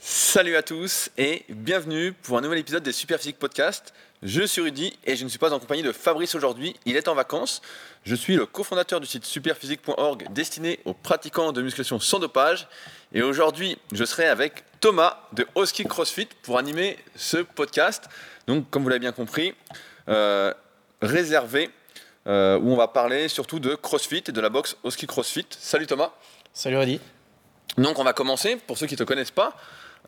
Salut 0.00 0.54
à 0.54 0.62
tous 0.62 1.10
et 1.18 1.44
bienvenue 1.48 2.12
pour 2.12 2.38
un 2.38 2.40
nouvel 2.40 2.60
épisode 2.60 2.84
des 2.84 2.92
Superphysique 2.92 3.36
Podcast. 3.36 3.92
Je 4.22 4.44
suis 4.44 4.60
Rudy 4.60 4.96
et 5.04 5.16
je 5.16 5.24
ne 5.24 5.28
suis 5.28 5.40
pas 5.40 5.52
en 5.52 5.58
compagnie 5.58 5.82
de 5.82 5.90
Fabrice 5.90 6.36
aujourd'hui, 6.36 6.76
il 6.86 6.96
est 6.96 7.08
en 7.08 7.16
vacances. 7.16 7.62
Je 8.04 8.14
suis 8.14 8.36
le 8.36 8.46
cofondateur 8.46 9.00
du 9.00 9.08
site 9.08 9.24
superphysique.org 9.24 10.32
destiné 10.32 10.78
aux 10.84 10.94
pratiquants 10.94 11.50
de 11.50 11.62
musculation 11.62 11.98
sans 11.98 12.20
dopage. 12.20 12.68
Et 13.12 13.22
aujourd'hui, 13.22 13.76
je 13.92 14.04
serai 14.04 14.28
avec 14.28 14.62
Thomas 14.78 15.18
de 15.32 15.44
Oski 15.56 15.82
CrossFit 15.84 16.28
pour 16.42 16.58
animer 16.58 16.96
ce 17.16 17.38
podcast. 17.38 18.04
Donc, 18.46 18.70
comme 18.70 18.84
vous 18.84 18.88
l'avez 18.90 19.00
bien 19.00 19.12
compris, 19.12 19.52
euh, 20.08 20.54
réservé 21.02 21.70
euh, 22.28 22.56
où 22.60 22.72
on 22.72 22.76
va 22.76 22.86
parler 22.86 23.26
surtout 23.26 23.58
de 23.58 23.74
CrossFit 23.74 24.22
et 24.28 24.32
de 24.32 24.40
la 24.40 24.48
boxe 24.48 24.76
Oski 24.84 25.08
CrossFit. 25.08 25.46
Salut 25.50 25.88
Thomas. 25.88 26.12
Salut 26.54 26.76
Rudy. 26.76 27.00
Donc, 27.76 27.98
on 27.98 28.04
va 28.04 28.12
commencer. 28.12 28.56
Pour 28.64 28.78
ceux 28.78 28.86
qui 28.86 28.94
ne 28.94 28.98
te 28.98 29.04
connaissent 29.04 29.30
pas, 29.32 29.56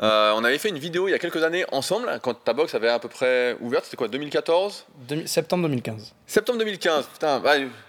euh, 0.03 0.33
on 0.35 0.45
avait 0.45 0.59
fait 0.59 0.71
une 0.71 0.79
vidéo 0.79 1.09
il 1.09 1.11
y 1.11 1.15
a 1.15 1.19
quelques 1.19 1.43
années 1.43 1.65
ensemble, 1.73 2.09
quand 2.23 2.33
ta 2.33 2.53
box 2.53 2.75
avait 2.75 2.89
à 2.89 2.99
peu 2.99 3.09
près 3.09 3.57
ouvert, 3.61 3.85
c'était 3.85 3.97
quoi, 3.97 4.09
2014 4.09 4.87
Septembre 5.27 5.65
2015. 5.65 6.15
Septembre 6.27 6.59
2015, 6.61 7.07
putain, 7.07 7.43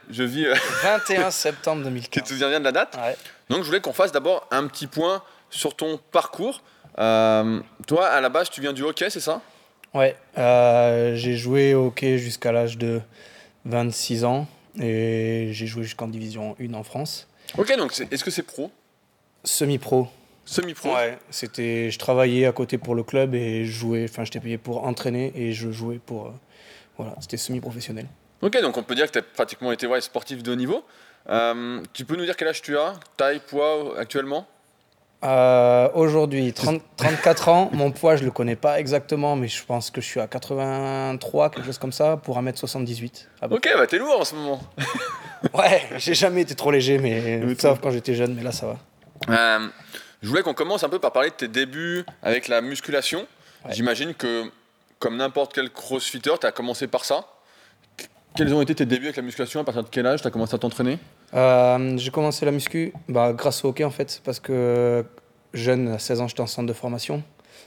je 0.10 0.24
vis. 0.24 0.46
21 0.84 1.22
euh, 1.22 1.32
septembre 1.32 1.84
2015. 1.84 2.10
Tu 2.12 2.22
te 2.22 2.28
souviens 2.28 2.50
bien 2.50 2.60
de 2.60 2.66
la 2.66 2.72
date 2.72 2.98
Donc 3.50 3.60
je 3.62 3.68
voulais 3.68 3.82
qu'on 3.82 3.94
fasse 3.94 4.12
d'abord 4.12 4.48
un 4.52 4.68
petit 4.68 4.88
point 4.88 5.24
sur 5.50 5.76
ton 5.76 6.00
parcours. 6.12 6.62
Euh, 7.00 7.62
toi, 7.88 8.08
à 8.08 8.20
la 8.20 8.30
base, 8.30 8.50
tu 8.50 8.60
viens 8.60 8.74
du 8.74 8.84
hockey, 8.84 9.10
c'est 9.10 9.22
ça? 9.22 9.42
Ouais, 9.94 10.16
j'ai 11.16 11.38
joué 11.38 11.74
au 11.74 11.88
hockey 11.88 12.18
jusqu'à 12.18 12.52
l'âge 12.52 12.78
de 12.78 13.02
26 13.66 14.26
ans 14.26 14.48
et 14.80 15.50
j'ai 15.52 15.68
joué 15.68 15.84
jusqu'en 15.84 16.08
division 16.08 16.56
1 16.60 16.74
en 16.74 16.84
France. 16.84 17.28
Ok, 17.58 17.76
donc 17.78 17.94
est-ce 18.12 18.24
que 18.24 18.32
c'est 18.32 18.44
pro? 18.44 18.72
Semi-pro. 19.44 20.08
Semi-pro 20.52 20.94
Ouais, 20.94 21.18
c'était, 21.30 21.90
je 21.90 21.98
travaillais 21.98 22.46
à 22.46 22.52
côté 22.52 22.78
pour 22.78 22.94
le 22.94 23.04
club 23.04 23.36
et 23.36 23.64
je 23.64 23.72
jouais, 23.72 24.06
enfin 24.10 24.26
j'étais 24.26 24.42
payé 24.42 24.58
pour 24.58 24.86
entraîner 24.86 25.32
et 25.34 25.54
je 25.54 25.72
jouais 25.72 25.98
pour. 26.06 26.28
Euh, 26.28 26.32
voilà, 26.98 27.16
c'était 27.22 27.38
semi-professionnel. 27.38 28.06
Ok, 28.42 28.62
donc 28.62 28.76
on 28.76 28.84
peut 28.84 28.94
dire 28.94 29.08
que 29.08 29.14
tu 29.14 29.20
as 29.20 29.22
pratiquement 29.22 29.72
été 29.72 29.88
ouais, 29.88 30.02
sportif 30.02 30.44
de 30.44 30.52
haut 30.52 30.56
niveau. 30.56 30.84
Euh, 31.30 31.82
tu 31.94 32.04
peux 32.04 32.18
nous 32.18 32.26
dire 32.26 32.36
quel 32.36 32.50
âge 32.50 32.62
tu 32.62 32.78
as 32.78 32.96
Taille, 33.16 33.40
poids 33.48 33.98
actuellement? 33.98 34.46
Euh, 35.24 35.88
Aujourd'hui, 35.94 36.52
34 36.52 37.48
ans. 37.48 37.70
Mon 37.74 37.92
poids, 37.92 38.18
je 38.18 38.26
le 38.26 38.32
connais 38.32 38.58
pas 38.58 38.78
exactement, 38.78 39.38
mais 39.38 39.48
je 39.48 39.64
pense 39.64 39.90
que 39.90 40.02
je 40.02 40.06
suis 40.06 40.20
à 40.20 40.28
83, 40.28 41.52
quelque 41.52 41.66
chose 41.66 41.78
comme 41.78 41.94
ça, 41.94 42.18
pour 42.18 42.38
1m78. 42.38 43.28
Ok, 43.52 43.70
bah 43.78 43.88
t'es 43.88 44.00
lourd 44.00 44.20
en 44.20 44.26
ce 44.26 44.36
moment. 44.36 44.60
ouais, 45.54 45.84
j'ai 45.96 46.14
jamais 46.14 46.42
été 46.42 46.56
trop 46.56 46.72
léger, 46.72 46.98
mais 46.98 47.42
sauf 47.58 47.80
quand 47.80 47.92
j'étais 47.92 48.16
jeune, 48.16 48.34
mais 48.34 48.44
là 48.44 48.52
ça 48.52 48.66
va. 48.66 49.62
Je 50.22 50.30
voulais 50.30 50.44
qu'on 50.44 50.54
commence 50.54 50.84
un 50.84 50.90
peu 50.90 51.00
par 51.00 51.12
parler 51.12 51.32
de 51.32 51.36
tes 51.36 51.48
débuts 51.48 52.06
avec 52.22 52.48
la 52.48 52.62
musculation. 52.62 53.26
J'imagine 53.70 54.14
que, 54.14 54.52
comme 55.00 55.18
n'importe 55.18 55.52
quel 55.54 55.72
crossfitter, 55.72 56.34
tu 56.40 56.46
as 56.46 56.52
commencé 56.52 56.86
par 56.86 57.06
ça. 57.06 57.26
Quels 58.36 58.54
ont 58.54 58.62
été 58.62 58.76
tes 58.76 58.86
débuts 58.86 59.06
avec 59.06 59.16
la 59.16 59.24
musculation? 59.24 59.62
À 59.62 59.64
partir 59.64 59.84
de 59.84 59.90
quel 59.90 60.06
âge 60.06 60.22
tu 60.22 60.28
as 60.28 60.32
commencé 60.32 60.54
à 60.54 60.60
t'entraîner? 60.60 61.00
Euh, 61.34 61.98
J'ai 61.98 62.12
commencé 62.12 62.46
la 62.46 62.52
muscu 62.52 62.94
bah, 63.10 63.34
grâce 63.34 63.66
au 63.66 63.70
hockey 63.70 63.84
en 63.84 63.90
fait, 63.90 64.22
parce 64.24 64.40
que 64.40 65.04
jeune, 65.56 65.88
à 65.88 65.98
16 65.98 66.22
ans, 66.22 66.28
j'étais 66.28 66.42
en 66.42 66.48
centre 66.48 66.68
de 66.68 66.74
formation 66.74 67.24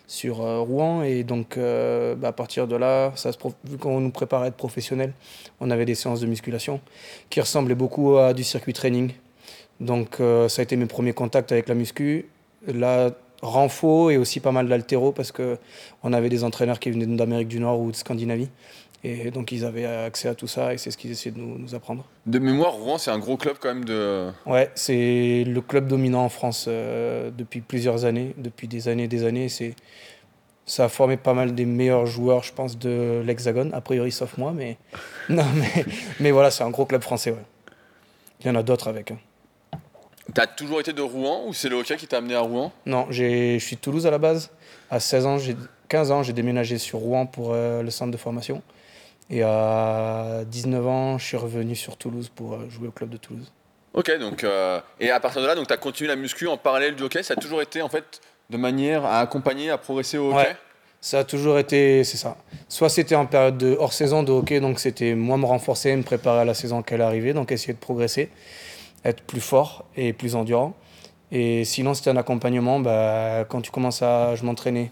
sur 0.06 0.40
euh, 0.40 0.60
Rouen 0.60 1.02
et 1.02 1.24
donc 1.24 1.56
euh, 1.56 2.14
bah, 2.14 2.28
à 2.28 2.32
partir 2.32 2.68
de 2.68 2.76
là, 2.76 3.10
ça 3.16 3.32
se 3.32 3.38
vu 3.64 3.78
qu'on 3.78 4.00
nous 4.00 4.10
préparait 4.10 4.44
à 4.44 4.48
être 4.48 4.56
professionnel, 4.56 5.12
on 5.60 5.72
avait 5.72 5.86
des 5.86 5.96
séances 5.96 6.20
de 6.20 6.26
musculation 6.26 6.80
qui 7.30 7.40
ressemblaient 7.40 7.74
beaucoup 7.74 8.16
à 8.16 8.32
du 8.32 8.44
circuit 8.44 8.74
training. 8.74 9.12
Donc 9.80 10.18
ça 10.18 10.60
a 10.60 10.62
été 10.62 10.76
mes 10.76 10.86
premiers 10.86 11.14
contacts 11.14 11.50
avec 11.50 11.68
la 11.68 11.74
muscu 11.74 12.26
la 12.66 13.10
renfo 13.42 14.10
et 14.10 14.16
aussi 14.16 14.40
pas 14.40 14.52
mal 14.52 14.68
d'altéro 14.68 15.12
parce 15.12 15.32
qu'on 15.32 16.12
avait 16.12 16.28
des 16.28 16.44
entraîneurs 16.44 16.78
qui 16.78 16.90
venaient 16.90 17.06
d'Amérique 17.06 17.48
du 17.48 17.60
Nord 17.60 17.80
ou 17.80 17.90
de 17.90 17.96
Scandinavie. 17.96 18.48
Et 19.06 19.30
donc 19.30 19.52
ils 19.52 19.66
avaient 19.66 19.84
accès 19.84 20.28
à 20.28 20.34
tout 20.34 20.46
ça 20.46 20.72
et 20.72 20.78
c'est 20.78 20.90
ce 20.90 20.96
qu'ils 20.96 21.10
essayaient 21.10 21.34
de 21.34 21.38
nous, 21.38 21.74
apprendre. 21.74 22.06
De 22.24 22.38
mémoire, 22.38 22.72
Rouen, 22.72 22.96
c'est 22.96 23.10
un 23.10 23.18
gros 23.18 23.36
club 23.36 23.56
quand 23.60 23.68
même 23.68 23.84
de... 23.84 24.30
Ouais, 24.46 24.70
c'est 24.74 25.44
le 25.46 25.60
club 25.60 25.88
dominant 25.88 26.24
en 26.24 26.30
France 26.30 26.64
euh, 26.68 27.30
depuis 27.36 27.60
plusieurs 27.60 28.06
années, 28.06 28.34
depuis 28.38 28.66
des 28.66 28.88
années 28.88 29.04
et 29.04 29.08
des 29.08 29.24
années. 29.24 29.50
C'est... 29.50 29.74
Ça 30.64 30.86
a 30.86 30.88
formé 30.88 31.18
pas 31.18 31.34
mal 31.34 31.54
des 31.54 31.66
meilleurs 31.66 32.06
joueurs, 32.06 32.42
je 32.42 32.54
pense, 32.54 32.78
de 32.78 33.22
l'Hexagone, 33.26 33.74
a 33.74 33.82
priori 33.82 34.10
sauf 34.10 34.38
moi, 34.38 34.52
mais, 34.56 34.78
non, 35.28 35.44
mais, 35.54 35.84
mais 36.20 36.30
voilà, 36.30 36.50
c'est 36.50 36.64
un 36.64 36.70
gros 36.70 36.86
club 36.86 37.02
français. 37.02 37.32
Ouais. 37.32 37.44
Il 38.40 38.46
y 38.46 38.50
en 38.50 38.54
a 38.54 38.62
d'autres 38.62 38.88
avec. 38.88 39.10
Hein. 39.10 39.18
T'as 40.32 40.46
toujours 40.46 40.80
été 40.80 40.92
de 40.92 41.02
Rouen 41.02 41.44
ou 41.46 41.52
c'est 41.52 41.68
le 41.68 41.76
hockey 41.76 41.96
qui 41.96 42.06
t'a 42.06 42.18
amené 42.18 42.34
à 42.34 42.40
Rouen? 42.40 42.72
Non, 42.86 43.06
je 43.10 43.58
suis 43.58 43.76
de 43.76 43.80
Toulouse 43.80 44.06
à 44.06 44.10
la 44.10 44.18
base. 44.18 44.50
À 44.90 45.00
16 45.00 45.26
ans, 45.26 45.36
15 45.88 46.10
ans, 46.10 46.22
j'ai 46.22 46.32
déménagé 46.32 46.78
sur 46.78 47.00
Rouen 47.00 47.26
pour 47.26 47.52
euh, 47.52 47.82
le 47.82 47.90
centre 47.90 48.10
de 48.10 48.16
formation. 48.16 48.62
Et 49.30 49.42
à 49.42 50.42
19 50.46 50.86
ans, 50.86 51.18
je 51.18 51.24
suis 51.24 51.36
revenu 51.36 51.74
sur 51.74 51.96
Toulouse 51.96 52.30
pour 52.34 52.54
euh, 52.54 52.68
jouer 52.70 52.88
au 52.88 52.90
club 52.90 53.10
de 53.10 53.16
Toulouse. 53.16 53.52
Ok, 53.92 54.18
donc, 54.18 54.44
euh, 54.44 54.80
et 54.98 55.10
à 55.10 55.20
partir 55.20 55.42
de 55.42 55.46
là, 55.46 55.54
tu 55.54 55.72
as 55.72 55.76
continué 55.76 56.08
la 56.08 56.16
muscu 56.16 56.48
en 56.48 56.56
parallèle 56.56 56.96
du 56.96 57.02
hockey? 57.02 57.22
Ça 57.22 57.34
a 57.34 57.36
toujours 57.36 57.62
été 57.62 57.80
en 57.80 57.88
fait 57.88 58.20
de 58.50 58.56
manière 58.56 59.04
à 59.04 59.20
accompagner, 59.20 59.70
à 59.70 59.78
progresser 59.78 60.18
au 60.18 60.30
hockey? 60.30 60.48
Ouais, 60.48 60.56
Ça 61.00 61.20
a 61.20 61.24
toujours 61.24 61.58
été, 61.58 62.02
c'est 62.02 62.16
ça. 62.16 62.36
Soit 62.68 62.88
c'était 62.88 63.14
en 63.14 63.26
période 63.26 63.56
de 63.56 63.76
hors 63.78 63.92
saison 63.92 64.22
de 64.22 64.32
hockey, 64.32 64.60
donc 64.60 64.80
c'était 64.80 65.14
moi 65.14 65.36
me 65.36 65.46
renforcer, 65.46 65.94
me 65.94 66.02
préparer 66.02 66.40
à 66.40 66.44
la 66.44 66.54
saison 66.54 66.82
qu'elle 66.82 67.02
arrivait, 67.02 67.34
donc 67.34 67.52
essayer 67.52 67.72
de 67.72 67.78
progresser 67.78 68.30
être 69.04 69.22
plus 69.22 69.40
fort 69.40 69.84
et 69.96 70.12
plus 70.12 70.34
endurant. 70.34 70.74
Et 71.30 71.64
sinon, 71.64 71.94
c'était 71.94 72.10
un 72.10 72.16
accompagnement. 72.16 72.80
Bah, 72.80 73.44
quand 73.48 73.60
tu 73.60 73.70
commences 73.70 74.02
à. 74.02 74.34
Je 74.36 74.44
m'entraînais 74.44 74.90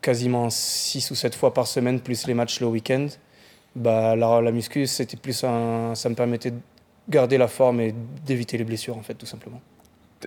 quasiment 0.00 0.50
6 0.50 1.10
ou 1.10 1.14
7 1.14 1.34
fois 1.34 1.54
par 1.54 1.66
semaine, 1.66 2.00
plus 2.00 2.26
les 2.26 2.34
matchs 2.34 2.60
le 2.60 2.66
week-end. 2.66 3.06
Bah, 3.76 4.16
la, 4.16 4.40
la 4.40 4.50
muscu, 4.52 4.86
c'était 4.86 5.16
plus 5.16 5.44
un, 5.44 5.94
ça 5.94 6.08
me 6.08 6.14
permettait 6.14 6.50
de 6.50 6.58
garder 7.08 7.38
la 7.38 7.48
forme 7.48 7.80
et 7.80 7.94
d'éviter 8.26 8.58
les 8.58 8.64
blessures, 8.64 8.96
en 8.96 9.02
fait, 9.02 9.14
tout 9.14 9.26
simplement. 9.26 9.60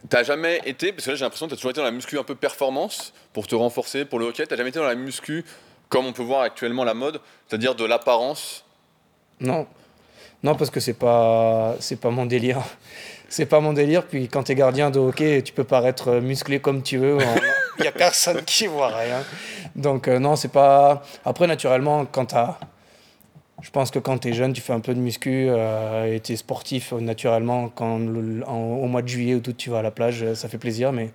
T'as 0.10 0.24
jamais 0.24 0.62
été, 0.66 0.92
parce 0.92 1.06
que 1.06 1.12
là 1.12 1.16
j'ai 1.16 1.24
l'impression 1.24 1.46
que 1.46 1.52
t'as 1.52 1.56
toujours 1.56 1.72
été 1.72 1.80
dans 1.80 1.86
la 1.86 1.92
muscu 1.92 2.20
un 2.20 2.24
peu 2.24 2.36
performance 2.36 3.14
pour 3.32 3.48
te 3.48 3.56
renforcer 3.56 4.04
pour 4.04 4.20
le 4.20 4.26
hockey, 4.26 4.46
t'as 4.46 4.58
jamais 4.58 4.70
été 4.70 4.80
dans 4.80 4.86
la 4.86 4.96
muscu 4.96 5.46
comme 5.88 6.06
on 6.06 6.12
peut 6.12 6.24
voir 6.24 6.42
actuellement 6.42 6.84
la 6.84 6.94
mode, 6.94 7.22
c'est-à-dire 7.48 7.76
de 7.76 7.86
l'apparence? 7.86 8.66
Non, 9.40 9.68
non, 10.44 10.56
parce 10.56 10.70
que 10.70 10.80
c'est 10.80 10.94
pas, 10.94 11.76
c'est 11.80 12.00
pas 12.00 12.12
mon 12.12 12.26
délire. 12.26 12.62
C'est 13.28 13.48
pas 13.48 13.60
mon 13.60 13.74
délire. 13.74 14.06
Puis 14.06 14.28
quand 14.28 14.44
tu 14.44 14.52
es 14.52 14.56
gardien 14.56 14.92
de 14.92 15.00
hockey, 15.00 15.42
tu 15.42 15.52
peux 15.52 15.64
paraître 15.64 16.20
musclé 16.20 16.60
comme 16.60 16.84
tu 16.84 16.98
veux. 16.98 17.18
Il 17.80 17.82
n'y 17.82 17.88
a 17.88 17.92
personne 17.92 18.44
qui 18.44 18.68
voit 18.68 18.96
rien. 18.96 19.24
Donc, 19.76 20.08
euh, 20.08 20.20
non, 20.20 20.36
c'est 20.36 20.52
pas. 20.52 21.04
Après, 21.26 21.48
naturellement, 21.48 22.06
quand 22.06 22.28
tu 22.28 22.36
Je 23.62 23.70
pense 23.72 23.92
que 23.92 24.00
quand 24.00 24.20
tu 24.20 24.30
es 24.30 24.34
jeune, 24.34 24.54
tu 24.54 24.62
fais 24.62 24.74
un 24.74 24.80
peu 24.80 24.94
de 24.94 25.00
muscu 25.00 25.48
euh, 25.50 26.14
et 26.14 26.20
tu 26.20 26.34
es 26.34 26.36
sportif 26.36 26.94
naturellement. 26.94 27.70
Quand 27.70 28.00
au 28.00 28.86
mois 28.86 29.02
de 29.02 29.08
juillet 29.08 29.36
ou 29.36 29.40
d'août, 29.40 29.56
tu 29.58 29.72
vas 29.72 29.80
à 29.80 29.82
la 29.82 29.92
plage, 29.92 30.24
euh, 30.24 30.36
ça 30.36 30.48
fait 30.48 30.60
plaisir. 30.60 30.94
Mais, 30.94 31.12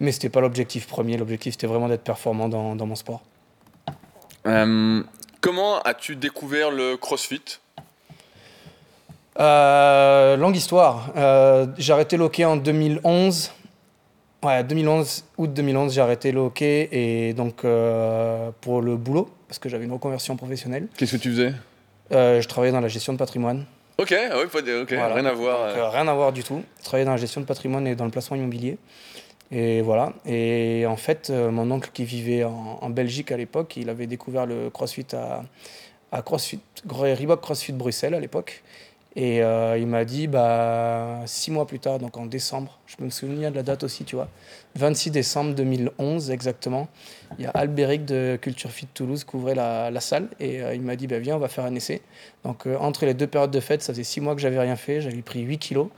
mais 0.00 0.10
ce 0.10 0.16
n'était 0.16 0.30
pas 0.30 0.40
l'objectif 0.40 0.88
premier. 0.88 1.16
L'objectif, 1.16 1.52
c'était 1.52 1.68
vraiment 1.68 1.88
d'être 1.88 2.04
performant 2.04 2.48
dans, 2.48 2.74
dans 2.74 2.86
mon 2.86 2.96
sport. 2.96 3.22
comment 5.40 5.82
as-tu 5.82 6.16
découvert 6.16 6.70
le 6.70 6.96
crossfit? 6.96 7.60
Euh, 9.38 10.36
longue 10.36 10.56
histoire. 10.56 11.10
Euh, 11.16 11.66
j'ai 11.78 11.92
arrêté 11.92 12.16
le 12.16 12.24
hockey 12.24 12.44
en 12.44 12.56
2011. 12.56 13.52
Ouais, 14.44 14.64
2011, 14.64 15.24
août 15.38 15.52
2011, 15.52 15.94
j'ai 15.94 16.00
arrêté 16.00 16.32
le 16.32 16.40
hockey 16.40 16.88
et 16.90 17.32
donc 17.32 17.64
euh, 17.64 18.50
pour 18.60 18.82
le 18.82 18.96
boulot, 18.96 19.30
parce 19.46 19.60
que 19.60 19.68
j'avais 19.68 19.84
une 19.84 19.92
reconversion 19.92 20.36
professionnelle. 20.36 20.88
Qu'est-ce 20.96 21.12
que 21.12 21.22
tu 21.22 21.30
faisais? 21.30 21.52
Je 22.10 22.46
travaillais 22.48 22.72
dans 22.72 22.80
la 22.80 22.88
gestion 22.88 23.12
de 23.12 23.18
patrimoine. 23.18 23.64
Ok, 23.98 24.12
ah 24.12 24.36
oui, 24.36 24.62
rien 24.90 25.24
à 25.24 25.32
voir. 25.32 25.92
rien 25.92 26.08
à 26.08 26.14
voir 26.14 26.32
du 26.32 26.42
tout. 26.42 26.62
Je 26.80 26.84
travaillais 26.84 27.04
dans 27.04 27.12
la 27.12 27.18
gestion 27.18 27.40
de 27.40 27.46
patrimoine 27.46 27.86
et 27.86 27.94
dans 27.94 28.04
le 28.04 28.10
placement 28.10 28.36
immobilier. 28.36 28.78
Et 29.52 29.80
voilà. 29.80 30.12
Et 30.26 30.84
en 30.86 30.96
fait, 30.96 31.30
mon 31.30 31.70
oncle 31.70 31.90
qui 31.94 32.04
vivait 32.04 32.42
en, 32.42 32.90
Belgique 32.90 33.30
à 33.30 33.36
l'époque, 33.36 33.76
il 33.76 33.88
avait 33.88 34.08
découvert 34.08 34.44
le 34.44 34.70
CrossFit 34.70 35.06
à, 35.14 35.42
à 36.10 36.22
CrossFit, 36.22 36.60
Reebok 36.88 37.40
CrossFit 37.40 37.72
Bruxelles 37.72 38.14
à 38.14 38.20
l'époque. 38.20 38.62
Et 39.14 39.42
euh, 39.42 39.76
il 39.78 39.86
m'a 39.86 40.04
dit, 40.06 40.26
bah, 40.26 41.20
six 41.26 41.50
mois 41.50 41.66
plus 41.66 41.78
tard, 41.78 41.98
donc 41.98 42.16
en 42.16 42.24
décembre, 42.24 42.78
je 42.86 43.04
me 43.04 43.10
souviens 43.10 43.50
de 43.50 43.56
la 43.56 43.62
date 43.62 43.82
aussi, 43.82 44.04
tu 44.04 44.16
vois, 44.16 44.28
26 44.76 45.10
décembre 45.10 45.54
2011 45.54 46.30
exactement, 46.30 46.88
il 47.38 47.44
y 47.44 47.46
a 47.46 47.50
Albéric 47.50 48.06
de 48.06 48.38
Culture 48.40 48.70
Fit 48.70 48.86
Toulouse 48.86 49.24
qui 49.24 49.36
ouvrait 49.36 49.54
la, 49.54 49.90
la 49.90 50.00
salle 50.00 50.28
et 50.40 50.62
euh, 50.62 50.74
il 50.74 50.80
m'a 50.80 50.96
dit, 50.96 51.08
bah, 51.08 51.18
viens, 51.18 51.36
on 51.36 51.40
va 51.40 51.48
faire 51.48 51.64
un 51.66 51.74
essai. 51.74 52.00
Donc 52.44 52.66
euh, 52.66 52.76
entre 52.78 53.04
les 53.04 53.12
deux 53.12 53.26
périodes 53.26 53.50
de 53.50 53.60
fête, 53.60 53.82
ça 53.82 53.92
faisait 53.92 54.04
six 54.04 54.22
mois 54.22 54.34
que 54.34 54.40
j'avais 54.40 54.58
rien 54.58 54.76
fait, 54.76 55.02
j'avais 55.02 55.20
pris 55.20 55.40
8 55.42 55.58
kilos. 55.58 55.88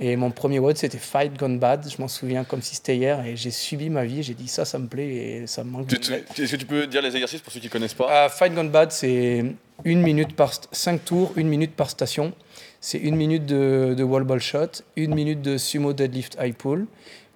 Et 0.00 0.16
mon 0.16 0.30
premier 0.30 0.58
WOD, 0.58 0.76
c'était 0.76 0.98
Fight 0.98 1.38
Gone 1.38 1.58
Bad. 1.58 1.88
Je 1.88 2.00
m'en 2.00 2.08
souviens 2.08 2.44
comme 2.44 2.62
si 2.62 2.74
c'était 2.74 2.96
hier. 2.96 3.24
Et 3.24 3.36
j'ai 3.36 3.50
subi 3.50 3.88
ma 3.88 4.04
vie. 4.04 4.22
J'ai 4.22 4.34
dit 4.34 4.48
ça, 4.48 4.64
ça 4.64 4.78
me 4.78 4.88
plaît 4.88 5.08
et 5.08 5.46
ça 5.46 5.62
me 5.62 5.70
manque. 5.70 5.92
Est-ce 5.92 6.52
que 6.52 6.56
tu 6.56 6.66
peux 6.66 6.86
dire 6.86 7.02
les 7.02 7.14
exercices 7.14 7.40
pour 7.40 7.52
ceux 7.52 7.60
qui 7.60 7.66
ne 7.66 7.72
connaissent 7.72 7.94
pas? 7.94 8.28
Fight 8.28 8.54
Gone 8.54 8.70
Bad, 8.70 8.90
c'est 8.90 9.44
une 9.84 10.02
minute 10.02 10.34
par 10.34 10.52
cinq 10.72 11.04
tours, 11.04 11.32
une 11.36 11.48
minute 11.48 11.74
par 11.74 11.90
station. 11.90 12.32
C'est 12.80 12.98
une 12.98 13.14
minute 13.14 13.46
de, 13.46 14.02
wall 14.02 14.24
ball 14.24 14.40
shot, 14.40 14.82
une 14.96 15.14
minute 15.14 15.40
de 15.40 15.56
sumo 15.56 15.92
deadlift 15.92 16.36
high 16.40 16.54
pull, 16.54 16.86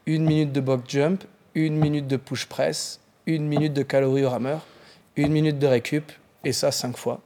une 0.06 0.24
minute 0.24 0.52
de 0.52 0.60
box 0.60 0.82
jump, 0.88 1.24
une 1.54 1.76
minute 1.76 2.08
de 2.08 2.16
push 2.16 2.46
press, 2.46 3.00
une 3.26 3.46
minute 3.46 3.72
de 3.72 3.82
calories 3.82 4.24
au 4.24 4.30
rameur, 4.30 4.66
une 5.14 5.30
minute 5.30 5.58
de 5.58 5.66
récup, 5.68 6.10
et 6.44 6.52
ça 6.52 6.72
cinq 6.72 6.96
fois. 6.96 7.20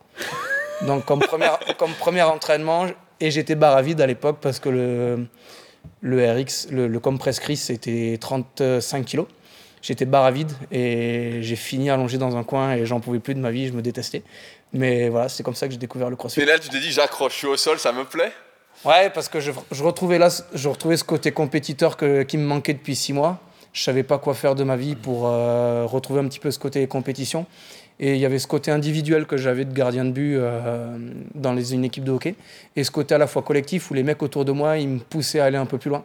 Donc 0.87 1.07
comme, 1.07 1.21
première, 1.21 1.59
comme 1.79 1.93
premier 1.93 2.23
entraînement, 2.23 2.87
et 3.21 3.31
j'étais 3.31 3.55
barre 3.55 3.83
vide 3.83 4.01
à 4.01 4.07
l'époque 4.07 4.39
parce 4.41 4.59
que 4.61 4.69
le, 4.69 5.27
le 6.01 6.33
RX, 6.33 6.69
le, 6.71 6.89
le 6.89 7.01
compress 7.01 7.41
Chris, 7.41 7.57
c'était 7.57 8.17
35 8.21 9.05
kilos. 9.05 9.27
J'étais 9.83 10.05
barre 10.05 10.31
vide 10.31 10.53
et 10.71 11.39
j'ai 11.41 11.57
fini 11.57 11.89
allongé 11.89 12.19
dans 12.19 12.37
un 12.37 12.45
coin 12.45 12.75
et 12.75 12.85
j'en 12.85 13.01
pouvais 13.01 13.19
plus 13.19 13.35
de 13.35 13.41
ma 13.41 13.51
vie, 13.51 13.69
je 13.69 13.73
me 13.73 13.83
détestais. 13.83 14.23
Mais 14.73 15.09
voilà, 15.09 15.29
c'est 15.29 15.43
comme 15.43 15.55
ça 15.55 15.67
que 15.67 15.73
j'ai 15.73 15.79
découvert 15.79 16.11
le 16.11 16.17
crossfit. 16.17 16.41
Et 16.41 16.45
là, 16.45 16.59
tu 16.59 16.69
t'es 16.69 16.81
dit, 16.81 16.91
j'accroche, 16.91 17.33
je 17.33 17.39
suis 17.39 17.47
au 17.47 17.57
sol, 17.57 17.79
ça 17.79 17.93
me 17.93 18.05
plaît 18.05 18.33
Ouais, 18.85 19.11
parce 19.11 19.29
que 19.29 19.41
je, 19.41 19.53
je 19.71 19.83
retrouvais 19.83 20.19
là, 20.19 20.29
je 20.55 20.69
retrouvais 20.69 20.97
ce 20.97 21.05
côté 21.05 21.33
compétiteur 21.33 21.97
que, 21.97 22.23
qui 22.23 22.39
me 22.39 22.45
manquait 22.47 22.75
depuis 22.75 22.95
six 22.97 23.13
mois. 23.13 23.39
Je 23.73 23.83
savais 23.83 24.03
pas 24.03 24.19
quoi 24.19 24.35
faire 24.35 24.55
de 24.55 24.65
ma 24.65 24.77
vie 24.77 24.97
pour 24.97 25.29
euh, 25.29 25.85
retrouver 25.87 26.21
un 26.21 26.29
petit 26.29 26.39
peu 26.41 26.51
ce 26.51 26.59
côté 26.59 26.87
compétition. 26.87 27.47
Et 28.03 28.15
il 28.15 28.19
y 28.19 28.25
avait 28.25 28.39
ce 28.39 28.47
côté 28.47 28.71
individuel 28.71 29.27
que 29.27 29.37
j'avais 29.37 29.67
de 29.67 29.75
gardien 29.75 30.07
de 30.07 30.11
but 30.11 30.37
euh, 30.37 30.97
dans 31.35 31.53
les, 31.53 31.75
une 31.75 31.85
équipe 31.85 32.03
de 32.03 32.11
hockey. 32.11 32.35
Et 32.75 32.83
ce 32.83 32.91
côté 32.91 33.15
à 33.15 33.19
la 33.19 33.27
fois 33.27 33.43
collectif 33.43 33.91
où 33.91 33.95
les 33.95 34.03
mecs 34.03 34.23
autour 34.23 34.47
de 34.47 34.53
moi, 34.53 34.79
ils 34.79 34.89
me 34.89 34.99
poussaient 34.99 35.41
à 35.41 35.45
aller 35.45 35.59
un 35.59 35.67
peu 35.67 35.77
plus 35.77 35.91
loin. 35.91 36.03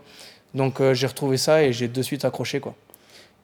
Donc 0.54 0.82
euh, 0.82 0.94
j'ai 0.94 1.08
retrouvé 1.08 1.38
ça 1.38 1.64
et 1.64 1.72
j'ai 1.72 1.88
de 1.88 2.02
suite 2.02 2.26
accroché. 2.26 2.60
quoi. 2.60 2.76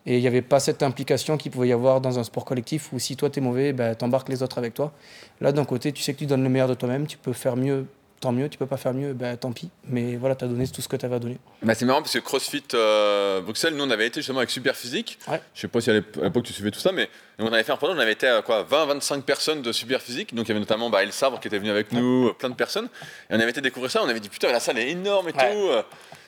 Et 0.06 0.18
il 0.18 0.22
n'y 0.22 0.28
avait 0.28 0.42
pas 0.42 0.60
cette 0.60 0.84
implication 0.84 1.38
qu'il 1.38 1.52
pouvait 1.52 1.70
y 1.70 1.74
avoir 1.74 2.02
dans 2.02 2.20
un 2.20 2.24
sport 2.24 2.44
collectif 2.44 2.92
où 2.92 3.00
si 3.00 3.16
toi 3.16 3.30
tu 3.30 3.40
es 3.40 3.42
mauvais, 3.42 3.72
ben, 3.72 3.96
t'embarques 3.96 4.28
les 4.28 4.44
autres 4.44 4.58
avec 4.58 4.74
toi. 4.74 4.92
Là, 5.40 5.54
d'un 5.54 5.66
côté, 5.66 5.94
tu 5.94 6.04
sais 6.04 6.14
que 6.14 6.20
tu 6.20 6.26
donnes 6.26 6.44
le 6.44 6.50
meilleur 6.50 6.68
de 6.68 6.74
toi-même, 6.74 7.08
tu 7.08 7.18
peux 7.18 7.34
faire 7.34 7.56
mieux, 7.56 7.86
tant 8.22 8.32
mieux, 8.32 8.48
tu 8.48 8.58
peux 8.58 8.66
pas 8.68 8.78
faire 8.78 8.94
mieux, 8.94 9.12
ben, 9.14 9.36
tant 9.36 9.52
pis. 9.52 9.70
Mais 9.90 10.16
voilà, 10.16 10.36
tu 10.36 10.46
as 10.46 10.48
donné 10.48 10.66
tout 10.68 10.82
ce 10.82 10.88
que 10.88 10.96
tu 10.96 11.06
avais 11.06 11.16
à 11.16 11.20
donner. 11.20 11.38
Bah, 11.62 11.74
c'est 11.76 11.86
marrant 11.86 12.02
parce 12.02 12.14
que 12.14 12.20
CrossFit 12.20 12.64
euh, 12.74 13.42
Bruxelles, 13.42 13.76
nous 13.76 13.84
on 13.84 13.90
avait 13.90 14.08
été 14.08 14.22
justement 14.22 14.38
avec 14.38 14.50
Super 14.52 14.76
Physique. 14.78 15.20
Ouais. 15.28 15.42
Je 15.54 15.62
sais 15.62 15.68
pas 15.68 15.82
si 15.82 15.90
à 15.90 15.94
l'ép- 15.94 16.18
à 16.20 16.24
l'époque 16.26 16.44
tu 16.46 16.54
suivais 16.54 16.72
tout 16.72 16.80
ça, 16.80 16.92
mais 16.94 17.10
on 17.40 17.48
avait 17.52 17.64
fait 17.64 17.72
un 17.74 17.78
projet, 17.78 17.94
on 17.94 18.00
avait 18.00 18.14
été 18.14 18.28
à 18.28 18.42
quoi 18.42 18.64
20-25 18.64 19.24
personnes 19.24 19.62
de 19.62 19.72
Super 19.72 20.02
Physique. 20.02 20.34
Donc 20.34 20.46
il 20.46 20.50
y 20.50 20.52
avait 20.52 20.60
notamment 20.62 20.90
bah, 20.90 21.04
El 21.04 21.12
Sabre 21.12 21.40
qui 21.42 21.48
était 21.48 21.58
venu 21.60 21.72
avec 21.72 21.92
nous, 21.92 22.32
plein 22.36 22.50
de 22.50 22.56
personnes. 22.56 22.88
Et 23.30 23.36
on 23.36 23.40
avait 23.40 23.50
été 23.50 23.60
découvrir 23.62 23.92
ça, 23.92 24.02
on 24.04 24.08
avait 24.08 24.20
dit 24.22 24.30
putain, 24.30 24.52
la 24.52 24.60
salle 24.60 24.78
est 24.78 24.90
énorme 24.90 25.28
et 25.30 25.34
Ouais. 25.34 25.52
tout. 25.52 25.70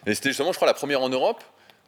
Et 0.06 0.16
c'était 0.16 0.30
justement, 0.32 0.52
je 0.52 0.58
crois, 0.58 0.68
la 0.68 0.74
première 0.74 1.02
en 1.02 1.08
Europe 1.10 1.42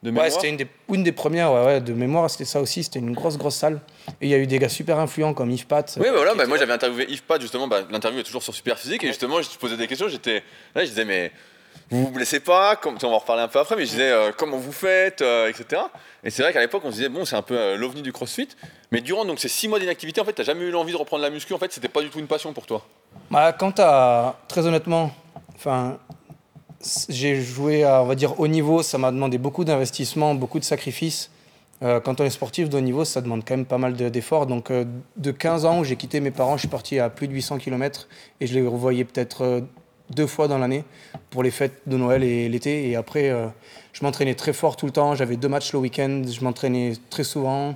de 0.06 0.18
Ouais, 0.18 0.30
c'était 0.30 0.50
une 0.50 0.58
des, 0.58 0.68
une 0.92 1.04
des 1.04 1.12
premières 1.12 1.52
ouais, 1.52 1.66
ouais, 1.66 1.82
de 1.82 1.94
mémoire, 1.94 2.30
c'était 2.30 2.46
ça 2.46 2.62
aussi. 2.62 2.84
C'était 2.84 3.00
une 3.00 3.14
grosse, 3.14 3.38
grosse 3.38 3.56
salle. 3.56 3.82
Et 4.22 4.28
il 4.28 4.30
y 4.30 4.34
a 4.34 4.38
eu 4.38 4.48
des 4.48 4.60
gars 4.60 4.70
super 4.70 5.00
influents 5.00 5.34
comme 5.34 5.52
Yves 5.52 5.68
Pat. 5.68 5.98
Oui, 6.00 6.08
bah 6.08 6.14
voilà, 6.16 6.36
bah, 6.36 6.46
moi 6.46 6.58
j'avais 6.58 6.74
interviewé 6.74 7.06
Yves 7.10 7.24
Pat, 7.24 7.42
justement, 7.42 7.68
bah, 7.68 7.82
l'interview 7.90 8.20
est 8.20 8.24
toujours 8.24 8.44
sur 8.44 8.54
Super 8.54 8.78
Physique, 8.78 9.04
et 9.04 9.08
justement, 9.08 9.42
je 9.42 9.50
te 9.50 9.58
posais 9.58 9.78
des 9.78 9.88
questions, 9.88 10.08
j'étais 10.08 10.44
là, 10.76 10.84
je 10.84 10.90
disais, 10.90 11.06
mais 11.06 11.32
vous 11.90 12.06
vous 12.06 12.12
blessez 12.12 12.40
pas, 12.40 12.76
comme, 12.76 12.96
on 13.02 13.08
va 13.08 13.16
en 13.16 13.20
reparler 13.20 13.44
un 13.44 13.48
peu 13.48 13.60
après, 13.60 13.76
mais 13.76 13.86
je 13.86 13.92
disais, 13.92 14.12
euh, 14.12 14.32
comment 14.36 14.58
vous 14.58 14.72
faites, 14.72 15.22
euh, 15.22 15.50
etc. 15.50 15.82
Et 16.24 16.30
c'est 16.30 16.42
vrai 16.42 16.54
qu'à 16.54 16.60
l'époque, 16.60 16.82
on 16.86 16.90
se 16.90 16.96
disait, 16.96 17.10
bon, 17.10 17.26
c'est 17.26 17.36
un 17.36 17.42
peu 17.42 17.58
euh, 17.58 17.78
l'ovni 17.78 18.02
du 18.02 18.12
crossfit, 18.12 18.50
mais 18.92 19.02
durant 19.02 19.26
donc, 19.26 19.40
ces 19.40 19.50
six 19.50 19.68
mois 19.68 19.80
d'inactivité, 19.80 20.22
en 20.22 20.26
fait, 20.26 20.34
t'as 20.34 20.44
jamais 20.44 20.66
eu 20.66 20.72
l'envie 20.72 20.94
de 20.94 20.98
reprendre 20.98 21.24
la 21.24 21.30
muscu, 21.30 21.54
en 21.54 21.60
fait, 21.60 21.72
c'était 21.72 21.88
pas 21.88 22.02
du 22.02 22.10
tout 22.10 22.20
une 22.20 22.28
passion 22.28 22.54
pour 22.54 22.66
toi. 22.66 22.86
Bah, 23.30 23.54
quand 23.54 23.74
t'as, 23.74 24.36
très 24.48 24.66
honnêtement, 24.66 25.12
enfin, 25.56 26.00
j'ai 27.10 27.42
joué 27.42 27.84
à, 27.84 28.02
on 28.04 28.06
va 28.06 28.16
dire, 28.16 28.40
haut 28.40 28.48
niveau, 28.48 28.84
ça 28.84 28.98
m'a 28.98 29.12
demandé 29.12 29.38
beaucoup 29.38 29.64
d'investissement, 29.66 30.36
beaucoup 30.36 30.60
de 30.60 30.64
sacrifices. 30.66 31.32
Euh, 31.84 32.00
quand 32.00 32.22
on 32.22 32.24
est 32.24 32.30
sportif 32.30 32.70
de 32.70 32.78
haut 32.78 32.82
niveau, 32.82 33.04
ça 33.06 33.22
demande 33.22 33.44
quand 33.46 33.56
même 33.58 33.66
pas 33.66 33.78
mal 33.78 33.96
de- 33.96 34.10
d'efforts. 34.10 34.46
Donc, 34.46 34.72
euh, 34.72 34.86
de 35.18 35.32
15 35.32 35.66
ans 35.66 35.80
où 35.80 35.84
j'ai 35.84 35.96
quitté 35.96 36.20
mes 36.22 36.32
parents, 36.32 36.56
je 36.56 36.62
suis 36.62 36.68
parti 36.70 37.00
à 37.00 37.10
plus 37.10 37.28
de 37.28 37.34
800 37.34 37.58
km 37.58 38.08
et 38.40 38.48
je 38.48 38.54
les 38.54 38.66
revoyais 38.66 39.04
peut-être 39.04 39.44
euh, 39.44 39.62
deux 40.10 40.28
fois 40.28 40.48
dans 40.48 40.58
l'année 40.58 40.84
pour 41.32 41.44
les 41.44 41.52
fêtes 41.52 41.82
de 41.88 41.98
Noël 41.98 42.24
et 42.24 42.48
l'été. 42.48 42.90
Et 42.90 42.96
après, 42.96 43.34
je 43.92 44.04
m'entraînais 44.06 44.36
très 44.36 44.54
fort 44.54 44.76
tout 44.78 44.86
le 44.86 44.92
temps. 44.92 45.16
J'avais 45.16 45.36
deux 45.36 45.48
matchs 45.50 45.74
le 45.74 45.80
week-end. 45.80 46.22
Je 46.30 46.44
m'entraînais 46.44 46.94
très 47.10 47.24
souvent 47.24 47.76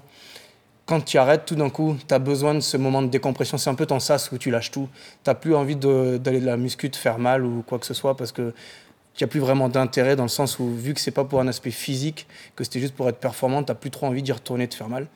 quand 0.85 1.01
tu 1.01 1.17
arrêtes, 1.17 1.45
tout 1.45 1.55
d'un 1.55 1.69
coup, 1.69 1.97
tu 2.07 2.13
as 2.13 2.19
besoin 2.19 2.53
de 2.55 2.59
ce 2.61 2.75
moment 2.77 3.01
de 3.01 3.07
décompression. 3.07 3.57
C'est 3.57 3.69
un 3.69 3.75
peu 3.75 3.85
ton 3.87 3.99
sas 3.99 4.31
où 4.31 4.37
tu 4.37 4.49
lâches 4.51 4.71
tout. 4.71 4.87
Tu 5.23 5.33
plus 5.35 5.55
envie 5.55 5.75
de- 5.75 6.17
d'aller 6.17 6.39
de, 6.39 6.45
la 6.45 6.57
muscu, 6.57 6.89
te 6.89 6.97
faire 6.97 7.19
mal 7.19 7.45
ou 7.45 7.63
quoi 7.67 7.77
que 7.79 7.85
ce 7.85 7.93
soit 7.93 8.15
parce 8.17 8.31
que 8.31 8.53
il 9.19 9.23
n'y 9.23 9.25
a 9.25 9.31
plus 9.31 9.41
vraiment 9.41 9.67
d'intérêt 9.67 10.15
dans 10.15 10.23
le 10.23 10.29
sens 10.29 10.59
où, 10.59 10.73
vu 10.73 10.93
que 10.93 11.01
c'est 11.01 11.11
pas 11.11 11.25
pour 11.25 11.41
un 11.41 11.47
aspect 11.47 11.71
physique, 11.71 12.25
que 12.55 12.63
c'était 12.63 12.79
juste 12.79 12.95
pour 12.95 13.09
être 13.09 13.17
performant, 13.17 13.63
tu 13.63 13.75
plus 13.75 13.91
trop 13.91 14.05
envie 14.05 14.23
d'y 14.23 14.31
retourner, 14.31 14.65
de 14.67 14.73
faire 14.73 14.87
mal. 14.87 15.07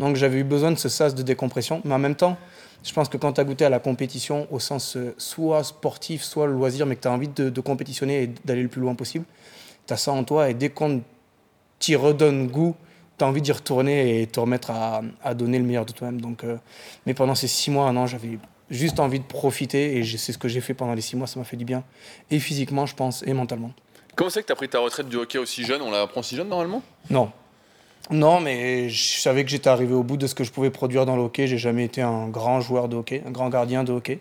Donc 0.00 0.16
j'avais 0.16 0.38
eu 0.38 0.44
besoin 0.44 0.72
de 0.72 0.76
ce 0.76 0.88
sas 0.88 1.14
de 1.14 1.22
décompression. 1.22 1.80
Mais 1.84 1.94
en 1.94 2.00
même 2.00 2.16
temps, 2.16 2.36
je 2.82 2.92
pense 2.92 3.08
que 3.08 3.16
quand 3.16 3.34
tu 3.34 3.40
as 3.40 3.44
goûté 3.44 3.64
à 3.64 3.68
la 3.68 3.78
compétition 3.78 4.48
au 4.50 4.58
sens 4.58 4.96
euh, 4.96 5.14
soit 5.18 5.62
sportif, 5.62 6.24
soit 6.24 6.48
loisir, 6.48 6.84
mais 6.84 6.96
que 6.96 7.02
tu 7.02 7.08
as 7.08 7.12
envie 7.12 7.28
de, 7.28 7.60
compétitionner 7.60 8.24
et 8.24 8.26
d'aller 8.44 8.62
le 8.62 8.68
plus 8.68 8.80
loin 8.80 8.96
possible, 8.96 9.24
tu 9.86 9.94
as 9.94 9.96
ça 9.96 10.10
en 10.10 10.24
toi. 10.24 10.50
Et 10.50 10.54
dès 10.54 10.70
qu'on 10.70 11.02
t'y 11.78 11.94
redonne 11.94 12.48
goût, 12.48 12.74
tu 13.18 13.24
as 13.24 13.28
envie 13.28 13.40
d'y 13.40 13.52
retourner 13.52 14.20
et 14.20 14.26
te 14.26 14.40
remettre 14.40 14.72
à, 14.72 15.02
à 15.22 15.34
donner 15.34 15.58
le 15.58 15.64
meilleur 15.64 15.86
de 15.86 15.92
toi-même. 15.92 16.20
Donc, 16.20 16.42
euh, 16.42 16.56
mais 17.06 17.14
pendant 17.14 17.36
ces 17.36 17.46
six 17.46 17.70
mois, 17.70 17.86
un 17.86 17.96
an, 17.96 18.08
j'avais 18.08 18.36
juste 18.70 19.00
envie 19.00 19.18
de 19.20 19.24
profiter 19.24 19.96
et 19.98 20.04
c'est 20.04 20.32
ce 20.32 20.38
que 20.38 20.48
j'ai 20.48 20.60
fait 20.60 20.74
pendant 20.74 20.94
les 20.94 21.00
six 21.02 21.16
mois. 21.16 21.26
Ça 21.26 21.38
m'a 21.38 21.44
fait 21.44 21.56
du 21.56 21.64
bien. 21.64 21.84
Et 22.30 22.38
physiquement, 22.38 22.86
je 22.86 22.94
pense, 22.94 23.22
et 23.26 23.32
mentalement. 23.32 23.72
Comment 24.16 24.30
c'est 24.30 24.42
que 24.42 24.46
t'as 24.46 24.54
pris 24.54 24.68
ta 24.68 24.78
retraite 24.78 25.08
du 25.08 25.16
hockey 25.16 25.38
aussi 25.38 25.64
jeune? 25.64 25.82
On 25.82 25.90
la 25.90 26.06
prend 26.06 26.22
si 26.22 26.36
jeune 26.36 26.48
normalement? 26.48 26.82
Non. 27.10 27.30
Non, 28.10 28.38
mais 28.40 28.88
je 28.90 29.18
savais 29.20 29.44
que 29.44 29.50
j'étais 29.50 29.68
arrivé 29.68 29.94
au 29.94 30.02
bout 30.02 30.16
de 30.16 30.26
ce 30.26 30.34
que 30.34 30.44
je 30.44 30.52
pouvais 30.52 30.70
produire 30.70 31.06
dans 31.06 31.16
le 31.16 31.22
hockey. 31.22 31.46
J'ai 31.46 31.58
jamais 31.58 31.84
été 31.84 32.02
un 32.02 32.28
grand 32.28 32.60
joueur 32.60 32.88
de 32.88 32.96
hockey, 32.96 33.22
un 33.26 33.30
grand 33.30 33.48
gardien 33.48 33.82
de 33.82 33.92
hockey. 33.92 34.18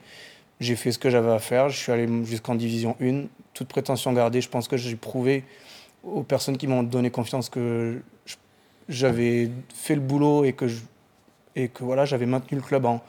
J'ai 0.59 0.75
fait 0.75 0.91
ce 0.93 0.97
que 0.99 1.09
j'avais 1.09 1.31
à 1.31 1.39
faire. 1.39 1.69
Je 1.69 1.77
suis 1.77 1.91
allé 1.91 2.07
jusqu'en 2.25 2.55
division 2.55 2.95
1. 3.01 3.23
Toute 3.53 3.67
prétention 3.67 4.13
gardée, 4.13 4.39
je 4.41 4.49
pense 4.49 4.67
que 4.67 4.77
j'ai 4.77 4.95
prouvé 4.95 5.43
aux 6.03 6.23
personnes 6.23 6.57
qui 6.57 6.65
m'ont 6.67 6.83
donné 6.83 7.11
confiance 7.11 7.49
que 7.49 8.01
j'avais 8.89 9.49
fait 9.75 9.95
le 9.95 10.01
boulot 10.01 10.43
et 10.45 10.53
que, 10.53 10.67
je- 10.67 10.81
et 11.55 11.67
que 11.67 11.83
voilà, 11.83 12.05
j'avais 12.05 12.25
maintenu 12.25 12.57
le 12.57 12.63
club 12.63 12.85
en, 12.85 13.01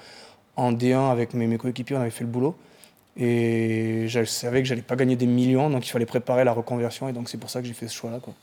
en 0.57 0.73
D1 0.73 1.11
avec 1.11 1.35
mes, 1.35 1.47
mes 1.47 1.59
coéquipiers. 1.59 1.97
On 1.97 2.01
avait 2.01 2.11
fait 2.11 2.25
le 2.25 2.31
boulot. 2.31 2.55
Et 3.17 4.07
je 4.09 4.25
savais 4.25 4.61
que 4.63 4.69
j'allais 4.69 4.83
pas 4.83 4.97
gagner 4.97 5.15
des 5.15 5.27
millions, 5.27 5.71
donc 5.71 5.87
il 5.87 5.91
fallait 5.91 6.05
préparer 6.07 6.43
la 6.45 6.53
reconversion. 6.53 7.09
Et 7.09 7.13
donc 7.13 7.29
c'est 7.29 7.39
pour 7.39 7.49
ça 7.51 7.61
que 7.61 7.67
j'ai 7.67 7.73
fait 7.75 7.87
ce 7.87 7.95
choix-là. 7.95 8.19
quoi. 8.21 8.35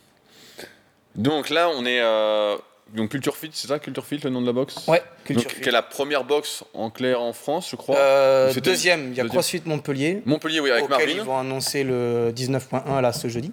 Donc 1.16 1.50
là, 1.50 1.70
on 1.76 1.86
est. 1.86 2.00
euh, 2.00 2.56
donc 2.96 3.10
Culture 3.12 3.36
Fit, 3.36 3.50
c'est 3.54 3.68
ça 3.68 3.80
Culture 3.80 4.06
Fit, 4.06 4.20
le 4.24 4.30
nom 4.30 4.42
de 4.42 4.46
la 4.46 4.54
boxe? 4.54 4.88
Ouais, 4.88 5.00
Donc, 5.00 5.26
culture 5.26 5.62
qui 5.62 5.68
est 5.68 5.72
la 5.74 5.82
première 5.82 6.24
boxe 6.24 6.64
en 6.74 6.90
clair 6.90 7.22
en 7.22 7.34
France, 7.34 7.70
je 7.70 7.76
crois. 7.76 7.98
Euh, 7.98 8.54
deuxième, 8.62 9.00
il 9.02 9.08
y 9.08 9.20
a 9.20 9.24
deuxième. 9.24 9.30
CrossFit 9.30 9.62
Montpellier, 9.66 10.22
Montpellier, 10.26 10.60
oui, 10.62 10.72
avec 10.72 10.88
Marvin. 10.90 11.06
ils 11.08 11.22
vont 11.22 11.38
annoncer 11.38 11.84
le 11.84 12.32
19.1 12.34 13.02
là 13.02 13.12
ce 13.14 13.28
jeudi. 13.28 13.52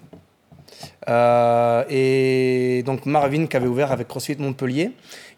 Euh, 1.09 1.83
et 1.89 2.83
donc 2.85 3.05
Marvin 3.05 3.47
qui 3.47 3.57
avait 3.57 3.67
ouvert 3.67 3.91
avec 3.91 4.07
CrossFit 4.07 4.35
Montpellier. 4.37 4.91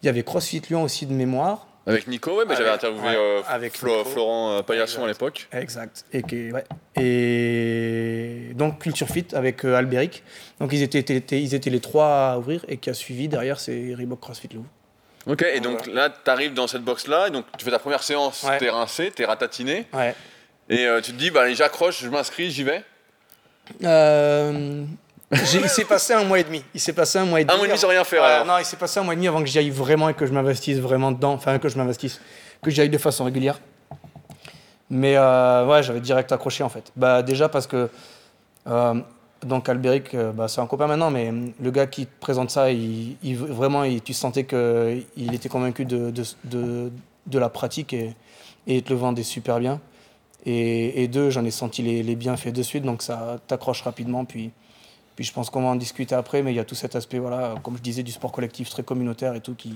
Il 0.03 0.05
y 0.05 0.09
avait 0.09 0.23
CrossFit 0.23 0.61
Lyon 0.69 0.83
aussi 0.83 1.05
de 1.05 1.13
mémoire. 1.13 1.67
Avec 1.87 2.07
Nico, 2.07 2.37
ouais, 2.37 2.45
mais 2.47 2.55
j'avais 2.55 2.69
interviewé 2.69 3.07
ouais, 3.07 3.15
euh, 3.17 3.41
avec 3.47 3.75
Flo- 3.75 3.97
Nico. 3.99 4.09
Florent 4.11 4.51
euh, 4.51 4.61
Paillasson 4.61 5.03
à 5.03 5.07
l'époque. 5.07 5.47
Exact. 5.51 6.05
Et, 6.13 6.21
qui- 6.21 6.51
ouais. 6.51 6.63
et 6.95 8.53
donc 8.53 8.79
Culture 8.79 9.07
Fit 9.07 9.25
avec 9.33 9.65
euh, 9.65 9.75
Albéric. 9.75 10.23
Donc 10.59 10.71
ils 10.73 10.83
étaient, 10.83 10.99
étaient- 10.99 11.41
ils 11.41 11.55
étaient 11.55 11.69
les 11.71 11.79
trois 11.79 12.33
à 12.33 12.37
ouvrir 12.37 12.63
et 12.67 12.77
qui 12.77 12.89
a 12.91 12.93
suivi 12.93 13.27
derrière 13.27 13.59
c'est 13.59 13.95
Reebok 13.97 14.19
CrossFit 14.19 14.49
Louvre. 14.53 14.67
Ok, 15.27 15.43
et 15.43 15.59
donc 15.59 15.85
là, 15.87 16.09
tu 16.09 16.29
arrives 16.31 16.53
dans 16.55 16.65
cette 16.67 16.83
box-là, 16.83 17.27
et 17.27 17.31
donc 17.31 17.45
tu 17.57 17.63
fais 17.63 17.69
ta 17.71 17.77
première 17.79 18.01
séance, 18.01 18.41
Ouais. 18.43 18.57
t'es 18.57 18.69
rincé, 18.71 19.11
t'es 19.11 19.25
ratatiné, 19.25 19.85
Ouais. 19.93 20.15
et 20.67 20.85
euh, 20.87 20.99
tu 20.99 21.11
te 21.11 21.17
dis, 21.17 21.29
bah 21.29 21.51
j'accroche, 21.53 22.01
je 22.01 22.09
m'inscris, 22.09 22.49
j'y 22.49 22.63
vais. 22.63 22.83
Il 25.31 25.69
s'est 25.69 25.85
passé 25.85 26.13
un 26.13 26.23
mois 26.23 26.39
et 26.39 26.43
demi. 26.43 26.63
Il 26.73 26.79
s'est 26.79 26.93
passé 26.93 27.17
un 27.19 27.25
mois 27.25 27.39
et 27.41 27.45
demi. 27.45 27.53
Un 27.53 27.57
mois 27.57 27.65
et 27.65 27.69
demi 27.69 27.79
sans 27.79 27.87
rien 27.87 28.03
faire. 28.03 28.45
Non, 28.45 28.57
il 28.59 28.65
s'est 28.65 28.77
passé 28.77 28.99
un 28.99 29.03
mois 29.03 29.13
et 29.13 29.15
demi 29.15 29.27
avant 29.27 29.39
que 29.39 29.45
j'y 29.47 29.57
aille 29.59 29.69
vraiment 29.69 30.09
et 30.09 30.13
que 30.13 30.25
je 30.25 30.33
m'investisse 30.33 30.79
vraiment 30.79 31.11
dedans. 31.11 31.33
Enfin, 31.33 31.57
que 31.59 31.69
je 31.69 31.77
m'investisse. 31.77 32.19
Que 32.61 32.69
j'y 32.69 32.81
aille 32.81 32.89
de 32.89 32.97
façon 32.97 33.23
régulière. 33.25 33.59
Mais 34.89 35.15
euh, 35.15 35.65
ouais, 35.67 35.83
j'avais 35.83 36.01
direct 36.01 36.31
accroché 36.31 36.63
en 36.63 36.69
fait. 36.69 36.91
Bah, 36.95 37.23
déjà 37.23 37.47
parce 37.49 37.67
que. 37.67 37.89
euh, 38.67 38.93
donc 39.45 39.67
Albéric, 39.69 40.13
euh, 40.13 40.31
bah, 40.31 40.47
c'est 40.47 40.61
un 40.61 40.67
copain 40.67 40.85
maintenant, 40.85 41.09
mais 41.09 41.33
le 41.59 41.71
gars 41.71 41.87
qui 41.87 42.05
te 42.05 42.19
présente 42.19 42.51
ça, 42.51 42.69
il, 42.69 43.15
il- 43.23 43.35
vraiment, 43.37 43.83
il- 43.83 43.99
tu 44.01 44.13
sentais 44.13 44.43
qu'il 44.43 45.33
était 45.33 45.49
convaincu 45.49 45.83
de, 45.85 46.11
de, 46.11 46.23
de, 46.43 46.91
de 47.25 47.39
la 47.39 47.49
pratique 47.49 47.91
et, 47.93 48.13
et 48.67 48.75
il 48.75 48.83
te 48.83 48.89
le 48.93 48.99
vendait 48.99 49.23
super 49.23 49.59
bien. 49.59 49.79
Et, 50.45 51.01
et 51.03 51.07
deux, 51.07 51.31
j'en 51.31 51.43
ai 51.43 51.49
senti 51.49 51.81
les, 51.81 52.03
les 52.03 52.15
bienfaits 52.15 52.49
de 52.49 52.61
suite, 52.61 52.83
donc 52.83 53.01
ça 53.01 53.37
t'accroche 53.47 53.81
rapidement. 53.81 54.25
Puis, 54.25 54.51
puis 55.15 55.25
je 55.25 55.33
pense 55.33 55.49
qu'on 55.49 55.61
va 55.63 55.69
en 55.69 55.75
discuter 55.75 56.15
après, 56.15 56.41
mais 56.41 56.51
il 56.53 56.55
y 56.55 56.59
a 56.59 56.65
tout 56.65 56.75
cet 56.75 56.95
aspect, 56.95 57.19
voilà, 57.19 57.55
comme 57.63 57.77
je 57.77 57.81
disais, 57.81 58.03
du 58.03 58.11
sport 58.11 58.31
collectif 58.31 58.69
très 58.69 58.83
communautaire 58.83 59.35
et 59.35 59.41
tout 59.41 59.55
qui, 59.55 59.75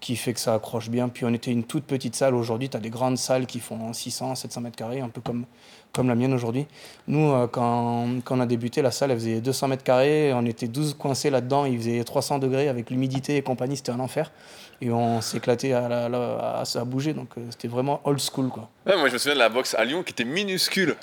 qui 0.00 0.16
fait 0.16 0.32
que 0.32 0.40
ça 0.40 0.54
accroche 0.54 0.88
bien. 0.90 1.08
Puis 1.08 1.24
on 1.24 1.32
était 1.34 1.50
une 1.52 1.64
toute 1.64 1.84
petite 1.84 2.16
salle. 2.16 2.34
Aujourd'hui, 2.34 2.68
tu 2.68 2.76
as 2.76 2.80
des 2.80 2.90
grandes 2.90 3.18
salles 3.18 3.46
qui 3.46 3.60
font 3.60 3.92
600, 3.92 4.34
700 4.34 4.60
mètres 4.62 4.76
carrés, 4.76 5.00
un 5.00 5.08
peu 5.10 5.20
comme, 5.20 5.44
comme 5.92 6.08
la 6.08 6.14
mienne 6.14 6.32
aujourd'hui. 6.32 6.66
Nous, 7.06 7.30
euh, 7.30 7.46
quand, 7.46 8.06
quand 8.24 8.38
on 8.38 8.40
a 8.40 8.46
débuté, 8.46 8.80
la 8.82 8.90
salle, 8.90 9.10
elle 9.10 9.18
faisait 9.18 9.40
200 9.40 9.68
mètres 9.68 9.84
carrés. 9.84 10.32
On 10.34 10.44
était 10.46 10.68
12 10.68 10.94
coincés 10.94 11.28
là-dedans. 11.30 11.64
Il 11.66 11.76
faisait 11.78 12.02
300 12.02 12.38
degrés 12.38 12.68
avec 12.68 12.90
l'humidité 12.90 13.36
et 13.36 13.42
compagnie. 13.42 13.76
C'était 13.76 13.92
un 13.92 14.00
enfer. 14.00 14.32
Et 14.80 14.90
on 14.90 15.20
s'éclatait 15.20 15.74
à, 15.74 15.88
la- 15.90 16.06
à, 16.06 16.62
à 16.62 16.84
bouger. 16.84 17.12
Donc 17.12 17.28
euh, 17.36 17.42
c'était 17.50 17.68
vraiment 17.68 18.00
old 18.04 18.18
school. 18.20 18.48
Quoi. 18.48 18.68
Ouais, 18.86 18.96
moi 18.96 19.08
je 19.08 19.12
me 19.12 19.18
souviens 19.18 19.34
de 19.34 19.38
la 19.40 19.50
boxe 19.50 19.74
à 19.74 19.84
Lyon 19.84 20.02
qui 20.02 20.12
était 20.12 20.24
minuscule. 20.24 20.96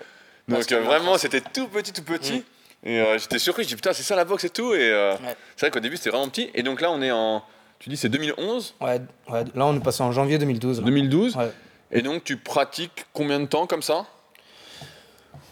Donc 0.48 0.72
euh, 0.72 0.78
vraiment 0.78 0.88
vraiment, 0.90 1.18
c'était 1.20 1.42
tout 1.42 1.68
petit, 1.68 1.94
tout 1.94 2.02
petit. 2.04 2.40
Mm. 2.40 2.42
Et 2.90 3.00
euh, 3.02 3.18
j'étais 3.18 3.38
surpris, 3.38 3.64
je 3.64 3.68
dis 3.68 3.76
putain, 3.76 3.92
c'est 3.92 4.02
ça 4.04 4.16
la 4.16 4.24
boxe 4.24 4.46
et 4.46 4.50
tout. 4.50 4.74
Et 4.74 4.80
euh, 4.92 5.12
Ouais. 5.12 5.36
c'est 5.58 5.66
vrai 5.66 5.72
qu'au 5.72 5.80
début, 5.82 5.98
c'était 5.98 6.10
vraiment 6.10 6.30
petit. 6.30 6.50
Et 6.56 6.64
donc 6.64 6.80
là, 6.82 6.90
on 6.90 7.02
est 7.02 7.12
en. 7.12 7.44
Tu 7.80 7.90
dis 7.90 7.98
c'est 7.98 8.08
2011, 8.10 8.74
Ouais, 8.82 9.02
ouais, 9.30 9.44
là, 9.54 9.66
on 9.66 9.76
est 9.76 9.80
passé 9.84 10.02
en 10.04 10.12
janvier 10.14 10.38
2012. 10.38 10.80
là. 10.80 10.86
2012. 10.86 11.36
Ouais. 11.36 11.52
Et 11.92 12.02
donc, 12.02 12.24
tu 12.24 12.38
pratiques 12.38 13.06
combien 13.14 13.40
de 13.42 13.46
temps 13.46 13.68
comme 13.68 13.82
ça? 13.82 14.06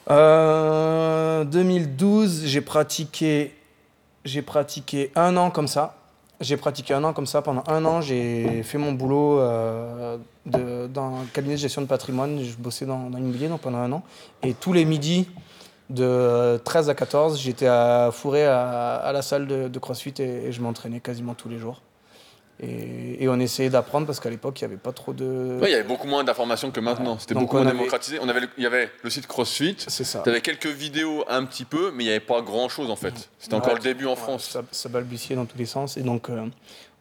Euh, 0.10 1.44
2012, 1.44 2.44
j'ai 2.46 2.62
pratiqué, 2.62 3.54
j'ai 4.24 4.42
pratiqué 4.42 5.12
un 5.16 5.36
an 5.38 5.50
comme 5.52 5.68
ça. 5.68 5.98
J'ai 6.42 6.58
pratiqué 6.58 6.94
un 6.94 7.04
an 7.04 7.14
comme 7.14 7.26
ça. 7.26 7.42
Pendant 7.42 7.64
un 7.68 7.84
an, 7.86 8.02
j'ai 8.02 8.62
fait 8.64 8.78
mon 8.78 8.92
boulot 8.92 9.40
euh, 9.40 10.18
de- 10.46 10.88
dans 10.88 11.16
un 11.22 11.26
cabinet 11.34 11.56
de 11.56 11.60
gestion 11.60 11.82
de 11.82 11.88
patrimoine. 11.88 12.44
Je 12.44 12.56
bossais 12.58 12.86
dans, 12.86 13.10
dans 13.10 13.18
l'immobilier 13.18 13.50
pendant 13.62 13.78
un 13.80 13.92
an. 13.94 14.04
Et 14.44 14.54
tous 14.54 14.74
les 14.74 14.84
midis, 14.86 15.28
de 15.90 16.58
13 16.64 16.90
à 16.90 16.96
14, 16.96 17.40
j'étais 17.40 17.68
à 17.68 18.10
fourré 18.12 18.46
à, 18.46 18.96
à 18.96 19.12
la 19.12 19.22
salle 19.22 19.48
de, 19.48 19.68
de 19.68 19.80
CrossFit 19.80 20.14
et, 20.20 20.48
et 20.48 20.52
je 20.52 20.62
m'entraînais 20.62 21.00
quasiment 21.00 21.34
tous 21.36 21.50
les 21.50 21.60
jours. 21.60 21.82
Et, 22.62 23.22
et 23.22 23.28
on 23.28 23.38
essayait 23.38 23.70
d'apprendre 23.70 24.08
parce 24.08 24.22
qu'à 24.22 24.30
l'époque, 24.30 24.62
il 24.62 24.64
n'y 24.64 24.72
avait 24.72 24.82
pas 24.82 24.94
trop 24.94 25.12
de... 25.12 25.60
Ouais, 25.62 25.68
il 25.70 25.72
y 25.72 25.76
avait 25.76 25.84
beaucoup 25.84 26.08
moins 26.08 26.24
d'informations 26.24 26.72
que 26.72 26.80
maintenant. 26.80 27.20
C'était 27.20 27.34
beaucoup 27.36 27.58
moins 27.58 27.66
avait- 27.68 27.76
démocratisé. 27.76 28.18
On 28.22 28.30
avait, 28.30 28.40
le- 28.40 28.50
il 28.58 28.64
y 28.64 28.66
avait 28.66 28.90
le 29.04 29.10
site 29.10 29.28
CrossFit. 29.28 29.76
C'est 29.78 30.06
ça. 30.06 30.22
Tu 30.24 30.30
avais 30.30 30.40
quelques 30.40 30.66
vidéos 30.68 31.26
un 31.28 31.44
petit 31.44 31.66
peu, 31.66 31.92
mais 31.94 32.04
il 32.04 32.08
n'y 32.08 32.12
avait 32.12 32.22
pas 32.22 32.42
grand 32.42 32.70
chose 32.70 32.90
en 32.90 32.96
fait. 32.96 33.14
C'était 33.40 33.56
encore 33.56 33.74
le 33.74 33.82
début 33.82 34.06
en 34.06 34.12
Ouais, 34.12 34.16
France. 34.16 34.46
Ça, 34.50 34.62
ça 34.72 34.88
balbutiait 34.88 35.36
dans 35.36 35.46
tous 35.46 35.58
les 35.58 35.66
sens. 35.66 35.98
Et 35.98 36.02
donc, 36.02 36.30
euh, 36.30 36.46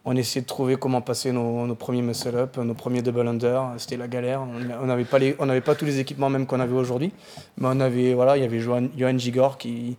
on 0.05 0.15
essayait 0.15 0.41
de 0.41 0.45
trouver 0.45 0.75
comment 0.75 1.01
passer 1.01 1.31
nos, 1.31 1.73
premiers 1.75 2.03
muscle-up, 2.03 2.57
nos 2.57 2.75
premiers 2.75 3.01
double 3.01 3.27
under. 3.27 3.73
C'était 3.77 3.97
la 3.97 4.07
galère. 4.07 4.41
On- 4.41 4.85
n'avait 4.85 5.03
pas, 5.03 5.19
pas 5.61 5.75
tous 5.75 5.85
les 5.85 5.99
équipements 5.99 6.29
même 6.29 6.45
qu'on 6.45 6.59
avait 6.59 6.75
aujourd'hui. 6.75 7.11
Mais 7.57 7.67
on 7.71 7.79
avait, 7.79 8.13
voilà, 8.13 8.37
il 8.37 8.43
y 8.43 8.45
avait 8.45 8.59
Johan, 8.59 8.87
Johan 8.95 9.17
Gigor 9.17 9.57
qui, 9.57 9.97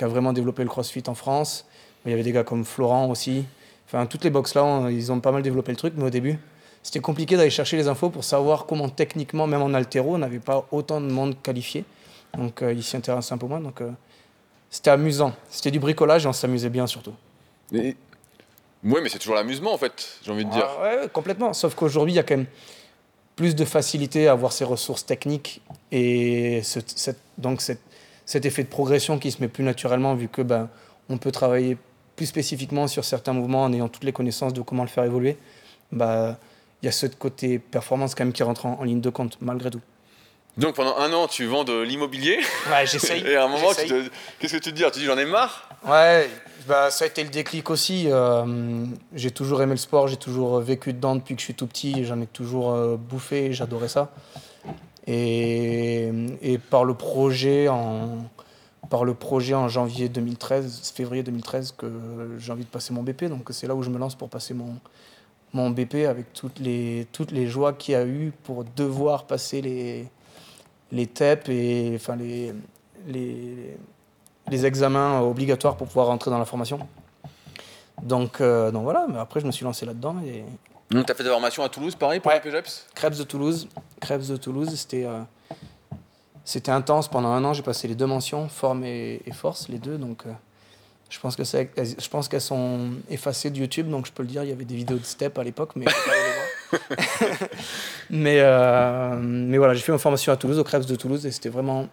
a 0.00 0.06
vraiment 0.06 0.32
développé 0.32 0.62
le 0.62 0.68
crossfit 0.68 1.02
en 1.08 1.14
France. 1.14 1.66
Mais 2.04 2.10
il 2.10 2.12
y 2.12 2.14
avait 2.14 2.22
des 2.22 2.30
gars 2.30 2.44
comme 2.44 2.64
Florent 2.64 3.10
aussi. 3.10 3.44
Enfin, 3.86 4.06
toutes 4.06 4.22
les 4.22 4.30
box 4.30 4.54
là, 4.54 4.88
ils 4.90 5.10
ont 5.10 5.18
pas 5.18 5.32
mal 5.32 5.42
développé 5.42 5.72
le 5.72 5.76
truc. 5.76 5.94
Mais 5.96 6.04
au 6.04 6.10
début, 6.10 6.38
c'était 6.84 7.00
compliqué 7.00 7.36
d'aller 7.36 7.50
chercher 7.50 7.76
les 7.76 7.88
infos 7.88 8.10
pour 8.10 8.22
savoir 8.22 8.64
comment 8.64 8.88
techniquement, 8.88 9.48
même 9.48 9.62
en 9.62 9.74
altéro, 9.74 10.14
on 10.14 10.18
n'avait 10.18 10.38
pas 10.38 10.68
autant 10.70 11.00
de 11.00 11.10
monde 11.10 11.34
qualifié. 11.42 11.84
Donc, 12.36 12.62
euh, 12.62 12.72
ils 12.72 12.84
s'y 12.84 12.96
intéressaient 12.96 13.34
un 13.34 13.38
peu 13.38 13.46
moins. 13.46 13.60
Donc, 13.60 13.80
euh, 13.80 13.90
c'était 14.70 14.90
amusant. 14.90 15.32
C'était 15.50 15.72
du 15.72 15.80
bricolage 15.80 16.26
et 16.26 16.28
on 16.28 16.32
s'amusait 16.32 16.68
bien 16.68 16.86
surtout. 16.86 17.14
Ouais, 18.84 19.00
mais 19.00 19.08
c'est 19.08 19.18
toujours 19.18 19.34
l'amusement 19.34 19.72
en 19.72 19.78
fait, 19.78 20.18
j'ai 20.22 20.30
envie 20.30 20.44
de 20.44 20.50
dire. 20.50 20.66
Ah 20.66 20.82
ouais, 20.82 21.08
complètement. 21.12 21.52
Sauf 21.52 21.74
qu'aujourd'hui, 21.74 22.12
il 22.12 22.16
y 22.16 22.20
a 22.20 22.22
quand 22.22 22.36
même 22.36 22.46
plus 23.34 23.54
de 23.54 23.64
facilité 23.64 24.28
à 24.28 24.32
avoir 24.32 24.52
ces 24.52 24.64
ressources 24.64 25.06
techniques 25.06 25.60
et 25.92 26.62
donc 27.38 27.60
cet 27.60 28.44
effet 28.44 28.64
de 28.64 28.68
progression 28.68 29.18
qui 29.18 29.30
se 29.30 29.40
met 29.40 29.48
plus 29.48 29.64
naturellement 29.64 30.14
vu 30.14 30.28
que 30.28 30.42
ben, 30.42 30.68
on 31.08 31.18
peut 31.18 31.30
travailler 31.30 31.76
plus 32.16 32.26
spécifiquement 32.26 32.88
sur 32.88 33.04
certains 33.04 33.32
mouvements 33.32 33.62
en 33.62 33.72
ayant 33.72 33.88
toutes 33.88 34.04
les 34.04 34.12
connaissances 34.12 34.52
de 34.52 34.60
comment 34.60 34.82
le 34.82 34.88
faire 34.88 35.04
évoluer. 35.04 35.36
Bah, 35.92 36.36
il 36.82 36.86
y 36.86 36.88
a 36.88 36.92
ce 36.92 37.06
côté 37.06 37.58
performance 37.58 38.14
quand 38.14 38.24
même 38.24 38.32
qui 38.32 38.42
rentre 38.42 38.66
en, 38.66 38.80
en 38.80 38.84
ligne 38.84 39.00
de 39.00 39.10
compte 39.10 39.38
malgré 39.40 39.70
tout. 39.70 39.80
Donc 40.58 40.74
pendant 40.74 40.96
un 40.98 41.12
an, 41.12 41.28
tu 41.28 41.46
vends 41.46 41.62
de 41.62 41.80
l'immobilier. 41.80 42.38
Ouais, 42.70 42.84
j'essaye. 42.84 43.22
Et 43.26 43.36
à 43.36 43.44
un 43.44 43.48
moment, 43.48 43.72
te- 43.72 44.08
qu'est-ce 44.40 44.56
que 44.56 44.62
tu 44.62 44.70
te 44.72 44.76
dis? 44.76 44.82
Tu 44.92 44.98
dis 45.00 45.04
j'en 45.06 45.16
ai 45.16 45.24
marre 45.24 45.68
Ouais, 45.88 46.28
bah, 46.66 46.90
ça 46.90 47.04
a 47.04 47.08
été 47.08 47.22
le 47.22 47.30
déclic 47.30 47.70
aussi. 47.70 48.06
Euh, 48.08 48.84
j'ai 49.14 49.30
toujours 49.30 49.62
aimé 49.62 49.72
le 49.72 49.78
sport, 49.78 50.08
j'ai 50.08 50.16
toujours 50.16 50.58
vécu 50.58 50.92
dedans 50.92 51.14
depuis 51.14 51.36
que 51.36 51.40
je 51.40 51.44
suis 51.44 51.54
tout 51.54 51.68
petit, 51.68 52.04
j'en 52.04 52.20
ai 52.20 52.26
toujours 52.26 52.72
euh, 52.72 52.96
bouffé, 52.96 53.52
j'adorais 53.52 53.88
ça. 53.88 54.10
Et, 55.06 56.10
et 56.42 56.58
par, 56.58 56.84
le 56.84 56.94
projet 56.94 57.68
en, 57.68 58.18
par 58.90 59.04
le 59.04 59.14
projet 59.14 59.54
en 59.54 59.68
janvier 59.68 60.08
2013, 60.08 60.92
février 60.94 61.22
2013, 61.22 61.74
que 61.78 61.86
j'ai 62.38 62.52
envie 62.52 62.64
de 62.64 62.68
passer 62.68 62.92
mon 62.92 63.04
BP. 63.04 63.26
Donc 63.26 63.46
c'est 63.52 63.68
là 63.68 63.76
où 63.76 63.82
je 63.84 63.90
me 63.90 63.98
lance 63.98 64.16
pour 64.16 64.28
passer 64.28 64.54
mon, 64.54 64.76
mon 65.52 65.70
BP 65.70 66.06
avec 66.08 66.32
toutes 66.32 66.58
les, 66.58 67.06
toutes 67.12 67.30
les 67.30 67.46
joies 67.46 67.72
qu'il 67.72 67.92
y 67.92 67.96
a 67.96 68.04
eu 68.04 68.32
pour 68.42 68.64
devoir 68.64 69.24
passer 69.24 69.62
les, 69.62 70.08
les 70.92 71.06
TEP 71.06 71.48
et 71.48 71.92
enfin 71.96 72.16
les, 72.16 72.52
les, 73.06 73.76
les 74.50 74.66
examens 74.66 75.20
obligatoires 75.20 75.76
pour 75.76 75.86
pouvoir 75.86 76.06
rentrer 76.08 76.30
dans 76.30 76.38
la 76.38 76.44
formation. 76.44 76.78
Donc, 78.02 78.40
euh, 78.40 78.70
donc 78.70 78.84
voilà, 78.84 79.06
mais 79.08 79.18
après 79.18 79.40
je 79.40 79.46
me 79.46 79.50
suis 79.52 79.64
lancé 79.64 79.84
là-dedans 79.84 80.16
et 80.24 80.44
Donc 80.94 81.06
tu 81.06 81.12
as 81.12 81.14
fait 81.14 81.24
des 81.24 81.30
formations 81.30 81.62
à 81.64 81.68
Toulouse, 81.68 81.94
pareil, 81.96 82.20
pour 82.20 82.30
Ouais. 82.30 82.36
les 82.42 82.50
PGEPS 82.50 82.86
Krebs 82.94 83.18
de 83.18 83.24
Toulouse, 83.24 83.68
Krebs 84.00 84.28
de 84.28 84.36
Toulouse, 84.36 84.72
c'était 84.74 85.04
euh, 85.04 85.20
c'était 86.44 86.70
intense 86.70 87.08
pendant 87.08 87.28
un 87.28 87.44
an. 87.44 87.52
J'ai 87.52 87.62
passé 87.62 87.88
les 87.88 87.94
deux 87.94 88.06
mentions, 88.06 88.48
forme 88.48 88.84
et, 88.84 89.20
et 89.26 89.32
force, 89.32 89.68
les 89.68 89.78
deux. 89.78 89.98
Donc 89.98 90.22
euh, 90.26 90.30
je 91.10 91.18
pense 91.20 91.36
que 91.36 91.44
c'est- 91.44 91.70
je 92.00 92.08
pense 92.08 92.28
qu'elles 92.28 92.40
sont 92.40 92.90
effacées 93.10 93.50
de 93.50 93.58
YouTube, 93.58 93.90
donc 93.90 94.06
je 94.06 94.12
peux 94.12 94.22
le 94.22 94.28
dire. 94.28 94.44
Il 94.44 94.48
y 94.50 94.52
avait 94.52 94.64
des 94.64 94.76
vidéos 94.76 94.96
de 94.98 95.04
step 95.04 95.36
à 95.38 95.42
l'époque, 95.44 95.72
mais 95.76 95.84
mais 98.10 98.38
euh, 98.40 99.16
mais 99.20 99.58
voilà, 99.58 99.74
j'ai 99.74 99.80
fait 99.80 99.92
ma 99.92 99.98
formation 99.98 100.32
à 100.32 100.36
Toulouse, 100.36 100.58
au 100.58 100.64
Krebs 100.64 100.86
de 100.86 100.96
Toulouse, 100.96 101.26
et 101.26 101.30
c'était 101.30 101.48
vraiment 101.48 101.88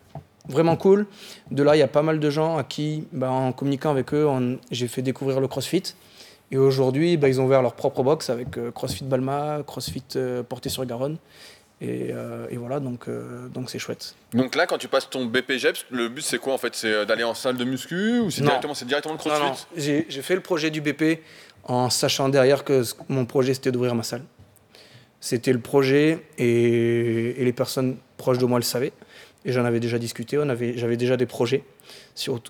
vraiment 0.47 0.75
cool. 0.75 1.07
De 1.51 1.63
là, 1.63 1.75
il 1.75 1.79
y 1.79 1.83
a 1.83 1.87
pas 1.87 2.01
mal 2.01 2.19
de 2.19 2.29
gens 2.29 2.57
à 2.57 2.63
qui, 2.63 3.07
bah, 3.11 3.29
en 3.29 3.51
communiquant 3.51 3.91
avec 3.91 4.13
eux, 4.13 4.27
j'ai 4.71 4.87
fait 4.87 5.01
découvrir 5.01 5.39
le 5.39 5.47
CrossFit. 5.47 5.83
Et 6.51 6.57
aujourd'hui, 6.57 7.17
bah, 7.17 7.27
ils 7.27 7.41
ont 7.41 7.45
ouvert 7.45 7.61
leur 7.61 7.73
propre 7.73 8.03
box 8.03 8.29
avec 8.29 8.57
euh, 8.57 8.71
CrossFit 8.71 9.03
Balma, 9.03 9.63
CrossFit 9.65 10.03
euh, 10.15 10.43
Porté-sur-Garonne. 10.43 11.17
Et, 11.81 12.11
euh, 12.11 12.47
et 12.49 12.55
voilà, 12.55 12.79
donc 12.79 13.09
euh, 13.09 13.49
donc 13.49 13.69
c'est 13.69 13.79
chouette. 13.79 14.15
Donc 14.33 14.55
là, 14.55 14.65
quand 14.65 14.77
tu 14.77 14.87
passes 14.87 15.09
ton 15.09 15.25
BPGEPS, 15.25 15.87
le 15.89 16.07
but 16.07 16.21
c'est 16.21 16.37
quoi 16.37 16.53
en 16.53 16.57
fait? 16.57 16.73
C'est 16.73 17.05
d'aller 17.05 17.25
en 17.25 17.33
salle 17.33 17.57
de 17.57 17.65
muscu 17.65 18.19
ou 18.19 18.31
c'est 18.31 18.43
directement, 18.43 18.73
directement 18.85 19.15
le 19.15 19.29
Non, 19.29 19.35
crossfit? 19.35 19.91
Non, 19.91 20.03
j'ai 20.07 20.21
fait 20.21 20.35
le 20.35 20.41
projet 20.41 20.69
du 20.69 20.79
BP 20.79 21.19
en 21.65 21.89
sachant 21.89 22.29
derrière 22.29 22.63
que 22.63 22.83
mon 23.09 23.25
projet 23.25 23.53
c'était 23.53 23.73
d'ouvrir 23.73 23.93
ma 23.93 24.03
salle. 24.03 24.21
C'était 25.25 25.53
le 25.53 25.59
projet 25.59 26.19
et, 26.37 27.33
les 27.39 27.51
personnes 27.51 27.97
proches 28.15 28.37
de 28.37 28.45
moi 28.45 28.59
le 28.59 28.63
savaient. 28.63 28.93
Et 29.43 29.51
j'en 29.51 29.65
avais 29.65 29.79
déjà 29.79 29.97
discuté, 29.97 30.37
j'avais 30.75 30.97
déjà 30.97 31.17
des 31.17 31.25
projets 31.25 31.63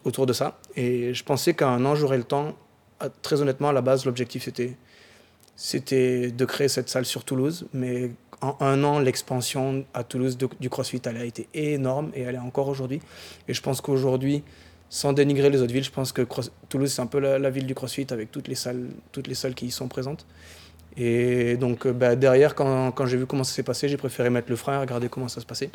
autour 0.03 0.25
de 0.25 0.33
ça. 0.33 0.59
Et 0.75 1.13
je 1.13 1.23
pensais 1.23 1.53
qu'à 1.53 1.69
un 1.69 1.85
an, 1.85 1.95
j'aurais 1.95 2.17
le 2.17 2.25
temps. 2.25 2.53
À- 2.99 3.07
Très 3.07 3.41
honnêtement, 3.41 3.69
à 3.69 3.71
la 3.71 3.79
base, 3.79 4.03
l'objectif 4.03 4.49
c'était, 5.55 6.31
de 6.31 6.45
créer 6.45 6.67
cette 6.67 6.89
salle 6.89 7.05
sur 7.05 7.23
Toulouse. 7.23 7.65
Mais 7.71 8.11
en 8.41 8.57
un 8.59 8.83
an, 8.83 8.99
l'expansion 8.99 9.85
à 9.93 10.03
Toulouse 10.03 10.37
du 10.37 10.69
CrossFit, 10.69 11.01
elle 11.05 11.15
a 11.15 11.23
été 11.23 11.47
énorme 11.53 12.11
et 12.13 12.23
elle 12.23 12.35
est 12.35 12.39
encore 12.39 12.67
aujourd'hui. 12.67 12.99
Et 13.47 13.53
je 13.53 13.61
pense 13.61 13.79
qu'aujourd'hui, 13.79 14.43
sans 14.89 15.13
dénigrer 15.13 15.49
les 15.49 15.61
autres 15.61 15.71
villes, 15.71 15.85
je 15.85 15.91
pense 15.91 16.11
que 16.11 16.23
Toulouse, 16.67 16.91
c'est 16.91 17.01
un 17.01 17.07
peu 17.07 17.19
la, 17.19 17.39
la 17.39 17.49
ville 17.49 17.67
du 17.67 17.73
CrossFit 17.73 18.07
avec 18.09 18.33
toutes 18.33 18.49
les 18.49 18.55
salles, 18.55 18.89
toutes 19.13 19.27
les 19.27 19.35
salles 19.35 19.55
qui 19.55 19.67
y 19.67 19.71
sont 19.71 19.87
présentes. 19.87 20.25
Et 20.97 21.57
donc, 21.57 21.85
euh, 21.85 21.91
bah, 21.93 22.15
derrière, 22.15 22.55
quand, 22.55 22.91
quand 22.91 23.05
j'ai 23.05 23.17
vu 23.17 23.25
comment 23.25 23.43
ça 23.43 23.53
s'est 23.53 23.63
passé, 23.63 23.89
j'ai 23.89 23.97
préféré 23.97 24.29
mettre 24.29 24.49
le 24.49 24.55
frein 24.55 24.75
et 24.75 24.79
regarder 24.79 25.09
comment 25.09 25.27
ça 25.27 25.41
se 25.41 25.45
passait. 25.45 25.69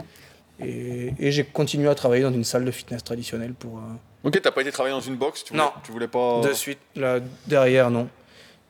Et, 0.61 1.12
et 1.19 1.31
j'ai 1.33 1.45
continué 1.45 1.89
à 1.89 1.95
travailler 1.95 2.23
dans 2.23 2.33
une 2.33 2.45
salle 2.45 2.65
de 2.65 2.71
fitness 2.71 3.03
traditionnelle 3.05 3.53
pour. 3.55 3.79
euh, 3.79 4.29
Ok, 4.29 4.41
t'as 4.43 4.50
pas 4.50 4.61
été 4.61 4.71
travailler 4.73 4.95
dans 4.95 5.00
une 5.00 5.17
box 5.17 5.45
tu 5.45 5.53
voulais, 5.53 5.65
Non. 5.65 5.71
Tu 5.83 5.93
voulais 5.93 6.09
pas. 6.09 6.43
De 6.43 6.53
suite, 6.53 6.79
là, 6.97 7.19
derrière, 7.47 7.91
non. 7.91 8.09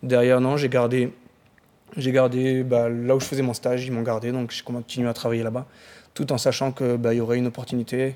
Derrière, 0.02 0.40
non, 0.40 0.57
j'ai 0.57 0.69
gardé. 0.69 1.12
J'ai 1.97 2.12
gardé 2.12 2.62
bah, 2.62 2.88
là 2.88 3.16
où 3.16 3.21
je 3.21 3.25
faisais 3.26 3.42
mon 3.42 3.54
stage, 3.54 3.85
ils 3.85 3.90
m'ont 3.92 4.02
gardé, 4.02 4.30
donc 4.30 4.52
j'ai 4.52 4.62
continué 4.62 5.09
à 5.09 5.12
travailler 5.12 5.42
là-bas, 5.42 5.66
tout 6.14 6.33
en 6.33 6.38
sachant 6.38 6.71
qu'il 6.71 6.97
bah, 6.99 7.12
y 7.12 7.21
aurait 7.21 7.38
une 7.38 7.49
opportunité 7.49 8.14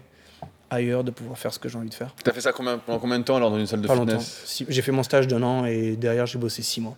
ailleurs 0.71 1.03
de 1.03 1.11
pouvoir 1.11 1.37
faire 1.37 1.53
ce 1.53 1.59
que 1.59 1.69
j'ai 1.69 1.77
envie 1.77 1.89
de 1.89 1.95
faire. 1.95 2.15
T'as 2.23 2.33
fait 2.33 2.41
ça 2.41 2.53
combien, 2.53 2.79
pendant 2.79 3.01
combien 3.01 3.19
de 3.19 3.25
temps 3.25 3.35
alors 3.37 3.51
dans 3.51 3.59
une 3.59 3.67
salle 3.67 3.81
de 3.81 3.89
Pas 3.89 3.97
fitness? 3.97 4.43
Si- 4.45 4.67
J'ai 4.69 4.81
fait 4.83 4.93
mon 4.93 5.03
stage 5.03 5.27
d'un 5.27 5.43
an 5.43 5.65
et 5.65 5.97
derrière, 5.97 6.25
j'ai 6.27 6.39
bossé 6.39 6.63
six 6.63 6.81
mois. 6.81 6.97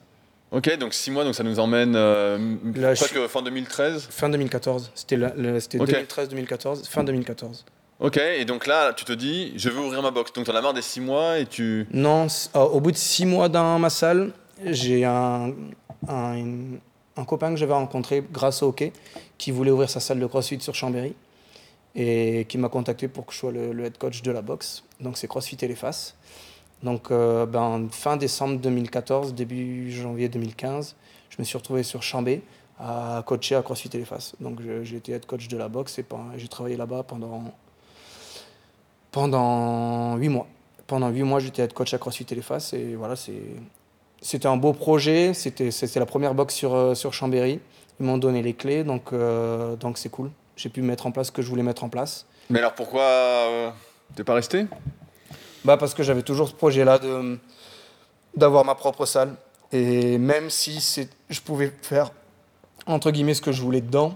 Ok, 0.52 0.76
donc 0.78 0.94
6 0.94 1.10
mois, 1.10 1.24
donc 1.24 1.34
ça 1.34 1.42
nous 1.42 1.58
emmène 1.58 1.94
euh, 1.96 2.38
Là, 2.76 2.94
je 2.94 3.00
presque 3.00 3.26
fin 3.26 3.42
2013. 3.42 4.06
Fin 4.10 4.28
2014. 4.28 4.92
C'était 4.94 5.16
la- 5.16 5.34
le- 5.36 5.58
c'était 5.60 5.80
Ok. 5.80 5.88
2013-2014, 5.90 6.86
fin 6.88 7.02
2014. 7.04 7.64
Ok, 7.98 8.18
et 8.18 8.44
donc 8.44 8.66
là, 8.66 8.92
tu 8.92 9.04
te 9.04 9.12
dis, 9.12 9.52
je 9.56 9.70
veux 9.70 9.80
ouvrir 9.80 10.02
ma 10.02 10.10
box. 10.10 10.32
Donc 10.34 10.46
t'en 10.46 10.54
as 10.54 10.60
marre 10.60 10.74
des 10.74 10.82
6 10.82 11.00
mois 11.00 11.38
et 11.38 11.46
tu. 11.46 11.86
Non, 11.92 12.28
c- 12.28 12.48
euh, 12.54 12.60
au 12.60 12.80
bout 12.80 12.92
de 12.92 12.96
six 12.96 13.26
mois 13.26 13.48
dans 13.48 13.78
ma 13.78 13.90
salle, 13.90 14.32
j'ai 14.64 15.04
un, 15.04 15.52
un, 16.08 16.44
un 17.16 17.24
copain 17.24 17.50
que 17.50 17.56
j'avais 17.56 17.72
rencontré 17.72 18.22
grâce 18.30 18.62
au 18.62 18.68
hockey 18.68 18.92
qui 19.38 19.50
voulait 19.50 19.70
ouvrir 19.70 19.90
sa 19.90 19.98
salle 20.00 20.20
de 20.20 20.26
CrossFit 20.26 20.60
sur 20.60 20.74
Chambéry 20.74 21.14
et 21.94 22.44
qui 22.48 22.58
m'a 22.58 22.68
contacté 22.68 23.08
pour 23.08 23.24
que 23.26 23.32
je 23.32 23.38
sois 23.38 23.52
le, 23.52 23.72
le 23.72 23.84
head 23.86 23.96
coach 23.98 24.20
de 24.22 24.30
la 24.30 24.42
boxe. 24.42 24.84
Donc 25.00 25.16
c'est 25.16 25.26
CrossFit 25.26 25.56
et 25.62 25.68
les 25.68 25.74
faces. 25.74 26.14
Donc 26.82 27.10
euh, 27.10 27.46
ben, 27.46 27.88
fin 27.90 28.16
décembre 28.16 28.58
2014, 28.58 29.34
début 29.34 29.90
janvier 29.90 30.28
2015, 30.28 30.96
je 31.30 31.36
me 31.38 31.44
suis 31.44 31.56
retrouvé 31.56 31.82
sur 31.82 32.02
Chambé 32.02 32.42
à 32.78 33.22
coacher 33.26 33.54
à 33.54 33.62
CrossFit 33.62 33.90
faces. 34.04 34.34
Donc 34.40 34.60
j'ai 34.82 34.96
été 34.96 35.12
head 35.12 35.26
coach 35.26 35.48
de 35.48 35.56
la 35.56 35.68
boxe 35.68 35.98
et 35.98 36.04
j'ai 36.36 36.48
travaillé 36.48 36.76
là-bas 36.76 37.02
pendant 37.02 37.44
pendant 39.10 40.16
huit 40.16 40.28
mois. 40.28 40.46
Pendant 40.86 41.08
huit 41.08 41.22
mois, 41.22 41.40
j'étais 41.40 41.62
head 41.62 41.72
coach 41.72 41.94
à 41.94 41.98
CrossFit 41.98 42.26
faces 42.42 42.74
et 42.74 42.94
voilà, 42.94 43.14
c'était 44.20 44.46
un 44.46 44.56
beau 44.56 44.72
projet. 44.72 45.32
C'était 45.34 45.70
la 45.96 46.06
première 46.06 46.34
boxe 46.34 46.54
sur 46.54 46.74
euh, 46.74 46.94
sur 46.94 47.12
Chambéry. 47.12 47.60
Ils 47.98 48.06
m'ont 48.06 48.18
donné 48.18 48.42
les 48.42 48.52
clés, 48.52 48.84
donc 48.84 49.12
euh, 49.12 49.76
c'est 49.94 50.10
cool. 50.10 50.30
J'ai 50.56 50.68
pu 50.68 50.82
mettre 50.82 51.06
en 51.06 51.12
place 51.12 51.28
ce 51.28 51.32
que 51.32 51.42
je 51.42 51.48
voulais 51.48 51.62
mettre 51.62 51.84
en 51.84 51.88
place. 51.88 52.26
Mais 52.50 52.58
alors 52.58 52.74
pourquoi 52.74 53.02
euh, 53.02 53.70
t'es 54.14 54.24
pas 54.24 54.34
resté? 54.34 54.66
Bah 55.66 55.76
parce 55.76 55.94
que 55.94 56.04
j'avais 56.04 56.22
toujours 56.22 56.48
ce 56.48 56.54
projet-là 56.54 57.00
de 57.00 57.38
d'avoir 58.36 58.64
ma 58.64 58.76
propre 58.76 59.04
salle. 59.04 59.34
Et 59.72 60.16
même 60.16 60.48
si 60.48 60.80
c'est, 60.80 61.08
je 61.28 61.40
pouvais 61.40 61.72
faire 61.82 62.12
entre 62.86 63.10
guillemets 63.10 63.34
ce 63.34 63.42
que 63.42 63.50
je 63.50 63.62
voulais 63.62 63.80
dedans, 63.80 64.14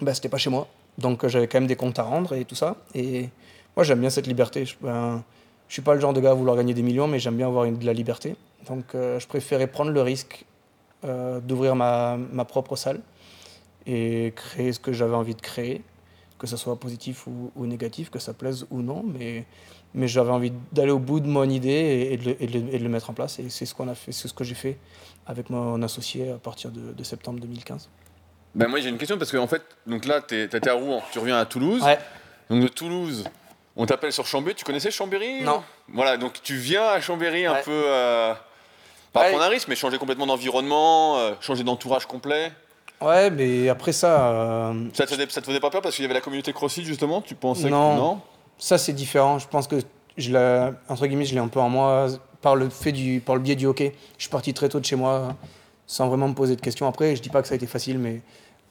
bah 0.00 0.12
c'était 0.12 0.28
pas 0.28 0.38
chez 0.38 0.50
moi. 0.50 0.66
Donc 0.98 1.24
j'avais 1.28 1.46
quand 1.46 1.60
même 1.60 1.68
des 1.68 1.76
comptes 1.76 2.00
à 2.00 2.02
rendre 2.02 2.34
et 2.34 2.44
tout 2.44 2.56
ça. 2.56 2.74
Et 2.96 3.28
moi 3.76 3.84
j'aime 3.84 4.00
bien 4.00 4.10
cette 4.10 4.26
liberté. 4.26 4.66
Je, 4.66 4.74
ben, 4.80 5.22
je 5.68 5.74
suis 5.74 5.82
pas 5.82 5.94
le 5.94 6.00
genre 6.00 6.12
de 6.12 6.20
gars 6.20 6.32
à 6.32 6.34
vouloir 6.34 6.56
gagner 6.56 6.74
des 6.74 6.82
millions, 6.82 7.06
mais 7.06 7.20
j'aime 7.20 7.36
bien 7.36 7.46
avoir 7.46 7.70
de 7.70 7.86
la 7.86 7.92
liberté. 7.92 8.34
Donc 8.66 8.96
euh, 8.96 9.20
je 9.20 9.28
préférais 9.28 9.68
prendre 9.68 9.92
le 9.92 10.02
risque 10.02 10.44
euh, 11.04 11.38
d'ouvrir 11.38 11.76
ma, 11.76 12.16
ma 12.16 12.44
propre 12.44 12.74
salle 12.74 13.00
et 13.86 14.32
créer 14.34 14.72
ce 14.72 14.80
que 14.80 14.92
j'avais 14.92 15.14
envie 15.14 15.36
de 15.36 15.42
créer, 15.42 15.80
que 16.40 16.48
ce 16.48 16.56
soit 16.56 16.74
positif 16.74 17.28
ou, 17.28 17.52
ou 17.54 17.66
négatif, 17.66 18.10
que 18.10 18.18
ça 18.18 18.34
plaise 18.34 18.66
ou 18.72 18.82
non. 18.82 19.04
Mais 19.06 19.44
mais 19.94 20.08
j'avais 20.08 20.30
envie 20.30 20.52
d'aller 20.72 20.90
au 20.92 20.98
bout 20.98 21.20
de 21.20 21.26
mon 21.26 21.48
idée 21.48 22.08
et, 22.12 22.16
de, 22.16 22.24
le, 22.30 22.42
et, 22.42 22.46
de 22.46 22.52
le, 22.58 22.74
et, 22.74 22.78
de, 22.78 22.84
le, 22.84 22.88
mettre 22.88 23.10
en 23.10 23.12
place. 23.12 23.38
Et 23.38 23.48
c'est 23.50 23.66
ce 23.66 23.74
qu'on 23.74 23.88
a 23.88 23.94
fait, 23.94 24.12
c'est 24.12 24.28
ce 24.28 24.34
que 24.34 24.44
j'ai 24.44 24.54
fait 24.54 24.78
avec 25.26 25.50
mon 25.50 25.82
associé 25.82 26.30
à 26.32 26.36
partir 26.38 26.70
de, 26.70 26.92
de 26.92 27.04
septembre 27.04 27.40
2015. 27.40 27.88
Ben 28.54 28.66
moi 28.66 28.80
j'ai 28.80 28.88
une 28.88 28.98
question 28.98 29.16
parce 29.16 29.30
que 29.30 29.36
en 29.36 29.46
fait, 29.46 29.62
donc 29.86 30.04
là 30.06 30.20
tu 30.20 30.40
étais 30.42 30.68
à 30.68 30.74
Rouen, 30.74 31.02
tu 31.12 31.18
reviens 31.20 31.38
à 31.38 31.44
Toulouse. 31.44 31.82
Ouais. 31.82 31.98
Donc 32.48 32.62
de 32.62 32.68
Toulouse, 32.68 33.24
on 33.76 33.86
t'appelle 33.86 34.12
sur 34.12 34.26
Chambéry. 34.26 34.56
Tu 34.56 34.64
connaissais 34.64 34.90
Chambéry 34.90 35.42
Non. 35.42 35.62
Voilà, 35.92 36.16
donc 36.16 36.42
tu 36.42 36.56
viens 36.56 36.84
à 36.88 37.00
Chambéry 37.00 37.46
un 37.46 37.54
ouais. 37.54 37.62
peu, 37.62 37.70
euh, 37.70 38.34
pas 39.12 39.20
Ouais. 39.22 39.28
prendre 39.30 39.44
un 39.44 39.48
risque, 39.48 39.68
mais 39.68 39.76
changer 39.76 39.98
complètement 39.98 40.26
d'environnement, 40.26 41.18
euh, 41.18 41.32
changer 41.40 41.62
d'entourage 41.62 42.06
complet. 42.06 42.52
Ouais, 43.00 43.30
mais 43.30 43.68
après 43.68 43.92
ça, 43.92 44.30
euh, 44.30 44.88
Ça 44.92 45.06
te, 45.06 45.12
faisait, 45.14 45.26
ça 45.30 45.40
te 45.40 45.46
faisait 45.46 45.60
pas 45.60 45.70
peur 45.70 45.80
parce 45.80 45.94
qu'il 45.94 46.02
y 46.02 46.06
avait 46.06 46.14
la 46.14 46.20
communauté 46.20 46.52
CrossFit 46.52 46.84
justement? 46.84 47.22
Tu 47.22 47.34
pensais 47.34 47.70
Non. 47.70 47.94
que 47.94 48.00
non? 48.00 48.20
Ça 48.60 48.78
c'est 48.78 48.92
différent. 48.92 49.40
Je 49.40 49.48
pense 49.48 49.66
que 49.66 49.76
je 50.16 50.30
l'ai, 50.30 50.70
entre 50.88 51.06
guillemets, 51.06 51.24
je 51.24 51.34
l'ai 51.34 51.40
un 51.40 51.48
peu 51.48 51.58
en 51.58 51.68
moi 51.68 52.06
par 52.40 52.54
le 52.54 52.68
fait 52.68 52.92
du, 52.92 53.20
par 53.20 53.34
le 53.34 53.40
biais 53.40 53.56
du 53.56 53.66
hockey. 53.66 53.94
Je 54.18 54.22
suis 54.24 54.30
parti 54.30 54.54
très 54.54 54.68
tôt 54.68 54.78
de 54.78 54.84
chez 54.84 54.96
moi 54.96 55.34
sans 55.86 56.08
vraiment 56.08 56.28
me 56.28 56.34
poser 56.34 56.54
de 56.54 56.60
questions. 56.60 56.86
Après, 56.86 57.16
je 57.16 57.22
dis 57.22 57.30
pas 57.30 57.42
que 57.42 57.48
ça 57.48 57.54
a 57.54 57.56
été 57.56 57.66
facile, 57.66 57.98
mais 57.98 58.20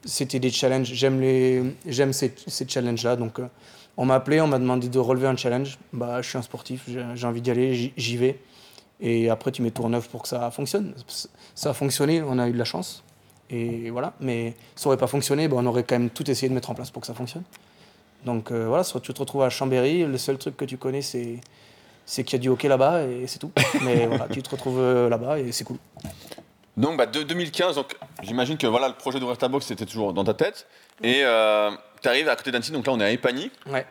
c'était 0.05 0.39
des 0.39 0.49
challenges. 0.51 0.93
J'aime 0.93 1.19
les, 1.19 1.75
j'aime 1.85 2.13
ces, 2.13 2.33
challenges-là. 2.65 3.17
Donc, 3.17 3.39
euh, 3.39 3.47
on 3.97 4.05
m'a 4.05 4.15
appelé, 4.15 4.39
on 4.39 4.47
m'a 4.47 4.59
demandé 4.59 4.87
de 4.87 4.99
relever 4.99 5.27
un 5.27 5.35
challenge. 5.35 5.77
Bah, 5.91 6.21
je 6.21 6.29
suis 6.29 6.37
un 6.37 6.41
sportif, 6.41 6.85
j'ai 6.87 7.27
envie 7.27 7.41
d'y 7.41 7.51
aller, 7.51 7.73
j'y- 7.75 7.93
j'y 7.97 8.15
vais. 8.15 8.39
Et 9.01 9.29
après, 9.29 9.51
tu 9.51 9.61
mets 9.61 9.71
tout 9.71 9.83
en 9.83 9.91
œuvre 9.93 10.07
pour 10.07 10.21
que 10.21 10.29
ça 10.29 10.49
fonctionne. 10.51 10.93
Ça 11.55 11.71
a 11.71 11.73
fonctionné, 11.73 12.21
on 12.21 12.39
a 12.39 12.47
eu 12.47 12.53
de 12.53 12.57
la 12.57 12.65
chance. 12.65 13.03
Et 13.49 13.89
voilà. 13.89 14.13
Mais 14.21 14.53
ça 14.75 14.87
aurait 14.87 14.97
pas 14.97 15.07
fonctionné, 15.07 15.47
bah, 15.49 15.57
on 15.59 15.65
aurait 15.65 15.83
quand 15.83 15.99
même 15.99 16.09
tout 16.09 16.29
essayé 16.29 16.47
de 16.47 16.53
mettre 16.53 16.69
en 16.69 16.75
place 16.75 16.91
pour 16.91 17.01
que 17.01 17.07
ça 17.07 17.13
fonctionne. 17.13 17.43
Donc 18.25 18.51
euh, 18.51 18.65
voilà, 18.67 18.83
soit 18.83 19.01
tu 19.01 19.13
te 19.13 19.19
retrouves 19.19 19.43
à 19.43 19.49
Chambéry, 19.49 20.05
le 20.05 20.17
seul 20.17 20.37
truc 20.37 20.57
que 20.57 20.65
tu 20.65 20.77
connais, 20.77 21.01
c'est 21.01 21.39
c'est 22.05 22.23
qu'il 22.23 22.33
y 22.33 22.39
a 22.39 22.41
du 22.41 22.49
hockey 22.49 22.67
là-bas 22.67 23.03
et 23.03 23.27
c'est 23.27 23.39
tout. 23.39 23.51
Mais 23.83 24.07
voilà, 24.07 24.27
tu 24.27 24.41
te 24.41 24.49
retrouves 24.49 24.79
euh, 24.79 25.09
là-bas 25.09 25.39
et 25.39 25.51
c'est 25.51 25.63
cool. 25.63 25.77
Donc 26.75 26.97
bah, 26.97 27.05
de 27.05 27.23
2015, 27.23 27.75
donc 27.75 27.95
j'imagine 28.23 28.57
que 28.57 28.67
voilà 28.67 28.87
le 28.87 28.95
projet 28.95 29.19
d'ouvrir 29.19 29.37
ta 29.37 29.47
box 29.47 29.65
c'était 29.65 29.85
toujours 29.85 30.13
dans 30.13 30.23
ta 30.23 30.33
tête. 30.33 30.67
Et 31.03 31.21
euh, 31.23 31.71
tu 32.01 32.07
arrives 32.07 32.27
à 32.27 32.35
côté 32.35 32.51
d'Annecy, 32.51 32.71
donc 32.71 32.87
là 32.87 32.93
on 32.93 32.99
est 32.99 33.05
à 33.05 33.11
Épagny. 33.11 33.51
Ouais. 33.67 33.85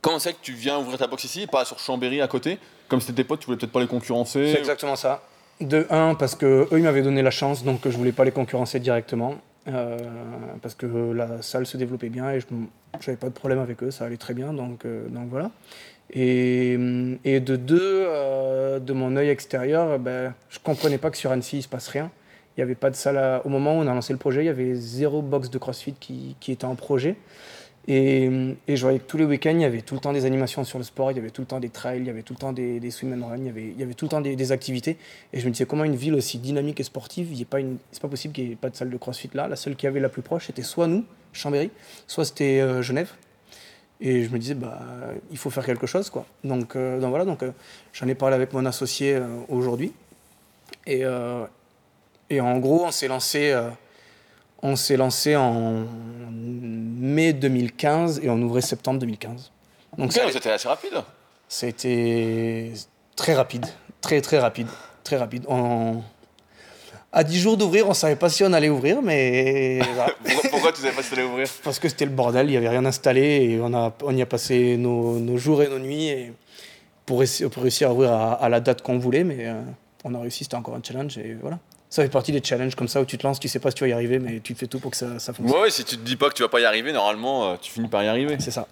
Comment 0.00 0.18
c'est 0.18 0.32
que 0.32 0.38
tu 0.42 0.52
viens 0.52 0.78
ouvrir 0.78 0.98
ta 0.98 1.06
box 1.06 1.24
ici, 1.24 1.42
et 1.42 1.46
pas 1.46 1.64
sur 1.64 1.78
Chambéry 1.78 2.20
à 2.20 2.28
côté 2.28 2.58
Comme 2.88 3.00
c'était 3.00 3.14
tes 3.14 3.24
potes, 3.24 3.40
tu 3.40 3.46
voulais 3.46 3.58
peut-être 3.58 3.72
pas 3.72 3.80
les 3.80 3.86
concurrencer. 3.86 4.52
C'est 4.52 4.58
exactement 4.58 4.96
ça. 4.96 5.22
De 5.60 5.86
un, 5.90 6.14
parce 6.14 6.36
que 6.36 6.68
eux, 6.70 6.78
ils 6.78 6.84
m'avaient 6.84 7.02
donné 7.02 7.20
la 7.20 7.32
chance, 7.32 7.64
donc 7.64 7.80
je 7.84 7.96
voulais 7.96 8.12
pas 8.12 8.24
les 8.24 8.30
concurrencer 8.30 8.78
directement. 8.78 9.34
Euh, 9.68 9.98
parce 10.62 10.74
que 10.74 10.86
la 10.86 11.42
salle 11.42 11.66
se 11.66 11.76
développait 11.76 12.08
bien 12.08 12.30
et 12.30 12.40
je 12.40 12.46
n'avais 12.94 13.16
pas 13.16 13.28
de 13.28 13.34
problème 13.34 13.58
avec 13.58 13.82
eux, 13.82 13.90
ça 13.90 14.04
allait 14.06 14.16
très 14.16 14.34
bien, 14.34 14.52
donc, 14.52 14.84
euh, 14.84 15.08
donc 15.08 15.28
voilà. 15.28 15.50
Et, 16.10 16.76
de 16.76 17.56
deux, 17.56 17.78
euh, 17.82 18.78
de 18.78 18.92
mon 18.92 19.16
œil 19.16 19.28
extérieur, 19.28 19.98
ben, 19.98 20.34
je 20.48 20.58
comprenais 20.58 20.98
pas 20.98 21.10
que 21.10 21.18
sur 21.18 21.30
Annecy, 21.30 21.58
il 21.58 21.62
se 21.62 21.68
passe 21.68 21.88
rien. 21.88 22.10
Il 22.56 22.60
n'y 22.60 22.62
avait 22.62 22.74
pas 22.74 22.90
de 22.90 22.96
salle. 22.96 23.42
Au 23.44 23.48
moment 23.50 23.78
où 23.78 23.82
on 23.82 23.86
a 23.86 23.94
lancé 23.94 24.12
le 24.12 24.18
projet, 24.18 24.42
il 24.42 24.46
y 24.46 24.50
avait 24.50 24.74
zéro 24.74 25.22
box 25.22 25.50
de 25.50 25.58
CrossFit 25.58 25.92
qui 25.92 26.34
était 26.48 26.64
en 26.64 26.74
projet. 26.74 27.16
Et, 27.90 28.28
je 28.68 28.82
voyais 28.82 28.98
que 28.98 29.06
tous 29.06 29.16
les 29.16 29.24
week-ends, 29.24 29.54
il 29.54 29.62
y 29.62 29.64
avait 29.64 29.80
tout 29.80 29.94
le 29.94 30.00
temps 30.00 30.12
des 30.12 30.26
animations 30.26 30.62
sur 30.62 30.76
le 30.76 30.84
sport, 30.84 31.10
il 31.10 31.16
y 31.16 31.20
avait 31.20 31.30
tout 31.30 31.40
le 31.40 31.46
temps 31.46 31.58
des 31.58 31.70
trails, 31.70 32.00
il 32.00 32.06
y 32.06 32.10
avait 32.10 32.22
tout 32.22 32.34
le 32.34 32.38
temps 32.38 32.52
des, 32.52 32.80
des 32.80 32.90
swim 32.90 33.14
and 33.14 33.26
run, 33.26 33.38
il 33.38 33.46
y 33.46 33.48
avait, 33.48 33.90
y 33.90 33.94
tout 33.94 34.04
le 34.04 34.10
temps 34.10 34.20
des, 34.20 34.52
activités. 34.52 34.98
Et 35.32 35.40
je 35.40 35.46
me 35.46 35.52
disais, 35.52 35.64
comment 35.64 35.84
une 35.84 35.96
ville 35.96 36.14
aussi 36.14 36.38
dynamique 36.38 36.80
et 36.80 36.82
sportive, 36.82 37.28
il 37.32 37.40
y 37.40 37.44
pas 37.46 37.58
c'est 37.90 38.02
pas 38.02 38.08
possible 38.08 38.34
qu'il 38.34 38.44
n'y 38.44 38.52
ait 38.52 38.56
pas 38.56 38.68
de 38.68 38.76
salle 38.76 38.90
de 38.90 38.96
CrossFit 38.98 39.30
là. 39.32 39.48
La 39.48 39.56
seule 39.56 39.74
qui 39.74 39.86
avait 39.86 40.00
la 40.00 40.10
plus 40.10 40.20
proche, 40.20 40.48
c'était 40.48 40.62
soit 40.62 40.86
nous, 40.86 41.02
Chambéry, 41.32 41.70
soit 42.06 42.26
c'était 42.26 42.60
euh, 42.60 42.82
Genève. 42.82 43.10
Et 44.02 44.22
je 44.22 44.28
me 44.28 44.38
disais, 44.38 44.54
bah, 44.54 44.80
il 45.30 45.38
faut 45.38 45.48
faire 45.48 45.64
quelque 45.64 45.86
chose, 45.86 46.10
quoi. 46.10 46.26
Donc, 46.44 46.76
euh, 46.76 47.00
donc 47.00 47.08
voilà, 47.08 47.24
donc 47.24 47.42
euh, 47.42 47.52
j'en 47.94 48.06
ai 48.06 48.14
parlé 48.14 48.36
avec 48.36 48.52
mon 48.52 48.66
associé 48.66 49.18
aujourd'hui. 49.48 49.94
Et, 50.86 51.04
et 52.30 52.40
en 52.40 52.58
gros, 52.58 52.84
on 52.84 52.90
s'est 52.90 53.08
lancé, 53.08 53.54
on 54.62 54.76
s'est 54.76 54.96
lancé 54.96 55.36
en 55.36 55.84
mai 56.30 57.32
2015 57.32 58.20
et 58.22 58.30
on 58.30 58.40
ouvrait 58.42 58.60
septembre 58.60 58.98
2015. 59.00 59.50
Donc 59.96 60.12
ça, 60.12 60.30
c'était 60.32 60.50
assez 60.50 60.68
rapide. 60.68 60.92
été 61.62 62.72
très 63.16 63.34
rapide, 63.34 63.66
très 64.00 64.20
très 64.20 64.38
rapide, 64.38 64.68
très 65.04 65.16
rapide. 65.16 65.44
On- 65.48 66.02
À 67.10 67.24
10 67.24 67.40
jours 67.40 67.56
d'ouvrir, 67.56 67.88
on 67.88 67.94
savait 67.94 68.16
pas 68.16 68.28
si 68.28 68.44
on 68.44 68.52
allait 68.52 68.68
ouvrir, 68.68 69.00
mais 69.00 69.80
pourquoi, 70.24 70.50
pourquoi 70.50 70.72
tu 70.72 70.82
savais 70.82 70.94
pas 70.94 71.02
si 71.02 71.18
ouvrir? 71.22 71.48
Parce 71.64 71.78
que 71.78 71.88
c'était 71.88 72.04
le 72.04 72.10
bordel, 72.10 72.46
il 72.46 72.50
n'y 72.50 72.56
avait 72.58 72.68
rien 72.68 72.84
installé 72.84 73.22
et 73.22 73.60
on, 73.60 73.72
a, 73.72 73.94
on 74.02 74.14
y 74.14 74.20
a 74.22 74.26
passé 74.26 74.76
nos, 74.76 75.18
nos 75.18 75.38
jours 75.38 75.62
et 75.62 75.68
nos 75.68 75.78
nuits 75.78 76.08
et 76.08 76.32
pour, 77.06 77.20
réussir, 77.20 77.48
pour 77.48 77.62
réussir 77.62 77.88
à 77.88 77.92
ouvrir 77.94 78.12
à, 78.12 78.34
à 78.34 78.48
la 78.50 78.60
date 78.60 78.82
qu'on 78.82 78.98
voulait, 78.98 79.24
mais 79.24 79.46
euh, 79.46 79.60
on 80.04 80.14
a 80.14 80.20
réussi, 80.20 80.44
c'était 80.44 80.56
encore 80.56 80.74
un 80.74 80.82
challenge 80.82 81.16
et 81.16 81.34
voilà. 81.40 81.58
Ça 81.90 82.02
fait 82.02 82.10
partie 82.10 82.32
des 82.32 82.42
challenges 82.44 82.74
comme 82.74 82.88
ça 82.88 83.00
où 83.00 83.04
tu 83.06 83.16
te 83.16 83.26
lances, 83.26 83.40
tu 83.40 83.48
sais 83.48 83.60
pas 83.60 83.70
si 83.70 83.76
tu 83.76 83.84
vas 83.84 83.88
y 83.88 83.92
arriver, 83.92 84.18
mais 84.18 84.40
tu 84.40 84.54
fais 84.54 84.66
tout 84.66 84.78
pour 84.78 84.90
que 84.90 84.96
ça, 84.96 85.18
ça 85.18 85.32
fonctionne. 85.32 85.56
Ouais, 85.56 85.62
ouais, 85.64 85.70
si 85.70 85.84
tu 85.84 85.96
te 85.96 86.02
dis 86.02 86.16
pas 86.16 86.28
que 86.28 86.34
tu 86.34 86.42
vas 86.42 86.48
pas 86.48 86.60
y 86.60 86.64
arriver, 86.66 86.92
normalement 86.92 87.52
euh, 87.52 87.56
tu 87.60 87.70
finis 87.72 87.88
par 87.88 88.02
y 88.02 88.08
arriver. 88.08 88.36
C'est 88.40 88.50
ça. 88.50 88.66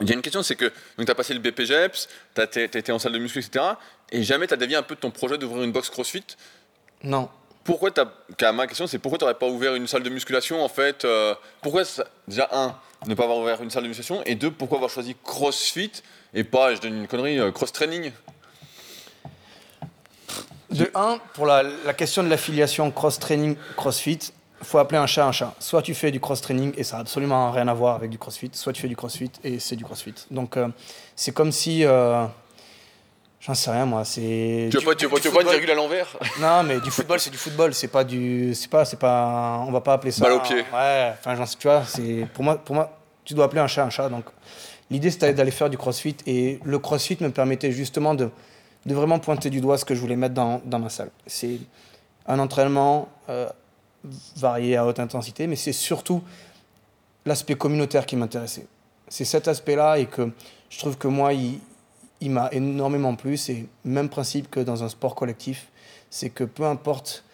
Il 0.00 0.08
y 0.08 0.12
a 0.12 0.14
une 0.14 0.22
question, 0.22 0.42
c'est 0.42 0.54
que 0.54 0.70
tu 0.98 1.10
as 1.10 1.14
passé 1.14 1.34
le 1.34 1.40
BPGEPS, 1.40 2.08
tu 2.34 2.40
as, 2.40 2.62
été 2.62 2.92
en 2.92 2.98
salle 2.98 3.12
de 3.12 3.18
muscu, 3.18 3.38
etc. 3.40 3.64
Et 4.10 4.22
jamais 4.22 4.46
tu 4.46 4.54
as 4.54 4.56
dévié 4.56 4.76
un 4.76 4.82
peu 4.82 4.94
de 4.94 5.00
ton 5.00 5.10
projet 5.10 5.38
d'ouvrir 5.38 5.64
une 5.64 5.72
box 5.72 5.90
CrossFit? 5.90 6.24
Non, 7.02 7.28
Pourquoi 7.64 7.90
tu 7.90 8.00
as. 8.00 8.52
Ma 8.52 8.66
question, 8.66 8.86
c'est 8.86 8.98
pourquoi 8.98 9.18
tu 9.18 9.24
n'aurais 9.24 9.38
pas 9.38 9.48
ouvert 9.48 9.74
une 9.74 9.86
salle 9.86 10.02
de 10.02 10.10
musculation 10.10 10.62
en 10.62 10.68
fait 10.68 11.04
euh, 11.04 11.34
Pourquoi, 11.62 11.84
ça- 11.84 12.06
déjà, 12.28 12.48
un, 12.52 12.76
ne 13.06 13.14
pas 13.14 13.24
avoir 13.24 13.38
ouvert 13.38 13.62
une 13.62 13.70
salle 13.70 13.84
de 13.84 13.88
musculation 13.88 14.22
Et 14.26 14.34
deux, 14.34 14.50
pourquoi 14.50 14.78
avoir 14.78 14.90
choisi 14.90 15.16
CrossFit 15.24 15.92
et 16.34 16.44
pas, 16.44 16.74
je 16.74 16.80
donne 16.80 16.94
une 16.94 17.08
connerie, 17.08 17.38
euh, 17.38 17.50
cross-training 17.50 18.12
De 20.70 20.90
un, 20.94 21.18
pour 21.34 21.46
la, 21.46 21.62
la 21.62 21.94
question 21.94 22.22
de 22.22 22.28
l'affiliation 22.28 22.90
cross-training, 22.90 23.56
crossfit, 23.76 24.18
faut 24.62 24.78
appeler 24.78 24.98
un 24.98 25.06
chat 25.06 25.24
un 25.26 25.32
chat. 25.32 25.54
Soit 25.60 25.82
tu 25.82 25.94
fais 25.94 26.10
du 26.10 26.20
cross-training 26.20 26.72
et 26.76 26.84
ça 26.84 26.96
n'a 26.96 27.02
absolument 27.02 27.50
rien 27.50 27.68
à 27.68 27.74
voir 27.74 27.94
avec 27.94 28.10
du 28.10 28.18
crossfit, 28.18 28.50
soit 28.52 28.72
tu 28.72 28.82
fais 28.82 28.88
du 28.88 28.96
crossfit 28.96 29.30
et 29.44 29.58
c'est 29.60 29.76
du 29.76 29.84
crossfit. 29.84 30.14
Donc 30.30 30.56
euh, 30.56 30.68
c'est 31.16 31.32
comme 31.32 31.52
si. 31.52 31.84
euh, 31.84 32.24
J'en 33.40 33.54
sais 33.54 33.70
rien 33.70 33.86
moi, 33.86 34.04
c'est. 34.04 34.68
Tu 34.70 34.78
veux 34.78 34.84
pas, 34.84 34.94
tu 34.96 35.06
du 35.06 35.06
tu 35.06 35.08
pas 35.08 35.16
une 35.16 35.22
football. 35.22 35.46
virgule 35.52 35.70
à 35.70 35.74
l'envers 35.74 36.08
Non, 36.40 36.64
mais 36.64 36.80
du 36.80 36.90
football, 36.90 37.20
c'est 37.20 37.30
du 37.30 37.36
football, 37.38 37.72
c'est 37.72 37.86
pas 37.88 38.02
du. 38.02 38.52
C'est 38.52 38.68
pas, 38.68 38.84
c'est 38.84 38.98
pas. 38.98 39.64
On 39.66 39.70
va 39.70 39.80
pas 39.80 39.92
appeler 39.94 40.10
ça. 40.10 40.24
Balle 40.24 40.32
au 40.34 40.40
pied. 40.40 40.56
Ouais, 40.74 41.12
enfin, 41.18 41.36
j'en 41.36 41.46
sais- 41.46 41.56
tu 41.58 41.68
vois, 41.68 41.84
c'est. 41.86 42.26
Pour 42.34 42.42
moi, 42.42 42.58
pour 42.58 42.74
moi, 42.74 42.98
tu 43.24 43.34
dois 43.34 43.44
appeler 43.44 43.60
un 43.60 43.68
chat 43.68 43.84
un 43.84 43.90
chat. 43.90 44.08
Donc, 44.08 44.24
l'idée, 44.90 45.12
c'était 45.12 45.32
d'aller 45.32 45.52
faire 45.52 45.70
du 45.70 45.78
crossfit 45.78 46.16
et 46.26 46.58
le 46.64 46.78
crossfit 46.80 47.16
me 47.20 47.30
permettait 47.30 47.70
justement 47.70 48.14
de, 48.16 48.28
de 48.86 48.94
vraiment 48.94 49.18
pointer 49.18 49.50
du 49.50 49.60
doigt 49.60 49.78
ce 49.78 49.84
que 49.84 49.94
je 49.94 50.00
voulais 50.00 50.16
mettre 50.16 50.34
dans, 50.34 50.60
dans 50.64 50.78
ma 50.78 50.88
salle. 50.88 51.10
C'est 51.26 51.58
un 52.26 52.38
entraînement 52.38 53.08
euh, 53.28 53.48
varié 54.36 54.76
à 54.76 54.86
haute 54.86 55.00
intensité, 55.00 55.46
mais 55.46 55.56
c'est 55.56 55.72
surtout 55.72 56.22
l'aspect 57.26 57.54
communautaire 57.54 58.06
qui 58.06 58.16
m'intéressait. 58.16 58.66
C'est 59.08 59.24
cet 59.24 59.48
aspect-là 59.48 59.98
et 59.98 60.06
que 60.06 60.30
je 60.70 60.78
trouve 60.78 60.96
que 60.96 61.08
moi, 61.08 61.32
il, 61.32 61.58
il 62.20 62.30
m'a 62.30 62.48
énormément 62.52 63.14
plu. 63.14 63.36
C'est 63.36 63.66
même 63.84 64.08
principe 64.08 64.50
que 64.50 64.60
dans 64.60 64.84
un 64.84 64.88
sport 64.88 65.14
collectif. 65.14 65.68
C'est 66.10 66.30
que 66.30 66.44
peu 66.44 66.64
importe 66.64 67.24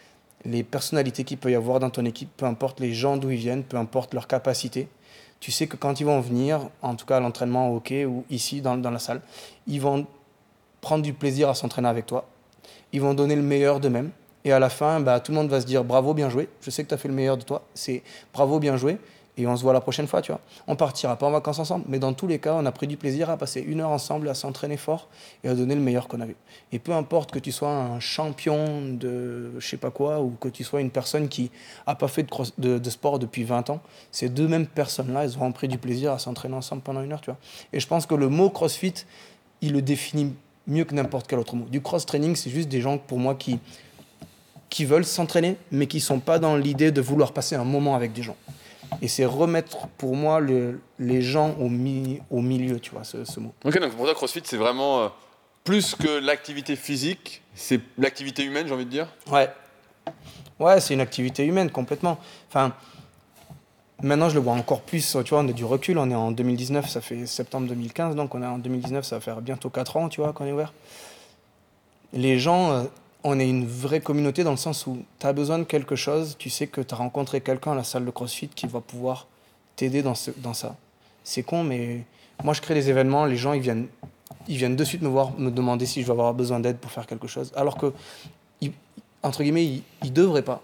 les 0.44 0.62
personnalités 0.62 1.24
qu'il 1.24 1.38
peut 1.38 1.50
y 1.50 1.54
avoir 1.54 1.80
dans 1.80 1.90
ton 1.90 2.04
équipe, 2.04 2.30
peu 2.36 2.46
importe 2.46 2.80
les 2.80 2.92
gens 2.92 3.16
d'où 3.16 3.30
ils 3.30 3.38
viennent, 3.38 3.62
peu 3.62 3.76
importe 3.76 4.12
leurs 4.14 4.26
capacités, 4.26 4.88
tu 5.40 5.50
sais 5.52 5.66
que 5.66 5.76
quand 5.76 6.00
ils 6.00 6.04
vont 6.06 6.20
venir, 6.20 6.68
en 6.82 6.94
tout 6.94 7.06
cas 7.06 7.16
à 7.18 7.20
l'entraînement 7.20 7.70
au 7.70 7.76
hockey 7.76 8.04
ou 8.04 8.24
ici 8.30 8.60
dans, 8.60 8.76
dans 8.76 8.90
la 8.90 8.98
salle, 8.98 9.20
ils 9.66 9.80
vont 9.80 10.06
prendre 10.84 11.02
du 11.02 11.14
plaisir 11.14 11.48
à 11.48 11.54
s'entraîner 11.54 11.88
avec 11.88 12.04
toi. 12.04 12.26
Ils 12.92 13.00
vont 13.00 13.14
donner 13.14 13.34
le 13.34 13.42
meilleur 13.42 13.80
d'eux-mêmes. 13.80 14.10
Et 14.44 14.52
à 14.52 14.58
la 14.58 14.68
fin, 14.68 15.00
bah, 15.00 15.18
tout 15.18 15.32
le 15.32 15.38
monde 15.38 15.48
va 15.48 15.62
se 15.62 15.66
dire 15.66 15.82
bravo, 15.82 16.12
bien 16.12 16.28
joué. 16.28 16.46
Je 16.60 16.68
sais 16.70 16.84
que 16.84 16.88
tu 16.88 16.94
as 16.94 16.98
fait 16.98 17.08
le 17.08 17.14
meilleur 17.14 17.38
de 17.38 17.42
toi. 17.42 17.62
C'est 17.72 18.02
bravo, 18.34 18.58
bien 18.58 18.76
joué. 18.76 18.98
Et 19.38 19.46
on 19.46 19.56
se 19.56 19.62
voit 19.62 19.72
la 19.72 19.80
prochaine 19.80 20.06
fois, 20.06 20.20
tu 20.20 20.30
vois. 20.30 20.42
On 20.66 20.76
partira 20.76 21.16
pas 21.16 21.26
en 21.26 21.30
vacances 21.30 21.58
ensemble, 21.58 21.86
mais 21.88 21.98
dans 21.98 22.12
tous 22.12 22.26
les 22.26 22.38
cas, 22.38 22.54
on 22.54 22.66
a 22.66 22.70
pris 22.70 22.86
du 22.86 22.98
plaisir 22.98 23.30
à 23.30 23.38
passer 23.38 23.62
une 23.62 23.80
heure 23.80 23.90
ensemble, 23.90 24.28
à 24.28 24.34
s'entraîner 24.34 24.76
fort 24.76 25.08
et 25.42 25.48
à 25.48 25.54
donner 25.54 25.74
le 25.74 25.80
meilleur 25.80 26.06
qu'on 26.06 26.20
avait. 26.20 26.36
Et 26.70 26.78
peu 26.78 26.92
importe 26.92 27.32
que 27.32 27.40
tu 27.40 27.50
sois 27.50 27.70
un 27.70 27.98
champion 27.98 28.82
de 28.92 29.58
je 29.58 29.66
sais 29.66 29.78
pas 29.78 29.90
quoi 29.90 30.20
ou 30.20 30.36
que 30.38 30.48
tu 30.48 30.62
sois 30.62 30.82
une 30.82 30.90
personne 30.90 31.28
qui 31.28 31.50
a 31.86 31.96
pas 31.96 32.06
fait 32.06 32.26
de 32.58 32.90
sport 32.90 33.18
depuis 33.18 33.42
20 33.42 33.70
ans, 33.70 33.80
ces 34.12 34.28
deux 34.28 34.46
mêmes 34.46 34.66
personnes-là, 34.66 35.24
elles 35.24 35.36
auront 35.36 35.50
pris 35.50 35.66
du 35.66 35.78
plaisir 35.78 36.12
à 36.12 36.20
s'entraîner 36.20 36.54
ensemble 36.54 36.82
pendant 36.82 37.02
une 37.02 37.12
heure, 37.12 37.22
tu 37.22 37.30
vois. 37.30 37.40
Et 37.72 37.80
je 37.80 37.86
pense 37.88 38.06
que 38.06 38.14
le 38.14 38.28
mot 38.28 38.50
CrossFit 38.50 39.04
il 39.64 39.72
le 39.72 39.82
définit 39.82 40.34
mieux 40.66 40.84
que 40.84 40.94
n'importe 40.94 41.26
quel 41.26 41.38
autre 41.38 41.56
mot. 41.56 41.66
Du 41.66 41.80
cross-training, 41.80 42.36
c'est 42.36 42.50
juste 42.50 42.68
des 42.68 42.80
gens, 42.80 42.98
pour 42.98 43.18
moi, 43.18 43.34
qui, 43.34 43.58
qui 44.70 44.84
veulent 44.84 45.04
s'entraîner, 45.04 45.56
mais 45.70 45.86
qui 45.86 45.98
ne 45.98 46.02
sont 46.02 46.20
pas 46.20 46.38
dans 46.38 46.56
l'idée 46.56 46.90
de 46.90 47.00
vouloir 47.00 47.32
passer 47.32 47.54
un 47.54 47.64
moment 47.64 47.94
avec 47.94 48.12
des 48.12 48.22
gens. 48.22 48.36
Et 49.02 49.08
c'est 49.08 49.24
remettre, 49.24 49.88
pour 49.98 50.14
moi, 50.14 50.40
le, 50.40 50.80
les 50.98 51.20
gens 51.20 51.54
au, 51.58 51.68
mi, 51.68 52.20
au 52.30 52.40
milieu, 52.40 52.78
tu 52.78 52.92
vois, 52.92 53.04
ce, 53.04 53.24
ce 53.24 53.40
mot. 53.40 53.52
Ok, 53.64 53.78
donc 53.80 53.92
pour 53.92 54.04
toi, 54.04 54.14
CrossFit, 54.14 54.42
c'est 54.44 54.56
vraiment 54.56 55.02
euh, 55.02 55.08
plus 55.64 55.94
que 55.94 56.20
l'activité 56.20 56.76
physique, 56.76 57.42
c'est 57.54 57.80
l'activité 57.98 58.44
humaine, 58.44 58.66
j'ai 58.68 58.74
envie 58.74 58.84
de 58.84 58.90
dire? 58.90 59.08
Ouais. 59.30 59.48
Ouais, 60.60 60.80
c'est 60.80 60.94
une 60.94 61.00
activité 61.00 61.44
humaine, 61.44 61.70
complètement. 61.70 62.18
Enfin, 62.48 62.72
maintenant, 64.02 64.28
je 64.28 64.34
le 64.34 64.40
vois 64.40 64.54
encore 64.54 64.80
plus, 64.82 65.16
tu 65.24 65.30
vois, 65.30 65.40
on 65.40 65.48
a 65.48 65.52
du 65.52 65.64
recul, 65.64 65.98
on 65.98 66.10
est 66.10 66.14
en 66.14 66.30
2019, 66.30 66.88
ça 66.88 67.00
fait 67.00 67.26
septembre 67.26 67.68
2015, 67.68 68.14
donc 68.16 68.34
on 68.34 68.42
est 68.42 68.46
en 68.46 68.58
2019, 68.58 69.04
ça 69.04 69.16
va 69.16 69.20
faire 69.20 69.40
bientôt 69.40 69.70
4 69.70 69.96
ans, 69.96 70.08
tu 70.08 70.20
vois, 70.20 70.32
qu'on 70.32 70.46
est 70.46 70.52
ouvert. 70.52 70.72
Les 72.12 72.38
gens, 72.38 72.72
euh, 72.72 72.84
on 73.24 73.38
est 73.38 73.48
une 73.48 73.66
vraie 73.66 74.00
communauté 74.00 74.44
dans 74.44 74.50
le 74.50 74.56
sens 74.56 74.86
où 74.86 74.98
tu 75.18 75.26
as 75.26 75.32
besoin 75.32 75.58
de 75.58 75.64
quelque 75.64 75.96
chose, 75.96 76.36
tu 76.38 76.50
sais 76.50 76.66
que 76.66 76.80
tu 76.80 76.94
as 76.94 76.96
rencontré 76.96 77.40
quelqu'un 77.40 77.72
à 77.72 77.74
la 77.74 77.84
salle 77.84 78.04
de 78.04 78.10
CrossFit 78.10 78.48
qui 78.48 78.66
va 78.66 78.80
pouvoir 78.80 79.26
t'aider 79.76 80.02
dans, 80.02 80.14
dans 80.38 80.54
ça. 80.54 80.76
C'est 81.24 81.42
con, 81.42 81.64
mais 81.64 82.04
moi, 82.42 82.52
je 82.54 82.60
crée 82.60 82.74
des 82.74 82.90
événements, 82.90 83.24
les 83.24 83.36
gens, 83.36 83.52
ils 83.52 83.62
viennent, 83.62 83.86
ils 84.46 84.56
viennent 84.56 84.76
de 84.76 84.84
suite 84.84 85.02
me 85.02 85.08
voir, 85.08 85.32
me 85.38 85.50
demander 85.50 85.86
si 85.86 86.02
je 86.02 86.06
vais 86.06 86.12
avoir 86.12 86.34
besoin 86.34 86.60
d'aide 86.60 86.76
pour 86.76 86.90
faire 86.90 87.06
quelque 87.06 87.26
chose. 87.26 87.50
Alors 87.56 87.76
que, 87.78 87.92
ils- 88.60 88.72
entre 89.22 89.42
guillemets, 89.42 89.64
ils 89.64 89.82
ne 90.04 90.10
devraient 90.10 90.42
pas. 90.42 90.60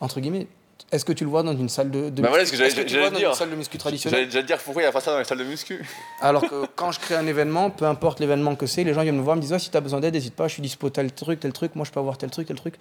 Entre 0.00 0.20
guillemets, 0.20 0.46
est-ce 0.92 1.04
que 1.04 1.12
tu 1.12 1.24
le 1.24 1.30
vois 1.30 1.42
dans 1.42 1.56
une 1.56 1.68
salle 1.68 1.90
de, 1.90 2.10
de 2.10 2.22
Bah 2.22 2.28
voilà 2.28 2.44
muscu- 2.44 2.46
ce 2.46 2.50
que 2.52 2.56
j'allais- 2.58 2.70
est-ce 2.70 2.80
tu 2.82 2.88
j'allais 2.88 2.96
le 2.96 3.00
vois 3.02 3.10
dans 3.10 3.18
dire. 3.18 3.28
une 3.30 3.34
salle 3.34 3.50
de 3.50 3.56
muscu 3.56 3.76
traditionnelle 3.78 4.18
J'allais 4.20 4.26
déjà 4.30 4.42
te 4.42 4.46
dire 4.46 4.58
pourquoi 4.58 4.82
il 4.82 4.84
n'y 4.84 4.88
a 4.88 4.92
pas 4.92 5.00
ça 5.00 5.12
dans 5.12 5.18
les 5.18 5.24
salles 5.24 5.38
de 5.38 5.44
muscu? 5.44 5.84
alors 6.20 6.42
que 6.48 6.66
quand 6.76 6.92
je 6.92 7.00
crée 7.00 7.16
un 7.16 7.26
événement, 7.26 7.70
peu 7.70 7.84
importe 7.86 8.20
l'événement 8.20 8.54
que 8.56 8.66
c'est, 8.66 8.84
les 8.84 8.94
gens 8.94 9.02
viennent 9.02 9.16
me 9.16 9.22
voir, 9.22 9.36
me 9.36 9.40
disent 9.40 9.52
Ah, 9.52 9.58
si 9.58 9.70
tu 9.70 9.76
as 9.76 9.80
besoin 9.80 10.00
d'aide, 10.00 10.14
n'hésite 10.14 10.34
pas, 10.36 10.46
je 10.48 10.52
suis 10.54 10.62
dispo 10.62 10.88
tel 10.90 11.12
truc, 11.12 11.40
tel 11.40 11.52
truc, 11.52 11.74
moi 11.74 11.84
je 11.84 11.90
peux 11.90 12.00
avoir 12.00 12.16
tel 12.18 12.30
truc, 12.30 12.46
tel 12.48 12.56
truc. 12.56 12.74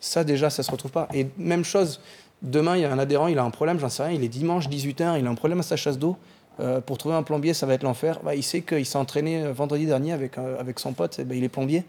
Ça 0.00 0.24
déjà, 0.24 0.50
ça 0.50 0.62
se 0.62 0.70
retrouve 0.70 0.90
pas. 0.92 1.08
Et 1.14 1.26
même 1.36 1.64
chose, 1.64 2.00
demain, 2.42 2.76
il 2.76 2.82
y 2.82 2.84
a 2.84 2.92
un 2.92 2.98
adhérent, 2.98 3.26
il 3.28 3.38
a 3.38 3.42
un 3.42 3.50
problème, 3.50 3.78
j'en 3.78 3.88
sais 3.88 4.02
rien, 4.04 4.12
il 4.12 4.24
est 4.24 4.28
dimanche 4.28 4.68
18h, 4.68 5.18
il 5.18 5.26
a 5.26 5.30
un 5.30 5.34
problème 5.34 5.60
à 5.60 5.62
sa 5.62 5.76
chasse 5.76 5.98
d'eau. 5.98 6.16
Euh, 6.58 6.80
pour 6.80 6.96
trouver 6.96 7.14
un 7.16 7.22
plombier, 7.22 7.52
ça 7.52 7.66
va 7.66 7.74
être 7.74 7.82
l'enfer. 7.82 8.18
Bah, 8.24 8.34
il 8.34 8.42
sait 8.42 8.62
qu'il 8.62 8.86
s'est 8.86 8.96
entraîné 8.96 9.42
euh, 9.44 9.52
vendredi 9.52 9.84
dernier 9.84 10.12
avec, 10.14 10.38
euh, 10.38 10.58
avec 10.58 10.78
son 10.78 10.94
pote, 10.94 11.18
et 11.18 11.24
ben, 11.24 11.36
il 11.36 11.44
est 11.44 11.50
plombier. 11.50 11.84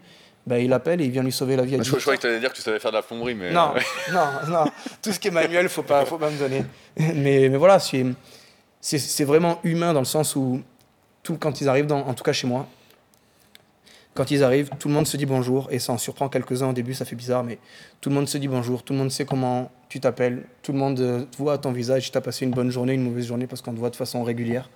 Bah, 0.48 0.58
il 0.58 0.72
appelle 0.72 1.02
et 1.02 1.04
il 1.04 1.10
vient 1.10 1.22
lui 1.22 1.32
sauver 1.32 1.56
la 1.56 1.62
vie. 1.64 1.74
à 1.74 1.78
Je, 1.78 1.84
je 1.84 1.90
18 1.90 2.00
croyais 2.00 2.16
que 2.16 2.22
tu 2.22 2.26
allais 2.26 2.40
dire 2.40 2.50
que 2.50 2.56
tu 2.56 2.62
savais 2.62 2.78
faire 2.78 2.90
de 2.90 2.96
la 2.96 3.02
plomberie, 3.02 3.34
mais. 3.34 3.52
non, 3.52 3.74
euh, 3.76 3.80
non, 4.12 4.50
non. 4.50 4.64
Tout 5.02 5.12
ce 5.12 5.20
qui 5.20 5.28
est 5.28 5.30
manuel, 5.30 5.68
faut 5.68 5.82
pas, 5.82 6.06
faut 6.06 6.16
pas 6.16 6.30
me 6.30 6.38
donner. 6.38 6.64
Mais, 6.96 7.48
mais 7.48 7.56
voilà, 7.58 7.78
c'est, 7.78 9.24
vraiment 9.24 9.60
humain 9.62 9.92
dans 9.92 10.00
le 10.00 10.06
sens 10.06 10.36
où 10.36 10.62
tout, 11.22 11.36
quand 11.36 11.60
ils 11.60 11.68
arrivent, 11.68 11.86
dans, 11.86 12.00
en 12.00 12.14
tout 12.14 12.24
cas 12.24 12.32
chez 12.32 12.46
moi, 12.46 12.66
quand 14.14 14.30
ils 14.30 14.42
arrivent, 14.42 14.70
tout 14.78 14.88
le 14.88 14.94
monde 14.94 15.06
se 15.06 15.16
dit 15.16 15.26
bonjour 15.26 15.68
et 15.70 15.78
ça 15.78 15.92
en 15.92 15.98
surprend 15.98 16.28
quelques-uns 16.28 16.70
au 16.70 16.72
début, 16.72 16.94
ça 16.94 17.04
fait 17.04 17.14
bizarre, 17.14 17.44
mais 17.44 17.58
tout 18.00 18.08
le 18.08 18.16
monde 18.16 18.26
se 18.26 18.38
dit 18.38 18.48
bonjour, 18.48 18.82
tout 18.82 18.94
le 18.94 18.98
monde 18.98 19.12
sait 19.12 19.26
comment 19.26 19.70
tu 19.88 20.00
t'appelles, 20.00 20.44
tout 20.62 20.72
le 20.72 20.78
monde 20.78 20.98
euh, 20.98 21.24
voit 21.36 21.52
à 21.52 21.58
ton 21.58 21.70
visage 21.72 22.06
si 22.06 22.10
tu 22.10 22.18
as 22.18 22.20
passé 22.20 22.44
une 22.44 22.50
bonne 22.50 22.70
journée, 22.70 22.94
une 22.94 23.04
mauvaise 23.04 23.26
journée 23.26 23.46
parce 23.46 23.62
qu'on 23.62 23.72
te 23.72 23.78
voit 23.78 23.90
de 23.90 23.96
façon 23.96 24.24
régulière. 24.24 24.70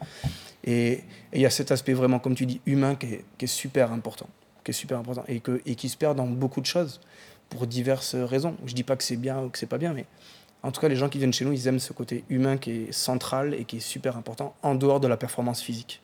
Et 0.64 1.02
et 1.32 1.38
il 1.38 1.40
y 1.40 1.46
a 1.46 1.50
cet 1.50 1.72
aspect 1.72 1.94
vraiment, 1.94 2.18
comme 2.18 2.34
tu 2.34 2.46
dis, 2.46 2.60
humain 2.66 2.94
qui 2.94 3.06
est, 3.06 3.24
qui 3.38 3.46
est 3.46 3.48
super 3.48 3.90
important, 3.90 4.28
qui 4.64 4.70
est 4.70 4.74
super 4.74 4.98
important 4.98 5.24
et, 5.28 5.40
que, 5.40 5.60
et 5.66 5.74
qui 5.74 5.88
se 5.88 5.96
perd 5.96 6.16
dans 6.16 6.26
beaucoup 6.26 6.60
de 6.60 6.66
choses 6.66 7.00
pour 7.50 7.66
diverses 7.66 8.14
raisons. 8.14 8.56
Je 8.66 8.74
dis 8.74 8.82
pas 8.84 8.96
que 8.96 9.04
c'est 9.04 9.16
bien 9.16 9.40
ou 9.40 9.48
que 9.48 9.58
c'est 9.58 9.66
pas 9.66 9.78
bien, 9.78 9.92
mais 9.92 10.04
en 10.62 10.70
tout 10.70 10.80
cas, 10.80 10.88
les 10.88 10.96
gens 10.96 11.08
qui 11.08 11.18
viennent 11.18 11.32
chez 11.32 11.44
nous, 11.44 11.52
ils 11.52 11.66
aiment 11.66 11.80
ce 11.80 11.92
côté 11.92 12.24
humain 12.30 12.56
qui 12.56 12.70
est 12.84 12.92
central 12.92 13.54
et 13.54 13.64
qui 13.64 13.78
est 13.78 13.80
super 13.80 14.16
important 14.16 14.54
en 14.62 14.74
dehors 14.74 15.00
de 15.00 15.08
la 15.08 15.16
performance 15.16 15.60
physique. 15.60 16.00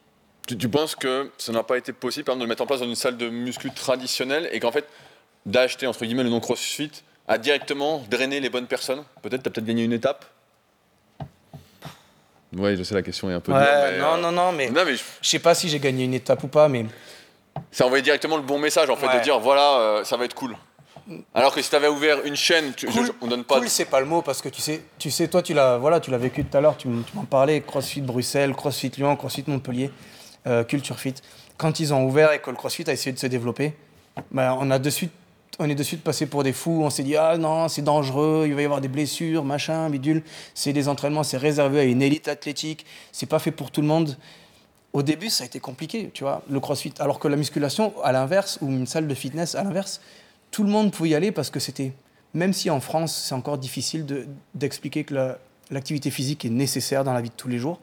Tu, 0.46 0.56
tu 0.58 0.68
penses 0.68 0.96
que 0.96 1.30
ça 1.38 1.52
n'a 1.52 1.62
pas 1.62 1.78
été 1.78 1.92
possible, 1.92 2.24
par 2.24 2.32
exemple, 2.32 2.40
de 2.40 2.46
le 2.46 2.48
mettre 2.48 2.62
en 2.62 2.66
place 2.66 2.80
dans 2.80 2.86
une 2.86 2.94
salle 2.96 3.16
de 3.16 3.28
muscu 3.28 3.70
traditionnelle 3.70 4.48
et 4.52 4.58
qu'en 4.60 4.72
fait, 4.72 4.86
d'acheter, 5.46 5.86
entre 5.86 6.04
guillemets, 6.04 6.24
le 6.24 6.30
nom 6.30 6.40
CrossFit 6.40 6.90
a 7.28 7.38
directement 7.38 8.02
drainé 8.10 8.40
les 8.40 8.48
bonnes 8.50 8.66
personnes? 8.66 9.02
Peut-être, 9.22 9.42
tu 9.42 9.48
as 9.48 9.52
peut-être 9.52 9.66
gagné 9.66 9.84
une 9.84 9.92
étape? 9.92 10.24
Oui, 12.56 12.76
je 12.76 12.82
sais, 12.82 12.94
la 12.94 13.02
question 13.02 13.30
est 13.30 13.34
un 13.34 13.40
peu 13.40 13.52
dure, 13.52 13.60
mais, 13.60 13.98
non, 13.98 14.14
euh, 14.14 14.20
non, 14.22 14.32
non, 14.32 14.52
mais 14.52 14.70
Non, 14.70 14.84
mais 14.86 14.96
je- 14.96 15.04
je 15.20 15.28
sais 15.28 15.38
pas 15.38 15.54
si 15.54 15.68
j'ai 15.68 15.78
gagné 15.78 16.04
une 16.04 16.14
étape 16.14 16.42
ou 16.44 16.48
pas, 16.48 16.68
mais 16.68 16.86
ça 17.70 17.84
envoyait 17.86 18.02
directement 18.02 18.36
le 18.36 18.42
bon 18.42 18.58
message, 18.58 18.88
en 18.90 18.96
fait, 18.96 19.06
Ouais. 19.06 19.18
de 19.18 19.22
dire, 19.24 19.38
voilà, 19.38 19.78
euh, 19.78 20.04
ça 20.04 20.16
va 20.16 20.24
être 20.24 20.34
cool. 20.34 20.56
Alors 21.34 21.54
que 21.54 21.62
si 21.62 21.70
tu 21.70 21.76
avais 21.76 21.88
ouvert 21.88 22.18
une 22.26 22.36
chaîne, 22.36 22.74
tu- 22.74 22.86
je- 22.86 22.92
Cool. 22.92 23.06
je- 23.06 23.12
on 23.22 23.26
donne 23.28 23.44
pas... 23.44 23.58
cool, 23.58 23.68
c'est 23.70 23.86
pas 23.86 24.00
le 24.00 24.04
mot 24.06 24.20
parce 24.20 24.42
que 24.42 24.50
tu 24.50 24.60
sais, 24.60 24.82
tu 24.98 25.10
sais, 25.10 25.26
toi, 25.28 25.40
tu 25.42 25.54
l'as, 25.54 25.78
voilà, 25.78 26.00
tu 26.00 26.10
l'as 26.10 26.18
vécu 26.18 26.44
tout 26.44 26.54
à 26.56 26.60
l'heure. 26.60 26.76
Tu, 26.76 26.86
m'en 26.88 27.24
parlais. 27.24 27.62
CrossFit 27.62 28.02
Bruxelles, 28.02 28.54
CrossFit 28.54 28.90
Lyon, 28.98 29.16
CrossFit 29.16 29.44
Montpellier, 29.46 29.90
euh, 30.46 30.64
Culture 30.64 30.98
Fit. 31.00 31.14
Quand 31.56 31.80
ils 31.80 31.94
ont 31.94 32.04
ouvert 32.04 32.32
et 32.32 32.40
que 32.40 32.50
le 32.50 32.56
CrossFit 32.56 32.84
a 32.90 32.92
essayé 32.92 33.12
de 33.12 33.18
se 33.18 33.26
développer, 33.26 33.72
ben, 34.32 34.54
on 34.60 34.70
a 34.70 34.78
de 34.78 34.90
suite, 34.90 35.12
on 35.58 35.68
est 35.70 35.74
de 35.74 35.82
suite 35.82 36.04
passé 36.04 36.26
pour 36.26 36.42
des 36.42 36.52
fous. 36.52 36.82
On 36.84 36.90
s'est 36.90 37.02
dit 37.04 37.16
ah 37.16 37.38
non, 37.38 37.68
c'est 37.68 37.80
dangereux, 37.82 38.44
il 38.46 38.54
va 38.54 38.60
y 38.60 38.64
avoir 38.66 38.82
des 38.82 38.88
blessures, 38.88 39.44
machin, 39.44 39.88
bidule. 39.88 40.22
C'est 40.54 40.74
des 40.74 40.88
entraînements, 40.88 41.22
c'est 41.22 41.38
réservé 41.38 41.80
à 41.80 41.84
une 41.84 42.02
élite 42.02 42.28
athlétique. 42.28 42.84
C'est 43.12 43.26
pas 43.26 43.38
fait 43.38 43.50
pour 43.50 43.70
tout 43.70 43.80
le 43.80 43.86
monde. 43.86 44.14
Au 44.92 45.02
début, 45.02 45.28
ça 45.28 45.44
a 45.44 45.46
été 45.46 45.60
compliqué, 45.60 46.10
tu 46.14 46.24
vois, 46.24 46.42
le 46.50 46.60
crossfit. 46.60 46.92
Alors 46.98 47.18
que 47.18 47.28
la 47.28 47.36
musculation, 47.36 47.92
à 48.02 48.12
l'inverse, 48.12 48.58
ou 48.62 48.68
une 48.68 48.86
salle 48.86 49.06
de 49.06 49.14
fitness, 49.14 49.54
à 49.54 49.62
l'inverse, 49.62 50.00
tout 50.50 50.64
le 50.64 50.70
monde 50.70 50.92
pouvait 50.92 51.10
y 51.10 51.14
aller 51.14 51.30
parce 51.30 51.50
que 51.50 51.60
c'était, 51.60 51.92
même 52.34 52.52
si 52.54 52.70
en 52.70 52.80
France, 52.80 53.14
c'est 53.28 53.34
encore 53.34 53.58
difficile 53.58 54.06
de- 54.06 54.26
d'expliquer 54.54 55.04
que 55.04 55.14
la- 55.14 55.38
l'activité 55.70 56.10
physique 56.10 56.44
est 56.46 56.50
nécessaire 56.50 57.04
dans 57.04 57.12
la 57.12 57.20
vie 57.20 57.28
de 57.28 57.34
tous 57.34 57.48
les 57.48 57.58
jours, 57.58 57.80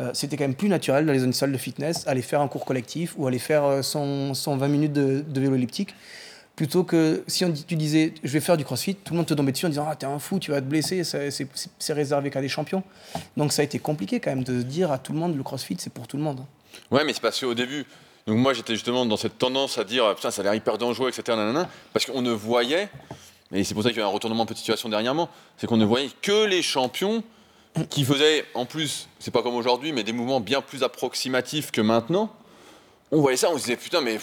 euh, 0.00 0.10
c'était 0.12 0.36
quand 0.36 0.44
même 0.44 0.54
plus 0.56 0.68
naturel 0.68 1.06
d'aller 1.06 1.20
dans 1.20 1.26
une 1.26 1.32
salle 1.32 1.52
de 1.52 1.58
fitness, 1.58 2.04
aller 2.08 2.22
faire 2.22 2.40
un 2.40 2.48
cours 2.48 2.64
collectif 2.64 3.14
ou 3.16 3.26
aller 3.28 3.38
faire 3.38 3.64
euh, 3.64 3.82
son, 3.82 4.34
son 4.34 4.56
20 4.56 4.66
minutes 4.68 4.92
de 4.92 5.24
vélo 5.40 5.54
elliptique. 5.54 5.94
Plutôt 6.60 6.84
que 6.84 7.24
si 7.26 7.42
tu 7.66 7.74
disais 7.74 8.12
je 8.22 8.30
vais 8.30 8.40
faire 8.40 8.58
du 8.58 8.66
crossfit, 8.66 8.94
tout 8.94 9.14
le 9.14 9.16
monde 9.16 9.24
te 9.26 9.32
tombait 9.32 9.50
dessus 9.50 9.64
en 9.64 9.70
disant 9.70 9.86
ah 9.88 9.96
t'es 9.96 10.04
un 10.04 10.18
fou, 10.18 10.38
tu 10.38 10.50
vas 10.50 10.60
te 10.60 10.66
blesser, 10.66 11.04
c'est- 11.04 11.92
réservé 11.94 12.28
qu'à 12.28 12.42
des 12.42 12.50
champions. 12.50 12.82
Donc 13.38 13.54
ça 13.54 13.62
a 13.62 13.64
été 13.64 13.78
compliqué 13.78 14.20
quand 14.20 14.28
même 14.28 14.44
de 14.44 14.60
dire 14.60 14.92
à 14.92 14.98
tout 14.98 15.14
le 15.14 15.18
monde 15.18 15.34
le 15.34 15.42
crossfit 15.42 15.78
c'est 15.78 15.90
pour 15.90 16.06
tout 16.06 16.18
le 16.18 16.22
monde. 16.22 16.44
Ouais, 16.90 17.02
mais 17.02 17.14
c'est 17.14 17.22
parce 17.22 17.40
qu'au 17.40 17.54
début, 17.54 17.86
donc 18.26 18.36
moi 18.36 18.52
j'étais 18.52 18.74
justement 18.74 19.06
dans 19.06 19.16
cette 19.16 19.38
tendance 19.38 19.78
à 19.78 19.84
dire 19.84 20.14
putain 20.14 20.30
ça 20.30 20.42
a 20.42 20.44
l'air 20.44 20.54
hyper 20.54 20.76
dangereux, 20.76 21.08
etc. 21.08 21.22
nanana, 21.28 21.66
parce 21.94 22.04
qu'on 22.04 22.20
ne 22.20 22.30
voyait, 22.30 22.90
et 23.54 23.64
c'est 23.64 23.72
pour 23.72 23.82
ça 23.82 23.88
qu'il 23.88 24.00
y 24.00 24.02
a 24.02 24.04
un 24.04 24.08
retournement 24.08 24.44
de 24.44 24.52
situation 24.52 24.90
dernièrement, 24.90 25.30
c'est 25.56 25.66
qu'on 25.66 25.78
ne 25.78 25.86
voyait 25.86 26.10
que 26.20 26.44
les 26.44 26.60
champions 26.60 27.24
qui 27.88 28.04
faisaient 28.04 28.44
en 28.52 28.66
plus, 28.66 29.08
c'est 29.18 29.30
pas 29.30 29.42
comme 29.42 29.54
aujourd'hui, 29.54 29.94
mais 29.94 30.02
des 30.02 30.12
mouvements 30.12 30.40
bien 30.40 30.60
plus 30.60 30.82
approximatifs 30.82 31.70
que 31.70 31.80
maintenant. 31.80 32.30
On 33.12 33.22
voyait 33.22 33.38
ça, 33.38 33.48
on 33.50 33.56
se 33.56 33.62
disait 33.62 33.76
putain, 33.76 34.02
mais. 34.02 34.18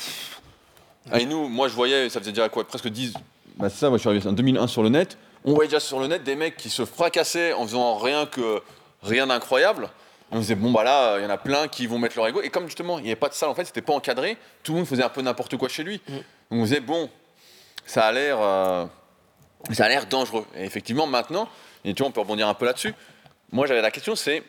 Ah, 1.11 1.19
Et 1.19 1.25
nous, 1.25 1.47
moi 1.47 1.67
je 1.67 1.73
voyais, 1.73 2.09
ça 2.09 2.19
faisait 2.19 2.31
déjà 2.31 2.49
quoi, 2.49 2.67
presque 2.67 2.87
10. 2.87 3.13
Bah 3.57 3.69
c'est 3.69 3.77
ça, 3.77 3.89
moi 3.89 3.97
je 3.97 4.01
suis 4.01 4.09
arrivé 4.09 4.27
en 4.27 4.33
2001 4.33 4.67
sur 4.67 4.83
le 4.83 4.89
net. 4.89 5.17
On 5.45 5.53
voyait 5.53 5.67
déjà 5.69 5.79
sur 5.79 5.99
le 5.99 6.07
net 6.07 6.23
des 6.23 6.35
mecs 6.35 6.57
qui 6.57 6.69
se 6.69 6.85
fracassaient 6.85 7.53
en 7.53 7.63
faisant 7.63 7.97
rien 7.97 8.25
que 8.25 8.61
rien 9.01 9.27
d'incroyable. 9.27 9.89
On 10.31 10.35
se 10.37 10.41
disait, 10.41 10.55
bon, 10.55 10.71
bah 10.71 10.83
là, 10.83 11.17
il 11.19 11.23
y 11.23 11.25
en 11.25 11.29
a 11.29 11.37
plein 11.37 11.69
qui 11.69 11.87
vont 11.87 11.97
mettre 11.97 12.17
leur 12.17 12.27
ego. 12.27 12.41
Et 12.41 12.49
comme 12.49 12.65
justement, 12.65 12.99
il 12.99 13.03
n'y 13.03 13.09
avait 13.09 13.15
pas 13.15 13.29
de 13.29 13.33
salle, 13.33 13.47
en 13.47 13.55
fait, 13.55 13.63
c'était 13.63 13.81
pas 13.81 13.93
encadré, 13.93 14.37
tout 14.61 14.73
le 14.73 14.79
monde 14.79 14.87
faisait 14.87 15.03
un 15.03 15.09
peu 15.09 15.21
n'importe 15.21 15.55
quoi 15.55 15.69
chez 15.69 15.83
lui. 15.83 16.01
Donc 16.09 16.19
on 16.51 16.63
se 16.63 16.69
disait, 16.69 16.79
bon, 16.81 17.09
ça 17.85 18.05
a 18.05 18.11
l'air 18.11 18.37
euh, 18.41 18.85
ça 19.71 19.85
a 19.85 19.89
l'air 19.89 20.05
dangereux. 20.05 20.45
Et 20.55 20.65
effectivement, 20.65 21.07
maintenant, 21.07 21.47
et 21.85 21.93
tu 21.93 22.01
vois, 22.01 22.09
on 22.09 22.11
peut 22.11 22.19
rebondir 22.21 22.47
un 22.47 22.53
peu 22.53 22.65
là-dessus. 22.65 22.93
Moi, 23.51 23.67
j'avais 23.67 23.81
la 23.81 23.91
question, 23.91 24.15
c'est 24.15 24.43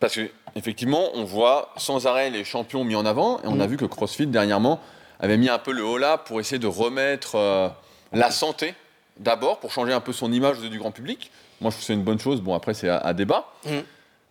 parce 0.00 0.14
que 0.14 0.30
effectivement, 0.56 1.10
on 1.14 1.24
voit 1.24 1.72
sans 1.76 2.06
arrêt 2.06 2.30
les 2.30 2.44
champions 2.44 2.84
mis 2.84 2.96
en 2.96 3.06
avant, 3.06 3.38
et 3.40 3.46
on 3.46 3.60
a 3.60 3.66
vu 3.66 3.76
que 3.76 3.84
CrossFit 3.84 4.26
dernièrement 4.26 4.80
avait 5.24 5.36
mis 5.36 5.48
un 5.48 5.58
peu 5.58 5.72
le 5.72 5.84
haut 5.84 5.98
là 5.98 6.18
pour 6.18 6.40
essayer 6.40 6.58
de 6.58 6.66
remettre 6.66 7.36
euh, 7.36 7.68
la 8.12 8.30
santé 8.30 8.74
d'abord, 9.16 9.60
pour 9.60 9.72
changer 9.72 9.92
un 9.92 10.00
peu 10.00 10.12
son 10.12 10.32
image 10.32 10.58
du 10.60 10.78
grand 10.78 10.90
public. 10.90 11.30
Moi, 11.60 11.70
je 11.70 11.76
trouve 11.76 11.80
que 11.82 11.86
c'est 11.86 11.94
une 11.94 12.02
bonne 12.02 12.18
chose. 12.18 12.40
Bon, 12.40 12.54
après, 12.54 12.74
c'est 12.74 12.88
à, 12.88 12.98
à 12.98 13.12
débat. 13.12 13.46
Mm. 13.64 13.78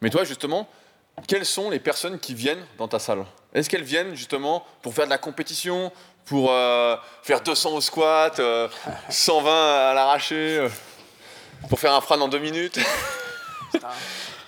Mais 0.01 0.09
toi, 0.09 0.23
justement, 0.23 0.67
quelles 1.27 1.45
sont 1.45 1.69
les 1.69 1.79
personnes 1.79 2.19
qui 2.19 2.33
viennent 2.33 2.65
dans 2.77 2.87
ta 2.87 2.99
salle? 2.99 3.25
Est-ce 3.53 3.69
qu'elles 3.69 3.83
viennent 3.83 4.15
justement 4.15 4.65
pour 4.81 4.93
faire 4.93 5.05
de 5.05 5.09
la 5.09 5.17
compétition, 5.17 5.91
pour 6.25 6.51
euh, 6.51 6.95
faire 7.21 7.41
200 7.41 7.71
au 7.75 7.81
squat, 7.81 8.39
euh, 8.39 8.67
120 9.09 9.51
à 9.51 9.93
l'arraché, 9.93 10.57
euh, 10.57 10.69
pour 11.69 11.79
faire 11.79 11.93
un 11.93 12.01
frane 12.01 12.21
en 12.21 12.27
deux 12.27 12.39
minutes? 12.39 12.79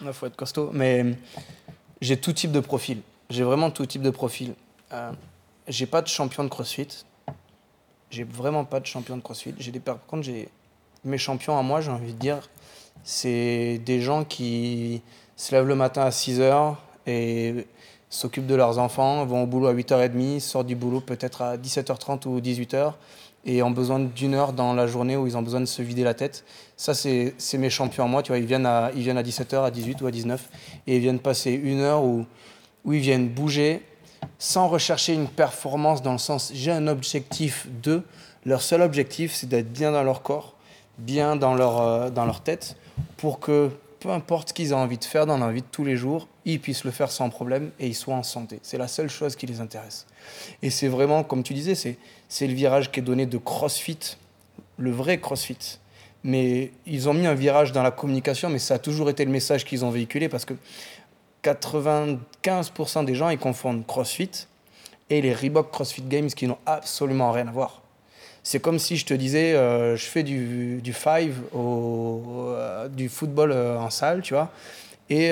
Il 0.02 0.14
faut 0.14 0.26
être 0.26 0.36
costaud. 0.36 0.72
Mais 0.74 1.06
j'ai 2.02 2.18
tout 2.18 2.34
type 2.34 2.52
de 2.52 2.60
profil. 2.60 3.02
J'ai 3.30 3.44
vraiment 3.44 3.72
tout 3.72 3.86
type 3.86 4.02
de 4.02 4.10
profil. 4.10 4.54
J'ai 5.68 5.88
pas 5.88 6.02
de 6.02 6.08
champion 6.08 6.44
de 6.44 6.50
crossfit. 6.50 7.06
J'ai 8.12 8.24
vraiment 8.24 8.66
pas 8.66 8.80
de 8.80 8.86
champion 8.86 9.18
de 9.18 9.22
crossfit. 9.22 9.54
J'ai 9.58 9.72
des, 9.72 9.80
par 9.80 10.06
contre, 10.06 10.24
j'ai 10.24 10.50
mes 11.04 11.18
champions 11.18 11.58
à 11.58 11.62
moi, 11.64 11.82
j'ai 11.82 11.92
envie 11.92 12.14
de 12.14 12.20
dire, 12.20 12.50
c'est 13.04 13.82
des 13.86 14.02
gens 14.02 14.24
qui 14.24 15.02
se 15.36 15.54
lèvent 15.54 15.68
le 15.68 15.76
matin 15.76 16.04
à 16.04 16.12
6 16.12 16.40
h 16.40 16.76
et 17.08 17.68
s'occupent 18.10 18.48
de 18.48 18.56
leurs 18.56 18.80
enfants, 18.80 19.26
vont 19.26 19.44
au 19.44 19.48
boulot 19.48 19.68
à 19.68 19.74
8h30, 19.74 20.40
sortent 20.40 20.68
du 20.68 20.76
boulot 20.76 21.02
peut-être 21.02 21.42
à 21.42 21.58
17h30 21.58 22.28
ou 22.28 22.40
18h 22.40 22.94
et 23.46 23.62
ont 23.62 23.72
besoin 23.72 24.00
d'une 24.00 24.34
heure 24.34 24.54
dans 24.54 24.74
la 24.74 24.88
journée 24.88 25.18
où 25.18 25.28
ils 25.28 25.38
ont 25.38 25.44
besoin 25.44 25.62
de 25.62 25.66
se 25.66 25.82
vider 25.82 26.04
la 26.04 26.16
tête. 26.16 26.46
Ça, 26.78 26.94
c'est 26.96 27.36
c'est 27.38 27.60
mes 27.60 27.70
champions 27.70 28.06
à 28.06 28.08
moi. 28.08 28.24
Tu 28.24 28.32
vois, 28.32 28.40
ils 28.40 28.46
viennent 28.46 28.66
à, 28.66 28.92
ils 28.96 29.04
viennent 29.04 29.18
à 29.18 29.24
17h, 29.24 29.64
à 29.64 29.72
18 29.72 30.02
ou 30.02 30.08
à 30.08 30.12
19 30.12 30.50
et 30.88 30.96
ils 30.96 31.02
viennent 31.02 31.20
passer 31.20 31.52
une 31.52 31.82
heure 31.82 32.04
où, 32.04 32.26
où 32.86 32.94
ils 32.94 33.02
viennent 33.02 33.30
bouger, 33.30 33.84
sans 34.40 34.68
rechercher 34.68 35.14
une 35.14 35.28
performance 35.28 36.02
dans 36.02 36.12
le 36.12 36.18
sens 36.18 36.52
j'ai 36.54 36.72
un 36.72 36.88
objectif 36.88 37.68
de. 37.82 38.04
Leur 38.46 38.62
seul 38.62 38.82
objectif, 38.82 39.34
c'est 39.34 39.50
d'être 39.50 39.74
bien 39.74 39.92
dans 39.92 40.04
leur 40.04 40.22
corps, 40.22 40.54
bien 41.00 41.36
dans 41.36 41.56
leur, 41.56 41.82
euh, 41.82 42.10
dans 42.12 42.26
leur 42.26 42.42
tête, 42.42 42.76
pour 43.18 43.40
que 43.40 43.72
peu 44.06 44.12
importe 44.12 44.50
ce 44.50 44.54
qu'ils 44.54 44.72
ont 44.76 44.78
envie 44.78 45.00
de 45.00 45.04
faire 45.04 45.26
dans 45.26 45.40
leur 45.40 45.50
vie 45.50 45.62
de 45.62 45.68
tous 45.72 45.84
les 45.84 45.98
jours, 45.98 46.28
ils 46.46 46.60
puissent 46.60 46.84
le 46.84 46.92
faire 46.92 47.10
sans 47.10 47.32
problème 47.32 47.72
et 47.80 47.88
ils 47.88 47.96
soient 47.96 48.14
en 48.14 48.22
santé. 48.22 48.60
C'est 48.62 48.78
la 48.78 48.88
seule 48.88 49.10
chose 49.10 49.36
qui 49.36 49.48
les 49.48 49.62
intéresse. 49.62 50.06
Et 50.62 50.70
c'est 50.70 50.88
vraiment, 50.88 51.24
comme 51.24 51.42
tu 51.42 51.56
disais, 51.56 51.74
c'est, 51.74 51.98
le 52.48 52.54
virage 52.54 52.92
qui 52.92 53.00
est 53.00 53.04
donné 53.04 53.26
de 53.26 53.40
CrossFit, 53.40 54.18
le 54.78 54.92
vrai 54.92 55.20
CrossFit. 55.20 55.80
Mais 56.24 56.72
ils 56.86 57.10
ont 57.10 57.16
mis 57.16 57.26
un 57.26 57.34
virage 57.34 57.72
dans 57.72 57.82
la 57.82 57.90
communication, 57.90 58.50
mais 58.50 58.60
ça 58.60 58.76
a 58.76 58.80
toujours 58.80 59.10
été 59.10 59.26
le 59.26 59.32
message 59.32 59.66
qu'ils 59.66 59.84
ont 59.84 59.90
véhiculé 59.90 60.30
parce 60.30 60.46
que 60.46 60.54
95% 61.46 63.06
des 63.06 63.16
gens, 63.16 63.30
ils 63.30 63.38
confondent 63.38 63.86
CrossFit 63.86 64.48
et 65.10 65.22
les 65.22 65.34
Reebok 65.34 65.72
CrossFit 65.72 66.02
Games 66.02 66.28
qui 66.28 66.48
n'ont 66.48 66.58
absolument 66.66 67.32
rien 67.32 67.48
à 67.48 67.52
voir. 67.52 67.82
C'est 68.44 68.60
comme 68.60 68.78
si 68.78 68.96
je 68.96 69.06
te 69.06 69.14
disais, 69.14 69.54
euh, 69.54 69.96
je 69.96 70.06
fais 70.06 70.24
du, 70.24 70.80
du 70.82 70.94
five, 70.94 71.36
au, 71.54 72.22
euh, 72.50 72.88
du 72.88 73.10
football 73.10 73.52
euh, 73.52 73.78
en 73.78 73.90
salle, 73.90 74.22
tu 74.22 74.34
vois. 74.34 74.52
Et 75.10 75.32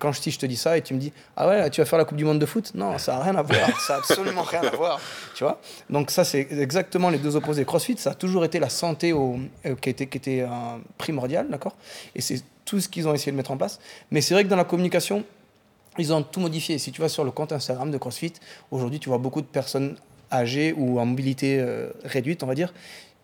quand 0.00 0.12
je, 0.12 0.30
je 0.30 0.38
te 0.38 0.46
dis 0.46 0.56
ça 0.56 0.76
et 0.76 0.82
tu 0.82 0.92
me 0.92 0.98
dis, 0.98 1.12
ah 1.36 1.46
ouais, 1.46 1.70
tu 1.70 1.80
vas 1.80 1.84
faire 1.84 1.98
la 1.98 2.04
Coupe 2.04 2.18
du 2.18 2.24
Monde 2.24 2.40
de 2.40 2.46
foot? 2.46 2.72
Non, 2.74 2.98
ça 2.98 3.14
n'a 3.14 3.22
rien 3.22 3.36
à 3.36 3.42
voir, 3.42 3.80
ça 3.80 3.92
n'a 3.92 3.98
absolument 4.00 4.42
rien 4.42 4.62
à 4.62 4.74
voir, 4.74 5.00
tu 5.36 5.44
vois? 5.44 5.60
Donc 5.88 6.10
ça, 6.10 6.24
c'est 6.24 6.48
exactement 6.50 7.08
les 7.08 7.18
deux 7.18 7.36
opposés. 7.36 7.64
CrossFit, 7.64 7.96
ça 7.96 8.10
a 8.10 8.14
toujours 8.14 8.44
été 8.44 8.58
la 8.58 8.68
santé 8.68 9.12
au, 9.12 9.38
qui 9.80 9.90
était, 9.90 10.04
était 10.04 10.44
primordiale, 10.96 11.48
d'accord? 11.48 11.76
Et 12.16 12.20
c'est 12.20 12.42
tout 12.64 12.80
ce 12.80 12.88
qu'ils 12.88 13.06
ont 13.06 13.14
essayé 13.14 13.30
de 13.32 13.36
mettre 13.36 13.52
en 13.52 13.56
place. 13.56 13.78
Mais 14.10 14.20
c'est 14.20 14.34
vrai 14.34 14.42
que 14.42 14.48
dans 14.48 14.56
la 14.56 14.64
communication, 14.64 15.24
ils 15.96 16.12
ont 16.12 16.22
tout 16.22 16.40
modifié. 16.40 16.78
Si 16.78 16.92
tu 16.92 17.00
vas 17.00 17.08
sur 17.08 17.24
le 17.24 17.30
compte 17.30 17.52
Instagram 17.52 17.90
de 17.90 17.98
CrossFit, 17.98 18.34
aujourd'hui, 18.70 19.00
tu 19.00 19.08
vois 19.08 19.18
beaucoup 19.18 19.40
de 19.40 19.46
personnes 19.46 19.96
âgés 20.30 20.74
ou 20.76 21.00
en 21.00 21.06
mobilité 21.06 21.58
euh, 21.60 21.90
réduite, 22.04 22.42
on 22.42 22.46
va 22.46 22.54
dire, 22.54 22.74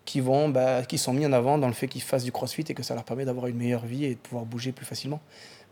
qui, 0.05 0.19
vont, 0.19 0.49
bah, 0.49 0.83
qui 0.83 0.97
sont 0.97 1.13
mis 1.13 1.25
en 1.25 1.33
avant 1.33 1.57
dans 1.57 1.67
le 1.67 1.73
fait 1.73 1.87
qu'ils 1.87 2.01
fassent 2.01 2.23
du 2.23 2.31
crossfit 2.31 2.65
et 2.67 2.73
que 2.73 2.83
ça 2.83 2.95
leur 2.95 3.03
permet 3.03 3.25
d'avoir 3.25 3.47
une 3.47 3.57
meilleure 3.57 3.85
vie 3.85 4.05
et 4.05 4.09
de 4.11 4.19
pouvoir 4.19 4.45
bouger 4.45 4.71
plus 4.71 4.85
facilement. 4.85 5.19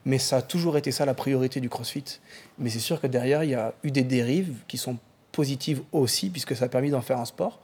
Mais 0.06 0.20
ça 0.20 0.38
a 0.38 0.42
toujours 0.42 0.78
été 0.78 0.92
ça 0.92 1.06
la 1.06 1.14
priorité 1.14 1.60
du 1.60 1.70
crossfit. 1.70 2.20
Mais 2.60 2.70
c'est 2.70 2.80
sûr 2.80 3.00
que 3.00 3.08
derrière, 3.08 3.44
il 3.44 3.52
y 3.52 3.56
a 3.56 3.74
eu 3.84 3.92
des 3.92 4.04
dérives 4.04 4.56
qui 4.68 4.78
sont 4.78 4.98
positives 5.32 5.82
aussi, 5.92 6.30
puisque 6.30 6.56
ça 6.56 6.66
a 6.66 6.68
permis 6.68 6.90
d'en 6.90 7.02
faire 7.02 7.20
un 7.20 7.26
sport. 7.26 7.60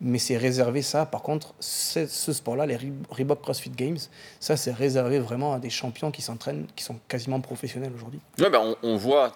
Mais 0.00 0.18
c'est 0.18 0.36
réservé 0.36 0.82
ça, 0.82 1.06
par 1.06 1.22
contre, 1.22 1.54
ce 1.58 2.06
sport-là, 2.06 2.66
les 2.66 2.78
Reebok 3.10 3.40
CrossFit 3.40 3.70
Games, 3.70 3.96
ça 4.40 4.58
c'est 4.58 4.72
réservé 4.72 5.18
vraiment 5.18 5.54
à 5.54 5.58
des 5.58 5.70
champions 5.70 6.10
qui 6.10 6.20
s'entraînent, 6.20 6.66
qui 6.76 6.84
sont 6.84 6.98
quasiment 7.08 7.40
professionnels 7.40 7.92
aujourd'hui. 7.94 8.20
Ouais, 8.38 8.50
ben 8.50 8.60
on, 8.60 8.76
on, 8.82 8.96
voit, 8.98 9.32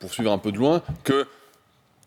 pour 0.00 0.12
suivre 0.12 0.30
un 0.30 0.36
peu 0.36 0.52
de 0.52 0.58
loin, 0.58 0.82
que 1.02 1.26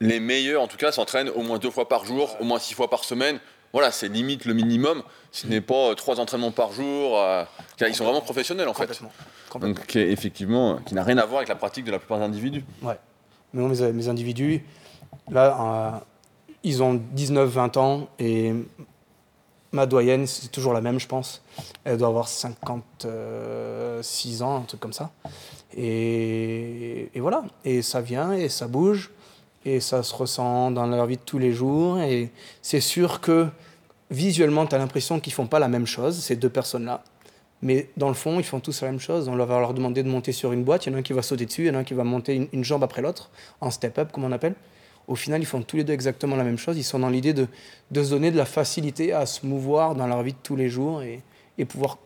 les 0.02 0.20
meilleurs, 0.20 0.62
en 0.62 0.68
tout 0.68 0.78
cas, 0.78 0.92
s'entraînent 0.92 1.30
au 1.30 1.42
moins 1.42 1.58
deux 1.58 1.72
fois 1.72 1.88
par 1.88 2.06
jour, 2.06 2.36
au 2.40 2.44
moins 2.44 2.60
six 2.60 2.74
fois 2.74 2.90
par 2.90 3.04
semaine. 3.04 3.40
Voilà, 3.76 3.92
c'est 3.92 4.08
limite 4.08 4.46
le 4.46 4.54
minimum. 4.54 5.04
Ce 5.34 5.48
n'est 5.48 5.60
pas 5.60 5.90
euh, 5.90 5.96
trois 5.96 6.22
entraînements 6.22 6.52
par 6.52 6.72
jour. 6.72 7.20
Euh, 7.20 7.44
ils 7.86 7.94
sont 7.94 8.06
vraiment 8.06 8.22
professionnels, 8.22 8.70
en 8.70 8.74
fait. 8.74 8.88
Complètement. 9.50 9.78
Donc, 9.78 9.98
effectivement, 9.98 10.78
qui 10.86 10.96
n'a 10.96 11.04
rien 11.04 11.18
à 11.18 11.26
voir 11.26 11.40
avec 11.40 11.50
la 11.50 11.58
pratique 11.58 11.84
de 11.84 11.92
la 11.92 12.00
plupart 12.00 12.20
des 12.20 12.24
individus. 12.24 12.64
Ouais. 12.82 12.98
Mais 13.54 13.68
mes, 13.68 13.92
mes 13.92 14.08
individus, 14.08 14.64
là, 15.30 15.58
euh, 15.60 15.92
ils 16.64 16.82
ont 16.82 17.02
19-20 17.18 17.78
ans 17.78 18.08
et 18.18 18.54
ma 19.74 19.86
doyenne, 19.86 20.26
c'est 20.26 20.48
toujours 20.48 20.72
la 20.72 20.80
même, 20.80 20.98
je 20.98 21.08
pense. 21.08 21.42
Elle 21.84 21.98
doit 21.98 22.08
avoir 22.08 22.30
56 22.30 24.42
ans, 24.42 24.56
un 24.56 24.62
truc 24.62 24.80
comme 24.80 24.94
ça. 24.94 25.12
et, 25.76 27.10
voilà. 27.18 27.44
Et 27.66 27.82
ça 27.82 28.00
vient 28.00 28.32
et 28.32 28.48
ça 28.48 28.70
bouge 28.70 29.12
et 29.66 29.82
ça 29.82 30.02
se 30.04 30.16
ressent 30.16 30.72
dans 30.72 30.86
leur 30.86 31.08
vie 31.08 31.18
de 31.18 31.24
tous 31.26 31.40
les 31.40 31.52
jours. 31.52 32.00
Et 32.00 32.32
c'est 32.62 32.80
sûr 32.80 33.20
que 33.20 33.50
visuellement, 34.12 34.66
tu 34.66 34.76
as 34.76 34.78
l'impression 34.78 35.20
qu'ils 35.20 35.34
font 35.34 35.48
pas 35.48 35.60
la 35.60 35.68
même 35.68 35.88
chose, 35.88 36.20
ces 36.20 36.36
deux 36.36 36.50
personnes-là. 36.50 37.04
Mais 37.62 37.90
dans 37.98 38.10
le 38.10 38.14
fond, 38.14 38.40
ils 38.40 38.46
font 38.46 38.60
tous 38.60 38.82
la 38.82 38.90
même 38.92 39.00
chose. 39.00 39.28
On 39.28 39.36
va 39.36 39.60
leur 39.60 39.74
demander 39.74 40.04
de 40.04 40.10
monter 40.10 40.32
sur 40.32 40.52
une 40.52 40.64
boîte. 40.64 40.86
Il 40.86 40.90
y 40.90 40.94
en 40.94 40.96
a 40.96 41.00
un 41.00 41.04
qui 41.04 41.14
va 41.14 41.22
sauter 41.22 41.46
dessus, 41.46 41.64
il 41.64 41.68
y 41.68 41.70
en 41.72 41.76
a 41.76 41.80
un 41.80 41.84
qui 41.84 41.94
va 41.94 42.04
monter 42.04 42.50
une, 42.52 42.64
jambe 42.64 42.84
après 42.84 43.02
l'autre, 43.02 43.30
en 43.62 43.72
step-up, 43.72 44.12
comme 44.12 44.24
on 44.24 44.32
appelle. 44.32 44.56
Au 45.08 45.16
final, 45.16 45.42
ils 45.42 45.46
font 45.46 45.62
tous 45.62 45.78
les 45.78 45.84
deux 45.84 45.94
exactement 45.94 46.36
la 46.36 46.44
même 46.44 46.58
chose. 46.58 46.78
Ils 46.78 46.84
sont 46.84 47.00
dans 47.00 47.10
l'idée 47.10 47.34
de, 47.34 47.48
de 47.92 48.04
se 48.04 48.10
donner 48.10 48.32
de 48.32 48.38
la 48.38 48.46
facilité 48.46 49.14
à 49.14 49.26
se 49.26 49.46
mouvoir 49.46 49.96
dans 49.96 50.08
leur 50.08 50.22
vie 50.24 50.34
de 50.34 50.38
tous 50.42 50.56
les 50.56 50.70
jours 50.70 51.04
et, 51.04 51.22
et 51.58 51.66
pouvoir 51.66 51.98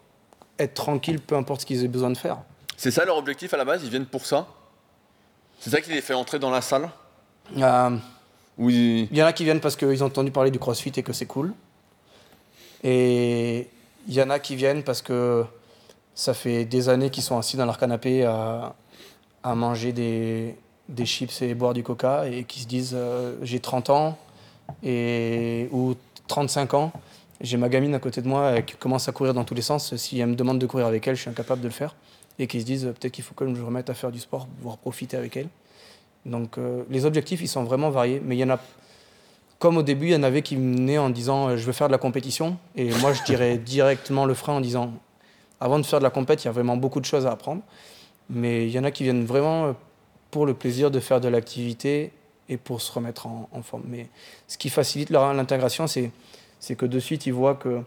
être 0.60 0.74
tranquille, 0.74 1.20
peu 1.20 1.36
importe 1.36 1.62
ce 1.62 1.66
qu'ils 1.66 1.84
aient 1.84 1.90
besoin 1.90 2.10
de 2.10 2.18
faire. 2.18 2.38
C'est 2.78 2.92
ça 2.92 3.06
leur 3.06 3.18
objectif 3.18 3.54
à 3.54 3.58
la 3.58 3.66
base? 3.66 3.82
Ils 3.84 3.90
viennent 3.90 4.06
pour 4.06 4.26
ça? 4.26 4.48
C'est 5.60 5.70
ça 5.70 5.82
qui 5.82 5.92
les 5.92 6.02
fait 6.02 6.14
entrer 6.14 6.40
dans 6.40 6.50
la 6.50 6.62
salle? 6.62 6.90
Euh, 7.58 7.98
oui. 8.58 9.08
Il 9.12 9.18
y 9.18 9.24
en 9.24 9.26
a 9.26 9.34
qui 9.34 9.44
viennent 9.44 9.60
parce 9.60 9.76
qu'ils 9.76 10.04
ont 10.04 10.08
entendu 10.08 10.32
parler 10.32 10.52
du 10.52 10.60
crossfit 10.60 10.94
et 10.96 11.04
que 11.04 11.14
c'est 11.14 11.26
cool. 11.26 11.54
Et 12.84 13.68
il 14.08 14.14
y 14.14 14.22
en 14.22 14.30
a 14.30 14.40
qui 14.40 14.56
viennent 14.56 14.84
parce 14.84 15.02
que 15.02 15.46
ça 16.16 16.34
fait 16.34 16.66
des 16.66 16.90
années 16.90 17.10
qu'ils 17.10 17.24
sont 17.24 17.38
assis 17.38 17.58
dans 17.58 17.66
leur 17.66 17.78
canapé 17.78 18.26
à, 18.26 18.76
à 19.44 19.56
manger 19.56 19.94
des, 19.94 20.56
des, 20.88 21.06
chips 21.06 21.42
et 21.42 21.54
boire 21.54 21.74
du 21.74 21.84
coca 21.84 22.28
et 22.28 22.44
qui 22.44 22.62
se 22.62 22.68
disent 22.68 22.94
euh, 22.96 23.36
j'ai 23.42 23.60
30 23.60 23.90
ans 23.90 24.18
et, 24.84 25.68
ou 25.72 25.96
35 26.28 26.74
ans, 26.74 26.92
j'ai 27.42 27.58
ma 27.58 27.70
gamine 27.70 27.96
à 27.96 28.00
côté 28.00 28.22
de 28.22 28.28
moi 28.28 28.62
qui 28.62 28.76
commence 28.76 29.08
à 29.08 29.12
courir 29.12 29.34
dans 29.34 29.44
tous 29.44 29.56
les 29.56 29.62
sens. 29.62 29.96
Si 29.96 30.20
elle 30.20 30.28
me 30.28 30.36
demande 30.36 30.60
de 30.60 30.66
courir 30.66 30.88
avec 30.88 31.08
elle, 31.08 31.16
je 31.16 31.22
suis 31.22 31.30
incapable 31.30 31.62
de 31.62 31.68
le 31.68 31.74
faire. 31.74 31.96
Et 32.38 32.48
qui 32.48 32.62
se 32.62 32.66
disent 32.66 32.86
peut-être 32.86 33.12
qu'il 33.12 33.24
faut 33.24 33.34
que 33.34 33.46
je 33.46 33.52
me 33.52 33.64
remette 33.64 33.90
à 33.90 33.94
faire 33.94 34.12
du 34.12 34.20
sport 34.20 34.48
pouvoir 34.48 34.78
profiter 34.78 35.18
avec 35.18 35.36
elle. 35.38 35.48
Donc 36.26 36.58
euh, 36.58 36.84
les 36.90 37.06
objectifs, 37.06 37.42
ils 37.42 37.48
sont 37.48 37.64
vraiment 37.64 37.90
variés, 37.90 38.22
mais 38.24 38.36
il 38.36 38.40
y 38.40 38.44
en 38.44 38.50
a, 38.50 38.60
comme 39.60 39.78
au 39.78 39.84
début, 39.84 40.08
il 40.08 40.14
y 40.14 40.16
en 40.16 40.24
avait 40.24 40.42
qui 40.42 40.56
venaient 40.56 40.98
en 40.98 41.10
disant 41.10 41.50
euh, 41.50 41.58
je 41.58 41.66
veux 41.66 41.74
faire 41.74 41.88
de 41.88 41.92
la 41.92 41.98
compétition, 41.98 42.58
et 42.76 42.90
moi 42.96 43.14
je 43.14 43.24
dirais 43.24 43.58
directement 43.76 44.26
le 44.26 44.34
frein 44.34 44.54
en 44.54 44.62
disant 44.62 44.94
avant 45.60 45.78
de 45.80 45.86
faire 45.86 46.00
de 46.00 46.04
la 46.04 46.10
compète, 46.10 46.44
il 46.44 46.48
y 46.48 46.50
a 46.50 46.54
vraiment 46.54 46.78
beaucoup 46.78 47.00
de 47.00 47.06
choses 47.06 47.26
à 47.26 47.32
apprendre, 47.32 47.62
mais 48.30 48.66
il 48.68 48.72
y 48.72 48.80
en 48.80 48.84
a 48.84 48.92
qui 48.92 49.04
viennent 49.04 49.26
vraiment 49.26 49.66
euh, 49.66 49.74
pour 50.32 50.46
le 50.46 50.54
plaisir 50.54 50.92
de 50.92 51.00
faire 51.00 51.20
de 51.20 51.28
l'activité 51.28 52.12
et 52.48 52.58
pour 52.58 52.82
se 52.82 52.92
remettre 52.92 53.28
en, 53.28 53.48
forme. 53.62 53.84
Mais 53.88 54.08
ce 54.48 54.58
qui 54.58 54.70
facilite 54.70 55.12
l'intégration, 55.12 55.86
c'est, 55.86 56.12
c'est 56.60 56.76
que 56.76 56.86
de 56.88 57.00
suite, 57.00 57.28
ils 57.28 57.34
voient 57.34 57.56
que 57.56 57.82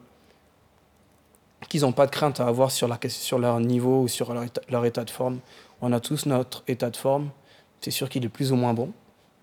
qu'ils 1.69 1.83
n'ont 1.83 1.93
pas 1.93 2.07
de 2.07 2.11
crainte 2.11 2.41
à 2.41 2.47
avoir 2.47 2.71
sur, 2.71 2.87
la, 2.89 2.99
sur 3.09 3.39
leur 3.39 3.59
niveau 3.61 4.03
ou 4.03 4.09
sur 4.09 4.35
leur 4.35 4.45
leur 4.69 4.85
état 4.85 5.05
de 5.05 5.11
forme. 5.11 5.39
On 5.81 5.93
a 5.93 6.01
tous 6.01 6.27
notre 6.27 6.63
état 6.69 6.91
de 6.91 6.97
forme 6.97 7.31
c'est 7.83 7.91
sûr 7.91 8.09
qu'il 8.09 8.25
est 8.25 8.31
plus 8.31 8.53
ou 8.53 8.57
moins 8.57 8.73
bon. 8.73 8.93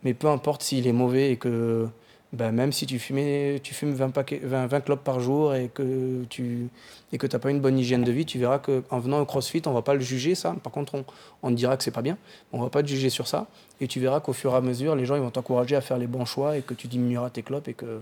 Mais 0.03 0.13
peu 0.13 0.27
importe 0.27 0.63
s'il 0.63 0.87
est 0.87 0.93
mauvais 0.93 1.31
et 1.31 1.37
que 1.37 1.87
ben, 2.31 2.51
même 2.51 2.71
si 2.71 2.85
tu, 2.85 2.99
fumais, 2.99 3.59
tu 3.63 3.73
fumes 3.73 3.93
20, 3.93 4.11
paquets, 4.11 4.39
20, 4.43 4.67
20 4.67 4.81
clopes 4.81 5.03
par 5.03 5.19
jour 5.19 5.55
et 5.55 5.69
que 5.73 6.23
tu 6.29 6.69
et 7.11 7.17
que 7.17 7.25
n'as 7.25 7.39
pas 7.39 7.49
une 7.49 7.59
bonne 7.59 7.79
hygiène 7.79 8.03
de 8.03 8.11
vie, 8.11 8.23
tu 8.23 8.37
verras 8.37 8.59
qu'en 8.59 8.99
venant 8.99 9.19
au 9.19 9.25
CrossFit, 9.25 9.63
on 9.65 9.71
va 9.71 9.81
pas 9.81 9.95
le 9.95 10.01
juger 10.01 10.35
ça. 10.35 10.55
Par 10.61 10.71
contre, 10.71 10.93
on, 10.93 11.05
on 11.41 11.49
te 11.49 11.55
dira 11.55 11.75
que 11.75 11.83
c'est 11.83 11.89
pas 11.89 12.03
bien. 12.03 12.19
On 12.53 12.61
va 12.61 12.69
pas 12.69 12.83
te 12.83 12.87
juger 12.87 13.09
sur 13.09 13.27
ça. 13.27 13.47
Et 13.81 13.87
tu 13.87 13.99
verras 13.99 14.19
qu'au 14.19 14.33
fur 14.33 14.53
et 14.53 14.57
à 14.57 14.61
mesure, 14.61 14.95
les 14.95 15.05
gens 15.05 15.15
ils 15.15 15.21
vont 15.21 15.31
t'encourager 15.31 15.75
à 15.75 15.81
faire 15.81 15.97
les 15.97 16.05
bons 16.05 16.25
choix 16.25 16.55
et 16.55 16.61
que 16.61 16.75
tu 16.75 16.87
diminueras 16.87 17.31
tes 17.31 17.41
clopes 17.41 17.67
et 17.67 17.73
que, 17.73 18.01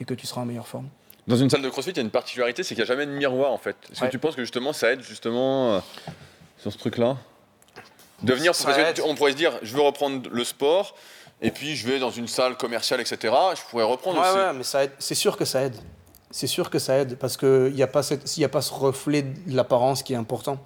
et 0.00 0.04
que 0.04 0.14
tu 0.14 0.26
seras 0.26 0.40
en 0.40 0.46
meilleure 0.46 0.66
forme. 0.66 0.88
Dans 1.28 1.36
une 1.36 1.48
salle 1.48 1.62
de 1.62 1.68
CrossFit, 1.68 1.92
il 1.92 1.98
y 1.98 2.00
a 2.00 2.02
une 2.02 2.10
particularité, 2.10 2.64
c'est 2.64 2.74
qu'il 2.74 2.82
n'y 2.82 2.90
a 2.90 2.92
jamais 2.92 3.06
de 3.06 3.12
miroir 3.12 3.52
en 3.52 3.58
fait. 3.58 3.76
Est-ce 3.92 4.00
que 4.00 4.10
tu 4.10 4.18
penses 4.18 4.34
que 4.34 4.42
justement 4.42 4.72
ça 4.72 4.92
aide 4.92 5.02
justement 5.02 5.74
euh, 5.74 5.80
sur 6.58 6.72
ce 6.72 6.78
truc-là? 6.78 7.16
Devenir, 8.24 8.52
on 9.04 9.14
pourrait 9.14 9.32
se 9.32 9.36
dire, 9.36 9.52
je 9.62 9.74
veux 9.74 9.80
reprendre 9.82 10.28
le 10.30 10.44
sport, 10.44 10.94
et 11.42 11.50
puis 11.50 11.74
je 11.76 11.86
vais 11.86 11.98
dans 11.98 12.10
une 12.10 12.28
salle 12.28 12.56
commerciale, 12.56 13.00
etc. 13.00 13.34
Je 13.56 13.62
pourrais 13.68 13.84
reprendre 13.84 14.20
ouais, 14.20 14.28
aussi. 14.28 14.38
Ouais, 14.38 14.52
mais 14.54 14.62
ça 14.62 14.82
C'est 14.98 15.16
sûr 15.16 15.36
que 15.36 15.44
ça 15.44 15.62
aide. 15.62 15.76
C'est 16.30 16.46
sûr 16.46 16.70
que 16.70 16.78
ça 16.78 16.96
aide 16.96 17.18
parce 17.18 17.36
qu'il 17.36 17.74
n'y 17.74 17.82
a, 17.82 17.86
pas 17.86 18.00
a 18.12 18.48
pas 18.48 18.62
ce 18.62 18.72
reflet 18.72 19.22
de 19.22 19.54
l'apparence 19.54 20.02
qui 20.02 20.14
est 20.14 20.16
important. 20.16 20.58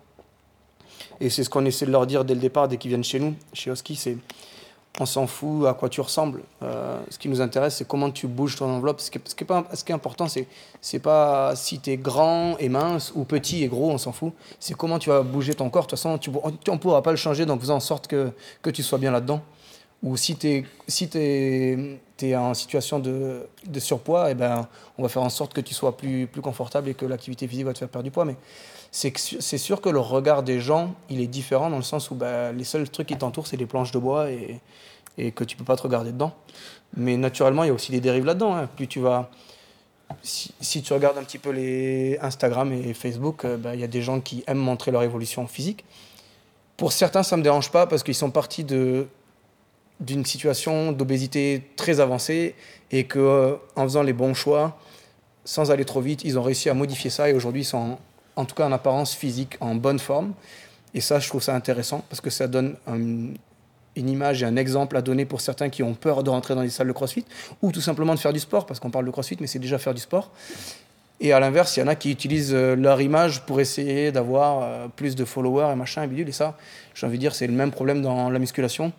Et 1.18 1.30
c'est 1.30 1.42
ce 1.42 1.50
qu'on 1.50 1.64
essaie 1.64 1.86
de 1.86 1.90
leur 1.90 2.06
dire 2.06 2.24
dès 2.24 2.34
le 2.34 2.40
départ, 2.40 2.68
dès 2.68 2.76
qu'ils 2.76 2.90
viennent 2.90 3.02
chez 3.02 3.18
nous, 3.18 3.34
chez 3.52 3.70
Oski, 3.70 3.96
c'est 3.96 4.18
on 4.98 5.06
s'en 5.06 5.26
fout 5.26 5.66
à 5.66 5.74
quoi 5.74 5.88
tu 5.88 6.00
ressembles. 6.00 6.42
Euh, 6.62 6.98
ce 7.10 7.18
qui 7.18 7.28
nous 7.28 7.40
intéresse, 7.40 7.76
c'est 7.76 7.86
comment 7.86 8.10
tu 8.10 8.26
bouges 8.26 8.56
ton 8.56 8.66
enveloppe. 8.66 9.00
Ce 9.00 9.10
qui 9.10 9.18
est, 9.18 9.28
ce 9.28 9.34
qui 9.34 9.44
est, 9.44 9.46
pas, 9.46 9.64
ce 9.74 9.84
qui 9.84 9.92
est 9.92 9.94
important, 9.94 10.28
c'est, 10.28 10.46
c'est 10.80 11.00
pas 11.00 11.54
si 11.54 11.80
tu 11.80 11.90
es 11.90 11.96
grand 11.96 12.56
et 12.58 12.68
mince 12.68 13.12
ou 13.14 13.24
petit 13.24 13.62
et 13.62 13.68
gros, 13.68 13.90
on 13.90 13.98
s'en 13.98 14.12
fout. 14.12 14.32
C'est 14.58 14.74
comment 14.74 14.98
tu 14.98 15.10
vas 15.10 15.22
bouger 15.22 15.54
ton 15.54 15.68
corps. 15.68 15.82
De 15.82 15.90
toute 15.90 15.98
façon, 15.98 16.16
tu, 16.18 16.30
on 16.44 16.72
ne 16.72 16.78
pourra 16.78 17.02
pas 17.02 17.10
le 17.10 17.16
changer 17.16 17.48
en 17.48 17.58
faisant 17.58 17.76
en 17.76 17.80
sorte 17.80 18.06
que, 18.06 18.30
que 18.62 18.70
tu 18.70 18.82
sois 18.82 18.98
bien 18.98 19.10
là-dedans. 19.10 19.42
Ou 20.02 20.16
si 20.16 20.36
tu 20.36 20.48
es, 20.48 20.64
si 20.88 21.08
en 22.36 22.54
situation 22.54 22.98
de, 22.98 23.48
de 23.66 23.80
surpoids, 23.80 24.28
et 24.28 24.32
eh 24.32 24.34
ben, 24.34 24.68
on 24.98 25.02
va 25.02 25.08
faire 25.08 25.22
en 25.22 25.30
sorte 25.30 25.52
que 25.52 25.60
tu 25.60 25.74
sois 25.74 25.96
plus, 25.96 26.26
plus 26.26 26.42
confortable 26.42 26.88
et 26.88 26.94
que 26.94 27.06
l'activité 27.06 27.48
physique 27.48 27.66
va 27.66 27.72
te 27.72 27.78
faire 27.78 27.88
perdre 27.88 28.04
du 28.04 28.10
poids. 28.10 28.24
Mais 28.24 28.36
c'est 28.90 29.58
sûr 29.58 29.80
que 29.80 29.88
le 29.88 29.98
regard 29.98 30.42
des 30.42 30.60
gens, 30.60 30.94
il 31.10 31.20
est 31.20 31.26
différent 31.26 31.70
dans 31.70 31.76
le 31.76 31.82
sens 31.82 32.10
où 32.10 32.14
bah, 32.14 32.52
les 32.52 32.64
seuls 32.64 32.88
trucs 32.88 33.08
qui 33.08 33.16
t'entourent, 33.16 33.46
c'est 33.46 33.56
les 33.56 33.66
planches 33.66 33.90
de 33.90 33.98
bois 33.98 34.30
et, 34.30 34.60
et 35.18 35.32
que 35.32 35.44
tu 35.44 35.56
peux 35.56 35.64
pas 35.64 35.76
te 35.76 35.82
regarder 35.82 36.12
dedans. 36.12 36.32
Mais 36.96 37.16
naturellement, 37.16 37.64
il 37.64 37.68
y 37.68 37.70
a 37.70 37.74
aussi 37.74 37.92
des 37.92 38.00
dérives 38.00 38.24
là-dedans. 38.24 38.54
Hein. 38.54 38.68
Plus 38.76 38.86
tu 38.86 39.00
vas, 39.00 39.30
si, 40.22 40.82
tu 40.82 40.92
regardes 40.92 41.18
un 41.18 41.24
petit 41.24 41.38
peu 41.38 41.50
les 41.50 42.18
Instagram 42.20 42.72
et 42.72 42.94
Facebook, 42.94 43.44
euh, 43.44 43.56
bah, 43.56 43.74
il 43.74 43.80
y 43.80 43.84
a 43.84 43.88
des 43.88 44.02
gens 44.02 44.20
qui 44.20 44.44
aiment 44.46 44.58
montrer 44.58 44.90
leur 44.90 45.02
évolution 45.02 45.46
physique. 45.46 45.84
Pour 46.76 46.92
certains, 46.92 47.22
ça 47.22 47.36
me 47.36 47.42
dérange 47.42 47.70
pas 47.70 47.86
parce 47.86 48.02
qu'ils 48.02 48.14
sont 48.14 48.30
partis 48.30 48.64
de 48.64 49.06
d'une 50.00 50.24
situation 50.24 50.92
d'obésité 50.92 51.62
très 51.76 52.00
avancée 52.00 52.54
et 52.90 53.04
que 53.04 53.18
euh, 53.18 53.54
en 53.76 53.84
faisant 53.84 54.02
les 54.02 54.12
bons 54.12 54.34
choix, 54.34 54.78
sans 55.44 55.70
aller 55.70 55.84
trop 55.84 56.00
vite, 56.00 56.22
ils 56.24 56.38
ont 56.38 56.42
réussi 56.42 56.68
à 56.68 56.74
modifier 56.74 57.10
ça 57.10 57.28
et 57.30 57.32
aujourd'hui 57.32 57.62
ils 57.62 57.66
sont 57.66 57.98
en, 58.36 58.44
tout 58.44 58.54
cas 58.54 58.66
en 58.66 58.72
apparence 58.72 59.14
physique 59.14 59.56
en 59.60 59.74
bonne 59.74 59.98
forme. 59.98 60.32
Et 60.94 61.00
ça, 61.00 61.18
je 61.18 61.28
trouve 61.28 61.42
ça 61.42 61.54
intéressant 61.54 62.04
parce 62.08 62.20
que 62.20 62.30
ça 62.30 62.46
donne 62.48 62.76
un- 62.86 63.34
une 63.96 64.08
image 64.10 64.42
et 64.42 64.46
un 64.46 64.56
exemple 64.56 64.96
à 64.96 65.02
donner 65.02 65.24
pour 65.24 65.40
certains 65.40 65.70
qui 65.70 65.82
ont 65.82 65.94
peur 65.94 66.22
de 66.22 66.28
rentrer 66.28 66.54
dans 66.54 66.60
les 66.62 66.68
salles 66.68 66.88
de 66.88 66.92
crossfit 66.92 67.24
ou 67.62 67.72
tout 67.72 67.80
simplement 67.80 68.14
de 68.14 68.18
faire 68.18 68.32
du 68.32 68.40
sport 68.40 68.66
parce 68.66 68.78
qu'on 68.80 68.90
parle 68.90 69.06
de 69.06 69.10
crossfit, 69.10 69.38
mais 69.40 69.46
c'est 69.46 69.58
déjà 69.58 69.78
faire 69.78 69.94
du 69.94 70.00
sport. 70.02 70.30
Et 71.18 71.32
à 71.32 71.40
l'inverse, 71.40 71.74
il 71.76 71.80
y 71.80 71.82
en 71.82 71.86
a 71.86 71.94
qui 71.94 72.10
utilisent 72.10 72.52
euh, 72.52 72.76
leur 72.76 73.00
image 73.00 73.46
pour 73.46 73.58
essayer 73.58 74.12
d'avoir 74.12 74.62
euh, 74.62 74.86
plus 74.94 75.16
de 75.16 75.24
followers 75.24 75.72
et 75.72 75.74
machin 75.74 76.02
et 76.02 76.06
bidule. 76.08 76.28
Et 76.28 76.32
ça, 76.32 76.58
j'ai 76.94 77.06
envie 77.06 77.16
de 77.16 77.20
dire, 77.20 77.34
c'est 77.34 77.46
le 77.46 77.54
même 77.54 77.70
problème 77.70 78.02
dans 78.02 78.28
la 78.28 78.38
musculation. 78.38 78.92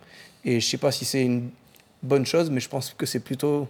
Et 0.44 0.60
je 0.60 0.66
sais 0.68 0.76
pas 0.78 0.92
si 0.92 1.04
c'est 1.04 1.22
une 1.22 1.50
bonne 2.02 2.26
chose, 2.26 2.50
mais 2.50 2.60
je 2.60 2.68
pense 2.68 2.94
que 2.96 3.06
c'est 3.06 3.20
plutôt 3.20 3.68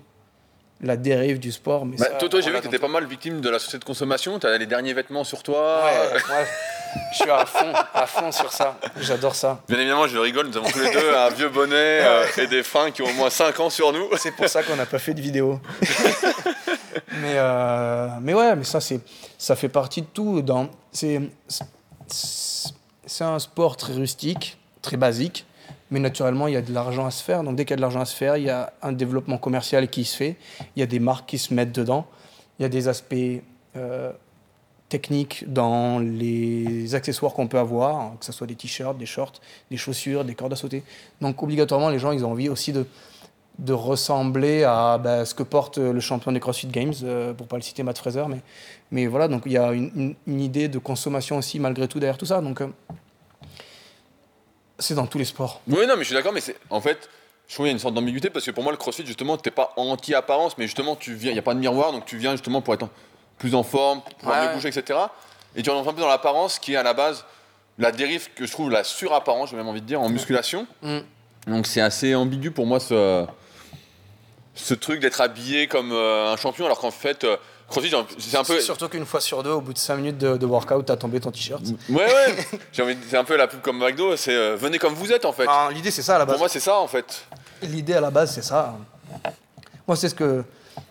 la 0.80 0.96
dérive 0.96 1.38
du 1.38 1.50
sport. 1.50 1.84
Mais 1.86 1.96
Bah, 1.96 2.06
ça, 2.06 2.14
toi, 2.16 2.28
toi, 2.28 2.40
j'ai 2.40 2.50
on 2.50 2.52
vu 2.52 2.58
que 2.58 2.62
tu 2.62 2.68
étais 2.68 2.78
pas 2.78 2.88
mal 2.88 3.04
victime 3.06 3.40
de 3.40 3.48
la 3.50 3.58
société 3.58 3.78
de 3.78 3.84
consommation. 3.84 4.38
Tu 4.38 4.46
as 4.46 4.56
les 4.58 4.66
derniers 4.66 4.92
vêtements 4.94 5.24
sur 5.24 5.42
toi. 5.42 5.84
Ouais, 5.84 6.12
ouais. 6.14 6.46
Je 7.12 7.16
suis 7.18 7.30
à 7.30 7.44
fond, 7.44 7.72
à 7.94 8.06
fond 8.06 8.30
sur 8.32 8.52
ça. 8.52 8.78
J'adore 9.00 9.34
ça. 9.34 9.60
Bien 9.68 9.78
évidemment, 9.78 10.06
je 10.06 10.16
rigole, 10.18 10.46
nous 10.46 10.56
avons 10.56 10.70
tous 10.70 10.78
les 10.78 10.92
deux 10.92 11.14
un 11.14 11.30
vieux 11.30 11.48
bonnet 11.48 11.74
euh, 12.04 12.24
et 12.38 12.46
des 12.46 12.62
freins 12.62 12.90
qui 12.90 13.02
ont 13.02 13.06
au 13.06 13.12
moins 13.12 13.28
5 13.28 13.58
ans 13.60 13.70
sur 13.70 13.92
nous. 13.92 14.08
C'est 14.16 14.30
pour 14.32 14.48
ça 14.48 14.62
qu'on 14.62 14.76
n'a 14.76 14.86
pas 14.86 14.98
fait 14.98 15.14
de 15.14 15.20
vidéo. 15.20 15.60
mais, 17.20 17.34
euh, 17.34 18.08
mais 18.22 18.34
ouais, 18.34 18.54
mais 18.56 18.64
ça, 18.64 18.80
c'est, 18.80 19.00
ça 19.36 19.56
fait 19.56 19.68
partie 19.68 20.02
de 20.02 20.06
tout. 20.06 20.42
Dans, 20.42 20.70
c'est, 20.92 21.20
c'est, 21.48 21.64
c'est 23.04 23.24
un 23.24 23.38
sport 23.38 23.76
très 23.76 23.92
rustique, 23.94 24.58
très 24.80 24.96
basique, 24.96 25.44
mais 25.90 26.00
naturellement, 26.00 26.46
il 26.48 26.54
y 26.54 26.56
a 26.56 26.62
de 26.62 26.72
l'argent 26.72 27.06
à 27.06 27.10
se 27.10 27.22
faire. 27.22 27.42
Donc 27.42 27.56
dès 27.56 27.64
qu'il 27.64 27.72
y 27.72 27.74
a 27.74 27.76
de 27.76 27.82
l'argent 27.82 28.00
à 28.00 28.04
se 28.04 28.14
faire, 28.14 28.36
il 28.36 28.44
y 28.44 28.50
a 28.50 28.72
un 28.82 28.92
développement 28.92 29.38
commercial 29.38 29.88
qui 29.88 30.04
se 30.04 30.16
fait, 30.16 30.36
il 30.76 30.80
y 30.80 30.82
a 30.82 30.86
des 30.86 30.98
marques 30.98 31.28
qui 31.28 31.38
se 31.38 31.54
mettent 31.54 31.74
dedans, 31.74 32.06
il 32.58 32.62
y 32.62 32.66
a 32.66 32.68
des 32.68 32.88
aspects 32.88 33.14
euh, 33.76 34.12
techniques 34.88 35.44
dans 35.52 35.98
les 35.98 36.94
accessoires 36.94 37.32
qu'on 37.32 37.46
peut 37.46 37.58
avoir, 37.58 37.96
hein, 37.96 38.16
que 38.18 38.24
ce 38.24 38.32
soit 38.32 38.46
des 38.46 38.54
t-shirts, 38.54 38.96
des 38.98 39.06
shorts, 39.06 39.40
des 39.70 39.76
chaussures, 39.76 40.24
des 40.24 40.34
cordes 40.34 40.52
à 40.52 40.56
sauter. 40.56 40.82
Donc 41.20 41.42
obligatoirement, 41.42 41.90
les 41.90 41.98
gens, 41.98 42.12
ils 42.12 42.24
ont 42.24 42.30
envie 42.30 42.48
aussi 42.48 42.72
de 42.72 43.72
ressembler 43.72 44.64
à 44.64 44.98
bah, 44.98 45.24
ce 45.24 45.34
que 45.34 45.42
porte 45.42 45.78
le 45.78 46.00
champion 46.00 46.32
des 46.32 46.40
CrossFit 46.40 46.68
Games, 46.68 46.94
euh, 47.02 47.34
pour 47.34 47.46
pas 47.48 47.56
le 47.56 47.62
citer 47.62 47.82
Matt 47.82 47.98
Fraser, 47.98 48.24
mais, 48.90 49.06
voilà, 49.06 49.28
donc 49.28 49.42
il 49.46 49.52
y 49.52 49.58
a 49.58 49.72
une 49.72 50.14
idée 50.26 50.68
de 50.68 50.78
consommation 50.78 51.38
aussi 51.38 51.58
malgré 51.58 51.88
tout 51.88 51.98
derrière 51.98 52.18
tout 52.18 52.26
ça, 52.26 52.40
donc 52.40 52.60
euh, 52.60 52.68
c'est 54.78 54.94
dans 54.94 55.06
tous 55.06 55.18
les 55.18 55.24
sports. 55.24 55.60
Oui, 55.68 55.86
non, 55.86 55.94
mais 55.96 56.00
je 56.02 56.08
suis 56.08 56.14
d'accord, 56.14 56.32
mais 56.32 56.40
c'est 56.40 56.56
en 56.70 56.80
fait, 56.80 57.08
je 57.48 57.54
trouve 57.54 57.64
qu'il 57.64 57.70
y 57.70 57.70
a 57.70 57.72
une 57.72 57.78
sorte 57.78 57.94
d'ambiguïté 57.94 58.30
parce 58.30 58.44
que 58.44 58.50
pour 58.50 58.62
moi, 58.62 58.72
le 58.72 58.78
crossfit, 58.78 59.06
justement, 59.06 59.36
t'es 59.36 59.50
pas 59.50 59.72
anti-apparence, 59.76 60.56
mais 60.58 60.64
justement, 60.66 60.96
tu 60.96 61.14
viens, 61.14 61.30
il 61.30 61.34
n'y 61.34 61.38
a 61.40 61.42
pas 61.42 61.54
de 61.54 61.60
miroir, 61.60 61.92
donc 61.92 62.04
tu 62.06 62.16
viens 62.18 62.32
justement 62.32 62.60
pour 62.60 62.74
être 62.74 62.88
plus 63.38 63.54
en 63.54 63.62
forme, 63.62 64.00
pour 64.20 64.28
Ouais, 64.30 64.40
mieux 64.40 64.46
ouais. 64.48 64.54
bouger, 64.54 64.68
etc. 64.68 64.98
Et 65.56 65.62
tu 65.62 65.70
rentres 65.70 65.88
un 65.88 65.92
peu 65.94 66.00
dans 66.00 66.08
l'apparence 66.08 66.58
qui 66.58 66.74
est 66.74 66.76
à 66.76 66.82
la 66.82 66.94
base 66.94 67.24
la 67.78 67.92
dérive 67.92 68.28
que 68.34 68.44
je 68.44 68.50
trouve 68.50 68.70
la 68.70 68.82
surapparence, 68.82 69.50
j'ai 69.50 69.56
même 69.56 69.68
envie 69.68 69.80
de 69.80 69.86
dire, 69.86 70.00
en 70.00 70.08
musculation. 70.08 70.66
Mm. 70.82 70.98
Donc 71.46 71.66
c'est 71.66 71.80
assez 71.80 72.14
ambigu 72.14 72.50
pour 72.50 72.66
moi 72.66 72.80
ce, 72.80 73.24
ce 74.54 74.74
truc 74.74 75.00
d'être 75.00 75.20
habillé 75.20 75.68
comme 75.68 75.92
euh, 75.92 76.32
un 76.32 76.36
champion, 76.36 76.66
alors 76.66 76.80
qu'en 76.80 76.90
fait, 76.90 77.22
euh, 77.24 77.36
crossfit, 77.68 77.92
c'est 78.18 78.36
un 78.36 78.44
peu. 78.44 78.60
Surtout 78.60 78.88
qu'une 78.88 79.06
fois 79.06 79.20
sur 79.20 79.42
deux, 79.42 79.50
au 79.50 79.60
bout 79.60 79.72
de 79.72 79.78
5 79.78 79.96
minutes 79.96 80.18
de, 80.18 80.36
de 80.36 80.46
workout, 80.46 80.84
t'as 80.86 80.96
tombé 80.96 81.20
ton 81.20 81.30
t-shirt. 81.30 81.62
Ouais, 81.88 82.04
ouais, 82.06 82.46
c'est 83.08 83.16
un 83.16 83.24
peu 83.24 83.36
la 83.36 83.46
pub 83.46 83.60
comme 83.60 83.78
McDo, 83.78 84.16
c'est 84.16 84.34
euh, 84.34 84.56
venez 84.56 84.78
comme 84.78 84.94
vous 84.94 85.12
êtes 85.12 85.24
en 85.24 85.32
fait. 85.32 85.46
Ah, 85.48 85.68
L'idée, 85.72 85.90
c'est 85.90 86.02
ça 86.02 86.16
à 86.16 86.18
la 86.18 86.24
Pour 86.26 86.32
base. 86.34 86.40
moi, 86.40 86.48
c'est 86.48 86.60
ça 86.60 86.78
en 86.78 86.86
fait. 86.88 87.24
L'idée 87.62 87.94
à 87.94 88.00
la 88.00 88.10
base, 88.10 88.32
c'est 88.34 88.42
ça. 88.44 88.74
Moi, 89.86 89.96
c'est 89.96 90.08
ce 90.08 90.14
que. 90.14 90.44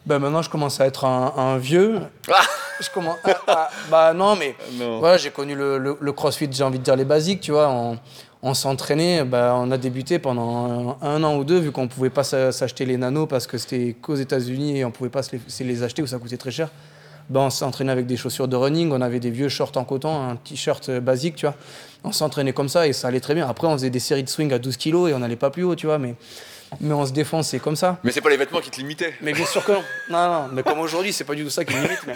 Ben, 0.06 0.20
maintenant, 0.20 0.42
je 0.42 0.50
commence 0.50 0.80
à 0.82 0.86
être 0.86 1.06
un, 1.06 1.34
un 1.38 1.58
vieux. 1.58 2.00
Ah 2.32 2.42
Je 2.80 2.90
commence. 2.90 3.18
à- 3.48 3.52
à- 3.52 3.70
bah, 3.90 4.13
non, 4.13 4.36
mais. 4.36 4.56
Non. 4.74 5.00
Voilà, 5.00 5.18
j'ai 5.18 5.32
connu 5.32 5.56
le, 5.56 5.78
le- 5.78 5.98
le 6.00 6.12
crossfit, 6.13 6.48
j'ai 6.52 6.63
envie 6.63 6.80
de 6.80 6.84
dire 6.84 6.96
les 6.96 7.06
basiques, 7.06 7.42
tu 7.42 7.52
vois. 7.52 7.96
On 8.48 8.54
s'entraînait, 8.54 9.24
bah, 9.26 9.56
on 9.58 9.70
a 9.72 9.78
débuté 9.78 10.20
pendant 10.20 10.98
un, 11.02 11.08
un 11.08 11.24
an 11.24 11.36
ou 11.38 11.44
deux, 11.44 11.60
vu 11.60 11.72
qu'on 11.72 11.88
pouvait 11.88 12.10
pas 12.10 12.24
s'a- 12.24 12.52
s'acheter 12.54 12.86
les 12.86 12.96
nanos 12.98 13.28
parce 13.28 13.46
que 13.46 13.58
c'était 13.58 13.96
qu'aux 14.02 14.16
États-Unis 14.16 14.80
et 14.80 14.86
on 14.86 14.92
pouvait 14.92 15.10
pas 15.10 15.22
se 15.22 15.34
les, 15.34 15.42
se 15.48 15.64
les 15.64 15.84
acheter 15.84 16.02
ou 16.02 16.08
ça 16.08 16.18
coûtait 16.18 16.38
très 16.38 16.52
cher. 16.52 16.70
Ben, 17.30 17.42
on 17.42 17.50
s'entraînait 17.50 17.92
avec 17.92 18.06
des 18.06 18.16
chaussures 18.16 18.48
de 18.48 18.56
running, 18.56 18.90
on 18.94 19.02
avait 19.02 19.20
des 19.20 19.32
vieux 19.32 19.50
shorts 19.50 19.74
en 19.76 19.84
coton, 19.84 20.16
un 20.16 20.38
t-shirt 20.38 20.88
euh, 20.88 21.02
basique, 21.02 21.36
tu 21.36 21.46
vois. 21.46 21.56
On 22.06 22.14
s'entraînait 22.14 22.54
comme 22.54 22.70
ça 22.70 22.88
et 22.88 22.94
ça 22.94 23.10
allait 23.10 23.20
très 23.20 23.34
bien. 23.36 23.50
Après, 23.50 23.68
on 23.68 23.74
faisait 23.74 23.90
des 23.90 24.00
séries 24.00 24.24
de 24.24 24.30
swing 24.30 24.54
à 24.54 24.60
12 24.60 24.78
kilos 24.78 25.10
et 25.12 25.14
on 25.14 25.20
n'allait 25.20 25.36
pas 25.36 25.50
plus 25.50 25.64
haut, 25.64 25.76
tu 25.76 25.88
vois. 25.88 25.98
Mais, 25.98 26.16
mais 26.80 26.94
on 26.94 27.06
se 27.06 27.12
défonçait 27.12 27.60
comme 27.60 27.76
ça. 27.76 27.98
Mais 28.06 28.14
c'est 28.14 28.22
pas 28.22 28.30
les 28.30 28.38
vêtements 28.38 28.62
qui 28.62 28.70
te 28.70 28.78
limitaient. 28.78 29.14
Mais 29.22 29.34
bien 29.34 29.46
sûr 29.46 29.62
que 29.66 29.74
non. 29.74 29.84
Non, 30.10 30.28
non, 30.32 30.48
mais 30.54 30.64
comme 30.64 30.80
aujourd'hui, 30.80 31.12
c'est 31.12 31.26
pas 31.26 31.36
du 31.36 31.44
tout 31.44 31.50
ça 31.50 31.66
qui 31.66 31.76
me 31.76 31.82
limite, 31.82 32.00
mais 32.08 32.16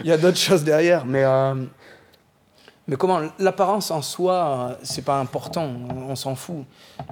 il 0.00 0.06
y 0.06 0.12
a 0.12 0.16
d'autres 0.16 0.38
choses 0.38 0.64
derrière. 0.64 1.04
Mais, 1.06 1.22
euh, 1.22 1.54
mais 2.90 2.96
comment 2.96 3.20
L'apparence 3.38 3.92
en 3.92 4.02
soi, 4.02 4.76
c'est 4.82 5.04
pas 5.04 5.20
important, 5.20 5.62
on, 5.64 6.10
on 6.10 6.16
s'en 6.16 6.34
fout. 6.34 6.64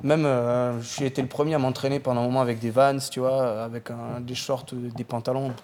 Même, 0.03 0.27
euh, 0.27 0.83
j'ai 0.83 1.07
été 1.07 1.23
le 1.23 1.29
premier 1.29 1.55
à 1.55 1.59
m'entraîner 1.61 2.01
pendant 2.01 2.23
un 2.23 2.25
moment 2.25 2.41
avec 2.41 2.59
des 2.59 2.71
vans, 2.71 2.99
tu 2.99 3.21
vois, 3.21 3.63
avec 3.63 3.93
un- 3.93 4.21
des 4.21 4.35
shorts, 4.35 4.67
euh, 4.73 4.91
des 4.97 5.05
pantalons. 5.05 5.55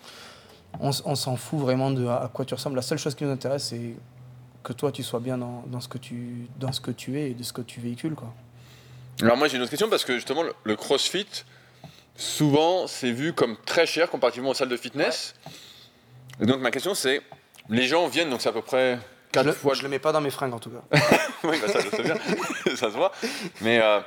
On, 0.79 0.93
s'en 0.93 1.35
fout 1.37 1.59
vraiment 1.59 1.91
de 1.91 2.07
à 2.07 2.31
quoi 2.33 2.45
tu 2.45 2.55
ressembles. 2.55 2.77
La 2.77 2.83
seule 2.83 2.99
chose 2.99 3.17
qui 3.17 3.25
nous 3.25 3.33
intéresse, 3.33 3.65
c'est 3.71 3.97
que 4.63 4.73
toi, 4.73 4.93
tu 4.93 5.03
sois 5.03 5.19
bien 5.19 5.37
dans, 5.37 5.65
dans 5.67 5.81
ce 5.81 5.89
que 5.89 5.99
tu, 5.99 6.47
dans 6.61 6.71
ce 6.71 6.81
que 6.81 6.93
tu 6.93 7.19
es 7.19 7.33
et 7.33 7.35
de 7.35 7.43
ce 7.43 7.53
que 7.53 7.63
tu 7.63 7.81
véhicules, 7.81 8.15
quoi. 8.15 8.33
Alors 9.21 9.37
moi 9.37 9.49
j'ai 9.49 9.57
une 9.57 9.63
autre 9.63 9.71
question 9.71 9.89
parce 9.89 10.05
que 10.05 10.15
justement 10.15 10.43
le, 10.43 10.53
le 10.65 10.77
CrossFit, 10.77 11.27
souvent 12.17 12.87
c'est 12.87 13.11
vu 13.13 13.33
comme 13.33 13.57
très 13.65 13.87
cher 13.87 14.11
comparativement 14.11 14.51
aux 14.51 14.55
salles 14.55 14.69
de 14.69 14.77
fitness. 14.77 15.35
Et 16.41 16.47
donc 16.47 16.61
ma 16.61 16.71
question 16.71 16.95
c'est, 16.95 17.21
les 17.69 17.87
gens 17.87 18.07
viennent, 18.09 18.31
donc 18.31 18.41
c'est 18.43 18.49
à 18.49 18.53
peu 18.53 18.63
près 18.63 18.99
Je 19.35 19.41
4 19.41 19.47
le, 19.47 19.53
fois... 19.53 19.75
je 19.75 19.83
le 19.83 19.89
mets 19.89 19.99
pas 19.99 20.13
dans 20.13 20.21
mes 20.21 20.31
fringues, 20.31 20.55
en 20.55 20.59
tout 20.59 20.71
cas. 20.71 20.99
oui, 21.45 21.59
bah 21.61 21.69
ça 21.73 21.81
je 21.81 21.97
sais 21.97 22.03
bien, 22.03 22.17
ça 22.77 22.91
se 22.91 22.97
voit. 22.97 23.13
Mais 23.61 23.81
euh, 23.81 24.01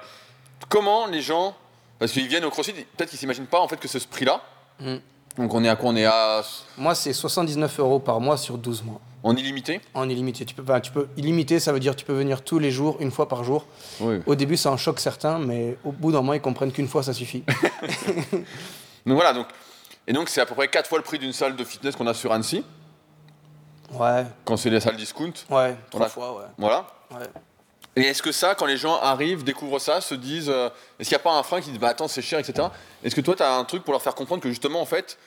comment 0.70 1.08
les 1.08 1.22
gens, 1.22 1.56
parce 2.00 2.12
qu'ils 2.12 2.28
viennent 2.28 2.46
au 2.46 2.50
CrossFit, 2.50 2.74
peut-être 2.74 3.10
qu'ils 3.10 3.20
s'imaginent 3.20 3.46
pas 3.46 3.60
en 3.60 3.68
fait 3.68 3.78
que 3.78 3.88
c'est 3.88 4.00
ce 4.00 4.08
prix-là. 4.08 4.42
Mm. 4.80 4.96
Donc 5.38 5.54
on 5.54 5.64
est 5.64 5.70
à 5.70 5.76
quoi 5.76 5.92
On 5.92 5.96
est 5.96 6.06
à... 6.06 6.42
Moi, 6.78 6.96
c'est 6.96 7.14
79 7.14 7.80
euros 7.80 8.00
par 8.00 8.20
mois 8.20 8.38
sur 8.38 8.58
12 8.58 8.84
mois. 8.84 9.00
en 9.22 9.36
illimité? 9.36 9.82
En 9.94 10.10
illimité. 10.10 10.46
Tu 10.46 10.56
peux, 10.56 10.64
enfin, 10.64 10.80
tu 10.80 10.92
peux, 10.92 11.08
illimité, 11.16 11.60
ça 11.60 11.72
veut 11.72 11.80
dire 11.80 11.94
que 11.94 12.00
tu 12.00 12.06
peux 12.06 12.14
venir 12.14 12.42
tous 12.42 12.58
les 12.58 12.72
jours, 12.72 12.98
une 13.02 13.12
fois 13.12 13.28
par 13.28 13.44
jour. 13.44 13.66
Oui. 14.00 14.22
Au 14.26 14.34
début, 14.34 14.58
ça 14.58 14.72
en 14.72 14.78
choque 14.78 15.00
certains, 15.00 15.38
mais 15.38 15.78
au 15.84 15.92
bout 15.92 16.12
d'un 16.12 16.20
moment, 16.20 16.34
ils 16.34 16.42
comprennent 16.42 16.72
qu'une 16.72 16.88
fois, 16.88 17.04
ça 17.04 17.14
suffit. 17.14 17.44
Donc 19.06 19.16
voilà, 19.16 19.34
donc... 19.34 19.48
Et 20.10 20.14
donc 20.14 20.30
c'est 20.30 20.40
à 20.40 20.46
peu 20.46 20.56
près 20.56 20.70
4 20.70 20.88
fois 20.88 20.98
le 20.98 21.04
prix 21.04 21.20
d'une 21.20 21.34
salle 21.34 21.56
de 21.56 21.64
fitness 21.66 21.96
qu'on 21.96 22.08
a 22.08 22.14
sur 22.14 22.32
Annecy, 22.32 22.64
Ouais, 23.94 24.26
quand 24.46 24.58
c'est 24.58 24.70
les 24.70 24.80
salles 24.80 24.98
discount. 24.98 25.32
ouais, 25.50 25.76
trois 25.90 26.08
Voilà. 26.08 26.10
fois, 26.10 26.38
ouais. 26.38 26.46
Voilà. 26.58 26.88
ouais. 27.12 27.28
Et 27.96 28.02
est-ce 28.02 28.22
que 28.22 28.32
ça, 28.32 28.54
quand 28.54 28.66
les 28.68 28.78
gens 28.78 28.96
arrivent, 29.00 29.44
découvrent 29.44 29.80
ça, 29.80 30.02
se 30.02 30.14
disent, 30.14 30.50
euh, 30.50 30.70
est-ce 31.00 31.10
qu'il 31.10 31.16
n'y 31.18 31.22
a 31.22 31.24
pas 31.24 31.34
un 31.34 31.42
frein 31.44 31.62
qui 31.62 31.72
dit, 31.72 31.80
bah 31.80 31.88
attends, 31.90 32.08
c'est 32.08 32.22
cher, 32.22 32.38
etc. 32.38 32.68
Est-ce 33.04 33.16
que 33.16 33.22
toi, 33.22 33.36
tu 33.36 33.42
as 33.44 33.52
un 33.56 33.64
truc 33.64 33.84
pour 33.84 33.92
leur 33.94 34.02
faire 34.04 34.14
comprendre 34.14 34.42
que 34.44 34.50
justement, 34.50 34.82
en 34.82 34.86
fait, 34.86 35.18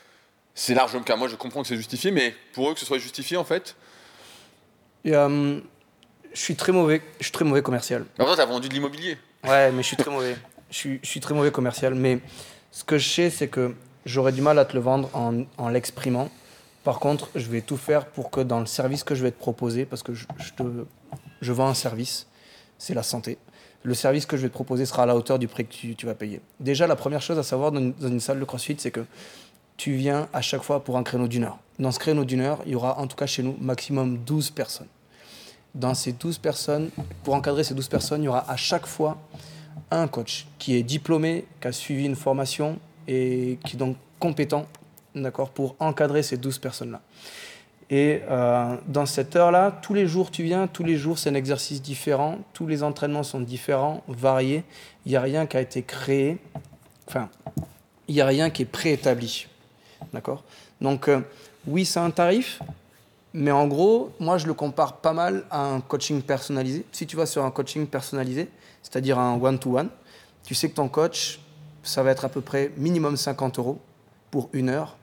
c'est 0.55 0.75
largement 0.75 1.01
le 1.01 1.05
cas. 1.05 1.17
Moi, 1.17 1.27
je 1.27 1.35
comprends 1.37 1.63
que 1.63 1.69
c'est 1.69 1.77
justifié, 1.77 2.11
mais 2.13 2.35
pour 2.53 2.71
eux, 2.71 2.75
que 2.75 2.81
ce 2.81 2.87
soit 2.87 2.99
justifié, 2.99 3.37
en 3.37 3.45
fait. 3.45 3.75
Et, 5.05 5.15
euh, 5.17 5.59
je 6.33 6.39
suis 6.41 6.55
très 6.55 6.71
mauvais, 6.71 7.03
je 7.19 7.25
suis 7.25 7.33
très 7.33 7.45
mauvais 7.45 7.63
commercial. 7.63 8.05
Alors, 8.19 8.29
toi, 8.29 8.37
tu 8.37 8.43
as 8.43 8.47
vendu 8.53 8.69
de 8.69 8.75
l'immobilier. 8.75 9.19
Ouais, 9.43 9.73
mais 9.73 9.83
je 9.83 9.89
suis 9.89 9.97
très 9.97 10.11
mauvais. 10.11 10.37
Je 10.71 10.77
suis, 10.77 11.01
je 11.03 11.09
suis 11.09 11.19
très 11.19 11.35
mauvais 11.35 11.51
commercial. 11.51 11.97
Mais 11.97 12.21
ce 12.71 12.85
que 12.85 12.97
je 12.97 13.09
sais, 13.09 13.29
c'est 13.31 13.49
que 13.49 13.75
j'aurais 14.07 14.31
du 14.31 14.41
mal 14.41 14.57
à 14.57 14.65
te 14.65 14.75
le 14.75 14.79
vendre 14.79 15.11
en, 15.15 15.43
en 15.59 15.69
l'exprimant. 15.69 16.31
Par 16.85 16.99
contre, 16.99 17.29
je 17.35 17.49
vais 17.51 17.61
tout 17.61 17.77
faire 17.77 18.07
pour 18.07 18.31
que 18.31 18.41
dans 18.41 18.61
le 18.61 18.67
service 18.67 19.05
que 19.05 19.15
je 19.15 19.23
vais 19.23 19.31
te 19.31 19.39
proposer, 19.39 19.85
parce 19.85 20.03
que 20.03 20.13
je, 20.15 21.53
vends 21.53 21.69
un 21.69 21.75
service, 21.75 22.27
c'est 22.79 22.95
la 22.95 23.03
santé. 23.03 23.39
Le 23.83 23.95
service 23.95 24.27
que 24.27 24.37
je 24.37 24.43
vais 24.43 24.49
te 24.49 24.55
proposer 24.55 24.87
sera 24.87 25.03
à 25.03 25.07
la 25.07 25.17
hauteur 25.17 25.39
du 25.39 25.49
prix 25.49 25.67
que 25.67 25.73
tu, 25.73 25.95
tu 25.95 26.07
vas 26.07 26.15
payer. 26.15 26.41
Déjà, 26.59 26.87
la 26.87 26.97
première 26.97 27.21
chose 27.21 27.39
à 27.39 27.43
savoir 27.43 27.73
dans 27.73 27.81
une, 27.81 27.93
dans 27.93 28.09
une 28.09 28.21
salle 28.21 28.41
de 28.41 28.45
CrossFit, 28.45 28.77
c'est 28.79 28.91
que 28.91 29.05
tu 29.77 29.93
viens 29.93 30.29
à 30.33 30.43
chaque 30.43 30.63
fois 30.63 30.85
pour 30.85 30.97
un 30.97 31.03
créneau 31.03 31.29
d'une 31.29 31.45
heure. 31.45 31.59
Dans 31.79 31.91
ce 31.91 31.99
créneau 31.99 32.25
d'une 32.25 32.41
heure, 32.41 32.61
il 32.67 32.73
y 32.73 32.75
aura 32.75 32.99
en 32.99 33.07
tout 33.07 33.17
cas 33.17 33.27
chez 33.27 33.43
nous 33.43 33.57
maximum 33.61 34.19
12 34.19 34.51
personnes. 34.51 34.89
Dans 35.75 35.95
ces 35.95 36.13
12 36.13 36.39
personnes, 36.39 36.91
pour 37.25 37.35
encadrer 37.35 37.65
ces 37.65 37.75
12 37.75 37.89
personnes, 37.89 38.23
il 38.23 38.27
y 38.27 38.29
aura 38.29 38.51
à 38.51 38.57
chaque 38.57 38.87
fois 38.87 39.17
un 39.91 40.07
coach 40.07 40.47
qui 40.59 40.77
est 40.77 40.83
diplômé, 40.83 41.47
qui 41.61 41.69
a 41.69 41.73
suivi 41.73 42.05
une 42.05 42.17
formation 42.17 42.79
et 43.09 43.59
qui 43.65 43.77
est 43.77 43.79
donc 43.79 43.97
compétent 44.19 44.67
d'accord, 45.15 45.51
pour 45.51 45.77
encadrer 45.79 46.23
ces 46.23 46.37
12 46.37 46.59
personnes-là. 46.59 47.01
Et 47.91 48.23
euh, 48.31 48.77
dans 48.87 49.05
cette 49.05 49.35
heure-là, 49.35 49.77
tous 49.83 49.95
les 49.95 50.07
jours 50.07 50.31
tu 50.31 50.45
viens, 50.45 50.69
tous 50.69 50.85
les 50.85 50.97
jours 50.97 51.19
c'est 51.19 51.29
un 51.29 51.35
exercice 51.35 51.83
différent, 51.83 52.39
tous 52.53 52.69
les 52.69 52.85
entraînements 52.85 53.25
sont 53.25 53.41
différents, 53.41 54.05
variés. 54.07 54.63
Il 55.05 55.11
n'y 55.11 55.17
a 55.17 55.21
rien 55.21 55.47
qui 55.47 55.57
a 55.57 55.61
été 55.61 55.83
créé, 55.83 56.39
enfin, 57.09 57.29
il 58.07 58.15
n'y 58.15 58.21
a 58.21 58.27
rien 58.27 58.51
qui 58.51 58.63
est 58.63 58.67
préétabli. 58.67 59.47
D'accord? 60.13 60.45
Donc, 60.81 61.09
euh, 61.09 61.21
oui, 61.67 61.85
c'est 61.85 61.99
un 61.99 62.11
tarif, 62.11 62.61
mais 63.35 63.51
en 63.51 63.67
gros, 63.67 64.13
moi 64.21 64.39
je 64.39 64.47
le 64.47 64.55
compare 64.55 64.99
pas 64.99 65.13
mal 65.13 65.45
à 65.51 65.61
un 65.61 65.81
coaching 65.81 66.23
personnalisé. 66.23 66.85
Si 66.93 67.07
tu 67.07 67.17
vas 67.17 67.27
sur 67.27 67.45
un 67.45 67.51
coaching 67.51 67.87
personnalisé, 67.87 68.49
c'est-à-dire 68.83 69.19
un 69.19 69.35
one-to-one, 69.41 69.89
tu 70.45 70.55
sais 70.55 70.71
que 70.71 70.77
ton 70.77 70.89
coach, 70.89 71.41
ça 71.83 72.03
va 72.03 72.13
être 72.13 72.25
à 72.25 72.29
peu 72.29 72.41
près 72.41 72.71
minimum 72.77 73.17
50 73.17 73.59
euros 73.59 73.79
pour 74.31 74.49
une 74.53 74.69
heure. 74.69 74.97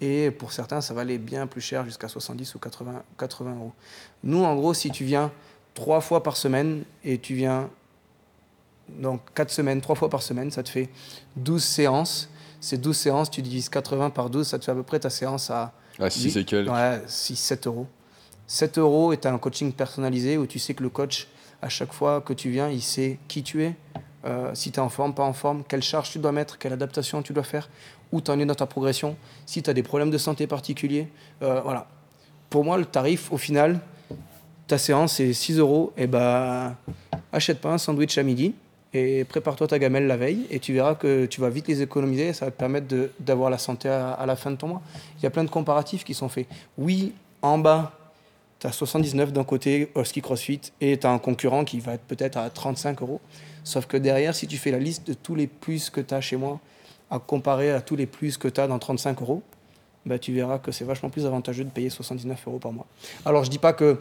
Et 0.00 0.30
pour 0.30 0.52
certains, 0.52 0.80
ça 0.80 0.94
va 0.94 1.02
aller 1.02 1.18
bien 1.18 1.46
plus 1.46 1.60
cher, 1.60 1.84
jusqu'à 1.84 2.08
70 2.08 2.54
ou 2.54 2.58
80, 2.58 3.02
80 3.18 3.54
euros. 3.56 3.72
Nous, 4.24 4.42
en 4.42 4.54
gros, 4.56 4.72
si 4.72 4.90
tu 4.90 5.04
viens 5.04 5.30
trois 5.74 6.00
fois 6.00 6.22
par 6.22 6.36
semaine 6.36 6.84
et 7.04 7.18
tu 7.18 7.34
viens 7.34 7.68
donc 8.88 9.20
quatre 9.34 9.50
semaines, 9.50 9.80
trois 9.80 9.94
fois 9.94 10.08
par 10.08 10.22
semaine, 10.22 10.50
ça 10.50 10.62
te 10.62 10.68
fait 10.68 10.88
12 11.36 11.62
séances. 11.62 12.28
Ces 12.60 12.78
12 12.78 12.96
séances, 12.96 13.30
tu 13.30 13.42
divises 13.42 13.68
80 13.68 14.10
par 14.10 14.30
12, 14.30 14.46
ça 14.46 14.58
te 14.58 14.64
fait 14.64 14.72
à 14.72 14.74
peu 14.74 14.82
près 14.82 15.00
ta 15.00 15.10
séance 15.10 15.50
à... 15.50 15.72
À 15.98 16.08
6 16.08 16.36
et 16.36 16.44
quelques. 16.44 16.70
Ouais, 16.70 17.02
6, 17.06 17.36
7 17.36 17.66
euros. 17.66 17.86
7 18.46 18.78
euros 18.78 19.12
et 19.12 19.18
tu 19.18 19.28
as 19.28 19.32
un 19.32 19.38
coaching 19.38 19.72
personnalisé 19.72 20.36
où 20.36 20.46
tu 20.46 20.58
sais 20.58 20.74
que 20.74 20.82
le 20.82 20.88
coach, 20.88 21.28
à 21.62 21.68
chaque 21.68 21.92
fois 21.92 22.20
que 22.20 22.32
tu 22.32 22.50
viens, 22.50 22.68
il 22.68 22.82
sait 22.82 23.18
qui 23.28 23.42
tu 23.42 23.62
es, 23.62 23.76
euh, 24.24 24.50
si 24.54 24.70
tu 24.70 24.76
es 24.76 24.82
en 24.82 24.88
forme, 24.88 25.14
pas 25.14 25.24
en 25.24 25.32
forme, 25.32 25.62
quelle 25.66 25.82
charge 25.82 26.10
tu 26.10 26.18
dois 26.18 26.32
mettre, 26.32 26.58
quelle 26.58 26.72
adaptation 26.72 27.22
tu 27.22 27.32
dois 27.32 27.42
faire, 27.42 27.68
où 28.12 28.20
tu 28.20 28.30
en 28.30 28.38
es 28.38 28.44
dans 28.44 28.54
ta 28.54 28.66
progression, 28.66 29.16
si 29.46 29.62
tu 29.62 29.70
as 29.70 29.74
des 29.74 29.82
problèmes 29.82 30.10
de 30.10 30.18
santé 30.18 30.46
particuliers. 30.46 31.08
Euh, 31.42 31.60
voilà. 31.62 31.86
Pour 32.48 32.64
moi, 32.64 32.76
le 32.78 32.84
tarif, 32.84 33.32
au 33.32 33.38
final, 33.38 33.80
ta 34.66 34.78
séance, 34.78 35.14
c'est 35.14 35.32
6 35.32 35.58
euros. 35.58 35.92
Et 35.96 36.06
ben, 36.06 36.76
achète 37.32 37.60
pas 37.60 37.72
un 37.72 37.78
sandwich 37.78 38.18
à 38.18 38.22
midi 38.22 38.54
et 38.92 39.24
prépare-toi 39.24 39.68
ta 39.68 39.78
gamelle 39.78 40.08
la 40.08 40.16
veille 40.16 40.46
et 40.50 40.58
tu 40.58 40.72
verras 40.72 40.96
que 40.96 41.26
tu 41.26 41.40
vas 41.40 41.48
vite 41.48 41.68
les 41.68 41.80
économiser 41.80 42.28
et 42.28 42.32
ça 42.32 42.46
va 42.46 42.50
te 42.50 42.56
permettre 42.56 42.86
d'avoir 43.20 43.48
la 43.48 43.58
santé 43.58 43.88
à, 43.88 44.10
à 44.10 44.26
la 44.26 44.34
fin 44.34 44.50
de 44.50 44.56
ton 44.56 44.66
mois. 44.66 44.82
Il 45.18 45.22
y 45.22 45.26
a 45.26 45.30
plein 45.30 45.44
de 45.44 45.50
comparatifs 45.50 46.02
qui 46.02 46.12
sont 46.12 46.28
faits. 46.28 46.48
Oui, 46.76 47.12
en 47.40 47.58
bas, 47.58 47.92
tu 48.60 48.66
as 48.66 48.72
79 48.72 49.32
d'un 49.32 49.44
côté, 49.44 49.90
ski 50.04 50.20
CrossFit, 50.20 50.60
et 50.80 50.98
tu 50.98 51.06
as 51.06 51.10
un 51.10 51.18
concurrent 51.18 51.64
qui 51.64 51.80
va 51.80 51.94
être 51.94 52.02
peut-être 52.02 52.36
à 52.36 52.50
35 52.50 53.00
euros. 53.00 53.20
Sauf 53.70 53.86
que 53.86 53.96
derrière, 53.96 54.34
si 54.34 54.48
tu 54.48 54.56
fais 54.56 54.72
la 54.72 54.80
liste 54.80 55.06
de 55.06 55.14
tous 55.14 55.36
les 55.36 55.46
plus 55.46 55.90
que 55.90 56.00
tu 56.00 56.12
as 56.12 56.20
chez 56.20 56.34
moi, 56.36 56.58
à 57.08 57.20
comparer 57.20 57.70
à 57.70 57.80
tous 57.80 57.94
les 57.94 58.06
plus 58.06 58.36
que 58.36 58.48
tu 58.48 58.60
as 58.60 58.66
dans 58.66 58.80
35 58.80 59.22
euros, 59.22 59.44
bah, 60.04 60.18
tu 60.18 60.32
verras 60.32 60.58
que 60.58 60.72
c'est 60.72 60.84
vachement 60.84 61.08
plus 61.08 61.24
avantageux 61.24 61.62
de 61.62 61.70
payer 61.70 61.88
79 61.88 62.48
euros 62.48 62.58
par 62.58 62.72
mois. 62.72 62.86
Alors, 63.24 63.44
je 63.44 63.50
dis 63.50 63.58
pas 63.58 63.72
que 63.72 63.98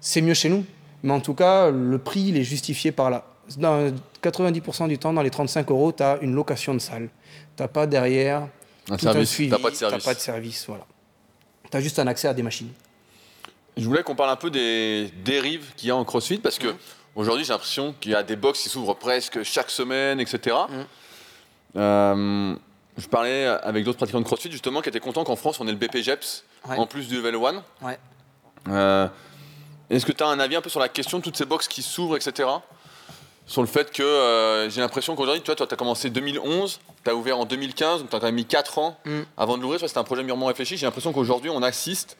c'est 0.00 0.22
mieux 0.22 0.32
chez 0.32 0.48
nous, 0.48 0.64
mais 1.02 1.12
en 1.12 1.20
tout 1.20 1.34
cas, 1.34 1.70
le 1.70 1.98
prix, 1.98 2.28
il 2.28 2.38
est 2.38 2.42
justifié 2.42 2.90
par 2.90 3.10
là. 3.10 3.26
Dans 3.58 3.92
90% 4.22 4.88
du 4.88 4.96
temps, 4.96 5.12
dans 5.12 5.20
les 5.20 5.28
35 5.28 5.70
euros, 5.70 5.92
tu 5.92 6.02
as 6.02 6.18
une 6.22 6.34
location 6.34 6.72
de 6.72 6.78
salle. 6.78 7.10
Tu 7.54 7.62
n'as 7.62 7.68
pas 7.68 7.86
derrière 7.86 8.48
un 8.88 8.96
service. 8.96 9.36
Tu 9.36 9.48
n'as 9.48 9.58
pas 9.58 9.70
de 9.70 9.76
service. 9.76 10.04
pas 10.04 10.14
de 10.14 10.20
service, 10.20 10.64
voilà. 10.68 10.86
Tu 11.70 11.76
as 11.76 11.80
juste 11.82 11.98
un 11.98 12.06
accès 12.06 12.28
à 12.28 12.34
des 12.34 12.42
machines. 12.42 12.70
Je 13.76 13.84
voulais 13.84 14.02
qu'on 14.02 14.14
parle 14.14 14.30
un 14.30 14.36
peu 14.36 14.50
des 14.50 15.10
dérives 15.22 15.74
qu'il 15.76 15.88
y 15.88 15.90
a 15.90 15.96
en 15.96 16.04
CrossFit 16.04 16.38
parce 16.38 16.58
que 16.58 16.68
aujourd'hui 17.16 17.44
j'ai 17.44 17.52
l'impression 17.52 17.94
qu'il 18.00 18.12
y 18.12 18.14
a 18.14 18.22
des 18.22 18.36
box 18.36 18.60
qui 18.62 18.68
s'ouvrent 18.68 18.94
presque 18.94 19.42
chaque 19.42 19.70
semaine, 19.70 20.20
etc. 20.20 20.56
Euh, 21.76 22.54
je 22.98 23.06
parlais 23.08 23.46
avec 23.46 23.84
d'autres 23.84 23.96
pratiquants 23.96 24.20
de 24.20 24.24
CrossFit 24.26 24.50
justement 24.52 24.82
qui 24.82 24.88
étaient 24.90 25.00
contents 25.00 25.24
qu'en 25.24 25.36
France 25.36 25.58
on 25.60 25.66
ait 25.68 25.72
le 25.72 25.78
BPGEPS 25.78 26.44
en 26.68 26.86
plus 26.86 27.08
du 27.08 27.16
Level 27.16 27.34
1. 27.36 27.62
Ouais. 27.86 27.98
Euh, 28.68 29.08
Est-ce 29.90 30.04
que 30.06 30.12
tu 30.12 30.22
as 30.22 30.26
un 30.28 30.38
avis 30.38 30.56
un 30.56 30.60
peu 30.60 30.70
sur 30.70 30.80
la 30.80 30.88
question 30.88 31.18
de 31.18 31.22
toutes 31.24 31.36
ces 31.36 31.46
box 31.46 31.68
qui 31.68 31.82
s'ouvrent, 31.82 32.16
etc. 32.16 32.48
Sur 33.46 33.60
le 33.62 33.66
fait 33.66 33.90
que 33.90 34.02
euh, 34.02 34.70
j'ai 34.70 34.80
l'impression 34.80 35.16
qu'aujourd'hui, 35.16 35.42
toi, 35.42 35.56
tu 35.56 35.62
as 35.64 35.66
commencé 35.76 36.10
2011, 36.10 36.80
tu 37.04 37.10
as 37.10 37.14
ouvert 37.14 37.38
en 37.38 37.44
2015, 37.44 38.00
donc 38.00 38.10
tu 38.10 38.14
as 38.16 38.20
quand 38.20 38.26
même 38.26 38.36
mis 38.36 38.46
4 38.46 38.78
ans 38.78 38.96
Mm. 39.04 39.22
avant 39.36 39.56
de 39.56 39.62
l'ouvrir. 39.62 39.80
C'était 39.80 39.98
un 39.98 40.04
projet 40.04 40.22
mûrement 40.22 40.46
réfléchi. 40.46 40.76
J'ai 40.76 40.86
l'impression 40.86 41.12
qu'aujourd'hui, 41.12 41.50
on 41.50 41.60
assiste, 41.62 42.16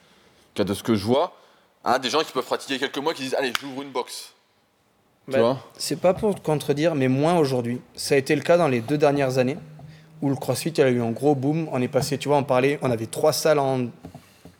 de 0.56 0.74
ce 0.74 0.82
que 0.82 0.96
je 0.96 1.04
vois, 1.04 1.36
à 1.84 1.98
des 2.00 2.10
gens 2.10 2.24
qui 2.24 2.32
peuvent 2.32 2.44
pratiquer 2.44 2.78
quelques 2.80 2.98
mois 2.98 3.14
qui 3.14 3.22
disent 3.22 3.34
Allez, 3.36 3.52
j'ouvre 3.60 3.82
une 3.82 3.90
box. 3.90 4.32
Bah, 5.28 5.58
C'est 5.76 6.00
pas 6.00 6.14
pour 6.14 6.34
te 6.34 6.40
contredire, 6.40 6.94
mais 6.94 7.08
moins 7.08 7.38
aujourd'hui. 7.38 7.80
Ça 7.94 8.14
a 8.14 8.18
été 8.18 8.34
le 8.34 8.42
cas 8.42 8.56
dans 8.56 8.68
les 8.68 8.80
deux 8.80 8.98
dernières 8.98 9.38
années 9.38 9.56
où 10.20 10.28
le 10.28 10.36
CrossFit 10.36 10.70
il 10.70 10.82
a 10.82 10.90
eu 10.90 11.00
un 11.02 11.10
gros 11.10 11.34
boom. 11.34 11.68
On 11.72 11.80
est 11.82 11.88
passé, 11.88 12.18
tu 12.18 12.28
vois, 12.28 12.38
on 12.38 12.44
parlait, 12.44 12.78
on 12.82 12.90
avait 12.90 13.06
trois 13.06 13.32
salles 13.32 13.58
en, 13.58 13.86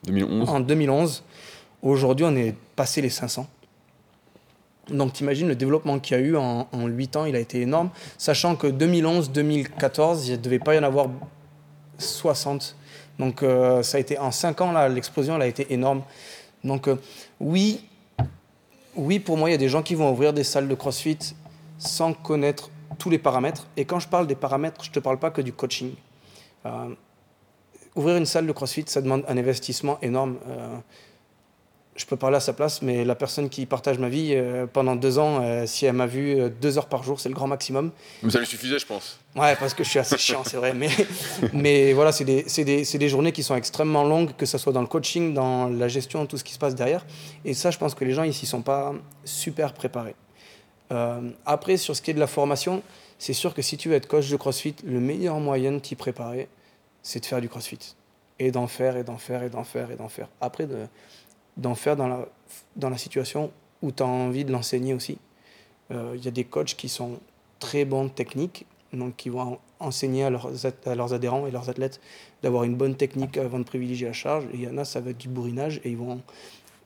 2011. 0.05 0.49
en 0.49 0.61
2011. 0.61 1.25
Aujourd'hui, 1.83 2.27
on 2.29 2.37
est 2.37 2.55
passé 2.77 3.01
les 3.01 3.11
500. 3.11 3.47
Donc, 4.91 5.13
t'imagines 5.13 5.49
le 5.49 5.55
développement 5.55 5.99
qu'il 6.01 6.17
y 6.17 6.21
a 6.21 6.23
eu 6.23 6.37
en, 6.37 6.69
en 6.73 6.87
8 6.87 7.17
ans, 7.17 7.25
il 7.25 7.37
a 7.37 7.39
été 7.39 7.61
énorme. 7.61 7.91
Sachant 8.19 8.57
que 8.57 8.67
2011-2014, 8.67 10.27
il 10.27 10.33
ne 10.33 10.37
devait 10.37 10.59
pas 10.59 10.75
y 10.75 10.79
en 10.79 10.83
avoir 10.83 11.09
60. 11.99 12.77
Donc, 13.19 13.43
euh, 13.43 13.83
ça 13.83 13.99
a 13.99 14.01
été 14.01 14.19
en 14.19 14.31
5 14.31 14.61
ans, 14.61 14.73
là, 14.73 14.89
l'explosion 14.89 15.37
elle 15.37 15.43
a 15.43 15.47
été 15.47 15.73
énorme. 15.73 16.03
Donc, 16.65 16.89
euh, 16.89 16.97
oui, 17.41 17.85
oui, 18.97 19.19
pour 19.19 19.37
moi, 19.37 19.49
il 19.49 19.53
y 19.53 19.55
a 19.55 19.59
des 19.59 19.69
gens 19.69 19.83
qui 19.83 19.95
vont 19.95 20.11
ouvrir 20.13 20.33
des 20.33 20.45
salles 20.45 20.69
de 20.69 20.75
CrossFit 20.75 21.19
sans 21.79 22.13
connaître 22.13 22.71
tous 22.99 23.11
les 23.11 23.19
paramètres. 23.19 23.67
Et 23.77 23.85
quand 23.85 23.99
je 23.99 24.09
parle 24.09 24.27
des 24.27 24.35
paramètres, 24.35 24.85
je 24.85 24.91
ne 24.91 24.95
te 24.95 25.01
parle 25.01 25.19
pas 25.19 25.31
que 25.31 25.41
du 25.41 25.53
coaching. 25.53 25.95
Euh, 26.67 26.95
ouvrir 27.97 28.17
une 28.17 28.27
salle 28.27 28.47
de 28.47 28.53
CrossFit, 28.53 28.85
ça 28.87 29.01
demande 29.01 29.25
un 29.29 29.37
investissement 29.37 29.99
énorme. 30.03 30.37
Euh, 30.49 30.77
je 31.95 32.07
peux 32.07 32.17
parler 32.17 32.37
à 32.37 32.41
sa 32.41 32.55
place, 32.55 32.81
mais 32.81 33.05
la 33.05 33.15
personne 33.15 33.51
qui 33.51 33.67
partage 33.67 33.99
ma 33.99 34.09
vie 34.09 34.33
euh, 34.33 34.67
pendant 34.67 34.97
deux 34.97 35.19
ans, 35.19 35.41
euh, 35.43 35.67
si 35.67 35.85
elle 35.85 35.93
m'a 35.93 36.07
vu 36.07 36.41
euh, 36.41 36.49
deux 36.49 36.79
heures 36.79 36.89
par 36.89 37.03
jour, 37.03 37.21
c'est 37.21 37.29
le 37.29 37.35
grand 37.35 37.47
maximum. 37.47 37.91
Mais 38.23 38.31
ça 38.31 38.39
lui 38.39 38.47
suffisait, 38.47 38.79
je 38.79 38.87
pense. 38.87 39.21
Ouais, 39.37 39.55
parce 39.57 39.75
que 39.75 39.85
je 39.85 39.91
suis 39.91 39.99
assez 39.99 40.17
chiant, 40.19 40.43
c'est 40.43 40.57
vrai. 40.57 40.73
Mais, 40.73 40.89
mais 41.53 41.93
voilà, 41.93 42.11
c'est 42.11 42.25
des, 42.25 42.45
c'est 42.47 42.65
des, 42.65 42.85
c'est 42.85 42.97
des 42.97 43.11
journées 43.11 43.33
qui 43.33 43.43
sont 43.43 43.57
extrêmement 43.57 44.05
longues, 44.05 44.35
que 44.37 44.47
ce 44.47 44.57
soit 44.57 44.73
dans 44.73 44.81
le 44.81 44.87
coaching, 44.87 45.35
dans 45.35 45.69
la 45.69 45.89
gestion, 45.89 46.25
tout 46.25 46.39
ce 46.39 46.45
qui 46.45 46.55
se 46.55 46.59
passe 46.59 46.75
derrière. 46.75 47.05
Et 47.45 47.53
ça, 47.53 47.71
je 47.71 47.77
pense 47.77 47.95
que 47.95 48.07
les 48.07 48.13
gens 48.13 48.25
ici 48.25 48.47
ne 48.47 48.51
sont 48.51 48.63
pas 48.63 48.95
super 49.25 49.75
préparés. 49.75 50.15
Après, 51.47 51.79
sur 51.79 51.97
ce 51.97 52.03
qui 52.03 52.11
est 52.11 52.15
de 52.15 52.21
la 52.21 52.27
formation, 52.27 52.83
c'est 53.19 53.33
sûr 53.33 53.55
que 53.55 53.63
si 53.63 53.79
tu 53.79 53.89
veux 53.89 53.95
être 53.95 54.07
coach 54.07 54.29
de 54.29 54.37
CrossFit, 54.37 54.75
le 54.85 55.01
meilleur 55.01 55.41
moyen 55.41 55.73
de 55.73 55.79
t'y 55.79 55.95
préparer, 55.95 56.49
c'est 57.03 57.21
de 57.21 57.25
faire 57.25 57.41
du 57.41 57.49
CrossFit. 57.49 57.97
Et 58.39 58.51
d'en 58.51 58.67
faire, 58.67 58.99
et 58.99 59.05
d'en 59.05 59.17
faire, 59.17 59.43
et 59.43 59.49
d'en 59.49 59.65
faire, 59.65 59.91
et 59.91 59.97
d'en 59.97 60.11
faire. 60.11 60.29
Après, 60.43 60.67
de, 60.67 60.87
d'en 61.57 61.75
faire 61.75 61.97
dans 61.97 62.09
la, 62.09 62.27
dans 62.77 62.91
la 62.91 62.99
situation 62.99 63.51
où 63.83 63.93
tu 63.93 64.03
as 64.03 64.07
envie 64.07 64.45
de 64.45 64.53
l'enseigner 64.53 64.95
aussi. 64.95 65.19
Euh, 65.91 66.15
Il 66.17 66.25
y 66.25 66.29
a 66.29 66.31
des 66.31 66.45
coachs 66.45 66.75
qui 66.75 66.89
sont 66.89 67.19
très 67.59 67.85
bons 67.85 68.09
techniques, 68.09 68.67
donc 68.93 69.17
qui 69.17 69.29
vont 69.29 69.59
enseigner 69.81 70.25
à 70.25 70.31
leurs, 70.31 70.49
à 70.87 70.95
leurs 70.95 71.13
adhérents 71.15 71.47
et 71.47 71.51
leurs 71.51 71.69
athlètes 71.69 72.01
d'avoir 72.43 72.65
une 72.65 72.75
bonne 72.77 72.95
technique 72.95 73.37
avant 73.37 73.59
de 73.59 73.65
privilégier 73.65 74.07
la 74.07 74.13
charge. 74.13 74.45
Il 74.55 74.61
y 74.61 74.69
en 74.69 74.79
a, 74.79 74.85
ça 74.85 75.01
va 75.01 75.11
être 75.11 75.19
du 75.19 75.29
bourrinage, 75.29 75.81
et 75.85 75.91
ils 75.91 75.97
vont, 75.97 76.21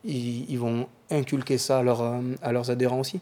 ils, 0.05 0.57
vont 0.59 0.87
inculquer 1.11 1.59
ça 1.59 1.79
à, 1.79 1.83
leurs, 1.83 2.03
euh, 2.03 2.21
à 2.43 2.53
leurs 2.53 2.71
adhérents 2.71 3.01
aussi. 3.01 3.21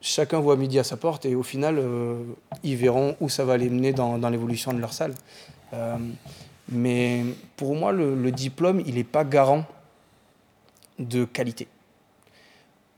Chacun 0.00 0.38
voit 0.38 0.56
midi 0.56 0.78
à 0.78 0.84
sa 0.84 0.96
porte, 0.96 1.24
et 1.26 1.34
au 1.34 1.42
final, 1.42 1.78
euh, 1.78 2.22
ils 2.62 2.76
verront 2.76 3.16
où 3.20 3.28
ça 3.28 3.44
va 3.44 3.56
les 3.56 3.70
mener 3.70 3.92
dans, 3.92 4.18
dans 4.18 4.28
l'évolution 4.28 4.72
de 4.72 4.80
leur 4.80 4.92
salle. 4.92 5.14
Euh, 5.72 5.96
mais 6.68 7.24
pour 7.56 7.74
moi, 7.74 7.92
le, 7.92 8.14
le 8.14 8.30
diplôme, 8.30 8.82
il 8.86 8.96
n'est 8.96 9.04
pas 9.04 9.24
garant 9.24 9.64
de 10.98 11.24
qualité. 11.24 11.68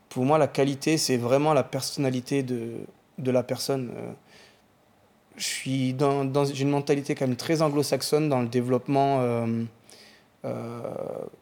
Pour 0.09 0.25
moi, 0.25 0.39
la 0.39 0.49
qualité, 0.49 0.99
c'est 0.99 1.17
vraiment 1.17 1.55
la 1.55 1.63
personnalité 1.63 2.43
de, 2.43 2.73
de 3.19 3.31
la 3.31 3.43
personne. 3.43 3.91
Euh, 3.95 4.13
Je 5.37 5.45
suis 5.45 5.93
dans, 5.93 6.25
dans 6.25 6.47
une 6.47 6.71
mentalité 6.71 7.15
quand 7.15 7.27
même 7.27 7.37
très 7.37 7.61
anglo-saxonne 7.61 8.31
dans 8.31 8.41
le 8.41 8.49
développement 8.49 9.21
euh, 9.21 9.65
euh, 10.47 10.81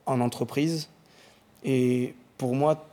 en 0.04 0.20
entreprise. 0.20 0.88
Et 1.62 2.14
pour 2.36 2.56
moi, 2.56 2.88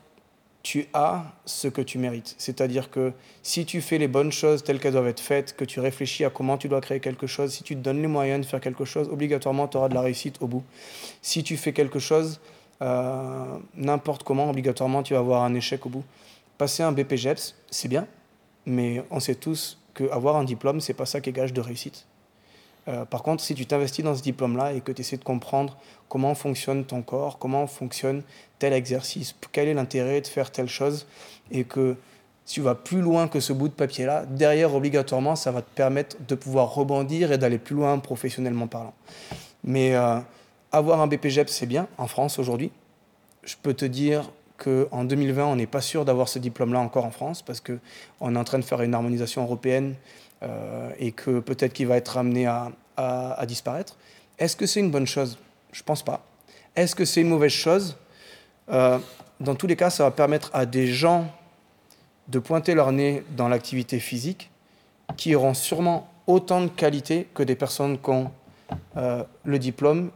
tu 0.62 0.86
as 0.94 1.24
ce 1.46 1.68
que 1.68 1.82
tu 1.82 1.98
mérites. 1.98 2.36
C'est-à-dire 2.38 2.92
que 2.92 3.14
si 3.42 3.66
tu 3.66 3.82
fais 3.82 3.98
les 3.98 4.08
bonnes 4.08 4.32
choses 4.32 4.64
telles 4.64 4.80
qu'elles 4.80 4.94
doivent 4.94 5.08
être 5.08 5.20
faites, 5.20 5.56
que 5.56 5.66
tu 5.66 5.80
réfléchis 5.80 6.24
à 6.24 6.30
comment 6.30 6.60
tu 6.60 6.68
dois 6.70 6.82
créer 6.82 7.00
quelque 7.00 7.26
chose, 7.26 7.52
si 7.52 7.64
tu 7.64 7.76
te 7.76 7.82
donnes 7.82 8.02
les 8.02 8.08
moyens 8.08 8.46
de 8.46 8.46
faire 8.46 8.62
quelque 8.62 8.86
chose, 8.86 9.10
obligatoirement, 9.10 9.68
tu 9.68 9.78
auras 9.78 9.90
de 9.90 9.96
la 9.96 10.02
réussite 10.02 10.38
au 10.40 10.48
bout. 10.48 10.64
Si 11.24 11.42
tu 11.42 11.58
fais 11.58 11.74
quelque 11.74 11.98
chose 11.98 12.40
euh, 12.82 13.58
n'importe 13.76 14.24
comment, 14.24 14.50
obligatoirement, 14.50 15.04
tu 15.04 15.14
vas 15.14 15.20
avoir 15.20 15.44
un 15.44 15.54
échec 15.54 15.86
au 15.86 15.90
bout. 15.90 16.04
Passer 16.58 16.84
un 16.84 16.92
BPGEPS, 16.92 17.56
c'est 17.70 17.88
bien, 17.88 18.08
mais 18.66 19.04
on 19.12 19.20
sait 19.20 19.36
tous 19.36 19.80
qu'avoir 19.94 20.36
un 20.36 20.44
diplôme, 20.44 20.82
c'est 20.82 20.94
pas 20.94 21.06
ça 21.06 21.22
qui 21.22 21.30
est 21.30 21.34
gage 21.34 21.54
de 21.54 21.62
réussite. 21.62 22.06
Euh, 22.88 23.06
par 23.06 23.22
contre, 23.22 23.44
si 23.44 23.54
tu 23.54 23.66
t'investis 23.66 24.04
dans 24.04 24.16
ce 24.16 24.24
diplôme-là 24.24 24.74
et 24.74 24.82
que 24.82 24.92
tu 24.92 25.02
essaies 25.02 25.18
de 25.18 25.24
comprendre 25.24 25.78
comment 26.10 26.34
fonctionne 26.34 26.84
ton 26.84 27.04
corps, 27.04 27.38
comment 27.38 27.68
fonctionne 27.68 28.24
tel 28.58 28.74
exercice, 28.74 29.36
quel 29.52 29.68
est 29.68 29.74
l'intérêt 29.74 30.22
de 30.22 30.28
faire 30.28 30.52
telle 30.52 30.68
chose, 30.68 31.06
et 31.52 31.64
que 31.64 31.96
tu 32.46 32.62
vas 32.62 32.74
plus 32.74 33.02
loin 33.02 33.28
que 33.28 33.40
ce 33.40 33.54
bout 33.54 33.68
de 33.68 33.74
papier-là, 33.74 34.26
derrière, 34.26 34.74
obligatoirement, 34.74 35.36
ça 35.36 35.52
va 35.52 35.62
te 35.62 35.70
permettre 35.76 36.18
de 36.28 36.36
pouvoir 36.36 36.74
rebondir 36.74 37.32
et 37.32 37.38
d'aller 37.38 37.60
plus 37.60 37.76
loin 37.76 37.98
professionnellement 38.00 38.68
parlant. 38.68 38.94
Mais 39.64 39.96
euh, 39.96 40.18
avoir 40.72 41.02
un 41.02 41.08
BPGEP, 41.08 41.50
c'est 41.50 41.66
bien 41.66 41.88
en 41.98 42.08
France 42.08 42.40
aujourd'hui. 42.40 42.72
Je 43.44 43.56
peux 43.62 43.74
te 43.74 43.86
dire 43.86 44.32
qu'en 44.58 45.04
2020, 45.04 45.46
on 45.46 45.56
n'est 45.56 45.68
pas 45.68 45.82
sûr 45.82 46.06
d'avoir 46.06 46.30
ce 46.30 46.40
diplôme-là 46.40 46.80
encore 46.80 47.06
en 47.06 47.12
France 47.12 47.42
parce 47.42 47.62
qu'on 47.62 48.36
est 48.36 48.38
en 48.38 48.44
train 48.44 48.60
de 48.60 48.64
faire 48.64 48.82
une 48.82 48.94
harmonisation 48.94 49.44
européenne 49.44 49.96
euh, 50.44 50.92
et 51.00 51.12
que 51.12 51.40
peut-être 51.40 51.74
qu'il 51.74 51.88
va 51.88 51.98
être 51.98 52.18
amené 52.18 52.46
à 52.46 53.46
disparaître. 53.48 53.98
Est-ce 54.38 54.56
que 54.56 54.66
c'est 54.66 54.80
une 54.80 54.92
bonne 54.92 55.08
chose? 55.08 55.38
Je 55.72 55.82
pense 55.84 56.04
pas. 56.04 56.24
Est-ce 56.76 56.96
que 56.96 57.06
c'est 57.06 57.22
une 57.22 57.30
mauvaise 57.30 57.52
chose? 57.52 57.98
Euh, 58.70 59.00
Dans 59.40 59.56
tous 59.56 59.68
les 59.68 59.76
cas, 59.76 59.90
ça 59.90 60.04
va 60.04 60.12
permettre 60.12 60.52
à 60.54 60.66
des 60.66 60.88
gens 60.88 61.28
de 62.28 62.40
pointer 62.40 62.76
leur 62.76 62.92
nez 62.92 63.24
dans 63.36 63.50
l'activité 63.50 64.00
physique 64.00 64.52
qui 65.18 65.36
auront 65.36 65.54
sûrement 65.54 66.10
autant 66.28 66.62
de 66.62 66.68
qualité 66.68 67.28
que 67.34 67.44
des 67.44 67.56
personnes 67.56 68.00
qui 68.00 68.10
ont 68.10 68.32
euh, 68.98 69.24
le 69.44 69.60
diplôme 69.60 70.12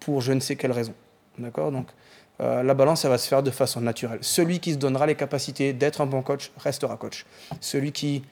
pour 0.00 0.20
je 0.20 0.32
ne 0.32 0.40
sais 0.40 0.56
quelle 0.56 0.72
raison. 0.72 0.94
D'accord? 1.38 1.72
Donc, 1.72 1.88
euh, 2.40 2.62
la 2.62 2.74
balance, 2.74 3.02
ça 3.02 3.08
va 3.08 3.18
se 3.18 3.28
faire 3.28 3.42
de 3.42 3.50
façon 3.50 3.80
naturelle. 3.80 4.20
Celui 4.22 4.60
qui 4.60 4.72
se 4.72 4.78
donnera 4.78 5.06
les 5.06 5.16
capacités 5.16 5.72
d'être 5.72 6.00
un 6.00 6.06
bon 6.06 6.22
coach 6.22 6.52
restera 6.58 6.96
coach. 6.96 7.26
Celui 7.60 7.92
qui 7.92 8.22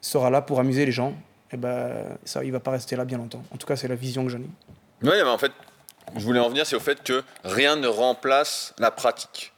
sera 0.00 0.30
là 0.30 0.42
pour 0.42 0.58
amuser 0.60 0.84
les 0.84 0.92
gens, 0.92 1.14
eh 1.52 1.56
ben, 1.56 2.18
ça, 2.24 2.42
il 2.44 2.50
va 2.50 2.60
pas 2.60 2.72
rester 2.72 2.96
là 2.96 3.04
bien 3.04 3.18
longtemps. 3.18 3.42
En 3.52 3.56
tout 3.56 3.66
cas, 3.66 3.76
c'est 3.76 3.88
la 3.88 3.94
vision 3.94 4.24
que 4.24 4.30
j'en 4.30 4.38
ai. 4.38 4.50
Oui, 5.02 5.12
mais 5.12 5.22
en 5.22 5.38
fait, 5.38 5.52
je 6.16 6.24
voulais 6.24 6.40
en 6.40 6.48
venir, 6.48 6.66
c'est 6.66 6.76
au 6.76 6.80
fait 6.80 7.02
que 7.02 7.22
rien 7.44 7.76
ne 7.76 7.86
remplace 7.86 8.74
la 8.78 8.90
pratique. 8.90 9.52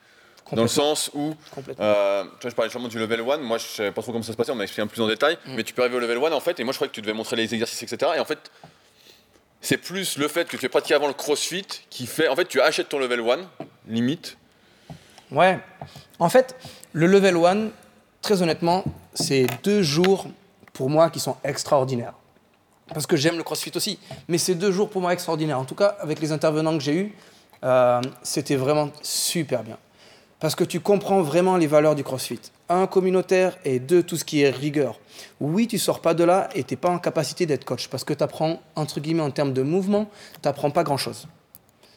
Dans 0.53 0.63
le 0.63 0.69
sens 0.69 1.11
où, 1.13 1.35
euh, 1.81 2.23
tu 2.23 2.43
vois, 2.43 2.51
je 2.51 2.55
parlais 2.55 2.71
justement 2.71 2.87
du 2.87 3.01
level 3.01 3.21
1, 3.21 3.39
moi 3.39 3.59
je 3.59 3.67
sais 3.67 3.91
pas 3.91 4.01
trop 4.01 4.13
comment 4.13 4.23
ça 4.23 4.31
se 4.31 4.37
passait, 4.37 4.53
on 4.53 4.55
m'a 4.55 4.63
expliqué 4.63 4.83
un 4.83 4.87
peu 4.87 4.93
plus 4.93 5.03
en 5.03 5.09
détail, 5.09 5.37
mm. 5.45 5.55
mais 5.57 5.65
tu 5.65 5.75
peux 5.75 5.83
arriver 5.83 5.97
au 5.97 6.01
level 6.01 6.19
1 6.19 6.33
en 6.33 6.39
fait, 6.39 6.61
et 6.61 6.65
moi 6.65 6.73
je 6.73 6.79
croyais 6.79 6.89
que 6.89 6.95
tu 6.95 7.03
devais 7.03 7.15
montrer 7.15 7.35
les 7.35 7.53
exercices, 7.53 7.83
etc. 7.83 8.13
Et 8.17 8.21
en 8.21 8.25
fait, 8.25 8.53
c'est 9.67 9.79
plus 9.79 10.17
le 10.17 10.29
fait 10.29 10.49
que 10.49 10.57
tu 10.57 10.65
aies 10.65 10.69
pratiqué 10.69 10.95
avant 10.95 11.09
le 11.09 11.13
crossfit 11.13 11.67
qui 11.91 12.07
fait, 12.07 12.29
en 12.29 12.37
fait, 12.37 12.47
tu 12.47 12.61
achètes 12.61 12.89
ton 12.89 13.01
level 13.01 13.21
1, 13.21 13.39
limite. 13.89 14.39
Ouais, 15.33 15.59
en 16.21 16.29
fait, 16.29 16.55
le 16.93 17.09
level 17.09 17.35
1, 17.35 17.71
très 18.23 18.43
honnêtement, 18.43 18.85
c'est 19.13 19.49
deux 19.65 19.83
jours 19.83 20.29
pour 20.73 20.89
moi 20.89 21.11
qui 21.11 21.19
sont 21.19 21.37
extraordinaires. 21.43 22.15
Parce 22.95 23.09
que 23.09 23.17
j'aime 23.17 23.37
le 23.37 23.43
crossfit 23.43 23.73
aussi, 23.75 23.99
mais 24.29 24.39
c'est 24.39 24.55
deux 24.55 24.71
jours 24.71 24.89
pour 24.89 25.03
moi 25.03 25.13
extraordinaires. 25.13 25.59
En 25.59 25.65
tout 25.65 25.75
cas, 25.75 25.97
avec 25.99 26.21
les 26.21 26.31
intervenants 26.31 26.79
que 26.79 26.85
j'ai 26.85 26.95
eus, 26.95 27.13
euh, 27.65 28.01
c'était 28.23 28.55
vraiment 28.55 28.93
super 29.03 29.65
bien 29.65 29.79
parce 30.41 30.55
que 30.55 30.65
tu 30.65 30.81
comprends 30.81 31.23
vraiment 31.23 31.57
les 31.57 31.67
valeurs 31.67 31.95
du 31.95 32.05
CrossFit. 32.05 32.41
Un, 32.69 32.87
communautaire, 32.87 33.57
et 33.65 33.79
deux, 33.79 34.03
tout 34.03 34.17
ce 34.17 34.25
qui 34.25 34.43
est 34.43 34.51
rigueur. 34.51 35.01
Oui, 35.41 35.67
tu 35.67 35.79
sors 35.79 36.01
pas 36.01 36.15
de 36.15 36.25
là 36.25 36.49
et 36.55 36.65
tu 36.65 36.75
n'es 36.75 36.79
pas 36.79 36.91
en 36.91 36.99
capacité 36.99 37.47
d'être 37.47 37.65
coach, 37.65 37.89
parce 37.89 38.05
que 38.05 38.13
tu 38.13 38.23
apprends, 38.23 38.61
entre 38.75 39.01
guillemets, 39.01 39.23
en 39.23 39.31
termes 39.31 39.53
de 39.53 39.63
mouvement, 39.63 40.09
tu 40.35 40.49
n'apprends 40.49 40.71
pas 40.71 40.85
grand-chose. 40.85 41.29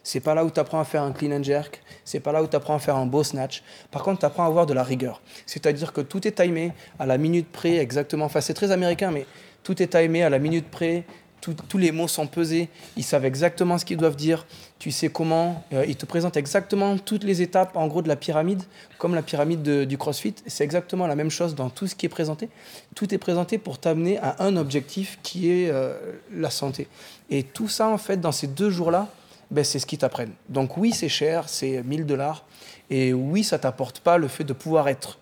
C'est 0.03 0.21
pas 0.21 0.33
là 0.33 0.45
où 0.45 0.49
tu 0.49 0.59
apprends 0.59 0.79
à 0.79 0.85
faire 0.85 1.03
un 1.03 1.11
clean 1.11 1.31
and 1.31 1.43
jerk, 1.43 1.81
c'est 2.05 2.19
pas 2.19 2.31
là 2.31 2.41
où 2.41 2.47
tu 2.47 2.55
apprends 2.55 2.75
à 2.75 2.79
faire 2.79 2.95
un 2.95 3.05
beau 3.05 3.23
snatch. 3.23 3.61
Par 3.91 4.01
contre, 4.01 4.19
tu 4.19 4.25
apprends 4.25 4.43
à 4.43 4.47
avoir 4.47 4.65
de 4.65 4.73
la 4.73 4.83
rigueur. 4.83 5.21
C'est-à-dire 5.45 5.91
que 5.91 6.01
tout 6.01 6.25
est 6.27 6.31
timé 6.31 6.71
à 6.97 7.05
la 7.05 7.17
minute 7.17 7.47
près, 7.51 7.77
exactement. 7.77 8.25
Enfin, 8.25 8.41
c'est 8.41 8.53
très 8.53 8.71
américain, 8.71 9.11
mais 9.11 9.25
tout 9.63 9.81
est 9.83 9.87
timé 9.87 10.23
à 10.23 10.29
la 10.29 10.39
minute 10.39 10.69
près, 10.71 11.03
tous 11.41 11.77
les 11.77 11.91
mots 11.91 12.07
sont 12.07 12.27
pesés, 12.27 12.69
ils 12.97 13.03
savent 13.03 13.25
exactement 13.25 13.77
ce 13.77 13.85
qu'ils 13.85 13.97
doivent 13.97 14.15
dire, 14.15 14.45
tu 14.77 14.91
sais 14.91 15.09
comment, 15.09 15.63
euh, 15.73 15.85
ils 15.87 15.95
te 15.95 16.05
présentent 16.05 16.37
exactement 16.37 16.97
toutes 16.97 17.23
les 17.23 17.41
étapes 17.41 17.75
en 17.75 17.87
gros 17.87 18.01
de 18.01 18.07
la 18.07 18.15
pyramide, 18.15 18.63
comme 18.97 19.15
la 19.15 19.21
pyramide 19.21 19.85
du 19.85 19.97
CrossFit, 19.97 20.35
c'est 20.47 20.63
exactement 20.63 21.07
la 21.07 21.15
même 21.15 21.29
chose 21.29 21.55
dans 21.55 21.69
tout 21.69 21.87
ce 21.87 21.95
qui 21.95 22.05
est 22.05 22.09
présenté. 22.09 22.49
Tout 22.95 23.13
est 23.13 23.17
présenté 23.17 23.57
pour 23.57 23.79
t'amener 23.79 24.17
à 24.19 24.35
un 24.39 24.57
objectif 24.57 25.19
qui 25.23 25.51
est 25.51 25.69
euh, 25.69 25.97
la 26.33 26.49
santé. 26.49 26.87
Et 27.29 27.43
tout 27.43 27.67
ça 27.67 27.87
en 27.87 27.97
fait 27.97 28.17
dans 28.17 28.31
ces 28.31 28.47
deux 28.47 28.69
jours-là, 28.69 29.07
ben, 29.51 29.63
c'est 29.63 29.79
ce 29.79 29.85
qu'ils 29.85 29.99
t'apprennent. 29.99 30.33
Donc 30.47 30.77
oui 30.77 30.91
c'est 30.91 31.09
cher, 31.09 31.49
c'est 31.49 31.83
1000 31.83 32.05
dollars, 32.05 32.45
et 32.89 33.13
oui 33.13 33.43
ça 33.43 33.59
t'apporte 33.59 33.99
pas 33.99 34.17
le 34.17 34.27
fait 34.27 34.43
de 34.43 34.53
pouvoir 34.53 34.87
être 34.87 35.17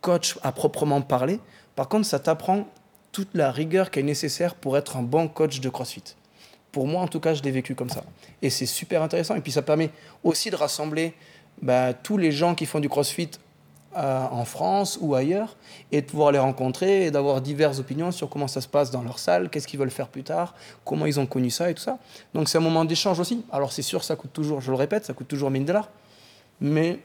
coach 0.00 0.38
à 0.42 0.52
proprement 0.52 1.00
parler, 1.00 1.40
par 1.74 1.88
contre 1.88 2.06
ça 2.06 2.18
t'apprend 2.18 2.66
toute 3.14 3.28
la 3.34 3.52
rigueur 3.52 3.92
qui 3.92 4.00
est 4.00 4.02
nécessaire 4.02 4.56
pour 4.56 4.76
être 4.76 4.96
un 4.96 5.02
bon 5.02 5.28
coach 5.28 5.60
de 5.60 5.68
CrossFit. 5.68 6.02
Pour 6.72 6.88
moi, 6.88 7.00
en 7.00 7.06
tout 7.06 7.20
cas, 7.20 7.32
je 7.32 7.42
l'ai 7.44 7.52
vécu 7.52 7.76
comme 7.76 7.88
ça. 7.88 8.02
Et 8.42 8.50
c'est 8.50 8.66
super 8.66 9.02
intéressant. 9.02 9.36
Et 9.36 9.40
puis, 9.40 9.52
ça 9.52 9.62
permet 9.62 9.90
aussi 10.24 10.50
de 10.50 10.56
rassembler 10.56 11.14
bah, 11.62 11.94
tous 11.94 12.16
les 12.18 12.32
gens 12.32 12.56
qui 12.56 12.66
font 12.66 12.80
du 12.80 12.88
CrossFit 12.88 13.30
euh, 13.96 14.26
en 14.28 14.44
France 14.44 14.98
ou 15.00 15.14
ailleurs 15.14 15.56
et 15.92 16.00
de 16.00 16.06
pouvoir 16.06 16.32
les 16.32 16.40
rencontrer 16.40 17.06
et 17.06 17.10
d'avoir 17.12 17.40
diverses 17.40 17.78
opinions 17.78 18.10
sur 18.10 18.28
comment 18.28 18.48
ça 18.48 18.60
se 18.60 18.66
passe 18.66 18.90
dans 18.90 19.04
leur 19.04 19.20
salle, 19.20 19.48
qu'est-ce 19.48 19.68
qu'ils 19.68 19.78
veulent 19.78 19.92
faire 19.92 20.08
plus 20.08 20.24
tard, 20.24 20.56
comment 20.84 21.06
ils 21.06 21.20
ont 21.20 21.26
connu 21.26 21.50
ça 21.50 21.70
et 21.70 21.74
tout 21.74 21.82
ça. 21.82 21.98
Donc, 22.34 22.48
c'est 22.48 22.58
un 22.58 22.62
moment 22.62 22.84
d'échange 22.84 23.20
aussi. 23.20 23.44
Alors, 23.52 23.72
c'est 23.72 23.82
sûr, 23.82 24.02
ça 24.02 24.16
coûte 24.16 24.32
toujours, 24.32 24.60
je 24.60 24.72
le 24.72 24.76
répète, 24.76 25.04
ça 25.04 25.12
coûte 25.12 25.28
toujours 25.28 25.52
1000 25.52 25.64
dollars. 25.64 25.88
Mais 26.60 26.98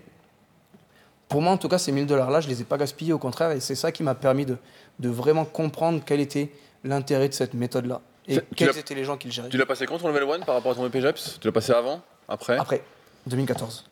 pour 1.29 1.41
moi, 1.41 1.51
en 1.53 1.57
tout 1.57 1.69
cas, 1.69 1.77
ces 1.77 1.91
1000 1.91 2.05
dollars-là, 2.07 2.41
je 2.41 2.47
ne 2.47 2.53
les 2.53 2.61
ai 2.61 2.63
pas 2.65 2.77
gaspillés, 2.77 3.13
au 3.13 3.19
contraire, 3.19 3.51
et 3.51 3.59
c'est 3.59 3.75
ça 3.75 3.91
qui 3.91 4.03
m'a 4.03 4.15
permis 4.15 4.45
de, 4.45 4.57
de 4.99 5.09
vraiment 5.09 5.45
comprendre 5.45 6.01
quel 6.05 6.19
était 6.19 6.51
l'intérêt 6.83 7.29
de 7.29 7.33
cette 7.33 7.53
méthode-là 7.53 8.01
et 8.27 8.39
quels 8.55 8.77
étaient 8.77 8.95
les 8.95 9.03
gens 9.03 9.17
qui 9.17 9.27
le 9.27 9.33
géraient. 9.33 9.49
Tu 9.49 9.57
l'as 9.57 9.65
passé 9.65 9.85
quand 9.85 9.97
ton 9.97 10.07
level 10.09 10.23
1 10.23 10.39
par 10.45 10.55
rapport 10.55 10.71
à 10.73 10.75
ton 10.75 10.85
EPJEPS 10.85 11.39
Tu 11.41 11.47
l'as 11.47 11.51
passé 11.51 11.71
avant? 11.71 12.01
Après? 12.27 12.57
Après, 12.57 12.83
2014. 13.27 13.85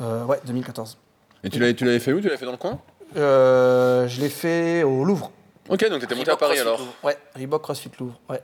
Euh, 0.00 0.24
ouais, 0.24 0.38
2014. 0.44 0.98
Et 1.44 1.50
tu 1.50 1.58
l'avais 1.58 1.98
fait 1.98 2.12
où? 2.12 2.20
Tu 2.20 2.26
l'avais 2.26 2.36
fait 2.36 2.44
dans 2.44 2.52
le 2.52 2.58
coin? 2.58 2.78
Euh, 3.16 4.06
Je 4.06 4.20
l'ai 4.20 4.28
fait 4.28 4.82
au 4.82 5.04
Louvre. 5.04 5.30
Ok, 5.68 5.88
donc 5.88 5.98
tu 6.00 6.04
étais 6.04 6.14
monté 6.14 6.30
à 6.30 6.36
Paris 6.36 6.58
alors 6.58 6.80
Ouais, 7.02 7.16
Reebok 7.36 7.62
CrossFit 7.62 7.90
Louvre. 7.98 8.18
Ouais, 8.28 8.42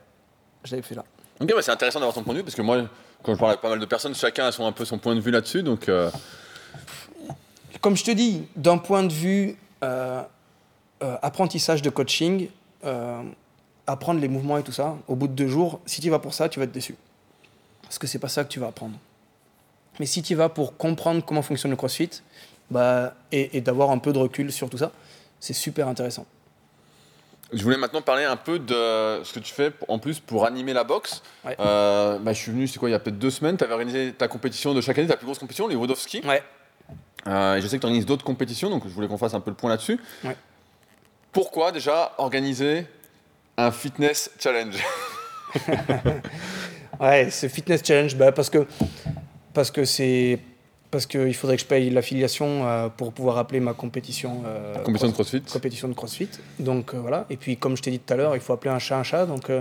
je 0.63 0.71
l'avais 0.71 0.83
fait 0.83 0.95
là. 0.95 1.03
Ok, 1.39 1.49
bah 1.49 1.61
c'est 1.61 1.71
intéressant 1.71 1.99
d'avoir 1.99 2.13
ton 2.15 2.23
point 2.23 2.33
de 2.33 2.39
vue 2.39 2.43
parce 2.43 2.55
que 2.55 2.61
moi, 2.61 2.83
quand 3.23 3.33
je 3.33 3.39
parle 3.39 3.51
avec 3.51 3.61
pas 3.61 3.69
mal 3.69 3.79
de 3.79 3.85
personnes, 3.85 4.15
chacun 4.15 4.45
a 4.45 4.51
son, 4.51 4.65
un 4.65 4.71
peu 4.71 4.85
son 4.85 4.97
point 4.97 5.15
de 5.15 5.19
vue 5.19 5.31
là-dessus. 5.31 5.63
Donc, 5.63 5.89
euh, 5.89 6.09
Comme 7.81 7.95
je 7.95 8.03
te 8.03 8.11
dis, 8.11 8.47
d'un 8.55 8.77
point 8.77 9.03
de 9.03 9.13
vue 9.13 9.57
euh, 11.03 11.17
apprentissage 11.21 11.81
de 11.81 11.89
coaching, 11.89 12.47
euh, 12.85 13.21
apprendre 13.85 14.21
les 14.21 14.29
mouvements 14.29 14.57
et 14.57 14.63
tout 14.63 14.71
ça, 14.71 14.95
au 15.09 15.15
bout 15.15 15.27
de 15.27 15.33
deux 15.33 15.47
jours, 15.47 15.81
si 15.85 15.99
tu 15.99 16.09
vas 16.09 16.19
pour 16.19 16.33
ça, 16.33 16.47
tu 16.47 16.57
vas 16.57 16.63
être 16.63 16.71
déçu. 16.71 16.95
Parce 17.83 17.99
que 17.99 18.07
c'est 18.07 18.17
pas 18.17 18.29
ça 18.29 18.45
que 18.45 18.49
tu 18.49 18.61
vas 18.61 18.67
apprendre. 18.67 18.95
Mais 19.99 20.05
si 20.05 20.23
tu 20.23 20.35
vas 20.35 20.47
pour 20.47 20.77
comprendre 20.77 21.23
comment 21.23 21.41
fonctionne 21.41 21.71
le 21.71 21.77
CrossFit, 21.77 22.09
bah, 22.71 23.13
et, 23.31 23.59
d'avoir 23.59 23.91
un 23.91 23.97
peu 23.97 24.13
de 24.13 24.19
recul 24.19 24.51
sur 24.53 24.69
tout 24.69 24.77
ça, 24.77 24.91
c'est 25.41 25.53
super 25.53 25.89
intéressant. 25.89 26.25
Je 27.51 27.61
voulais 27.61 27.77
maintenant 27.77 28.01
parler 28.01 28.23
un 28.23 28.37
peu 28.37 28.57
de 28.57 29.21
ce 29.23 29.33
que 29.33 29.39
tu 29.39 29.53
fais 29.53 29.71
en 29.89 29.99
plus 29.99 30.19
pour 30.21 30.45
animer 30.45 30.73
la 30.73 30.85
boxe. 30.85 31.21
Euh, 31.59 32.17
bah, 32.19 32.31
je 32.31 32.39
suis 32.39 32.51
venu, 32.51 32.67
c'est 32.67 32.79
quoi, 32.79 32.89
il 32.89 32.93
y 32.93 32.95
a 32.95 32.99
peut-être 32.99 33.19
deux 33.19 33.29
semaines, 33.29 33.57
tu 33.57 33.65
avais 33.65 33.73
organisé 33.73 34.13
ta 34.13 34.29
compétition 34.29 34.73
de 34.73 34.79
chaque 34.79 34.97
année, 34.97 35.07
ta 35.07 35.17
plus 35.17 35.25
grosse 35.25 35.39
compétition, 35.39 35.67
les 35.67 35.75
Wodowski. 35.75 36.21
Ouais. 36.25 36.41
Je 37.25 37.67
sais 37.67 37.77
que 37.77 37.81
tu 37.81 37.85
organises 37.85 38.05
d'autres 38.05 38.25
compétitions, 38.25 38.69
donc 38.69 38.83
je 38.87 38.93
voulais 38.93 39.07
qu'on 39.07 39.17
fasse 39.17 39.33
un 39.33 39.39
peu 39.39 39.51
le 39.51 39.55
point 39.55 39.69
là-dessus. 39.69 39.99
Ouais. 40.23 40.35
Pourquoi 41.31 41.71
déjà 41.71 42.13
organiser 42.17 42.85
un 43.57 43.71
fitness 43.71 44.31
challenge? 44.39 44.77
Ouais, 46.99 47.29
c'est 47.29 47.49
fitness 47.49 47.81
challenge 47.83 48.15
bah, 48.15 48.31
parce 48.31 48.49
que 48.49 48.65
parce 49.53 49.71
que 49.71 49.85
c'est 49.85 50.39
parce 50.91 51.05
qu'il 51.05 51.33
faudrait 51.33 51.57
que 51.57 51.61
je 51.61 51.67
paye 51.67 51.89
l'affiliation 51.89 52.65
euh, 52.65 52.87
pour 52.89 53.11
pouvoir 53.11 53.37
appeler 53.37 53.59
ma 53.59 53.73
compétition. 53.73 54.43
Euh, 54.45 54.75
compétition 54.75 55.07
de 55.09 55.13
CrossFit. 55.13 55.41
Compétition 55.41 55.87
de 55.89 55.93
CrossFit. 55.93 56.29
Donc 56.59 56.93
euh, 56.93 56.99
voilà. 56.99 57.25
Et 57.29 57.37
puis 57.37 57.57
comme 57.57 57.75
je 57.75 57.81
t'ai 57.81 57.91
dit 57.91 57.99
tout 57.99 58.13
à 58.13 58.17
l'heure, 58.17 58.35
il 58.35 58.41
faut 58.41 58.53
appeler 58.53 58.73
un 58.73 58.79
chat 58.79 58.97
un 58.97 59.03
chat. 59.03 59.25
Donc 59.25 59.51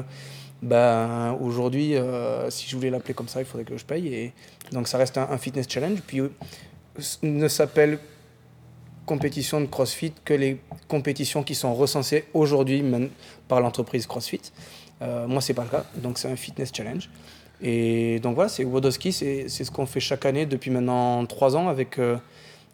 ben, 0.63 1.37
aujourd'hui, 1.41 1.95
si 2.51 2.69
je 2.69 2.77
voulais 2.77 2.91
l'appeler 2.91 3.15
comme 3.15 3.29
ça, 3.29 3.41
il 3.41 3.47
faudrait 3.47 3.65
que 3.65 3.77
je 3.77 3.85
paye. 3.85 4.15
Et 4.15 4.33
donc 4.73 4.87
ça 4.87 4.99
reste 4.99 5.19
un, 5.19 5.29
un 5.31 5.39
fitness 5.39 5.67
challenge. 5.69 6.01
Puis 6.07 6.21
ne 7.23 7.49
s'appelle 7.49 7.99
compétitions 9.07 9.61
de 9.61 9.67
CrossFit 9.67 10.13
que 10.25 10.35
les 10.35 10.61
compétitions 10.89 11.43
qui 11.43 11.55
sont 11.55 11.75
recensées 11.75 12.25
aujourd'hui 12.33 12.83
par 13.49 13.61
l'entreprise 13.61 14.07
CrossFit. 14.07 14.41
Euh, 15.03 15.27
moi, 15.27 15.41
c'est 15.41 15.55
pas 15.55 15.65
le 15.65 15.71
cas, 15.71 15.85
donc 15.97 16.19
c'est 16.19 16.31
un 16.31 16.37
fitness 16.37 16.71
challenge. 16.75 17.11
Et 17.63 18.19
donc 18.21 18.35
voilà, 18.35 18.49
c'est 18.49 18.65
Wodowski, 18.65 19.13
c'est 19.13 19.49
ce 19.49 19.71
qu'on 19.71 19.87
fait 19.87 20.01
chaque 20.01 20.27
année 20.27 20.47
depuis 20.47 20.71
maintenant 20.71 21.25
trois 21.27 21.57
ans 21.57 21.69
avec, 21.69 21.99
euh, 21.99 22.17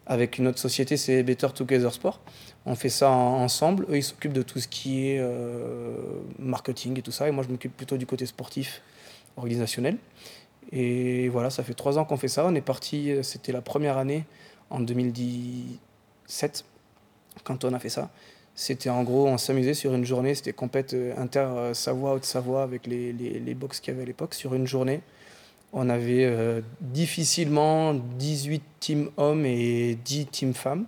avec 0.05 0.37
une 0.37 0.47
autre 0.47 0.59
société, 0.59 0.97
c'est 0.97 1.23
Better 1.23 1.47
Together 1.53 1.93
Sport. 1.93 2.19
On 2.65 2.75
fait 2.75 2.89
ça 2.89 3.09
ensemble. 3.09 3.85
Eux, 3.89 3.97
ils 3.97 4.03
s'occupent 4.03 4.33
de 4.33 4.43
tout 4.43 4.59
ce 4.59 4.67
qui 4.67 5.07
est 5.07 5.19
euh, 5.19 5.95
marketing 6.39 6.99
et 6.99 7.01
tout 7.01 7.11
ça, 7.11 7.27
et 7.27 7.31
moi, 7.31 7.43
je 7.43 7.49
m'occupe 7.49 7.75
plutôt 7.75 7.97
du 7.97 8.05
côté 8.05 8.25
sportif, 8.25 8.81
organisationnel. 9.37 9.97
Et 10.71 11.29
voilà, 11.29 11.49
ça 11.49 11.63
fait 11.63 11.73
trois 11.73 11.97
ans 11.97 12.05
qu'on 12.05 12.17
fait 12.17 12.27
ça. 12.27 12.45
On 12.45 12.55
est 12.55 12.61
parti, 12.61 13.11
euh, 13.11 13.23
c'était 13.23 13.51
la 13.51 13.61
première 13.61 13.97
année 13.97 14.23
en 14.69 14.79
2010 14.79 15.79
7 16.27 16.65
quand 17.43 17.65
on 17.65 17.73
a 17.73 17.79
fait 17.79 17.89
ça. 17.89 18.09
C'était 18.55 18.89
en 18.89 19.03
gros, 19.03 19.27
on 19.27 19.37
s'amusait 19.37 19.73
sur 19.73 19.93
une 19.93 20.05
journée, 20.05 20.35
c'était 20.35 20.53
compète 20.53 20.93
euh, 20.93 21.13
inter-Savoie, 21.17 22.13
Haute-Savoie 22.13 22.63
avec 22.63 22.87
les, 22.87 23.13
les, 23.13 23.53
box 23.53 23.79
qu'il 23.79 23.93
y 23.93 23.95
avait 23.95 24.03
à 24.03 24.05
l'époque. 24.05 24.33
Sur 24.33 24.53
une 24.53 24.67
journée, 24.67 25.01
on 25.73 25.89
avait 25.89 26.25
euh, 26.25 26.61
difficilement 26.79 27.93
18 27.93 28.63
teams 28.79 29.09
hommes 29.17 29.45
et 29.45 29.97
10 30.03 30.25
teams 30.27 30.53
femmes. 30.53 30.85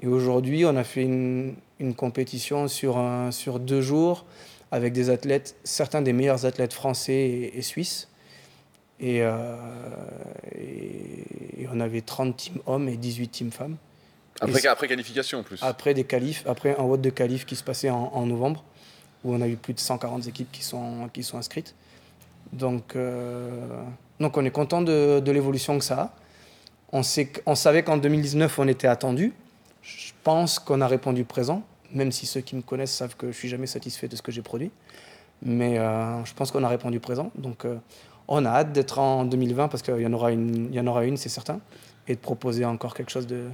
Et 0.00 0.06
aujourd'hui, 0.06 0.64
on 0.64 0.76
a 0.76 0.84
fait 0.84 1.02
une, 1.02 1.56
compétition 1.96 2.68
sur 2.68 3.60
deux 3.60 3.80
jours 3.80 4.24
avec 4.70 4.92
des 4.92 5.10
athlètes, 5.10 5.56
certains 5.64 6.02
des 6.02 6.12
meilleurs 6.12 6.44
athlètes 6.44 6.72
français 6.72 7.52
et, 7.54 7.62
suisses. 7.62 8.08
Et, 9.00 9.22
euh, 9.22 9.56
et, 10.56 11.62
et, 11.62 11.68
on 11.72 11.78
avait 11.80 12.00
30 12.00 12.36
teams 12.36 12.58
hommes 12.66 12.88
et 12.88 12.96
18 12.96 13.28
teams 13.28 13.52
femmes. 13.52 13.76
Après, 14.40 14.66
après, 14.66 14.88
qualification 14.88 15.38
en 15.38 15.42
plus. 15.42 15.62
Après 15.62 15.94
des 15.94 16.04
qualifs, 16.04 16.44
après 16.46 16.76
un 16.78 16.82
vote 16.84 17.00
de 17.00 17.10
qualif 17.10 17.44
qui 17.44 17.56
se 17.56 17.64
passait 17.64 17.90
en, 17.90 18.26
novembre, 18.26 18.64
où 19.24 19.34
on 19.34 19.40
a 19.40 19.48
eu 19.48 19.56
plus 19.56 19.74
de 19.74 19.80
140 19.80 20.26
équipes 20.28 20.50
qui 20.52 20.62
sont, 20.62 21.08
qui 21.12 21.22
sont 21.22 21.38
inscrites. 21.38 21.74
Donc, 22.52 22.96
euh, 22.96 23.82
donc 24.20 24.36
on 24.36 24.44
est 24.44 24.50
content 24.50 24.80
de, 24.80 25.20
de 25.20 25.32
l'évolution 25.32 25.78
que 25.78 25.84
ça 25.84 26.00
a. 26.00 26.14
On, 26.92 27.02
sait, 27.02 27.32
on 27.46 27.54
savait 27.54 27.82
qu'en 27.82 27.98
2019 27.98 28.58
on 28.58 28.68
était 28.68 28.88
attendu. 28.88 29.32
Je 29.82 30.12
pense 30.22 30.58
qu'on 30.58 30.80
a 30.80 30.88
répondu 30.88 31.24
présent. 31.24 31.62
même 31.92 32.12
si 32.12 32.26
ceux 32.26 32.40
qui 32.40 32.56
me 32.56 32.62
connaissent 32.62 32.94
savent 32.94 33.16
que 33.16 33.30
je 33.32 33.36
suis 33.36 33.48
jamais 33.48 33.66
satisfait 33.66 34.08
de 34.08 34.16
ce 34.16 34.22
que 34.22 34.32
j'ai 34.32 34.42
produit. 34.42 34.70
Mais 35.42 35.78
euh, 35.78 36.24
je 36.24 36.34
pense 36.34 36.50
qu'on 36.50 36.64
a 36.64 36.68
répondu 36.68 37.00
présent. 37.00 37.30
Donc 37.36 37.64
on 38.28 38.44
a 38.44 38.50
hâte 38.50 38.72
d'être 38.72 38.98
en 38.98 39.24
2020 39.24 39.68
parce 39.68 39.82
qu'il 39.82 40.00
y 40.00 40.06
en 40.06 40.12
aura 40.12 40.30
une, 40.30 40.68
il 40.70 40.74
y 40.74 40.80
en 40.80 40.86
aura 40.86 41.04
une, 41.04 41.16
c'est 41.16 41.30
certain, 41.30 41.60
et 42.06 42.14
de 42.14 42.20
proposer 42.20 42.64
encore 42.64 42.94
quelque 42.94 43.10
chose 43.10 43.26
de, 43.26 43.48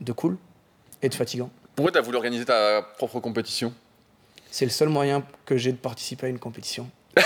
de 0.00 0.12
cool 0.12 0.36
et 1.00 1.08
de 1.08 1.14
fatigant. 1.14 1.48
Pourquoi 1.76 1.92
tu 1.92 1.98
as 1.98 2.02
voulu 2.02 2.16
organiser 2.16 2.44
ta 2.44 2.82
propre 2.98 3.20
compétition? 3.20 3.72
C'est 4.50 4.64
le 4.64 4.70
seul 4.70 4.88
moyen 4.88 5.22
que 5.46 5.56
j'ai 5.56 5.72
de 5.72 5.76
participer 5.76 6.26
à 6.26 6.28
une 6.28 6.38
compétition. 6.38 6.88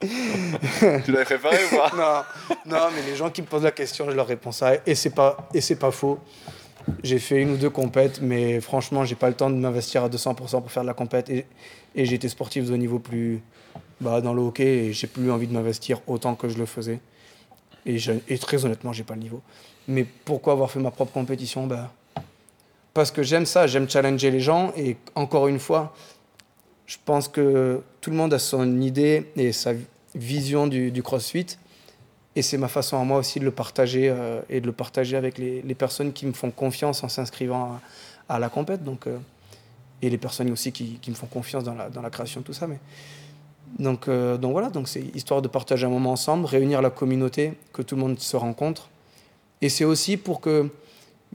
tu 0.00 1.12
l'avais 1.12 1.24
préparé 1.24 1.58
ou 1.64 1.76
pas? 1.76 1.90
Non, 2.66 2.76
non, 2.78 2.88
mais 2.94 3.02
les 3.02 3.16
gens 3.16 3.30
qui 3.30 3.42
me 3.42 3.46
posent 3.46 3.64
la 3.64 3.70
question, 3.70 4.10
je 4.10 4.16
leur 4.16 4.26
réponds 4.26 4.52
ça. 4.52 4.74
Et 4.86 4.94
c'est 4.94 5.10
pas, 5.10 5.48
et 5.54 5.60
c'est 5.60 5.76
pas 5.76 5.90
faux. 5.90 6.18
J'ai 7.02 7.18
fait 7.18 7.42
une 7.42 7.50
ou 7.50 7.56
deux 7.56 7.70
compètes, 7.70 8.20
mais 8.20 8.60
franchement, 8.60 9.04
j'ai 9.04 9.14
pas 9.14 9.28
le 9.28 9.34
temps 9.34 9.50
de 9.50 9.56
m'investir 9.56 10.02
à 10.02 10.08
200% 10.08 10.34
pour 10.34 10.72
faire 10.72 10.82
de 10.82 10.88
la 10.88 10.94
compète. 10.94 11.28
Et, 11.30 11.46
et 11.94 12.06
j'ai 12.06 12.14
été 12.16 12.28
sportif 12.28 12.66
de 12.66 12.76
niveau 12.76 12.98
plus 12.98 13.42
bas 14.00 14.20
dans 14.20 14.32
le 14.32 14.42
hockey 14.42 14.92
j'ai 14.92 15.06
plus 15.06 15.30
envie 15.30 15.46
de 15.46 15.52
m'investir 15.52 16.00
autant 16.06 16.34
que 16.34 16.48
je 16.48 16.58
le 16.58 16.66
faisais. 16.66 17.00
Et, 17.86 17.98
je, 17.98 18.12
très 18.40 18.64
honnêtement, 18.64 18.92
j'ai 18.92 19.04
pas 19.04 19.14
le 19.14 19.20
niveau. 19.20 19.40
Mais 19.88 20.04
pourquoi 20.04 20.52
avoir 20.52 20.70
fait 20.70 20.80
ma 20.80 20.90
propre 20.90 21.12
compétition? 21.12 21.66
Bah, 21.66 21.92
Parce 22.94 23.10
que 23.10 23.22
j'aime 23.22 23.46
ça, 23.46 23.66
j'aime 23.66 23.88
challenger 23.88 24.30
les 24.30 24.40
gens. 24.40 24.72
Et 24.76 24.96
encore 25.14 25.48
une 25.48 25.58
fois, 25.58 25.94
je 26.86 26.96
pense 27.04 27.28
que 27.28 27.82
tout 28.00 28.10
le 28.10 28.16
monde 28.16 28.34
a 28.34 28.38
son 28.38 28.80
idée 28.80 29.30
et 29.36 29.52
sa 29.52 29.72
vision 30.14 30.66
du, 30.66 31.02
CrossFit. 31.02 31.46
Et 32.36 32.42
c'est 32.42 32.58
ma 32.58 32.68
façon 32.68 33.00
à 33.00 33.04
moi 33.04 33.18
aussi 33.18 33.40
de 33.40 33.44
le 33.44 33.50
partager 33.50 34.08
euh, 34.08 34.40
et 34.48 34.60
de 34.60 34.66
le 34.66 34.72
partager 34.72 35.16
avec 35.16 35.36
les, 35.38 35.74
personnes 35.74 36.12
qui 36.12 36.26
me 36.26 36.32
font 36.32 36.50
confiance 36.50 37.02
en 37.02 37.08
s'inscrivant 37.08 37.80
à, 38.28 38.38
la 38.38 38.48
compète. 38.48 38.84
Donc, 38.84 39.06
euh, 39.06 39.18
et 40.02 40.10
les 40.10 40.18
personnes 40.18 40.50
aussi 40.50 40.72
qui, 40.72 40.98
qui, 41.02 41.10
me 41.10 41.16
font 41.16 41.26
confiance 41.26 41.64
dans 41.64 41.74
la, 41.74 41.90
dans 41.90 42.02
la 42.02 42.10
création 42.10 42.40
de 42.40 42.46
tout 42.46 42.52
ça. 42.52 42.66
Mais, 42.66 42.78
donc, 43.78 44.08
euh, 44.08 44.36
donc 44.36 44.52
voilà, 44.52 44.70
donc 44.70 44.88
c'est 44.88 45.02
histoire 45.14 45.42
de 45.42 45.48
partager 45.48 45.86
un 45.86 45.90
moment 45.90 46.12
ensemble, 46.12 46.46
réunir 46.46 46.82
la 46.82 46.90
communauté, 46.90 47.54
que 47.72 47.82
tout 47.82 47.94
le 47.94 48.00
monde 48.00 48.18
se 48.18 48.36
rencontre. 48.36 48.90
Et 49.62 49.68
c'est 49.68 49.84
aussi 49.84 50.16
pour 50.16 50.40
que 50.40 50.68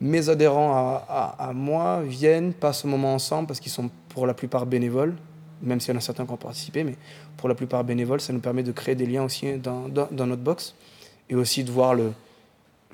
mes 0.01 0.29
adhérents 0.29 1.01
à, 1.07 1.51
moi 1.53 2.01
viennent, 2.03 2.53
passent 2.53 2.81
ce 2.81 2.87
moment 2.87 3.13
ensemble, 3.13 3.47
parce 3.47 3.59
qu'ils 3.59 3.71
sont 3.71 3.89
pour 4.09 4.27
la 4.27 4.33
plupart 4.33 4.65
bénévoles, 4.65 5.15
même 5.61 5.79
s'il 5.79 5.93
y 5.93 5.95
en 5.95 5.99
a 5.99 6.01
certains 6.01 6.25
qui 6.25 6.31
ont 6.31 6.37
participé, 6.37 6.83
mais 6.83 6.95
pour 7.37 7.47
la 7.47 7.55
plupart 7.55 7.83
bénévoles, 7.83 8.19
ça 8.19 8.33
nous 8.33 8.39
permet 8.39 8.63
de 8.63 8.71
créer 8.71 8.95
des 8.95 9.05
liens 9.05 9.23
aussi 9.23 9.53
dans, 9.57 9.87
notre 10.11 10.41
box 10.41 10.75
et 11.29 11.35
aussi 11.35 11.63
de 11.63 11.71
voir 11.71 11.95
le, 11.95 12.11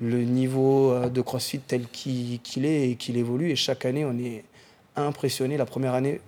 niveau 0.00 0.94
de 1.08 1.20
CrossFit 1.20 1.58
tel 1.58 1.86
qu'il 1.88 2.40
qu 2.40 2.64
est 2.64 2.90
et 2.90 2.94
qu'il 2.96 3.16
évolue. 3.16 3.50
Et 3.50 3.56
chaque 3.56 3.84
année, 3.84 4.04
on 4.04 4.16
est 4.18 4.44
impressionné. 4.96 5.56
La 5.56 5.66
première 5.66 5.94
année, 5.94 6.20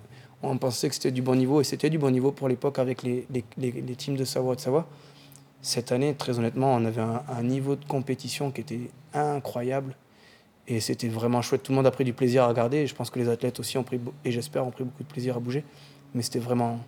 on 0.45 0.57
pensait 0.57 0.89
que 0.89 0.95
c'était 0.95 1.11
du 1.11 1.21
bon 1.21 1.35
niveau 1.35 1.61
et 1.61 1.63
c'était 1.63 1.89
du 1.89 1.97
bon 1.97 2.11
niveau 2.11 2.31
pour 2.31 2.47
l'époque 2.47 2.79
avec 2.79 3.03
les, 3.03 3.25
les, 3.31 3.43
les, 3.57 3.95
teams 3.95 4.15
de 4.15 4.25
Savoie 4.25 4.55
de 4.55 4.61
Savoie. 4.61 4.87
Cette 5.61 5.91
année, 5.91 6.13
très 6.13 6.37
honnêtement, 6.37 6.75
on 6.75 6.85
avait 6.85 7.01
un, 7.01 7.43
niveau 7.43 7.75
de 7.75 7.83
compétition 7.85 8.51
qui 8.51 8.61
était 8.61 8.91
incroyable 9.13 9.95
et 10.67 10.79
c'était 10.79 11.07
vraiment 11.07 11.41
chouette. 11.41 11.63
Tout 11.63 11.71
le 11.71 11.77
monde 11.77 11.87
a 11.87 11.91
pris 11.91 12.03
du 12.03 12.13
plaisir 12.13 12.43
à 12.43 12.47
regarder 12.47 12.77
et 12.77 12.87
je 12.87 12.95
pense 12.95 13.09
que 13.09 13.19
les 13.19 13.29
athlètes 13.29 13.59
aussi 13.59 13.77
ont 13.77 13.83
pris, 13.83 13.99
et 14.23 14.31
j'espère, 14.31 14.65
ont 14.65 14.71
pris 14.71 14.83
beaucoup 14.83 15.03
de 15.03 15.07
plaisir 15.07 15.35
à 15.35 15.39
bouger. 15.39 15.63
Mais 16.13 16.21
c'était 16.21 16.39
vraiment, 16.39 16.79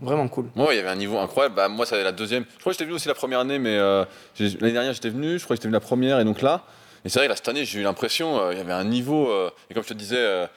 vraiment 0.00 0.28
cool. 0.28 0.46
Ouais, 0.56 0.74
il 0.74 0.76
y 0.76 0.80
avait 0.80 0.88
un 0.88 0.96
niveau 0.96 1.18
incroyable. 1.18 1.56
Bah, 1.56 1.68
moi, 1.68 1.86
c'est 1.86 2.02
la 2.02 2.12
deuxième. 2.12 2.44
Je 2.54 2.60
crois 2.60 2.70
que 2.70 2.74
j'étais 2.74 2.84
venu 2.84 2.94
aussi 2.94 3.08
la 3.08 3.14
première 3.14 3.40
année, 3.40 3.58
mais 3.58 3.76
euh, 3.76 4.04
l'année 4.38 4.72
dernière, 4.72 4.92
j'étais 4.92 5.10
venu. 5.10 5.38
Je 5.38 5.44
crois 5.44 5.56
que 5.56 5.60
j'étais 5.60 5.68
venu 5.68 5.74
la 5.74 5.80
première, 5.80 6.20
et 6.20 6.24
donc 6.24 6.40
là. 6.40 6.64
Et 7.04 7.08
c'est 7.08 7.18
vrai, 7.18 7.28
là, 7.28 7.36
cette 7.36 7.48
année, 7.48 7.64
j'ai 7.64 7.80
eu 7.80 7.82
l'impression, 7.82 8.40
euh, 8.40 8.52
il 8.52 8.58
y 8.58 8.60
avait 8.60 8.72
un 8.72 8.84
niveau. 8.84 9.30
Euh, 9.30 9.50
et 9.70 9.74
comme 9.74 9.82
je 9.82 9.88
te 9.88 9.94
disais 9.94 10.48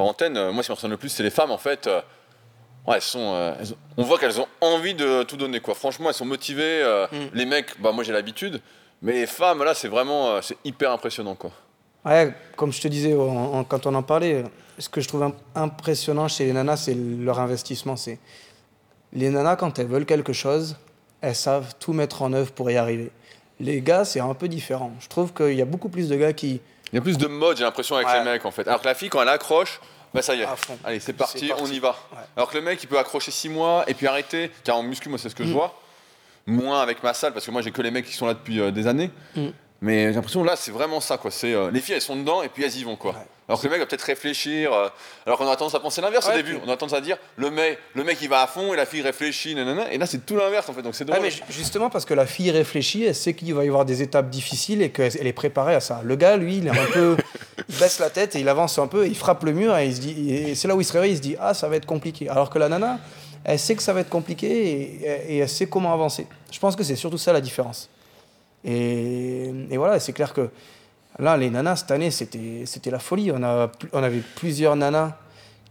en 0.00 0.08
antenne, 0.08 0.50
moi, 0.50 0.62
ce 0.62 0.68
qui 0.68 0.72
me 0.72 0.76
ressemble 0.76 0.92
le 0.92 0.98
plus, 0.98 1.08
c'est 1.08 1.22
les 1.22 1.30
femmes, 1.30 1.50
en 1.50 1.58
fait. 1.58 1.86
Ouais, 2.86 2.96
elles 2.96 3.02
sont, 3.02 3.54
elles 3.58 3.72
ont, 3.72 3.76
on 3.96 4.02
voit 4.04 4.18
qu'elles 4.18 4.40
ont 4.40 4.48
envie 4.60 4.94
de 4.94 5.22
tout 5.24 5.36
donner, 5.36 5.60
quoi. 5.60 5.74
Franchement, 5.74 6.08
elles 6.08 6.14
sont 6.14 6.24
motivées. 6.24 6.84
Mm. 7.10 7.16
Les 7.34 7.46
mecs, 7.46 7.80
bah, 7.80 7.92
moi, 7.92 8.04
j'ai 8.04 8.12
l'habitude. 8.12 8.60
Mais 9.02 9.12
les 9.12 9.26
femmes, 9.26 9.62
là, 9.64 9.74
c'est 9.74 9.88
vraiment. 9.88 10.40
c'est 10.42 10.56
hyper 10.64 10.92
impressionnant, 10.92 11.34
quoi. 11.34 11.50
Ouais, 12.06 12.32
comme 12.54 12.72
je 12.72 12.80
te 12.80 12.86
disais 12.86 13.16
quand 13.68 13.86
on 13.86 13.94
en 13.96 14.02
parlait, 14.04 14.44
ce 14.78 14.88
que 14.88 15.00
je 15.00 15.08
trouve 15.08 15.32
impressionnant 15.56 16.28
chez 16.28 16.44
les 16.44 16.52
nanas, 16.52 16.76
c'est 16.76 16.94
leur 16.94 17.40
investissement. 17.40 17.96
C'est 17.96 18.20
les 19.12 19.28
nanas, 19.28 19.56
quand 19.56 19.78
elles 19.80 19.88
veulent 19.88 20.06
quelque 20.06 20.32
chose, 20.32 20.76
elles 21.20 21.34
savent 21.34 21.74
tout 21.80 21.92
mettre 21.92 22.22
en 22.22 22.32
œuvre 22.32 22.52
pour 22.52 22.70
y 22.70 22.76
arriver. 22.76 23.10
Les 23.58 23.80
gars, 23.80 24.04
c'est 24.04 24.20
un 24.20 24.34
peu 24.34 24.46
différent. 24.46 24.92
Je 25.00 25.08
trouve 25.08 25.32
qu'il 25.32 25.54
y 25.54 25.62
a 25.62 25.64
beaucoup 25.64 25.88
plus 25.88 26.08
de 26.08 26.14
gars 26.14 26.32
qui. 26.32 26.60
Il 26.92 26.96
y 26.96 26.98
a 26.98 27.02
plus 27.02 27.18
de 27.18 27.26
mode, 27.26 27.56
j'ai 27.56 27.64
l'impression, 27.64 27.96
avec 27.96 28.08
ouais. 28.08 28.18
les 28.18 28.24
mecs, 28.24 28.44
en 28.44 28.50
fait. 28.50 28.66
Alors 28.68 28.80
que 28.80 28.86
la 28.86 28.94
fille, 28.94 29.08
quand 29.08 29.22
elle 29.22 29.28
accroche, 29.28 29.80
bah 30.14 30.22
ça 30.22 30.34
y 30.34 30.42
est. 30.42 30.46
Allez, 30.84 31.00
c'est 31.00 31.12
parti, 31.12 31.48
parti, 31.48 31.62
on 31.62 31.66
y 31.66 31.78
va. 31.78 31.90
Ouais. 32.12 32.18
Alors 32.36 32.50
que 32.50 32.56
le 32.56 32.62
mec, 32.62 32.82
il 32.82 32.86
peut 32.86 32.98
accrocher 32.98 33.30
6 33.30 33.48
mois 33.48 33.84
et 33.86 33.94
puis 33.94 34.06
arrêter. 34.06 34.50
Car 34.64 34.76
en 34.76 34.82
muscu, 34.82 35.08
moi, 35.08 35.18
c'est 35.18 35.28
ce 35.28 35.34
que 35.34 35.42
mmh. 35.42 35.48
je 35.48 35.52
vois. 35.52 35.78
Moins 36.46 36.80
avec 36.80 37.02
ma 37.02 37.12
salle, 37.12 37.32
parce 37.32 37.44
que 37.44 37.50
moi, 37.50 37.60
j'ai 37.60 37.72
que 37.72 37.82
les 37.82 37.90
mecs 37.90 38.06
qui 38.06 38.14
sont 38.14 38.26
là 38.26 38.34
depuis 38.34 38.60
euh, 38.60 38.70
des 38.70 38.86
années. 38.86 39.10
Mmh. 39.34 39.48
Mais 39.80 40.08
j'ai 40.08 40.14
l'impression 40.14 40.42
là, 40.42 40.56
c'est 40.56 40.70
vraiment 40.70 41.00
ça, 41.00 41.18
quoi. 41.18 41.30
C'est 41.30 41.52
euh, 41.52 41.70
les 41.70 41.80
filles, 41.80 41.96
elles 41.96 42.00
sont 42.00 42.16
dedans 42.16 42.42
et 42.42 42.48
puis 42.48 42.64
elles 42.64 42.76
y 42.76 42.84
vont, 42.84 42.96
quoi. 42.96 43.12
Ouais. 43.12 43.26
Alors 43.48 43.60
que 43.60 43.66
le 43.66 43.70
mec 43.70 43.80
va 43.80 43.86
peut-être 43.86 44.02
réfléchir. 44.02 44.72
Euh, 44.72 44.88
alors 45.24 45.38
qu'on 45.38 45.48
a 45.48 45.54
tendance 45.54 45.74
à 45.74 45.80
penser 45.80 46.00
l'inverse 46.00 46.26
ouais, 46.26 46.32
au 46.32 46.36
début. 46.36 46.54
Puis... 46.54 46.62
On 46.66 46.70
a 46.70 46.76
tendance 46.76 46.96
à 46.96 47.00
dire 47.00 47.16
le 47.36 47.50
mec, 47.50 47.78
le 47.94 48.02
mec 48.02 48.18
il 48.20 48.28
va 48.28 48.42
à 48.42 48.46
fond 48.46 48.72
et 48.74 48.76
la 48.76 48.86
fille 48.86 49.02
réfléchit, 49.02 49.54
nanana. 49.54 49.92
Et 49.92 49.98
là, 49.98 50.06
c'est 50.06 50.24
tout 50.24 50.36
l'inverse 50.36 50.68
en 50.68 50.72
fait. 50.72 50.82
Donc 50.82 50.94
c'est 50.94 51.04
drôle. 51.04 51.18
Ah, 51.20 51.22
mais 51.22 51.30
justement 51.50 51.90
parce 51.90 52.04
que 52.04 52.14
la 52.14 52.26
fille 52.26 52.50
réfléchit, 52.50 53.04
elle 53.04 53.14
sait 53.14 53.34
qu'il 53.34 53.54
va 53.54 53.64
y 53.64 53.68
avoir 53.68 53.84
des 53.84 54.02
étapes 54.02 54.30
difficiles 54.30 54.82
et 54.82 54.90
qu'elle 54.90 55.26
est 55.26 55.32
préparée 55.32 55.74
à 55.74 55.80
ça. 55.80 56.00
Le 56.02 56.16
gars, 56.16 56.36
lui, 56.36 56.58
il 56.58 56.66
est 56.66 56.70
un 56.70 56.86
peu, 56.92 57.16
il 57.68 57.78
baisse 57.78 58.00
la 58.00 58.10
tête 58.10 58.34
et 58.34 58.40
il 58.40 58.48
avance 58.48 58.78
un 58.78 58.88
peu, 58.88 59.04
et 59.06 59.08
il 59.08 59.16
frappe 59.16 59.44
le 59.44 59.52
mur 59.52 59.76
et 59.76 59.86
il 59.86 59.94
se 59.94 60.00
dit, 60.00 60.32
et 60.32 60.54
c'est 60.54 60.66
là 60.66 60.74
où 60.74 60.80
il 60.80 60.84
se 60.84 60.92
réveille, 60.92 61.12
il 61.12 61.16
se 61.16 61.22
dit 61.22 61.36
ah 61.38 61.54
ça 61.54 61.68
va 61.68 61.76
être 61.76 61.86
compliqué. 61.86 62.28
Alors 62.28 62.50
que 62.50 62.58
la 62.58 62.68
nana, 62.68 62.98
elle 63.44 63.58
sait 63.58 63.76
que 63.76 63.82
ça 63.82 63.92
va 63.92 64.00
être 64.00 64.10
compliqué 64.10 64.48
et, 64.48 65.34
et 65.34 65.38
elle 65.38 65.48
sait 65.48 65.66
comment 65.66 65.92
avancer. 65.92 66.26
Je 66.50 66.58
pense 66.58 66.74
que 66.74 66.82
c'est 66.82 66.96
surtout 66.96 67.18
ça 67.18 67.32
la 67.32 67.40
différence. 67.40 67.88
Et, 68.64 69.52
voilà, 69.76 70.00
c'est 70.00 70.12
clair 70.12 70.32
que 70.32 70.50
là, 71.18 71.36
les 71.36 71.50
nanas, 71.50 71.76
cette 71.76 71.90
année, 71.90 72.10
c'était 72.10 72.90
la 72.90 72.98
folie. 72.98 73.30
On, 73.32 73.42
a, 73.42 73.70
on 73.92 74.02
avait 74.02 74.22
plusieurs 74.36 74.76
nanas 74.76 75.16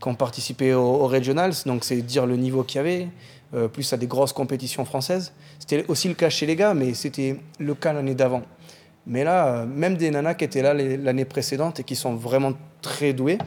qui 0.01 0.07
ont 0.07 0.15
participé 0.15 0.73
aux, 0.73 0.81
aux 0.81 1.07
Regionals, 1.07 1.53
donc 1.65 1.83
c'est 1.83 2.01
dire 2.01 2.25
le 2.25 2.35
niveau 2.35 2.63
qu'il 2.63 2.77
y 2.77 2.79
avait, 2.79 3.07
euh, 3.53 3.67
plus 3.67 3.91
à 3.93 3.97
des 3.97 4.07
grosses 4.07 4.33
compétitions 4.33 4.85
françaises. 4.85 5.33
C'était 5.59 5.85
aussi 5.87 6.07
le 6.07 6.13
cas 6.13 6.29
chez 6.29 6.45
les 6.45 6.55
gars, 6.55 6.73
mais 6.73 6.93
c'était 6.93 7.39
le 7.59 7.75
cas 7.75 7.93
l'année 7.93 8.15
d'avant. 8.15 8.43
Mais 9.07 9.23
là, 9.23 9.65
même 9.65 9.97
des 9.97 10.09
nanas 10.09 10.33
qui 10.33 10.45
étaient 10.45 10.61
là 10.61 10.73
l'année 10.73 11.25
précédente 11.25 11.79
et 11.79 11.83
qui 11.83 11.95
sont 11.95 12.15
vraiment 12.15 12.53
très 12.81 13.13
douées, 13.13 13.37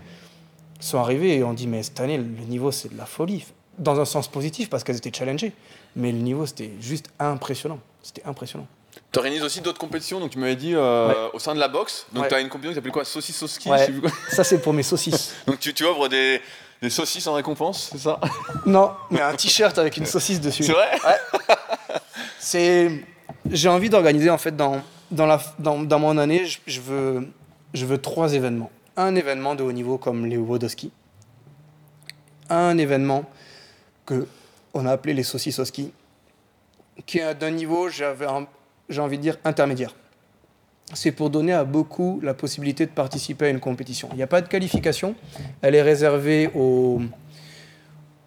sont 0.80 0.98
arrivées 0.98 1.36
et 1.36 1.44
ont 1.44 1.52
dit 1.52 1.66
Mais 1.66 1.82
cette 1.82 2.00
année, 2.00 2.16
le 2.16 2.24
niveau, 2.24 2.70
c'est 2.70 2.92
de 2.92 2.96
la 2.96 3.06
folie. 3.06 3.44
Dans 3.78 4.00
un 4.00 4.04
sens 4.04 4.28
positif, 4.28 4.70
parce 4.70 4.82
qu'elles 4.82 4.96
étaient 4.96 5.16
challengées. 5.16 5.52
Mais 5.96 6.12
le 6.12 6.18
niveau, 6.18 6.46
c'était 6.46 6.70
juste 6.80 7.10
impressionnant. 7.18 7.78
C'était 8.02 8.24
impressionnant. 8.24 8.66
Tu 9.10 9.18
organises 9.18 9.42
aussi 9.42 9.60
d'autres 9.62 9.78
compétitions, 9.78 10.20
donc 10.20 10.30
tu 10.30 10.38
m'avais 10.38 10.56
dit 10.56 10.74
euh, 10.74 11.08
ouais. 11.08 11.30
au 11.32 11.38
sein 11.38 11.54
de 11.54 11.60
la 11.60 11.68
boxe. 11.68 12.06
Donc 12.12 12.24
ouais. 12.24 12.28
tu 12.28 12.34
as 12.34 12.40
une 12.40 12.48
compétition 12.48 12.72
qui 12.72 12.74
s'appelle 12.74 12.92
quoi? 12.92 13.04
Saucisse 13.04 13.36
Soski 13.36 13.70
ouais. 13.70 13.88
Ça, 14.30 14.44
c'est 14.44 14.60
pour 14.60 14.74
mes 14.74 14.82
saucisses. 14.82 15.34
donc 15.46 15.58
tu, 15.58 15.72
tu 15.72 15.84
offres 15.84 16.08
des, 16.08 16.42
des, 16.82 16.90
saucisses 16.90 17.26
en 17.26 17.32
récompense, 17.34 17.88
c'est 17.92 17.98
ça? 17.98 18.20
Non, 18.66 18.92
mais 19.10 19.22
un 19.22 19.34
t-shirt 19.34 19.78
avec 19.78 19.96
une 19.96 20.04
saucisse 20.04 20.40
dessus. 20.40 20.64
C'est 20.64 20.72
vrai? 20.72 20.98
C'est. 22.38 23.04
J'ai 23.50 23.68
envie 23.68 23.88
d'organiser, 23.88 24.28
en 24.28 24.36
fait, 24.36 24.54
dans, 24.54 24.82
dans, 25.10 25.24
la, 25.24 25.40
dans, 25.58 25.78
dans 25.78 25.98
mon 25.98 26.18
année, 26.18 26.44
je, 26.44 26.58
je, 26.66 26.80
veux, 26.80 27.28
je 27.72 27.86
veux 27.86 27.98
trois 27.98 28.34
événements. 28.34 28.70
Un 28.96 29.14
événement 29.14 29.54
de 29.54 29.62
haut 29.62 29.72
niveau 29.72 29.96
comme 29.96 30.26
les 30.26 30.36
Wodoski. 30.36 30.92
Un 32.50 32.76
événement 32.76 33.24
que 34.04 34.26
on 34.74 34.86
a 34.86 34.92
appelé 34.92 35.14
les 35.14 35.22
saucisses 35.22 35.58
au 35.58 35.64
ski, 35.64 35.92
qui 37.06 37.18
est 37.18 37.34
d'un 37.34 37.50
niveau, 37.50 37.88
j'avais 37.88 38.26
j'ai 38.88 39.00
envie 39.00 39.16
de 39.16 39.22
dire, 39.22 39.38
intermédiaire. 39.44 39.94
C'est 40.94 41.12
pour 41.12 41.28
donner 41.28 41.52
à 41.52 41.64
beaucoup 41.64 42.18
la 42.22 42.32
possibilité 42.32 42.86
de 42.86 42.90
participer 42.90 43.46
à 43.46 43.48
une 43.50 43.60
compétition. 43.60 44.08
Il 44.12 44.16
n'y 44.16 44.22
a 44.22 44.26
pas 44.26 44.40
de 44.40 44.48
qualification, 44.48 45.14
elle 45.60 45.74
est 45.74 45.82
réservée 45.82 46.50
aux, 46.54 47.00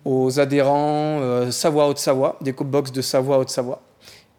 aux 0.05 0.39
adhérents 0.39 1.20
euh, 1.22 1.49
Savoie 1.49 1.88
Haute-Savoie, 1.88 2.38
des 2.41 2.51
box 2.53 2.91
de 2.91 3.01
Savoie 3.01 3.39
Haute-Savoie. 3.39 3.82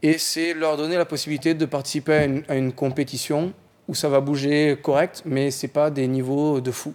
Et 0.02 0.18
c'est 0.18 0.54
leur 0.54 0.76
donner 0.76 0.96
la 0.96 1.04
possibilité 1.04 1.54
de 1.54 1.64
participer 1.64 2.12
à 2.12 2.24
une, 2.24 2.42
à 2.48 2.54
une, 2.54 2.72
compétition 2.72 3.52
où 3.88 3.94
ça 3.94 4.08
va 4.08 4.20
bouger 4.20 4.78
correct, 4.80 5.22
mais 5.24 5.50
ce 5.50 5.66
n'est 5.66 5.72
pas 5.72 5.90
des 5.90 6.06
niveaux 6.06 6.60
de 6.60 6.70
fou. 6.70 6.94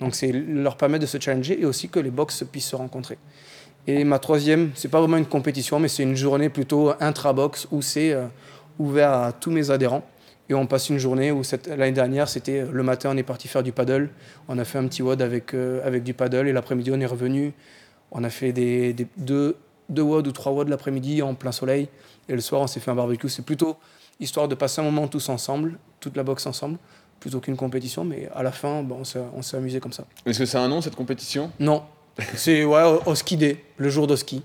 Donc 0.00 0.14
c'est 0.14 0.32
leur 0.32 0.76
permettre 0.76 1.02
de 1.02 1.06
se 1.06 1.18
challenger 1.18 1.60
et 1.60 1.64
aussi 1.64 1.88
que 1.88 1.98
les 1.98 2.10
box 2.10 2.44
puissent 2.50 2.68
se 2.68 2.76
rencontrer. 2.76 3.18
Et 3.86 4.02
ma 4.04 4.18
troisième, 4.18 4.72
c'est 4.74 4.88
pas 4.88 5.00
vraiment 5.00 5.16
une 5.16 5.26
compétition, 5.26 5.78
mais 5.78 5.88
c'est 5.88 6.02
une 6.02 6.16
journée 6.16 6.48
plutôt 6.48 6.92
intra-box 6.98 7.68
où 7.70 7.82
c'est 7.82 8.12
euh, 8.12 8.26
ouvert 8.78 9.12
à 9.12 9.32
tous 9.32 9.50
mes 9.50 9.70
adhérents. 9.70 10.04
Et 10.48 10.54
on 10.54 10.66
passe 10.66 10.90
une 10.90 10.98
journée 10.98 11.32
où 11.32 11.42
l'année 11.68 11.90
dernière, 11.92 12.28
c'était 12.28 12.64
le 12.70 12.82
matin, 12.84 13.10
on 13.12 13.16
est 13.16 13.24
parti 13.24 13.48
faire 13.48 13.62
du 13.64 13.72
paddle. 13.72 14.10
On 14.48 14.58
a 14.58 14.64
fait 14.64 14.78
un 14.78 14.86
petit 14.86 15.02
WOD 15.02 15.20
avec, 15.20 15.54
euh, 15.54 15.84
avec 15.84 16.04
du 16.04 16.14
paddle 16.14 16.46
et 16.46 16.52
l'après-midi, 16.52 16.90
on 16.92 17.00
est 17.00 17.06
revenu. 17.06 17.52
On 18.12 18.22
a 18.22 18.30
fait 18.30 18.52
des, 18.52 18.92
des 18.92 19.08
deux, 19.16 19.56
deux 19.88 20.02
WOD 20.02 20.28
ou 20.28 20.32
trois 20.32 20.52
WOD 20.52 20.68
l'après-midi 20.68 21.20
en 21.22 21.34
plein 21.34 21.50
soleil. 21.50 21.88
Et 22.28 22.32
le 22.34 22.40
soir, 22.40 22.60
on 22.62 22.68
s'est 22.68 22.78
fait 22.78 22.92
un 22.92 22.94
barbecue. 22.94 23.28
C'est 23.28 23.44
plutôt 23.44 23.76
histoire 24.20 24.46
de 24.46 24.54
passer 24.54 24.80
un 24.80 24.84
moment 24.84 25.08
tous 25.08 25.28
ensemble, 25.28 25.78
toute 25.98 26.16
la 26.16 26.22
boxe 26.22 26.46
ensemble, 26.46 26.78
plutôt 27.18 27.40
qu'une 27.40 27.56
compétition. 27.56 28.04
Mais 28.04 28.28
à 28.32 28.44
la 28.44 28.52
fin, 28.52 28.84
bon, 28.84 28.98
on 29.00 29.04
s'est- 29.04 29.18
on 29.34 29.42
s'est 29.42 29.56
amusé 29.56 29.80
comme 29.80 29.92
ça. 29.92 30.04
Est-ce 30.24 30.38
que 30.38 30.46
c'est 30.46 30.58
un 30.58 30.68
nom 30.68 30.80
cette 30.80 30.94
compétition? 30.96 31.50
Non, 31.58 31.82
c'est 32.36 32.64
ouais, 32.64 32.82
au, 32.84 33.10
au 33.10 33.14
ski 33.16 33.36
day, 33.36 33.64
le 33.78 33.88
jour 33.88 34.06
de 34.06 34.14
ski. 34.14 34.42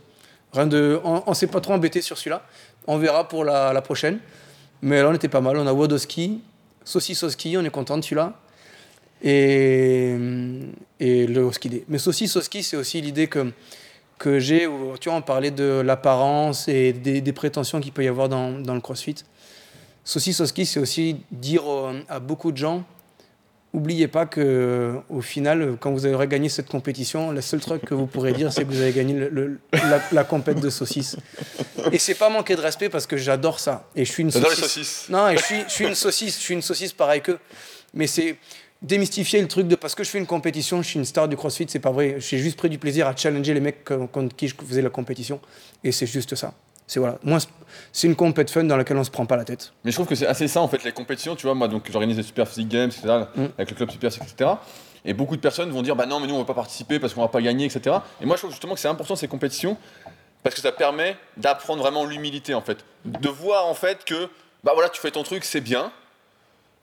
Rien 0.53 0.67
de, 0.67 0.99
on, 1.03 1.23
on 1.25 1.33
s'est 1.33 1.47
pas 1.47 1.61
trop 1.61 1.73
embêté 1.73 2.01
sur 2.01 2.17
celui-là. 2.17 2.43
On 2.87 2.97
verra 2.97 3.27
pour 3.27 3.43
la, 3.43 3.81
prochaine. 3.81 4.19
Mais 4.81 5.01
là, 5.01 5.09
on 5.09 5.13
était 5.13 5.29
pas 5.29 5.41
mal. 5.41 5.57
On 5.57 5.67
a 5.67 5.73
WOD 5.73 5.93
au 5.93 5.97
ski, 5.97 6.41
saucisse 6.83 7.23
au 7.23 7.29
ski, 7.29 7.55
on 7.57 7.63
est 7.63 7.69
content 7.69 7.97
de 7.97 8.03
celui-là. 8.03 8.33
Et, 9.23 10.17
et 10.99 11.27
le 11.27 11.45
au 11.45 11.51
ski 11.51 11.69
day. 11.69 11.83
Mais 11.87 11.99
saucisse 11.99 12.35
au 12.35 12.41
ski, 12.41 12.63
c'est 12.63 12.75
aussi 12.75 13.01
l'idée 13.01 13.27
que, 13.27 13.51
que 14.17 14.39
j'ai. 14.39 14.67
Tu 14.99 15.09
vois, 15.09 15.17
on 15.17 15.21
parlait 15.21 15.51
de 15.51 15.81
l'apparence 15.85 16.67
et 16.67 16.91
des, 16.91 17.33
prétentions 17.33 17.79
qu'il 17.79 17.91
peut 17.91 18.03
y 18.03 18.07
avoir 18.07 18.29
dans, 18.29 18.51
dans 18.59 18.73
le 18.73 18.81
crossfit. 18.81 19.15
Saucisse 20.03 20.41
au 20.41 20.47
ski, 20.47 20.65
c'est 20.65 20.79
aussi 20.79 21.17
dire 21.31 21.71
euh, 21.71 22.01
à 22.09 22.19
beaucoup 22.19 22.51
de 22.51 22.57
gens 22.57 22.83
Oubliez 23.73 24.09
pas 24.09 24.25
que 24.25 24.95
au 25.09 25.21
final, 25.21 25.77
quand 25.79 25.91
vous 25.91 26.05
aurez 26.05 26.27
gagné 26.27 26.49
cette 26.49 26.67
compétition, 26.67 27.31
le 27.31 27.39
seul 27.39 27.61
truc 27.61 27.85
que 27.85 27.93
vous 27.93 28.05
pourrez 28.05 28.33
dire, 28.33 28.51
c'est 28.51 28.65
que 28.65 28.69
vous 28.69 28.81
avez 28.81 28.91
gagné 28.91 29.13
le- 29.13 29.29
le- 29.29 29.59
la, 29.73 30.01
la 30.11 30.23
compète 30.25 30.59
de 30.59 30.69
saucisses. 30.69 31.15
Et 31.93 31.97
c'est 31.97 32.15
pas 32.15 32.27
manquer 32.29 32.57
de 32.57 32.61
respect 32.61 32.89
parce 32.89 33.07
que 33.07 33.15
j'adore 33.15 33.61
ça. 33.61 33.87
Et 33.95 34.03
je 34.03 34.11
suis 34.11 34.23
une 34.23 34.29
les 34.29 34.41
saucisse. 34.41 34.59
saucisses. 34.59 35.05
Non, 35.09 35.29
et 35.29 35.37
je 35.37 35.43
suis, 35.43 35.61
je 35.67 35.71
suis 35.71 35.85
une 35.87 35.95
saucisse. 35.95 36.35
Je 36.37 36.41
suis 36.41 36.53
une 36.53 36.61
saucisse 36.61 36.91
pareil 36.91 37.21
qu'eux. 37.21 37.39
Mais 37.93 38.07
c'est 38.07 38.35
démystifier 38.81 39.39
le 39.41 39.47
truc 39.47 39.67
de 39.69 39.75
parce 39.75 39.95
que 39.95 40.03
je 40.03 40.09
fais 40.09 40.17
une 40.17 40.25
compétition, 40.25 40.81
je 40.81 40.87
suis 40.89 40.99
une 40.99 41.05
star 41.05 41.29
du 41.29 41.37
CrossFit, 41.37 41.67
c'est 41.69 41.79
pas 41.79 41.91
vrai. 41.91 42.15
J'ai 42.19 42.39
juste 42.39 42.57
pris 42.57 42.69
du 42.69 42.77
plaisir 42.77 43.07
à 43.07 43.15
challenger 43.15 43.53
les 43.53 43.59
mecs 43.61 43.85
co- 43.85 44.07
contre 44.07 44.35
qui 44.35 44.49
je 44.49 44.55
faisais 44.67 44.81
la 44.81 44.89
compétition. 44.89 45.39
Et 45.83 45.93
c'est 45.93 46.07
juste 46.07 46.35
ça. 46.35 46.53
C'est 46.91 46.99
voilà. 46.99 47.15
Moi, 47.23 47.39
c'est- 47.93 48.05
une 48.05 48.17
compète 48.17 48.51
fun 48.51 48.65
dans 48.65 48.75
laquelle 48.75 48.97
on 48.97 49.03
se 49.05 49.09
prend 49.09 49.25
pas 49.25 49.37
la 49.37 49.45
tête. 49.45 49.71
Mais 49.85 49.91
je 49.91 49.95
trouve 49.95 50.07
que 50.07 50.15
c'est 50.15 50.27
assez 50.27 50.49
ça 50.49 50.59
en 50.59 50.67
fait 50.67 50.83
les 50.83 50.91
compétitions, 50.91 51.37
tu 51.37 51.45
vois, 51.45 51.55
moi 51.55 51.69
donc 51.69 51.89
j'organise 51.89 52.17
les 52.17 52.23
Super 52.23 52.45
Physique 52.49 52.67
Games, 52.67 52.89
etc. 52.89 53.27
Mm. 53.33 53.45
avec 53.57 53.69
le 53.69 53.75
club 53.77 53.91
Super 53.91 54.09
etc. 54.13 54.49
Et 55.05 55.13
beaucoup 55.13 55.37
de 55.37 55.41
personnes 55.41 55.69
vont 55.71 55.83
dire 55.83 55.95
bah 55.95 56.05
non 56.05 56.19
mais 56.19 56.27
nous 56.27 56.35
on 56.35 56.39
va 56.39 56.43
pas 56.43 56.53
participer 56.53 56.99
parce 56.99 57.13
qu'on 57.13 57.21
va 57.21 57.29
pas 57.29 57.41
gagner, 57.41 57.63
etc. 57.63 57.95
Et 58.19 58.25
moi 58.25 58.35
je 58.35 58.41
trouve 58.41 58.51
justement 58.51 58.73
que 58.73 58.81
c'est 58.81 58.89
important 58.89 59.15
ces 59.15 59.29
compétitions 59.29 59.77
parce 60.43 60.53
que 60.53 60.59
ça 60.59 60.73
permet 60.73 61.15
d'apprendre 61.37 61.81
vraiment 61.81 62.03
l'humilité 62.03 62.53
en 62.55 62.61
fait. 62.61 62.79
De 63.05 63.29
voir 63.29 63.67
en 63.67 63.73
fait 63.73 64.03
que 64.03 64.27
bah 64.65 64.73
voilà 64.73 64.89
tu 64.89 64.99
fais 64.99 65.11
ton 65.11 65.23
truc, 65.23 65.45
c'est 65.45 65.61
bien, 65.61 65.93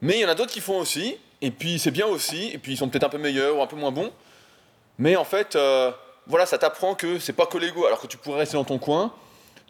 mais 0.01 0.15
il 0.15 0.21
y 0.21 0.25
en 0.25 0.31
a 0.31 0.35
d'autres 0.35 0.53
qui 0.53 0.63
font 0.63 0.79
aussi, 0.79 1.19
et 1.43 1.51
puis 1.51 1.79
c'est 1.79 1.91
bien 1.91 2.07
aussi, 2.07 2.49
et 2.55 2.57
puis 2.57 2.73
ils 2.73 2.77
sont 2.79 2.89
peut-être 2.89 3.05
un 3.05 3.11
peu 3.11 3.19
meilleurs 3.19 3.59
ou 3.59 3.61
un 3.61 3.67
peu 3.67 3.77
moins 3.77 3.93
bons. 3.93 4.11
Mais 4.99 5.17
en 5.17 5.25
fait, 5.25 5.55
euh, 5.55 5.91
voilà, 6.27 6.47
ça 6.47 6.57
t'apprend 6.57 6.95
que 6.95 7.19
c'est 7.19 7.35
pas 7.35 7.45
que 7.45 7.59
l'ego, 7.59 7.85
alors 7.85 8.01
que 8.01 8.07
tu 8.07 8.17
pourrais 8.17 8.39
rester 8.39 8.57
dans 8.57 8.65
ton 8.65 8.79
coin, 8.79 9.13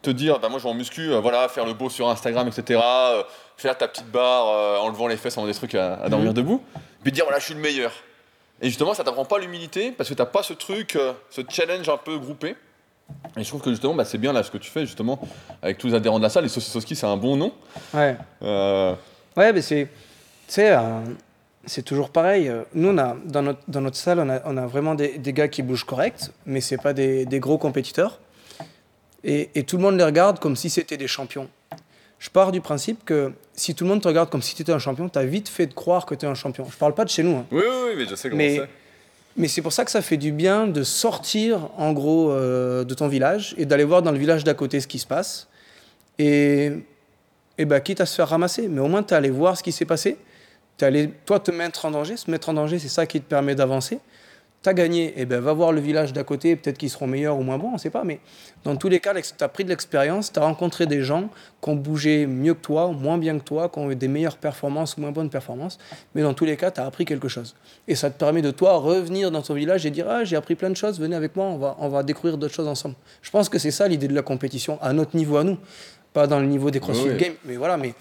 te 0.03 0.11
dire, 0.11 0.39
bah 0.39 0.49
moi 0.49 0.59
je 0.59 0.65
vais 0.65 0.71
en 0.71 0.75
muscu, 0.75 1.11
euh, 1.13 1.21
voilà, 1.21 1.49
faire 1.49 1.65
le 1.67 1.73
beau 1.75 1.91
sur 1.91 2.09
Instagram, 2.09 2.47
etc. 2.49 2.81
euh, 2.85 3.23
faire 3.57 3.77
ta 3.77 3.89
petite 3.89 4.11
barre 4.11 4.49
euh, 4.49 4.79
en 4.79 4.89
levant 4.89 5.07
les 5.09 5.17
fesses 5.17 5.37
en 5.37 5.43
faisant 5.43 5.47
des 5.53 5.55
trucs 5.57 5.75
à, 5.75 5.95
à 5.97 6.09
dormir 6.09 6.29
Mhm. 6.31 6.35
debout, 6.37 6.63
puis 7.03 7.11
te 7.11 7.15
dire, 7.17 7.25
voilà, 7.25 7.39
je 7.41 7.47
suis 7.47 7.55
le 7.55 7.61
meilleur. 7.61 7.93
Et 8.61 8.67
justement, 8.69 8.95
ça 8.95 9.05
t'apprend 9.05 9.25
pas 9.25 9.39
l'humilité 9.39 9.93
parce 9.93 10.09
que 10.09 10.15
t'as 10.15 10.27
pas 10.27 10.43
ce 10.43 10.53
truc, 10.53 10.97
euh, 10.97 11.13
ce 11.31 11.43
challenge 11.49 11.89
un 11.89 11.97
peu 11.97 12.19
groupé. 12.19 12.57
Et 13.37 13.43
je 13.43 13.49
trouve 13.49 13.63
que 13.63 13.71
justement, 13.71 13.95
bah, 13.95 14.05
c'est 14.05 14.19
bien 14.19 14.33
là 14.33 14.43
ce 14.43 14.51
que 14.51 14.59
tu 14.59 14.71
fais 14.71 14.81
justement 14.85 15.19
avec 15.63 15.79
tous 15.79 15.87
les 15.89 15.95
adhérents 15.95 16.19
de 16.19 16.25
la 16.25 16.29
salle. 16.29 16.45
Et 16.45 16.49
Saucisses 16.49 16.75
au 16.77 16.81
ski, 16.81 16.95
c'est 16.97 17.07
un 17.07 17.17
bon 17.17 17.37
nom. 17.37 17.53
Ouais. 17.95 18.17
Ouais, 18.43 19.53
mais 19.53 19.63
c'est. 19.63 19.85
Tu 20.47 20.55
sais, 20.55 20.77
c'est 21.65 21.83
toujours 21.83 22.11
pareil. 22.11 22.51
Nous, 22.75 22.89
on 22.89 22.99
a, 22.99 23.17
dans, 23.25 23.43
notre, 23.43 23.61
dans 23.69 23.81
notre 23.81 23.97
salle, 23.97 24.19
on 24.21 24.29
a, 24.29 24.41
on 24.45 24.57
a 24.57 24.67
vraiment 24.67 24.95
des, 24.95 25.19
des 25.19 25.33
gars 25.33 25.49
qui 25.49 25.63
bougent 25.63 25.85
correct, 25.85 26.33
mais 26.47 26.61
c'est 26.61 26.77
pas 26.79 26.93
des, 26.93 27.25
des 27.27 27.41
gros 27.41 27.59
compétiteurs. 27.59 28.19
Et, 29.25 29.51
et 29.55 29.65
tout 29.65 29.77
le 29.77 29.83
monde 29.83 29.97
les 29.97 30.05
regarde 30.05 30.39
comme 30.39 30.57
si 30.57 30.71
c'était 30.71 30.97
des 30.97 31.09
champions. 31.09 31.49
Je 32.19 32.31
pars 32.31 32.51
du 32.53 32.61
principe 32.61 33.05
que 33.05 33.33
si 33.55 33.75
tout 33.75 33.85
le 33.85 33.91
monde 33.91 34.01
te 34.03 34.09
regarde 34.09 34.29
comme 34.31 34.43
si 34.43 34.55
tu 34.55 34.63
étais 34.63 34.73
un 34.73 34.79
champion, 34.79 35.09
tu 35.09 35.19
as 35.19 35.25
vite 35.25 35.49
fait 35.49 35.67
de 35.67 35.75
croire 35.75 36.05
que 36.07 36.15
tu 36.15 36.27
es 36.27 36.29
un 36.29 36.35
champion. 36.35 36.67
Je 36.71 36.77
parle 36.77 36.95
pas 36.95 37.05
de 37.05 37.11
chez 37.11 37.23
nous. 37.23 37.37
hein. 37.37 37.47
Oui, 37.53 37.63
oui, 37.65 37.77
oui, 37.89 37.95
mais 37.97 38.07
je 38.07 38.15
sais 38.15 38.29
comment 38.29 38.39
Mais- 38.39 38.57
c'est. 38.57 38.69
Mais 39.37 39.47
c'est 39.47 39.63
pour 39.63 39.73
ça 39.73 39.85
que 39.85 39.91
ça 39.93 40.03
fait 40.03 40.17
du 40.17 40.33
bien 40.33 40.67
de 40.67 40.83
sortir, 40.83 41.71
en 41.77 41.93
gros, 41.93 42.33
euh, 42.33 42.83
de 42.83 42.93
ton 42.95 43.07
village 43.07 43.55
et 43.57 43.67
d'aller 43.67 43.85
voir 43.85 44.03
dans 44.03 44.11
le 44.11 44.19
village 44.19 44.43
d'à 44.43 44.55
côté 44.55 44.81
ce 44.81 44.89
qui 44.89 44.99
se 44.99 45.07
passe. 45.07 45.47
Et, 46.19 46.73
et 47.57 47.65
bah, 47.65 47.79
quitte 47.79 48.01
à 48.01 48.07
se 48.07 48.17
faire 48.17 48.27
ramasser, 48.29 48.67
mais 48.67 48.81
au 48.81 48.89
moins 48.89 49.05
tu 49.05 49.15
es 49.15 49.17
allé 49.17 49.31
voir 49.31 49.57
ce 49.57 49.63
qui 49.63 49.71
s'est 49.71 49.85
passé. 49.85 50.17
Tu 50.77 50.85
allé, 50.85 51.11
toi, 51.25 51.39
te 51.39 51.53
mettre 51.53 51.85
en 51.85 51.93
danger. 51.93 52.17
Se 52.17 52.29
mettre 52.33 52.49
en 52.49 52.55
danger, 52.55 52.81
c'est 52.81 52.89
ça 52.89 53.07
qui 53.07 53.21
te 53.21 53.29
permet 53.29 53.55
d'avancer. 53.55 54.01
Tu 54.61 54.69
as 54.69 54.75
gagné, 54.75 55.21
et 55.21 55.25
ben 55.25 55.39
va 55.41 55.53
voir 55.53 55.71
le 55.71 55.81
village 55.81 56.13
d'à 56.13 56.25
côté, 56.25 56.57
peut-être 56.57 56.79
qu'ils 56.79 56.91
seront 56.91 57.07
meilleurs 57.07 57.39
ou 57.39 57.43
moins 57.43 57.59
bons, 57.59 57.69
on 57.69 57.73
ne 57.75 57.79
sait 57.79 57.91
pas. 57.91 58.03
Mais 58.03 58.19
dans 58.65 58.75
tous 58.75 58.89
les 58.89 58.99
cas, 58.99 59.15
tu 59.15 59.45
as 59.45 59.49
pris 59.49 59.63
de 59.63 59.69
l'expérience, 59.69 60.33
tu 60.33 60.41
as 60.41 60.43
rencontré 60.43 60.87
des 60.87 61.03
gens 61.03 61.29
qui 61.63 61.71
ont 61.71 61.77
bougé 61.77 62.27
mieux 62.27 62.55
que 62.55 62.61
toi, 62.61 62.89
moins 62.89 63.19
bien 63.19 63.39
que 63.39 63.45
toi, 63.45 63.69
qui 63.69 63.79
ont 63.79 63.89
eu 63.89 63.95
des 63.95 64.09
meilleures 64.09 64.37
performances 64.37 64.97
ou 64.97 65.03
moins 65.03 65.13
bonnes 65.13 65.31
performances. 65.31 65.79
Mais 66.17 66.23
dans 66.23 66.35
tous 66.35 66.45
les 66.45 66.57
cas, 66.57 66.73
tu 66.73 66.81
as 66.81 66.87
appris 66.87 67.05
quelque 67.05 67.29
chose. 67.29 67.55
Et 67.87 67.95
ça 67.95 68.11
te 68.11 68.19
permet 68.19 68.43
de 68.43 68.51
toi 68.51 68.77
revenir 68.79 69.31
dans 69.31 69.43
ton 69.43 69.55
village 69.55 69.87
et 69.87 69.91
dire 69.91 70.07
Ah, 70.09 70.25
j'ai 70.25 70.35
appris 70.35 70.57
plein 70.57 70.71
de 70.71 70.77
choses, 70.77 70.99
venez 70.99 71.15
avec 71.15 71.37
moi, 71.37 71.47
on 71.47 71.59
va, 71.59 71.77
on 71.79 71.89
va 71.89 72.03
découvrir 72.03 72.37
d'autres 72.37 72.55
choses 72.55 72.69
ensemble. 72.69 72.97
Je 73.23 73.31
pense 73.31 73.49
que 73.49 73.61
c'est 73.61 73.71
ça 73.71 73.87
l'idée 73.87 74.09
de 74.09 74.15
la 74.15 74.23
compétition, 74.23 74.79
à 74.83 74.93
notre 74.93 75.17
niveau 75.17 75.37
à 75.37 75.45
nous. 75.45 75.57
Pas 76.13 76.27
dans 76.27 76.41
le 76.41 76.47
niveau 76.47 76.73
des 76.73 76.81
CrossFit 76.81 77.05
Oui, 77.05 77.11
oui. 77.13 77.17
Games, 77.17 77.35
mais 77.45 77.57
voilà. 77.57 77.77
Mais, 77.77 77.95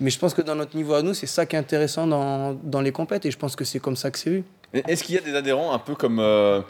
mais 0.00 0.10
je 0.10 0.18
pense 0.18 0.34
que 0.34 0.42
dans 0.42 0.56
notre 0.56 0.76
niveau 0.76 0.94
à 0.94 1.02
nous, 1.02 1.14
c'est 1.14 1.26
ça 1.26 1.46
qui 1.46 1.54
est 1.54 1.58
intéressant 1.58 2.06
dans, 2.06 2.54
dans 2.64 2.80
les 2.80 2.90
compètes 2.90 3.26
et 3.26 3.30
je 3.30 3.38
pense 3.38 3.54
que 3.54 3.64
c'est 3.64 3.78
comme 3.78 3.96
ça 3.96 4.10
que 4.10 4.18
c'est 4.18 4.30
vu. 4.30 4.44
Est-ce 4.72 5.02
qu'il 5.04 5.14
y 5.14 5.18
a 5.18 5.20
des 5.20 5.34
adhérents 5.34 5.72
un 5.72 5.78
peu 5.78 5.94
comme, 5.94 6.18
euh, 6.20 6.60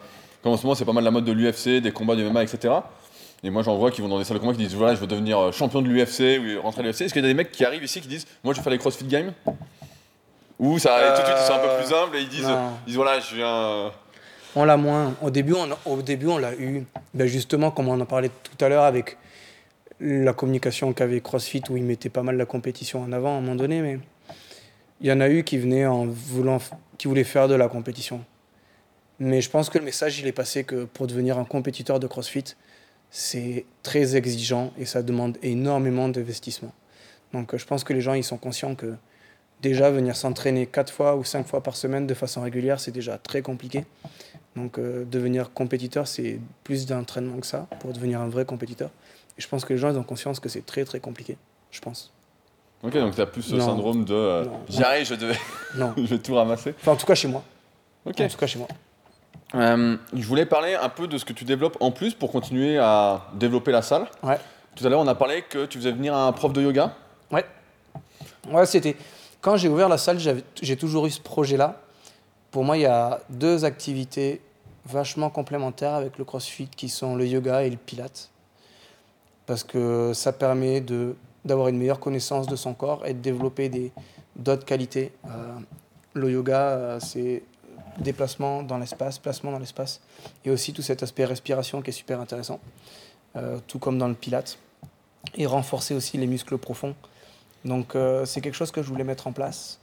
comme 0.42 0.52
en 0.52 0.56
ce 0.56 0.62
moment 0.62 0.74
c'est 0.74 0.84
pas 0.84 0.92
mal 0.92 1.04
la 1.04 1.10
mode 1.10 1.24
de 1.24 1.32
l'UFC, 1.32 1.80
des 1.82 1.92
combats 1.92 2.16
de 2.16 2.22
MMA, 2.28 2.42
etc. 2.44 2.74
Et 3.42 3.50
moi 3.50 3.62
j'en 3.62 3.76
vois 3.76 3.90
qui 3.90 4.00
vont 4.00 4.08
dans 4.08 4.18
des 4.18 4.24
salles 4.24 4.36
de 4.38 4.40
combat 4.42 4.52
qui 4.54 4.58
disent 4.60 4.74
voilà 4.74 4.94
je 4.94 5.00
veux 5.00 5.06
devenir 5.06 5.38
euh, 5.38 5.52
champion 5.52 5.82
de 5.82 5.88
l'UFC 5.88 6.38
ou 6.40 6.62
rentrer 6.62 6.80
à 6.80 6.84
l'UFC. 6.84 7.02
Est-ce 7.02 7.12
qu'il 7.12 7.22
y 7.22 7.24
a 7.24 7.28
des 7.28 7.34
mecs 7.34 7.52
qui 7.52 7.64
arrivent 7.64 7.84
ici 7.84 8.00
qui 8.00 8.08
disent 8.08 8.26
moi 8.44 8.52
je 8.54 8.58
veux 8.58 8.62
faire 8.62 8.72
les 8.72 8.78
CrossFit 8.78 9.04
Games? 9.04 9.32
Ou 10.58 10.78
ça 10.78 10.98
et 11.00 11.14
tout 11.16 11.22
de 11.22 11.26
suite 11.26 11.38
ils 11.40 11.46
sont 11.46 11.54
un 11.54 11.58
peu 11.58 11.82
plus 11.82 11.94
humbles 11.94 12.16
et 12.16 12.20
ils 12.20 12.28
disent, 12.28 12.46
non. 12.46 12.70
ils 12.84 12.88
disent 12.88 12.96
voilà 12.96 13.18
je 13.20 13.34
viens. 13.34 13.46
euh, 13.46 13.88
On 14.56 14.64
l'a 14.64 14.76
moins. 14.76 15.14
Au 15.22 15.30
début, 15.30 15.54
on, 15.54 15.68
au 15.90 16.02
début, 16.02 16.26
on 16.26 16.36
l'a 16.38 16.54
eu. 16.54 16.84
Ben 17.14 17.26
justement, 17.26 17.70
comme 17.70 17.88
on 17.88 17.98
en 17.98 18.04
parlait 18.04 18.30
tout 18.30 18.62
à 18.64 18.68
l'heure 18.68 18.84
avec 18.84 19.16
la 20.00 20.32
communication 20.34 20.92
qu'avait 20.92 21.20
CrossFit, 21.20 21.62
où 21.70 21.76
ils 21.78 21.82
mettaient 21.84 22.08
pas 22.10 22.22
mal 22.22 22.36
la 22.36 22.46
compétition 22.46 23.02
en 23.02 23.12
avant 23.12 23.34
à 23.34 23.38
un 23.38 23.40
moment 23.40 23.54
donné, 23.54 23.80
mais 23.80 23.98
il 25.00 25.06
y 25.06 25.12
en 25.12 25.20
a 25.20 25.28
eu 25.30 25.44
qui 25.44 25.56
venaient 25.56 25.86
en 25.86 26.04
voulant, 26.06 26.58
qui 27.00 27.08
voulaient 27.08 27.24
faire 27.24 27.48
de 27.48 27.54
la 27.54 27.66
compétition. 27.66 28.22
Mais 29.20 29.40
je 29.40 29.48
pense 29.48 29.70
que 29.70 29.78
le 29.78 29.84
message, 29.86 30.18
il 30.18 30.26
est 30.26 30.32
passé 30.32 30.64
que 30.64 30.84
pour 30.84 31.06
devenir 31.06 31.38
un 31.38 31.46
compétiteur 31.46 31.98
de 31.98 32.06
CrossFit, 32.06 32.44
c'est 33.10 33.64
très 33.82 34.16
exigeant 34.16 34.70
et 34.76 34.84
ça 34.84 35.02
demande 35.02 35.38
énormément 35.42 36.10
d'investissement. 36.10 36.74
Donc 37.32 37.56
je 37.56 37.64
pense 37.64 37.84
que 37.84 37.94
les 37.94 38.02
gens, 38.02 38.12
ils 38.12 38.22
sont 38.22 38.36
conscients 38.36 38.74
que 38.74 38.96
déjà 39.62 39.90
venir 39.90 40.14
s'entraîner 40.14 40.66
quatre 40.66 40.92
fois 40.92 41.16
ou 41.16 41.24
cinq 41.24 41.46
fois 41.46 41.62
par 41.62 41.74
semaine 41.74 42.06
de 42.06 42.12
façon 42.12 42.42
régulière, 42.42 42.80
c'est 42.80 42.92
déjà 42.92 43.16
très 43.16 43.40
compliqué. 43.40 43.86
Donc 44.54 44.78
euh, 44.78 45.06
devenir 45.06 45.54
compétiteur, 45.54 46.06
c'est 46.06 46.38
plus 46.64 46.84
d'entraînement 46.84 47.38
que 47.38 47.46
ça 47.46 47.66
pour 47.80 47.94
devenir 47.94 48.20
un 48.20 48.28
vrai 48.28 48.44
compétiteur. 48.44 48.90
Et 49.38 49.40
je 49.40 49.48
pense 49.48 49.64
que 49.64 49.72
les 49.72 49.78
gens 49.78 49.90
ils 49.90 49.96
ont 49.96 50.02
conscience 50.02 50.38
que 50.38 50.50
c'est 50.50 50.66
très 50.66 50.84
très 50.84 51.00
compliqué. 51.00 51.38
Je 51.70 51.80
pense. 51.80 52.12
Ok 52.82 52.94
donc 52.94 53.14
t'as 53.14 53.26
plus 53.26 53.42
ce 53.42 53.54
Non. 53.56 53.66
syndrome 53.66 54.04
de 54.04 54.14
euh, 54.14 54.44
j'y 54.68 54.82
arrive 54.82 55.06
je, 55.06 55.14
devais- 55.14 55.38
Non. 55.76 55.92
je 55.96 56.02
vais 56.02 56.18
tout 56.18 56.34
ramasser. 56.34 56.74
Enfin, 56.80 56.92
en 56.92 56.96
tout 56.96 57.06
cas 57.06 57.14
chez 57.14 57.28
moi. 57.28 57.42
Ok. 58.06 58.20
En 58.20 58.28
tout 58.28 58.36
cas 58.38 58.46
chez 58.46 58.58
moi. 58.58 58.68
Euh, 59.54 59.96
je 60.14 60.24
voulais 60.26 60.46
parler 60.46 60.74
un 60.74 60.88
peu 60.88 61.06
de 61.08 61.18
ce 61.18 61.24
que 61.24 61.32
tu 61.32 61.44
développes 61.44 61.76
en 61.80 61.90
plus 61.90 62.14
pour 62.14 62.30
continuer 62.32 62.78
à 62.78 63.22
développer 63.34 63.72
la 63.72 63.82
salle. 63.82 64.06
Ouais. 64.22 64.38
Tout 64.76 64.86
à 64.86 64.88
l'heure 64.88 65.00
on 65.00 65.06
a 65.08 65.14
parlé 65.14 65.42
que 65.42 65.66
tu 65.66 65.78
faisais 65.78 65.92
venir 65.92 66.14
un 66.14 66.32
prof 66.32 66.52
de 66.52 66.62
yoga. 66.62 66.94
Ouais. 67.30 67.44
Ouais, 68.50 68.64
c'était. 68.66 68.96
Quand 69.40 69.56
j'ai 69.56 69.68
ouvert 69.68 69.88
la 69.88 69.98
salle, 69.98 70.18
j'ai 70.62 70.76
toujours 70.76 71.06
eu 71.06 71.10
ce 71.10 71.20
projet-là. 71.20 71.80
Pour 72.50 72.62
moi, 72.64 72.76
il 72.76 72.80
y 72.82 72.86
a 72.86 73.20
deux 73.30 73.64
activités 73.64 74.40
vachement 74.84 75.30
complémentaires 75.30 75.94
avec 75.94 76.18
le 76.18 76.24
crossfit 76.24 76.68
qui 76.68 76.88
sont 76.88 77.14
le 77.16 77.26
yoga 77.26 77.62
et 77.62 77.70
le 77.70 77.76
pilate. 77.76 78.28
Parce 79.46 79.64
que 79.64 80.12
ça 80.14 80.32
permet 80.32 80.80
de, 80.80 81.16
d'avoir 81.44 81.68
une 81.68 81.78
meilleure 81.78 82.00
connaissance 82.00 82.46
de 82.46 82.56
son 82.56 82.74
corps 82.74 83.06
et 83.06 83.14
de 83.14 83.20
développer 83.20 83.92
d'autres 84.36 84.64
qualités. 84.64 85.12
Euh, 85.26 85.54
le 86.14 86.30
yoga, 86.30 86.60
euh, 86.60 87.00
c'est 87.00 87.42
déplacement 87.98 88.62
dans 88.62 88.78
l'espace, 88.78 89.18
placement 89.18 89.52
dans 89.52 89.58
l'espace. 89.58 90.00
Et 90.44 90.50
aussi 90.50 90.72
tout 90.72 90.82
cet 90.82 91.02
aspect 91.02 91.24
respiration 91.24 91.82
qui 91.82 91.90
est 91.90 91.94
super 91.94 92.20
intéressant. 92.20 92.60
Euh, 93.36 93.58
tout 93.66 93.78
comme 93.78 93.98
dans 93.98 94.08
le 94.08 94.14
pilate. 94.14 94.58
Et 95.36 95.46
renforcer 95.46 95.94
aussi 95.94 96.18
les 96.18 96.26
muscles 96.26 96.58
profonds. 96.58 96.94
Donc 97.64 97.94
c'est 98.24 98.40
quelque 98.40 98.54
chose 98.54 98.70
que 98.70 98.82
je 98.82 98.88
voulais 98.88 99.04
mettre 99.04 99.26
en 99.26 99.32
place. 99.32 99.80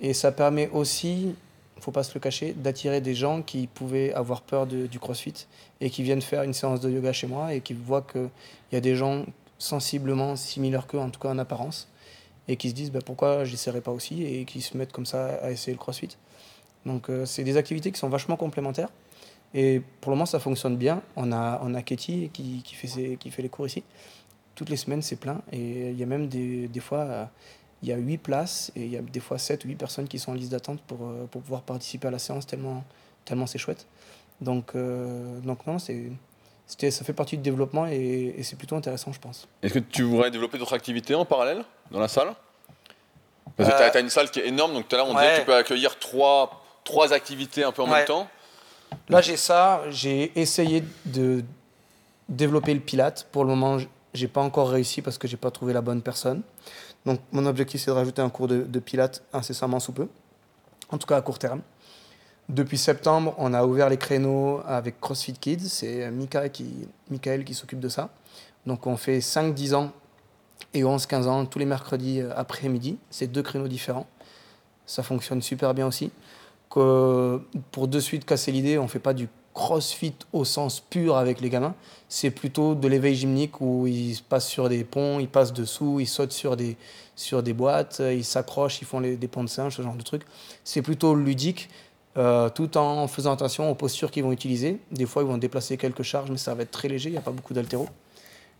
Et 0.00 0.14
ça 0.14 0.32
permet 0.32 0.70
aussi, 0.70 1.34
faut 1.80 1.90
pas 1.90 2.02
se 2.02 2.14
le 2.14 2.20
cacher, 2.20 2.54
d'attirer 2.54 3.02
des 3.02 3.14
gens 3.14 3.42
qui 3.42 3.66
pouvaient 3.66 4.14
avoir 4.14 4.40
peur 4.40 4.66
du 4.66 4.98
crossfit 4.98 5.46
et 5.82 5.90
qui 5.90 6.02
viennent 6.02 6.22
faire 6.22 6.44
une 6.44 6.54
séance 6.54 6.80
de 6.80 6.88
yoga 6.88 7.12
chez 7.12 7.26
moi 7.26 7.52
et 7.52 7.60
qui 7.60 7.74
voient 7.74 8.00
qu'il 8.00 8.30
y 8.72 8.76
a 8.76 8.80
des 8.80 8.96
gens 8.96 9.26
sensiblement 9.60 10.34
similaires 10.34 10.88
qu'eux, 10.88 10.98
en 10.98 11.10
tout 11.10 11.20
cas 11.20 11.28
en 11.28 11.38
apparence, 11.38 11.88
et 12.48 12.56
qui 12.56 12.70
se 12.70 12.74
disent 12.74 12.90
bah, 12.90 12.98
pourquoi 13.04 13.44
je 13.44 13.52
n'essaierai 13.52 13.80
pas 13.80 13.92
aussi 13.92 14.24
et 14.24 14.44
qui 14.44 14.60
se 14.60 14.76
mettent 14.76 14.92
comme 14.92 15.06
ça 15.06 15.36
à 15.36 15.52
essayer 15.52 15.72
le 15.72 15.78
crossfit. 15.78 16.16
Donc 16.84 17.08
euh, 17.08 17.24
c'est 17.26 17.44
des 17.44 17.56
activités 17.56 17.92
qui 17.92 17.98
sont 18.00 18.08
vachement 18.08 18.36
complémentaires. 18.36 18.88
Et 19.54 19.82
pour 20.00 20.10
le 20.10 20.16
moment, 20.16 20.26
ça 20.26 20.40
fonctionne 20.40 20.76
bien. 20.76 21.02
On 21.16 21.32
a, 21.32 21.60
on 21.62 21.74
a 21.74 21.82
Katie 21.82 22.30
qui, 22.32 22.62
qui, 22.64 22.74
fait 22.74 23.16
qui 23.16 23.30
fait 23.30 23.42
les 23.42 23.48
cours 23.48 23.66
ici 23.66 23.84
toutes 24.60 24.68
les 24.68 24.76
semaines, 24.76 25.00
c'est 25.00 25.16
plein. 25.16 25.40
Et 25.52 25.88
il 25.90 25.98
y 25.98 26.02
a 26.02 26.06
même 26.06 26.28
des, 26.28 26.68
des 26.68 26.80
fois, 26.80 27.30
il 27.82 27.88
y 27.88 27.92
a 27.92 27.96
8 27.96 28.18
places 28.18 28.70
et 28.76 28.84
il 28.84 28.90
y 28.90 28.96
a 28.98 29.00
des 29.00 29.20
fois 29.20 29.38
7 29.38 29.64
ou 29.64 29.68
8 29.68 29.76
personnes 29.76 30.06
qui 30.06 30.18
sont 30.18 30.32
en 30.32 30.34
liste 30.34 30.50
d'attente 30.50 30.82
pour, 30.82 30.98
euh, 31.02 31.26
pour 31.30 31.40
pouvoir 31.40 31.62
participer 31.62 32.08
à 32.08 32.10
la 32.10 32.18
séance 32.18 32.46
tellement, 32.46 32.84
tellement 33.24 33.46
c'est 33.46 33.56
chouette. 33.58 33.86
Donc, 34.42 34.72
euh, 34.74 35.40
donc 35.40 35.66
non, 35.66 35.78
c'est, 35.78 36.12
ça 36.78 37.04
fait 37.04 37.12
partie 37.12 37.36
du 37.36 37.42
développement 37.42 37.86
et, 37.86 38.34
et 38.38 38.42
c'est 38.42 38.56
plutôt 38.56 38.76
intéressant, 38.76 39.12
je 39.12 39.20
pense. 39.20 39.46
Est-ce 39.62 39.74
que 39.74 39.78
tu 39.80 40.02
voudrais 40.02 40.30
développer 40.30 40.58
d'autres 40.58 40.74
activités 40.74 41.14
en 41.14 41.24
parallèle 41.24 41.64
dans 41.90 42.00
la 42.00 42.08
salle? 42.08 42.32
Parce 43.56 43.68
que 43.70 43.90
tu 43.90 43.96
as, 43.98 44.00
une 44.00 44.10
salle 44.10 44.30
qui 44.30 44.40
est 44.40 44.46
énorme, 44.48 44.72
donc 44.74 44.88
tout 44.88 44.94
à 44.94 44.98
l'heure 44.98 45.08
on 45.08 45.14
disait 45.14 45.26
Ouais. 45.26 45.34
que 45.34 45.40
tu 45.40 45.46
peux 45.46 45.54
accueillir 45.54 45.98
trois, 45.98 46.64
trois 46.84 47.12
activités 47.12 47.64
un 47.64 47.72
peu 47.72 47.82
en 47.82 47.86
Ouais. 47.86 47.98
même 47.98 48.06
temps. 48.06 48.28
Là, 49.08 49.20
j'ai 49.20 49.36
ça. 49.36 49.82
J'ai 49.90 50.32
essayé 50.40 50.82
de 51.04 51.44
développer 52.28 52.74
le 52.74 52.80
Pilate. 52.80 53.26
Pour 53.30 53.44
le 53.44 53.50
moment, 53.50 53.78
j'ai 54.14 54.28
pas 54.28 54.40
encore 54.40 54.70
réussi 54.70 55.02
parce 55.02 55.18
que 55.18 55.28
j'ai 55.28 55.36
pas 55.36 55.50
trouvé 55.50 55.72
la 55.72 55.80
bonne 55.80 56.02
personne. 56.02 56.42
Donc, 57.06 57.20
mon 57.32 57.46
objectif, 57.46 57.80
c'est 57.80 57.90
de 57.90 57.96
rajouter 57.96 58.20
un 58.22 58.30
cours 58.30 58.48
de, 58.48 58.62
de 58.62 58.78
Pilate 58.78 59.22
incessamment 59.32 59.78
sous 59.80 59.92
peu. 59.92 60.08
En 60.90 60.98
tout 60.98 61.06
cas, 61.06 61.16
à 61.16 61.22
court 61.22 61.38
terme. 61.38 61.60
Depuis 62.50 62.78
septembre, 62.78 63.34
on 63.38 63.54
a 63.54 63.64
ouvert 63.64 63.88
les 63.88 63.96
créneaux 63.96 64.60
avec 64.66 65.00
CrossFit 65.00 65.34
Kids. 65.34 65.68
C'est 65.68 66.10
Michael 66.10 66.50
qui, 66.50 66.88
Michael 67.08 67.44
qui 67.44 67.54
s'occupe 67.54 67.78
de 67.80 67.88
ça. 67.88 68.10
Donc, 68.66 68.86
on 68.88 68.96
fait 68.96 69.20
5-10 69.20 69.74
ans 69.74 69.92
et 70.74 70.82
11-15 70.82 71.26
ans 71.26 71.46
tous 71.46 71.60
les 71.60 71.64
mercredis 71.64 72.20
euh, 72.20 72.32
après-midi. 72.34 72.98
C'est 73.08 73.28
deux 73.28 73.42
créneaux 73.42 73.68
différents. 73.68 74.06
Ça 74.84 75.04
fonctionne 75.04 75.40
super 75.40 75.74
bien 75.74 75.86
aussi 75.86 76.10
pour 76.70 77.88
de 77.88 78.00
suite 78.00 78.24
casser 78.24 78.52
l'idée, 78.52 78.78
on 78.78 78.88
fait 78.88 79.00
pas 79.00 79.14
du 79.14 79.28
crossfit 79.52 80.14
au 80.32 80.44
sens 80.44 80.78
pur 80.78 81.16
avec 81.16 81.40
les 81.40 81.50
gamins. 81.50 81.74
C'est 82.08 82.30
plutôt 82.30 82.76
de 82.76 82.86
l'éveil 82.86 83.16
gymnique 83.16 83.60
où 83.60 83.88
ils 83.88 84.16
passent 84.22 84.46
sur 84.46 84.68
des 84.68 84.84
ponts, 84.84 85.18
ils 85.18 85.28
passent 85.28 85.52
dessous, 85.52 85.98
ils 85.98 86.06
sautent 86.06 86.32
sur 86.32 86.56
des, 86.56 86.76
sur 87.16 87.42
des 87.42 87.52
boîtes, 87.52 88.00
ils 88.00 88.24
s'accrochent, 88.24 88.80
ils 88.80 88.84
font 88.84 89.00
des 89.00 89.16
ponts 89.28 89.42
de 89.42 89.48
singe, 89.48 89.76
ce 89.76 89.82
genre 89.82 89.96
de 89.96 90.02
trucs. 90.02 90.22
C'est 90.62 90.82
plutôt 90.82 91.16
ludique, 91.16 91.68
euh, 92.20 92.50
tout 92.50 92.76
en 92.76 93.08
faisant 93.08 93.32
attention 93.32 93.70
aux 93.70 93.74
postures 93.74 94.10
qu'ils 94.10 94.24
vont 94.24 94.32
utiliser. 94.32 94.78
Des 94.90 95.06
fois, 95.06 95.22
ils 95.22 95.28
vont 95.28 95.38
déplacer 95.38 95.78
quelques 95.78 96.02
charges, 96.02 96.30
mais 96.30 96.36
ça 96.36 96.54
va 96.54 96.64
être 96.64 96.70
très 96.70 96.86
léger, 96.86 97.08
il 97.08 97.12
n'y 97.12 97.18
a 97.18 97.22
pas 97.22 97.30
beaucoup 97.30 97.54
d'altéro. 97.54 97.88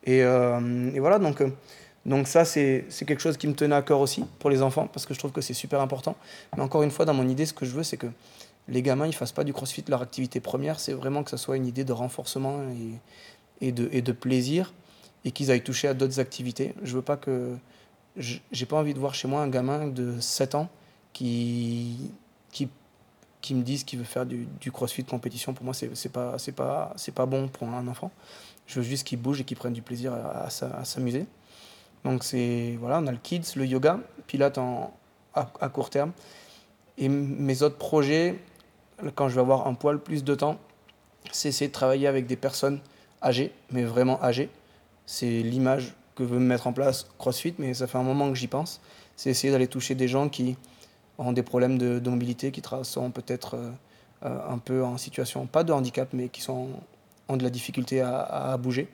Et, 0.05 0.23
euh, 0.23 0.91
voilà, 0.97 1.19
donc, 1.19 1.43
euh, 1.43 1.51
donc 2.07 2.27
ça, 2.27 2.47
c'est 2.47 2.87
quelque 3.07 3.21
chose 3.21 3.37
qui 3.37 3.47
me 3.47 3.53
tenait 3.53 3.75
à 3.75 3.83
cœur 3.83 4.01
aussi 4.01 4.25
pour 4.39 4.49
les 4.49 4.63
enfants, 4.63 4.89
parce 4.91 5.05
que 5.05 5.13
je 5.13 5.19
trouve 5.19 5.33
que 5.33 5.43
c'est 5.43 5.53
super 5.53 5.83
important. 5.83 6.17
Mais 6.57 6.63
encore 6.63 6.83
une 6.83 6.91
fois, 6.91 7.05
dans 7.05 7.13
mon 7.13 7.29
idée, 7.29 7.45
ce 7.45 7.53
que 7.53 7.67
je 7.67 7.73
veux, 7.73 7.83
c'est 7.83 7.99
que 7.99 8.07
les 8.67 8.81
gamins, 8.81 9.07
ils 9.07 9.15
fassent 9.15 9.33
pas 9.33 9.45
du 9.45 9.53
crossfit 9.53 9.85
leur 9.89 10.01
activité 10.01 10.41
première, 10.41 10.81
c'est 10.81 10.95
vraiment 10.95 11.23
que 11.23 11.31
ça 11.31 11.37
soit 11.37 11.59
une 11.59 11.67
idée 11.67 11.85
de 11.85 11.93
renforcement 11.93 12.61
et, 13.61 13.73
de, 13.73 13.91
et 13.93 14.01
de 14.01 14.13
plaisir, 14.13 14.73
et 15.27 15.33
qu'ils 15.33 15.51
aillent 15.51 15.63
toucher 15.63 15.89
à 15.89 15.93
d'autres 15.93 16.19
activités. 16.19 16.75
Je 16.83 16.95
veux 16.95 17.03
pas 17.03 17.19
que... 17.19 17.57
J'ai 18.17 18.67
pas 18.67 18.77
envie 18.77 18.95
de 18.95 18.99
voir 18.99 19.15
chez 19.15 19.29
moi 19.29 19.43
un 19.43 19.49
gamin 19.49 19.87
de 19.87 20.19
7 20.19 20.55
ans 20.55 20.69
qui, 21.13 22.11
qui 23.41 23.55
me 23.55 23.63
dise 23.63 23.85
qu'il 23.85 23.99
veut 23.99 24.05
faire 24.05 24.27
du, 24.27 24.47
du 24.61 24.71
crossfit 24.71 25.05
compétition. 25.05 25.55
Pour 25.55 25.65
moi, 25.65 25.75
c'est 25.75 26.09
pas, 26.13 26.37
pas, 26.57 26.95
pas 27.15 27.27
bon 27.27 27.49
pour 27.49 27.69
un 27.69 27.87
enfant. 27.89 28.11
Je 28.67 28.81
veux 28.81 28.87
juste 28.87 29.07
qu'il 29.07 29.21
bouge 29.21 29.41
et 29.41 29.45
qu'il 29.45 29.57
prenne 29.57 29.73
du 29.73 29.83
plaisir 29.83 30.13
à, 30.13 30.45
à 30.45 30.51
s'a- 30.51 30.77
à 30.77 30.85
s'amuser. 30.85 31.27
Donc 32.05 32.25
c'est 32.25 32.77
voilà, 32.81 32.99
on 33.01 33.07
a 33.07 33.13
le 33.13 33.19
kids, 33.19 33.43
le 33.57 33.67
yoga, 33.67 34.01
pilates 34.27 34.59
à, 35.35 35.69
court 35.69 35.91
terme. 35.91 36.13
Et 36.99 37.09
mes 37.09 37.63
autres 37.63 37.77
projets, 37.79 38.39
quand 39.15 39.29
je 39.29 39.35
vais 39.35 39.41
avoir 39.41 39.67
un 39.67 39.75
poil 39.75 39.99
plus 39.99 40.25
de 40.25 40.35
temps, 40.35 40.59
c'est 41.33 41.49
essayer 41.49 41.69
de 41.69 41.73
travailler 41.73 42.07
avec 42.07 42.27
des 42.27 42.37
personnes 42.37 42.81
âgées, 43.23 43.53
mais 43.71 43.85
vraiment 43.85 44.23
âgées. 44.23 44.51
C'est 45.07 45.41
l'image 45.43 45.95
que 46.15 46.23
veut 46.23 46.39
mettre 46.39 46.67
en 46.67 46.73
place 46.73 47.07
CrossFit, 47.19 47.55
mais 47.59 47.75
ça 47.75 47.87
fait 47.87 47.99
un 47.99 48.03
moment 48.03 48.29
que 48.29 48.35
j'y 48.37 48.49
pense. 48.49 48.81
C'est 49.17 49.31
essayer 49.31 49.53
d'aller 49.53 49.67
toucher 49.69 49.95
des 49.95 50.09
gens 50.09 50.29
qui 50.29 50.57
ont 51.21 51.33
des 51.33 51.43
problèmes 51.43 51.79
de, 51.79 52.11
mobilité, 52.11 52.51
qui 52.51 52.63
sont 52.83 53.11
peut-être 53.11 53.55
euh, 53.55 53.71
euh, 54.25 54.39
un 54.49 54.59
peu 54.59 54.83
en 54.83 54.97
situation, 54.97 55.47
pas 55.47 55.65
de 55.65 55.73
handicap, 55.73 56.09
mais 56.13 56.29
qui 56.29 56.41
sont, 56.41 56.69
ont 57.29 57.37
de 57.37 57.43
la 57.45 57.51
difficulté 57.51 58.01
à, 58.01 58.57
bouger. 58.57 58.89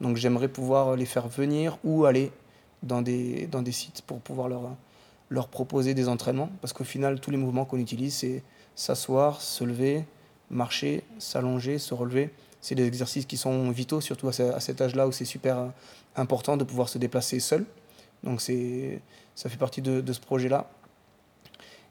Donc 0.00 0.16
j'aimerais 0.16 0.48
pouvoir 0.48 0.96
les 0.96 1.06
faire 1.06 1.28
venir 1.28 1.78
ou 1.84 2.04
aller 2.04 2.32
dans 2.82 3.02
des, 3.02 3.46
dans 3.46 3.62
des 3.62 3.72
sites 3.72 4.02
pour 4.02 4.20
pouvoir 4.20 4.48
leur, 4.48 4.62
leur 5.30 5.48
proposer 5.48 5.94
des 5.94 6.08
entraînements. 6.08 6.50
Parce 6.60 6.72
qu'au 6.72 6.84
final, 6.84 7.20
tous 7.20 7.30
les 7.30 7.36
mouvements 7.36 7.64
qu'on 7.64 7.78
utilise, 7.78 8.14
c'est 8.14 8.42
s'asseoir, 8.74 9.40
se 9.40 9.64
lever, 9.64 10.04
marcher, 10.50 11.02
s'allonger, 11.18 11.78
se 11.78 11.92
relever. 11.94 12.30
C'est 12.60 12.74
des 12.74 12.86
exercices 12.86 13.26
qui 13.26 13.36
sont 13.36 13.70
vitaux, 13.70 14.00
surtout 14.00 14.28
à 14.28 14.32
ce- 14.32 14.42
à 14.42 14.60
cet 14.60 14.80
âge-là 14.80 15.08
où 15.08 15.12
c'est 15.12 15.24
super 15.24 15.58
euh, 15.58 15.68
important 16.16 16.56
de 16.56 16.64
pouvoir 16.64 16.88
se 16.88 16.98
déplacer 16.98 17.40
seul. 17.40 17.64
Donc 18.22 18.42
ça 18.42 19.48
fait 19.48 19.56
partie 19.58 19.80
de 19.80 20.12
ce 20.12 20.20
projet-là. 20.20 20.68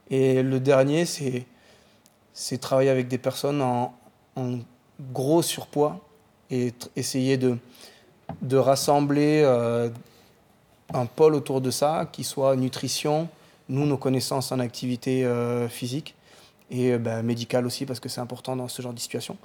Et 0.10 0.42
le 0.42 0.60
dernier, 0.60 1.06
c'est, 1.06 1.46
c'est 2.34 2.58
travailler 2.58 2.90
avec 2.90 3.08
des 3.08 3.18
personnes 3.18 3.62
en, 3.62 3.94
gros 5.14 5.42
surpoids 5.42 6.00
et 6.50 6.74
essayer 6.96 7.38
de, 7.38 7.58
de 8.42 8.58
rassembler 8.58 9.42
euh, 9.46 9.90
un 10.94 11.06
pôle 11.06 11.36
autour 11.36 11.62
de 11.62 11.72
ça 11.72 12.08
qui 12.12 12.24
soit 12.24 12.56
nutrition, 12.56 13.28
nous, 13.68 13.86
nos 13.86 13.98
connaissances 13.98 14.52
en 14.52 14.60
activité 14.60 15.26
euh, 15.26 15.68
physique 15.68 16.16
et 16.72 16.94
euh, 16.94 16.98
ben, 16.98 17.22
médicale 17.22 17.66
aussi 17.66 17.86
parce 17.86 18.00
que 18.00 18.10
c'est 18.10 18.22
important 18.22 18.56
dans 18.56 18.68
ce 18.68 18.82
genre 18.82 18.94
de 18.94 19.00
situation. 19.00 19.38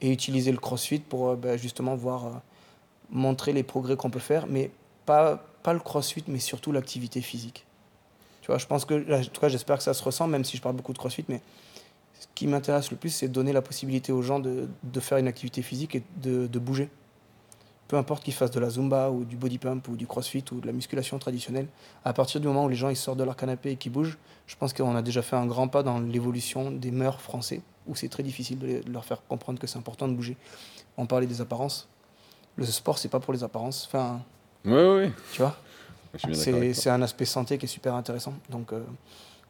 Et 0.00 0.10
utiliser 0.10 0.50
le 0.52 0.58
crossfit 0.58 0.98
pour 0.98 1.36
ben, 1.36 1.56
justement 1.56 1.94
voir, 1.94 2.40
montrer 3.10 3.52
les 3.52 3.62
progrès 3.62 3.96
qu'on 3.96 4.10
peut 4.10 4.18
faire, 4.18 4.46
mais 4.46 4.70
pas, 5.06 5.42
pas 5.62 5.72
le 5.72 5.80
crossfit, 5.80 6.24
mais 6.28 6.38
surtout 6.38 6.72
l'activité 6.72 7.20
physique. 7.20 7.66
Tu 8.42 8.46
vois, 8.46 8.58
je 8.58 8.66
pense 8.66 8.84
que, 8.84 8.94
en 9.20 9.22
tout 9.24 9.40
cas, 9.40 9.48
j'espère 9.48 9.76
que 9.78 9.82
ça 9.82 9.94
se 9.94 10.02
ressent, 10.02 10.26
même 10.26 10.44
si 10.44 10.56
je 10.56 10.62
parle 10.62 10.74
beaucoup 10.76 10.92
de 10.92 10.98
crossfit, 10.98 11.24
mais 11.28 11.40
ce 12.18 12.26
qui 12.34 12.46
m'intéresse 12.46 12.90
le 12.90 12.96
plus, 12.96 13.10
c'est 13.10 13.28
donner 13.28 13.52
la 13.52 13.62
possibilité 13.62 14.12
aux 14.12 14.22
gens 14.22 14.40
de, 14.40 14.68
de 14.82 15.00
faire 15.00 15.18
une 15.18 15.28
activité 15.28 15.62
physique 15.62 15.94
et 15.94 16.02
de, 16.22 16.46
de 16.46 16.58
bouger. 16.58 16.88
Peu 17.88 17.96
importe 17.96 18.22
qu'ils 18.22 18.34
fassent 18.34 18.52
de 18.52 18.60
la 18.60 18.70
zumba 18.70 19.10
ou 19.10 19.24
du 19.24 19.36
body 19.36 19.58
pump 19.58 19.88
ou 19.88 19.96
du 19.96 20.06
crossfit 20.06 20.44
ou 20.52 20.60
de 20.60 20.66
la 20.66 20.72
musculation 20.72 21.18
traditionnelle, 21.18 21.66
à 22.04 22.12
partir 22.12 22.40
du 22.40 22.46
moment 22.46 22.64
où 22.64 22.68
les 22.68 22.76
gens 22.76 22.88
ils 22.88 22.96
sortent 22.96 23.18
de 23.18 23.24
leur 23.24 23.36
canapé 23.36 23.72
et 23.72 23.76
qu'ils 23.76 23.90
bougent, 23.90 24.16
je 24.46 24.54
pense 24.56 24.72
qu'on 24.72 24.94
a 24.94 25.02
déjà 25.02 25.22
fait 25.22 25.34
un 25.36 25.46
grand 25.46 25.66
pas 25.68 25.82
dans 25.82 25.98
l'évolution 25.98 26.70
des 26.70 26.92
mœurs 26.92 27.20
français, 27.20 27.62
où 27.88 27.96
c'est 27.96 28.08
très 28.08 28.22
difficile 28.22 28.58
de, 28.60 28.66
les- 28.66 28.80
de 28.80 28.92
leur 28.92 29.04
faire 29.04 29.22
comprendre 29.26 29.58
que 29.58 29.66
c'est 29.66 29.78
important 29.78 30.06
de 30.06 30.14
bouger. 30.14 30.36
On 30.96 31.06
parlait 31.06 31.26
des 31.26 31.40
apparences. 31.40 31.88
Le 32.56 32.64
sport, 32.64 32.98
c'est 32.98 33.08
pas 33.08 33.18
pour 33.20 33.32
les 33.32 33.42
apparences. 33.42 33.86
Enfin, 33.88 34.20
Oui, 34.64 34.72
oui, 34.74 35.04
oui. 35.06 35.12
tu 35.32 35.42
vois, 35.42 35.56
C'est 36.32 36.90
un 36.90 37.02
aspect 37.02 37.24
santé 37.24 37.58
qui 37.58 37.66
est 37.66 37.68
super 37.68 37.94
intéressant. 37.94 38.34
Donc, 38.48 38.72
il 38.72 38.78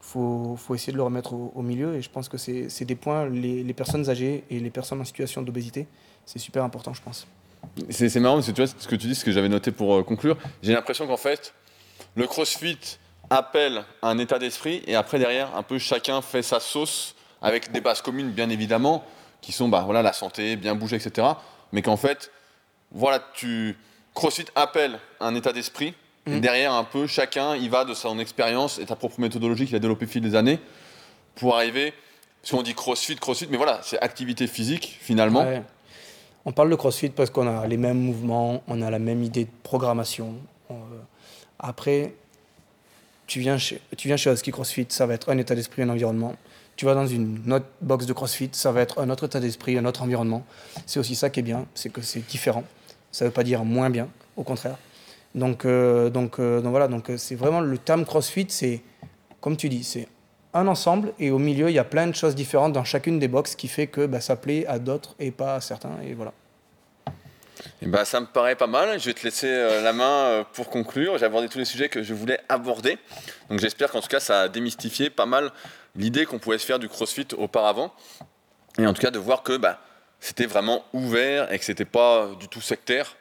faut, 0.01 0.57
faut 0.57 0.75
essayer 0.75 0.93
de 0.93 0.97
le 0.97 1.03
remettre 1.03 1.33
au, 1.33 1.53
au 1.55 1.63
milieu. 1.63 1.95
Et 1.97 2.03
je 2.03 2.11
pense 2.11 2.29
que 2.29 2.37
c'est 2.37 2.85
des 2.85 2.97
points, 2.97 3.29
les, 3.29 3.63
les 3.63 3.75
personnes 3.75 4.09
âgées 4.09 4.45
et 4.51 4.61
les 4.61 4.71
personnes 4.71 5.01
en 5.01 5.05
situation 5.05 5.43
d'obésité, 5.43 5.87
c'est 6.27 6.39
super 6.39 6.65
important, 6.65 6.93
je 6.95 7.03
pense. 7.03 7.27
C'est 7.91 8.09
c'est 8.09 8.21
marrant 8.21 8.37
parce 8.37 8.47
que 8.47 8.53
tu 8.53 8.63
vois 8.63 8.75
ce 8.79 8.89
que 8.89 8.97
tu 8.97 9.07
dis, 9.07 9.15
ce 9.15 9.25
que 9.25 9.33
j'avais 9.33 9.49
noté 9.49 9.71
pour 9.71 9.95
euh, 9.95 10.03
conclure. 10.03 10.37
J'ai 10.63 10.73
l'impression 10.73 11.07
qu'en 11.07 11.17
fait, 11.17 11.53
le 12.15 12.27
CrossFit 12.27 12.99
appelle 13.29 13.85
un 14.03 14.19
état 14.19 14.39
d'esprit 14.39 14.83
et 14.87 14.97
après 14.97 15.19
derrière, 15.19 15.55
un 15.57 15.63
peu 15.63 15.79
chacun 15.79 16.23
fait 16.23 16.43
sa 16.43 16.61
sauce 16.61 17.15
avec 17.43 17.71
des 17.73 17.81
bases 17.81 18.03
communes 18.03 18.31
bien 18.31 18.51
évidemment, 18.51 19.05
qui 19.41 19.53
sont 19.53 19.69
bah 19.69 19.83
voilà 19.85 20.03
la 20.03 20.13
santé, 20.13 20.57
bien 20.57 20.75
bouger, 20.75 20.97
etc. 20.97 21.29
Mais 21.73 21.83
qu'en 21.83 21.97
fait, 21.97 22.31
voilà, 22.91 23.23
tu 23.35 23.77
CrossFit 24.15 24.47
appelle 24.55 24.99
un 25.21 25.35
état 25.35 25.53
d'esprit 25.53 25.95
et 26.31 26.35
Mhm. 26.37 26.41
derrière 26.41 26.73
un 26.73 26.85
peu 26.85 27.07
chacun 27.07 27.57
il 27.57 27.71
va 27.71 27.85
de 27.85 27.95
son 27.95 28.19
expérience 28.19 28.79
et 28.79 28.85
ta 28.87 28.97
propre 28.97 29.21
méthodologie 29.21 29.67
qu'il 29.67 29.77
a 29.77 29.79
développée 29.79 30.07
au 30.07 30.09
fil 30.09 30.23
des 30.23 30.35
années 30.35 30.59
pour 31.35 31.57
arriver. 31.57 31.93
Si 32.43 32.55
on 32.55 32.63
dit 32.63 32.75
CrossFit, 32.75 33.17
CrossFit, 33.17 33.49
mais 33.51 33.57
voilà, 33.59 33.81
c'est 33.83 33.99
activité 34.01 34.47
physique 34.47 34.99
finalement. 35.01 35.43
Ouais. 35.45 35.63
On 36.47 36.53
parle 36.53 36.71
de 36.71 36.77
CrossFit 36.77 37.11
parce 37.11 37.29
qu'on 37.29 37.47
a 37.47 37.67
les 37.67 37.77
mêmes 37.77 37.99
mouvements, 38.01 38.63
on 38.67 38.81
a 38.81 38.91
la 38.91 38.99
même 38.99 39.23
idée 39.23 39.45
de 39.45 39.51
programmation. 39.63 40.35
On, 40.71 40.75
euh, 40.75 40.79
après, 41.59 42.15
tu 43.27 43.41
viens, 43.41 43.59
chez, 43.59 43.81
tu 43.97 44.09
viens 44.09 44.17
chez 44.17 44.33
Husky 44.33 44.51
CrossFit, 44.51 44.87
ça 44.89 45.05
va 45.07 45.15
être 45.15 45.31
un 45.31 45.37
état 45.39 45.55
d'esprit, 45.55 45.83
un 45.83 45.91
environnement. 45.91 46.35
Tu 46.77 46.87
vas 46.87 46.95
dans 46.95 47.07
une 47.07 47.53
autre 47.53 47.67
box 47.83 48.07
de 48.07 48.15
CrossFit, 48.15 48.49
ça 48.53 48.73
va 48.73 48.81
être 48.81 49.01
un 49.01 49.11
autre 49.11 49.25
état 49.27 49.39
d'esprit, 49.39 49.77
un 49.77 49.85
autre 49.85 50.03
environnement. 50.03 50.45
C'est 50.87 50.99
aussi 50.99 51.15
ça 51.15 51.29
qui 51.29 51.41
est 51.41 51.43
bien, 51.43 51.67
c'est 51.75 51.91
que 51.93 52.01
c'est 52.01 52.27
différent. 52.27 52.65
Ça 53.13 53.25
ne 53.27 53.29
veut 53.29 53.35
pas 53.35 53.45
dire 53.45 53.63
moins 53.65 53.91
bien, 53.91 54.09
au 54.37 54.43
contraire. 54.45 54.77
Donc, 55.35 55.65
euh, 55.65 56.11
donc, 56.11 56.39
euh, 56.39 56.61
donc 56.61 56.71
voilà, 56.71 56.89
donc 56.89 57.11
euh, 57.11 57.17
c'est 57.17 57.37
vraiment 57.37 57.61
le 57.61 57.79
terme 57.79 58.05
CrossFit, 58.05 58.47
c'est 58.49 58.83
comme 59.41 59.57
tu 59.57 59.69
dis, 59.69 59.85
c'est 59.85 60.09
un 60.53 60.67
ensemble 60.67 61.13
et 61.21 61.31
au 61.31 61.39
milieu 61.39 61.69
il 61.71 61.75
y 61.75 61.79
a 61.79 61.85
plein 61.85 62.09
de 62.09 62.15
choses 62.15 62.35
différentes 62.35 62.73
dans 62.73 62.83
chacune 62.83 63.21
des 63.21 63.29
boxes 63.29 63.55
qui 63.55 63.69
fait 63.69 63.87
que 63.87 64.07
bah, 64.07 64.21
ça 64.21 64.35
plaît 64.35 64.67
à 64.67 64.81
d'autres 64.81 65.15
et 65.21 65.31
pas 65.31 65.55
à 65.55 65.61
certains 65.61 65.97
et 66.05 66.15
voilà. 66.15 66.33
Eh 67.83 67.87
ben, 67.87 68.05
ça 68.05 68.21
me 68.21 68.27
paraît 68.27 68.57
pas 68.57 68.67
mal. 68.67 68.99
Je 68.99 69.05
vais 69.05 69.15
te 69.15 69.23
laisser 69.23 69.47
la 69.83 69.93
main 69.93 70.47
pour 70.55 70.71
conclure. 70.71 71.19
J'ai 71.19 71.27
abordé 71.27 71.47
tous 71.47 71.59
les 71.59 71.67
sujets 71.67 71.91
que 71.91 72.03
je 72.03 72.15
voulais 72.15 72.41
aborder. 72.49 72.97
Donc 73.51 73.59
j'espère 73.59 73.91
qu'en 73.91 74.01
tout 74.01 74.09
cas, 74.09 74.21
ça 74.21 74.43
a 74.43 74.49
démystifié 74.49 75.11
pas 75.11 75.27
mal 75.27 75.51
l'idée 75.95 76.25
qu'on 76.25 76.39
pouvait 76.39 76.57
se 76.57 76.65
faire 76.65 76.79
du 76.79 76.89
crossfit 76.89 77.29
auparavant. 77.37 77.93
Et 78.79 78.87
en 78.87 78.95
tout 78.95 79.03
cas, 79.03 79.11
de 79.11 79.19
voir 79.19 79.43
que 79.43 79.59
bah, 79.59 79.79
c'était 80.21 80.47
vraiment 80.47 80.85
ouvert 80.95 81.53
et 81.53 81.59
que 81.59 81.65
c'était 81.65 81.85
pas 81.85 82.31
du 82.39 82.49
tout 82.49 82.63
sectaire. 82.63 83.15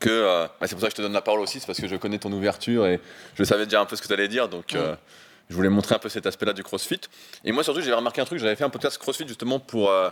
Que 0.00 0.08
euh, 0.10 0.46
bah, 0.60 0.66
c'est 0.66 0.74
pour 0.74 0.80
ça 0.80 0.86
que 0.88 0.92
je 0.92 0.96
te 0.96 1.02
donne 1.02 1.12
la 1.12 1.20
parole 1.22 1.40
aussi, 1.40 1.60
c'est 1.60 1.66
parce 1.66 1.80
que 1.80 1.88
je 1.88 1.96
connais 1.96 2.18
ton 2.18 2.32
ouverture 2.32 2.86
et 2.86 3.00
je 3.34 3.44
savais 3.44 3.64
déjà 3.64 3.80
un 3.80 3.86
peu 3.86 3.96
ce 3.96 4.02
que 4.02 4.06
tu 4.06 4.12
allais 4.12 4.28
dire, 4.28 4.48
donc 4.48 4.74
euh, 4.74 4.94
je 5.48 5.54
voulais 5.54 5.70
montrer 5.70 5.94
un 5.94 5.98
peu 5.98 6.08
cet 6.08 6.26
aspect-là 6.26 6.52
du 6.52 6.62
CrossFit. 6.62 7.00
Et 7.44 7.52
moi 7.52 7.64
surtout, 7.64 7.80
j'ai 7.80 7.92
remarqué 7.92 8.20
un 8.20 8.24
truc, 8.24 8.38
j'avais 8.38 8.56
fait 8.56 8.64
un 8.64 8.70
podcast 8.70 8.98
CrossFit 8.98 9.26
justement 9.26 9.58
pour 9.58 9.90
euh, 9.90 10.10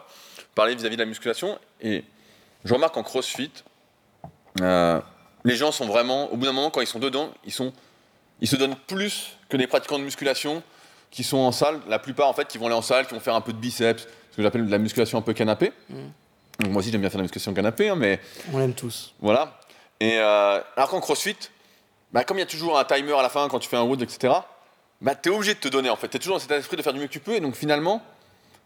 parler 0.55 0.75
vis-à-vis 0.75 0.97
de 0.97 1.03
la 1.03 1.07
musculation, 1.07 1.59
et 1.81 2.05
je 2.65 2.73
remarque 2.75 2.97
en 2.97 3.03
CrossFit, 3.03 3.53
les 4.61 5.55
gens 5.55 5.71
sont 5.71 5.87
vraiment, 5.87 6.33
au 6.33 6.37
bout 6.37 6.47
d'un 6.47 6.53
moment, 6.53 6.71
quand 6.71 6.81
ils 6.81 6.87
sont 6.87 6.99
dedans, 6.99 7.33
ils, 7.45 7.53
sont, 7.53 7.73
ils 8.41 8.49
se 8.49 8.57
donnent 8.57 8.77
plus 8.87 9.37
que 9.49 9.57
les 9.57 9.67
pratiquants 9.67 9.99
de 9.99 10.05
musculation 10.05 10.63
qui 11.11 11.23
sont 11.23 11.37
en 11.37 11.53
salle, 11.53 11.81
la 11.89 11.99
plupart 11.99 12.29
en 12.29 12.33
fait 12.33 12.49
qui 12.49 12.59
vont 12.59 12.67
aller 12.67 12.75
en 12.75 12.83
salle, 12.83 13.07
qui 13.07 13.15
vont 13.15 13.21
faire 13.21 13.35
un 13.35 13.41
peu 13.41 13.53
de 13.53 13.59
biceps, 13.59 14.09
ce 14.33 14.37
que 14.37 14.43
j'appelle 14.43 14.67
de 14.67 14.71
la 14.71 14.79
musculation 14.79 15.19
un 15.19 15.23
peu 15.23 15.35
canapé. 15.35 15.73
Donc, 16.59 16.73
moi 16.73 16.81
aussi 16.81 16.91
j'aime 16.91 17.01
bien 17.03 17.11
faire 17.11 17.19
de 17.19 17.23
la 17.23 17.25
musculation 17.25 17.55
canapé, 17.55 17.91
hein, 17.91 17.97
mais 17.97 18.19
On 18.53 18.59
l'aime 18.59 18.75
tous. 18.75 19.15
voilà. 19.21 19.61
Et 20.01 20.19
euh, 20.19 20.61
alors 20.77 20.89
qu'en 20.91 21.01
crossfit, 21.01 21.37
bah, 22.13 22.25
comme 22.25 22.37
il 22.37 22.41
y 22.41 22.45
a 22.45 22.47
toujours 22.47 22.79
un 22.79 22.85
timer 22.85 23.13
à 23.19 23.23
la 23.23 23.29
fin 23.29 23.49
quand 23.49 23.59
tu 23.59 23.69
fais 23.69 23.77
un 23.77 23.81
road, 23.83 24.01
etc., 24.03 24.35
bah, 25.01 25.15
tu 25.15 25.29
es 25.31 25.33
obligé 25.33 25.55
de 25.55 25.61
te 25.61 25.69
donner 25.69 25.91
en 25.91 25.97
fait. 25.97 26.09
Tu 26.09 26.17
es 26.17 26.21
toujours 26.21 26.37
dans 26.37 26.41
cet 26.43 26.51
esprit 26.53 26.77
de 26.77 26.83
faire 26.83 26.93
du 26.93 27.01
mieux 27.01 27.07
que 27.07 27.13
tu 27.13 27.21
peux. 27.21 27.35
Et 27.35 27.41
donc 27.41 27.55
finalement, 27.55 28.03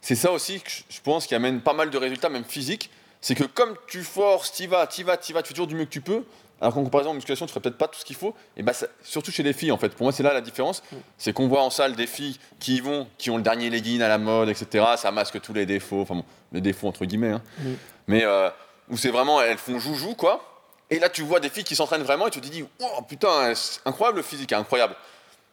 c'est 0.00 0.14
ça 0.16 0.32
aussi 0.32 0.60
que 0.60 0.70
je- 0.88 1.00
pense 1.02 1.26
qui 1.26 1.34
amène 1.34 1.60
pas 1.60 1.72
mal 1.72 1.90
de 1.90 1.98
résultats, 1.98 2.28
même 2.28 2.44
physiques. 2.44 2.90
C'est 3.20 3.34
que 3.34 3.44
comme 3.44 3.74
tu 3.86 4.02
forces, 4.02 4.52
tu 4.52 4.66
vas, 4.66 4.86
tu 4.86 5.02
vas, 5.04 5.16
tu 5.16 5.32
vas, 5.32 5.42
tu 5.42 5.48
fais 5.48 5.54
toujours 5.54 5.66
du 5.66 5.74
mieux 5.74 5.84
que 5.84 5.90
tu 5.90 6.00
peux. 6.00 6.24
Alors 6.62 6.74
qu'en 6.74 6.84
comparaison 6.84 7.10
en 7.10 7.14
musculation, 7.14 7.46
tu 7.46 7.50
ferais 7.52 7.60
peut-être 7.62 7.78
pas 7.78 7.88
tout 7.88 7.98
ce 7.98 8.04
qu'il 8.04 8.16
faut. 8.16 8.34
Et 8.56 8.62
bah, 8.62 8.72
ça- 8.74 8.86
surtout 9.02 9.30
chez 9.32 9.42
les 9.42 9.52
filles, 9.54 9.72
en 9.72 9.78
fait. 9.78 9.90
Pour 9.90 10.04
moi, 10.04 10.12
c'est 10.12 10.22
là 10.22 10.32
la 10.34 10.40
différence. 10.42 10.82
C'est 11.16 11.32
qu'on 11.32 11.48
voit 11.48 11.62
en 11.62 11.70
salle 11.70 11.96
des 11.96 12.06
filles 12.06 12.38
qui 12.58 12.76
y 12.76 12.80
vont, 12.80 13.06
qui 13.18 13.30
ont 13.30 13.36
le 13.38 13.42
dernier 13.42 13.70
legging 13.70 14.00
à 14.02 14.08
la 14.08 14.18
mode, 14.18 14.48
etc. 14.50 14.84
Ça 14.96 15.10
masque 15.10 15.40
tous 15.40 15.52
les 15.54 15.64
défauts. 15.66 16.02
Enfin 16.02 16.16
bon, 16.16 16.24
les 16.52 16.60
défauts 16.60 16.88
entre 16.88 17.04
guillemets. 17.06 17.30
hein. 17.32 17.42
Mm. 17.60 17.72
Mais 18.08 18.24
euh, 18.24 18.50
où 18.90 18.96
c'est 18.98 19.10
vraiment, 19.10 19.40
elles 19.42 19.58
font 19.58 19.78
joujou, 19.78 20.14
quoi. 20.14 20.49
Et 20.90 20.98
là, 20.98 21.08
tu 21.08 21.22
vois 21.22 21.38
des 21.40 21.48
filles 21.48 21.64
qui 21.64 21.76
s'entraînent 21.76 22.02
vraiment 22.02 22.26
et 22.26 22.30
tu 22.30 22.40
te 22.40 22.48
dis, 22.48 22.64
oh 22.80 23.02
putain, 23.08 23.54
c'est 23.54 23.80
incroyable 23.84 24.18
le 24.18 24.22
physique, 24.24 24.52
incroyable. 24.52 24.94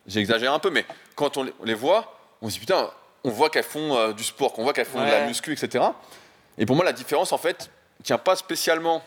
J'exagère 0.08 0.54
un 0.54 0.60
peu, 0.60 0.70
mais 0.70 0.86
quand 1.16 1.38
on 1.38 1.46
les, 1.64 1.74
voit, 1.74 2.18
on 2.42 2.50
se 2.50 2.54
dit, 2.56 2.60
putain, 2.62 2.90
on 3.24 3.30
voit 3.30 3.50
qu'elles 3.50 3.64
font 3.64 3.96
euh, 3.96 4.14
du 4.14 4.24
sport, 4.24 4.54
qu'on 4.54 4.64
voit 4.64 4.74
qu'elles 4.74 4.86
font 4.86 5.00
de 5.04 5.10
la 5.10 5.28
muscu, 5.28 5.52
etc. 5.54 5.84
Et 6.58 6.66
pour 6.66 6.76
moi, 6.76 6.86
la 6.86 6.94
différence, 6.94 7.32
en 7.34 7.38
fait, 7.38 7.70
tient 8.04 8.18
pas 8.18 8.36
spécialement. 8.36 9.04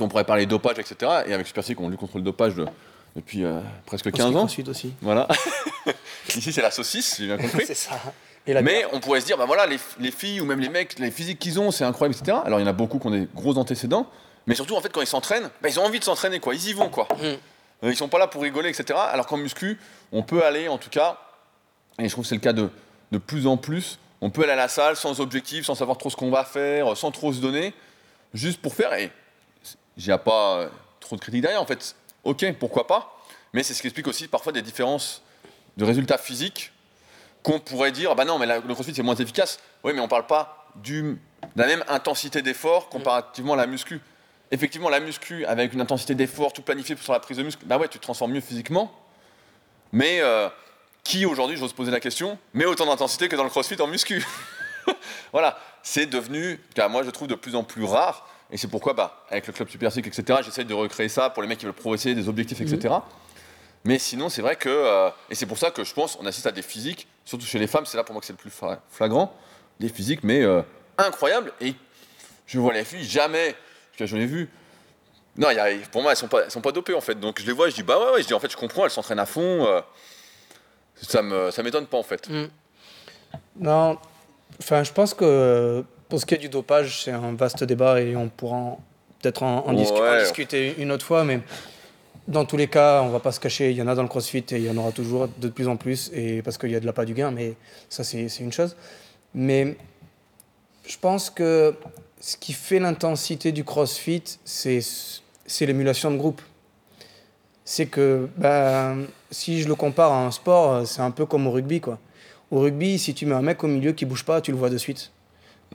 On 0.00 0.08
pourrait 0.08 0.24
parler 0.24 0.46
dopage, 0.46 0.78
etc. 0.78 0.96
Et 1.26 1.34
avec 1.34 1.46
Superphysique, 1.46 1.80
on 1.80 1.88
lutte 1.88 2.00
contre 2.00 2.16
le 2.16 2.22
dopage 2.22 2.54
de- 2.54 2.66
depuis 3.16 3.44
euh, 3.44 3.60
presque 3.84 4.10
15 4.10 4.36
ans. 4.36 4.42
Ensuite 4.44 4.68
aussi. 4.68 4.94
Voilà. 5.02 5.28
Ici, 6.34 6.52
c'est 6.52 6.62
la 6.62 6.70
saucisse, 6.70 7.16
j'ai 7.18 7.26
bien 7.26 7.36
compris. 7.38 7.66
c'est 7.66 7.74
ça. 7.74 8.00
Et 8.46 8.54
la 8.54 8.62
Mais 8.62 8.86
on 8.92 9.00
pourrait 9.00 9.20
se 9.20 9.26
dire, 9.26 9.36
bah 9.36 9.44
voilà, 9.44 9.66
les, 9.66 9.78
les 10.00 10.10
filles 10.10 10.40
ou 10.40 10.46
même 10.46 10.60
les 10.60 10.68
mecs, 10.68 10.98
les 10.98 11.10
physiques 11.10 11.38
qu'ils 11.38 11.60
ont, 11.60 11.70
c'est 11.70 11.84
incroyable, 11.84 12.16
etc. 12.18 12.38
Alors 12.44 12.58
il 12.58 12.62
y 12.62 12.64
en 12.64 12.70
a 12.70 12.72
beaucoup 12.72 12.98
qui 12.98 13.06
ont 13.06 13.10
des 13.10 13.28
gros 13.34 13.56
antécédents, 13.58 14.06
mais 14.46 14.54
surtout 14.54 14.76
en 14.76 14.80
fait 14.80 14.92
quand 14.92 15.00
ils 15.00 15.06
s'entraînent, 15.06 15.50
bah, 15.60 15.68
ils 15.68 15.78
ont 15.78 15.84
envie 15.84 15.98
de 15.98 16.04
s'entraîner, 16.04 16.40
quoi. 16.40 16.54
Ils 16.54 16.68
y 16.68 16.72
vont, 16.72 16.88
quoi. 16.88 17.08
Mm. 17.18 17.24
Euh, 17.24 17.38
ils 17.90 17.96
sont 17.96 18.08
pas 18.08 18.18
là 18.18 18.26
pour 18.28 18.42
rigoler, 18.42 18.68
etc. 18.70 18.98
Alors 19.10 19.26
qu'en 19.26 19.36
muscu, 19.36 19.78
on 20.12 20.22
peut 20.22 20.44
aller, 20.44 20.68
en 20.68 20.78
tout 20.78 20.90
cas, 20.90 21.18
et 21.98 22.04
je 22.08 22.10
trouve 22.12 22.24
que 22.24 22.28
c'est 22.28 22.34
le 22.36 22.40
cas 22.40 22.52
de, 22.52 22.68
de 23.10 23.18
plus 23.18 23.46
en 23.46 23.56
plus, 23.56 23.98
on 24.20 24.30
peut 24.30 24.42
aller 24.44 24.52
à 24.52 24.56
la 24.56 24.68
salle 24.68 24.96
sans 24.96 25.20
objectif, 25.20 25.66
sans 25.66 25.74
savoir 25.74 25.98
trop 25.98 26.08
ce 26.10 26.16
qu'on 26.16 26.30
va 26.30 26.44
faire, 26.44 26.96
sans 26.96 27.10
trop 27.10 27.32
se 27.32 27.40
donner, 27.40 27.74
juste 28.34 28.60
pour 28.62 28.74
faire. 28.74 28.94
Et 28.94 29.10
il 29.96 30.04
n'y 30.06 30.12
a 30.12 30.18
pas 30.18 30.58
euh, 30.58 30.68
trop 31.00 31.16
de 31.16 31.20
critiques 31.20 31.42
derrière, 31.42 31.60
en 31.60 31.66
fait. 31.66 31.96
Ok, 32.24 32.46
pourquoi 32.60 32.86
pas 32.86 33.16
Mais 33.52 33.62
c'est 33.64 33.74
ce 33.74 33.80
qui 33.80 33.88
explique 33.88 34.06
aussi 34.06 34.28
parfois 34.28 34.52
des 34.52 34.62
différences 34.62 35.22
de 35.76 35.84
résultats 35.84 36.18
physiques 36.18 36.72
qu'on 37.42 37.58
pourrait 37.58 37.90
dire, 37.90 38.14
bah 38.14 38.24
non, 38.24 38.38
mais 38.38 38.46
la- 38.46 38.60
le 38.60 38.74
crossfit 38.74 38.94
c'est 38.94 39.02
moins 39.02 39.16
efficace. 39.16 39.58
Oui, 39.82 39.92
mais 39.92 40.00
on 40.00 40.06
parle 40.06 40.26
pas 40.28 40.68
du, 40.76 41.02
de 41.02 41.60
la 41.60 41.66
même 41.66 41.82
intensité 41.88 42.40
d'effort 42.42 42.88
comparativement 42.88 43.54
à 43.54 43.56
la 43.56 43.66
muscu. 43.66 44.00
Effectivement, 44.52 44.90
la 44.90 45.00
muscu, 45.00 45.46
avec 45.46 45.72
une 45.72 45.80
intensité 45.80 46.14
d'effort 46.14 46.52
tout 46.52 46.60
planifié 46.60 46.94
sur 46.96 47.14
la 47.14 47.20
prise 47.20 47.38
de 47.38 47.42
muscle, 47.42 47.64
bah 47.64 47.78
ouais, 47.78 47.88
tu 47.88 47.98
te 47.98 48.02
transformes 48.02 48.32
mieux 48.32 48.42
physiquement. 48.42 48.92
Mais 49.92 50.20
euh, 50.20 50.50
qui 51.02 51.24
aujourd'hui, 51.24 51.56
j'ose 51.56 51.72
poser 51.72 51.90
la 51.90 52.00
question, 52.00 52.38
met 52.52 52.66
autant 52.66 52.84
d'intensité 52.84 53.28
que 53.28 53.36
dans 53.36 53.44
le 53.44 53.50
crossfit 53.50 53.80
en 53.80 53.86
muscu? 53.86 54.24
Voilà, 55.32 55.58
c'est 55.82 56.06
devenu, 56.06 56.60
cas, 56.74 56.88
moi 56.88 57.04
je 57.04 57.10
trouve 57.10 57.28
de 57.28 57.34
plus 57.34 57.54
en 57.54 57.62
plus 57.62 57.84
rare. 57.84 58.28
Et 58.50 58.58
c'est 58.58 58.68
pourquoi, 58.68 58.92
bah, 58.92 59.24
avec 59.30 59.46
le 59.46 59.52
club 59.54 59.70
Super 59.70 59.90
Physique, 59.90 60.08
etc., 60.08 60.40
j'essaie 60.44 60.64
de 60.64 60.74
recréer 60.74 61.08
ça 61.08 61.30
pour 61.30 61.42
les 61.42 61.48
mecs 61.48 61.58
qui 61.58 61.64
veulent 61.64 61.72
progresser, 61.72 62.14
des 62.14 62.28
objectifs, 62.28 62.60
etc. 62.60 62.94
Mais 63.84 63.98
sinon, 63.98 64.28
c'est 64.28 64.42
vrai 64.42 64.56
que. 64.56 64.68
euh, 64.68 65.08
et 65.30 65.34
c'est 65.34 65.46
pour 65.46 65.56
ça 65.56 65.70
que 65.70 65.84
je 65.84 65.94
pense 65.94 66.18
on 66.20 66.26
assiste 66.26 66.46
à 66.46 66.52
des 66.52 66.62
physiques, 66.62 67.06
surtout 67.24 67.46
chez 67.46 67.58
les 67.58 67.66
femmes, 67.66 67.86
c'est 67.86 67.96
là 67.96 68.04
pour 68.04 68.12
moi 68.12 68.20
que 68.20 68.26
c'est 68.26 68.34
le 68.34 68.38
plus 68.38 68.52
flagrant, 68.90 69.34
des 69.80 69.88
physiques, 69.88 70.22
mais 70.22 70.42
euh, 70.42 70.60
incroyables. 70.98 71.52
Et 71.60 71.74
je 72.46 72.58
vois 72.58 72.74
les 72.74 72.84
filles 72.84 73.08
jamais, 73.08 73.54
j'en 73.98 74.16
ai 74.16 74.26
vu. 74.26 74.48
Non, 75.36 75.48
il 75.50 75.56
y 75.56 75.60
a- 75.60 75.68
pour 75.90 76.02
moi, 76.02 76.10
elles 76.12 76.16
sont, 76.18 76.28
pas, 76.28 76.42
elles 76.44 76.50
sont 76.50 76.60
pas 76.60 76.72
dopées 76.72 76.94
en 76.94 77.00
fait. 77.00 77.14
Donc 77.18 77.40
je 77.40 77.46
les 77.46 77.52
vois, 77.52 77.68
je 77.70 77.74
dis 77.74 77.82
bah 77.82 77.98
ouais, 77.98 78.12
ouais, 78.14 78.22
je 78.22 78.26
dis 78.26 78.34
en 78.34 78.40
fait, 78.40 78.50
je 78.50 78.56
comprends, 78.56 78.84
elles 78.84 78.90
s'entraînent 78.90 79.18
à 79.18 79.26
fond. 79.26 79.66
euh, 79.66 79.80
ça 80.96 81.22
me, 81.22 81.50
ça 81.50 81.62
m'étonne 81.62 81.86
pas 81.86 81.96
en 81.98 82.02
fait. 82.02 82.28
Non, 83.56 83.98
enfin, 84.60 84.82
je 84.84 84.92
pense 84.92 85.14
que 85.14 85.84
pour 86.08 86.20
ce 86.20 86.26
qui 86.26 86.34
est 86.34 86.38
du 86.38 86.48
dopage, 86.48 87.02
c'est 87.04 87.10
un 87.10 87.34
vaste 87.34 87.64
débat 87.64 88.00
et 88.00 88.14
on 88.16 88.28
pourra 88.28 88.76
peut-être 89.20 89.42
en, 89.42 89.66
en 89.66 89.72
discu- 89.72 89.98
en 89.98 90.00
Ouais. 90.02 90.20
discuter 90.22 90.74
une 90.78 90.92
autre 90.92 91.04
fois, 91.06 91.24
mais 91.24 91.40
dans 92.28 92.44
tous 92.44 92.56
les 92.56 92.68
cas, 92.68 93.02
on 93.02 93.08
va 93.08 93.18
pas 93.20 93.32
se 93.32 93.40
cacher, 93.40 93.70
il 93.70 93.76
y 93.76 93.82
en 93.82 93.88
a 93.88 93.94
dans 93.94 94.02
le 94.02 94.08
crossfit 94.08 94.38
et 94.50 94.56
il 94.56 94.64
y 94.64 94.70
en 94.70 94.76
aura 94.76 94.92
toujours 94.92 95.28
de 95.38 95.48
plus 95.48 95.66
en 95.68 95.76
plus, 95.76 96.10
et 96.14 96.42
parce 96.42 96.58
qu'il 96.58 96.70
y 96.70 96.76
a 96.76 96.80
de 96.80 96.86
la 96.86 96.92
pas 96.92 97.04
du 97.04 97.14
gain, 97.14 97.30
mais 97.30 97.54
ça, 97.88 98.04
c'est 98.04 98.28
c'est 98.28 98.44
une 98.44 98.52
chose. 98.52 98.76
Mais 99.34 99.76
je 100.86 100.96
pense 100.98 101.30
que 101.30 101.74
ce 102.22 102.36
qui 102.36 102.52
fait 102.52 102.78
l'intensité 102.78 103.50
du 103.50 103.64
crossfit, 103.64 104.22
c'est 104.44 104.80
l'émulation 105.66 106.08
de 106.12 106.16
groupe. 106.16 106.40
C'est 107.64 107.86
que 107.86 108.28
ben, 108.36 109.06
si 109.32 109.60
je 109.60 109.66
le 109.66 109.74
compare 109.74 110.12
à 110.12 110.24
un 110.24 110.30
sport, 110.30 110.86
c'est 110.86 111.02
un 111.02 111.10
peu 111.10 111.26
comme 111.26 111.48
au 111.48 111.50
rugby, 111.50 111.80
quoi. 111.80 111.98
Au 112.52 112.60
rugby, 112.60 113.00
si 113.00 113.12
tu 113.12 113.26
mets 113.26 113.34
un 113.34 113.42
mec 113.42 113.64
au 113.64 113.66
milieu 113.66 113.90
qui 113.92 114.04
bouge 114.04 114.24
pas, 114.24 114.40
tu 114.40 114.52
le 114.52 114.56
vois 114.56 114.70
de 114.70 114.78
suite. 114.78 115.10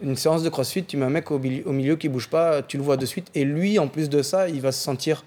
Une 0.01 0.15
séance 0.15 0.41
de 0.41 0.47
crossfit, 0.47 0.85
tu 0.85 0.95
mets 0.95 1.05
un 1.05 1.09
mec 1.09 1.31
au, 1.31 1.37
mili- 1.37 1.63
au 1.65 1.73
milieu 1.73 1.97
qui 1.97 2.07
bouge 2.07 2.29
pas, 2.29 2.61
tu 2.61 2.77
le 2.77 2.83
vois 2.83 2.95
de 2.95 3.05
suite. 3.05 3.27
Et 3.35 3.43
lui, 3.43 3.77
en 3.77 3.89
plus 3.89 4.07
de 4.09 4.21
ça, 4.21 4.47
il 4.47 4.61
va 4.61 4.71
se 4.71 4.81
sentir 4.81 5.25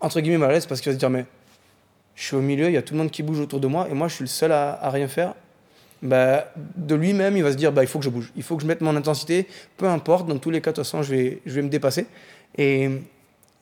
entre 0.00 0.20
guillemets 0.20 0.36
mal 0.38 0.50
à 0.50 0.52
l'aise 0.52 0.66
parce 0.66 0.82
qu'il 0.82 0.90
va 0.92 0.94
se 0.94 0.98
dire 0.98 1.08
Mais 1.10 1.24
je 2.16 2.24
suis 2.24 2.36
au 2.36 2.42
milieu, 2.42 2.66
il 2.66 2.74
y 2.74 2.76
a 2.76 2.82
tout 2.82 2.92
le 2.92 2.98
monde 2.98 3.10
qui 3.10 3.22
bouge 3.22 3.40
autour 3.40 3.60
de 3.60 3.66
moi 3.66 3.88
et 3.88 3.94
moi 3.94 4.08
je 4.08 4.14
suis 4.16 4.24
le 4.24 4.28
seul 4.28 4.52
à 4.52 4.90
rien 4.90 5.08
faire. 5.08 5.34
Bah, 6.00 6.52
de 6.76 6.94
lui-même, 6.94 7.36
il 7.36 7.42
va 7.42 7.50
se 7.50 7.56
dire 7.56 7.72
bah, 7.72 7.82
Il 7.82 7.88
faut 7.88 7.98
que 7.98 8.04
je 8.04 8.10
bouge, 8.10 8.32
il 8.36 8.42
faut 8.42 8.56
que 8.56 8.62
je 8.62 8.68
mette 8.68 8.80
mon 8.80 8.94
intensité, 8.94 9.46
peu 9.76 9.86
importe, 9.86 10.28
dans 10.28 10.38
tous 10.38 10.50
les 10.50 10.60
cas, 10.60 10.70
de 10.70 10.76
toute 10.76 10.84
façon, 10.84 11.02
je 11.02 11.14
vais, 11.14 11.40
je 11.44 11.54
vais 11.54 11.62
me 11.62 11.68
dépasser. 11.68 12.06
Et, 12.56 12.88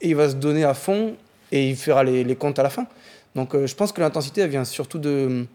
il 0.03 0.15
va 0.15 0.29
se 0.29 0.35
donner 0.35 0.63
à 0.63 0.75
fond 0.75 1.17
et 1.51 1.71
il 1.71 1.77
fera 1.77 2.05
les, 2.05 2.23
les 2.23 2.37
comptes 2.37 2.59
à 2.59 2.63
la 2.63 2.69
fin. 2.69 2.87
Donc 3.35 3.55
euh, 3.55 3.67
je 3.67 3.75
pense 3.75 3.93
que 3.93 4.01
l'intensité, 4.01 4.43
elle 4.43 4.51
vient 4.51 4.65
surtout 4.65 4.99
de, 4.99 5.47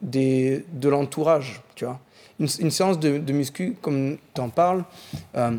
de 0.00 0.88
l'entourage, 0.88 1.62
tu 1.74 1.84
vois. 1.84 2.00
Une, 2.40 2.70
séance 2.70 2.98
de, 2.98 3.32
muscu, 3.32 3.76
comme 3.80 4.16
tu 4.34 4.40
en 4.40 4.48
parles, 4.48 4.84
euh, 5.36 5.52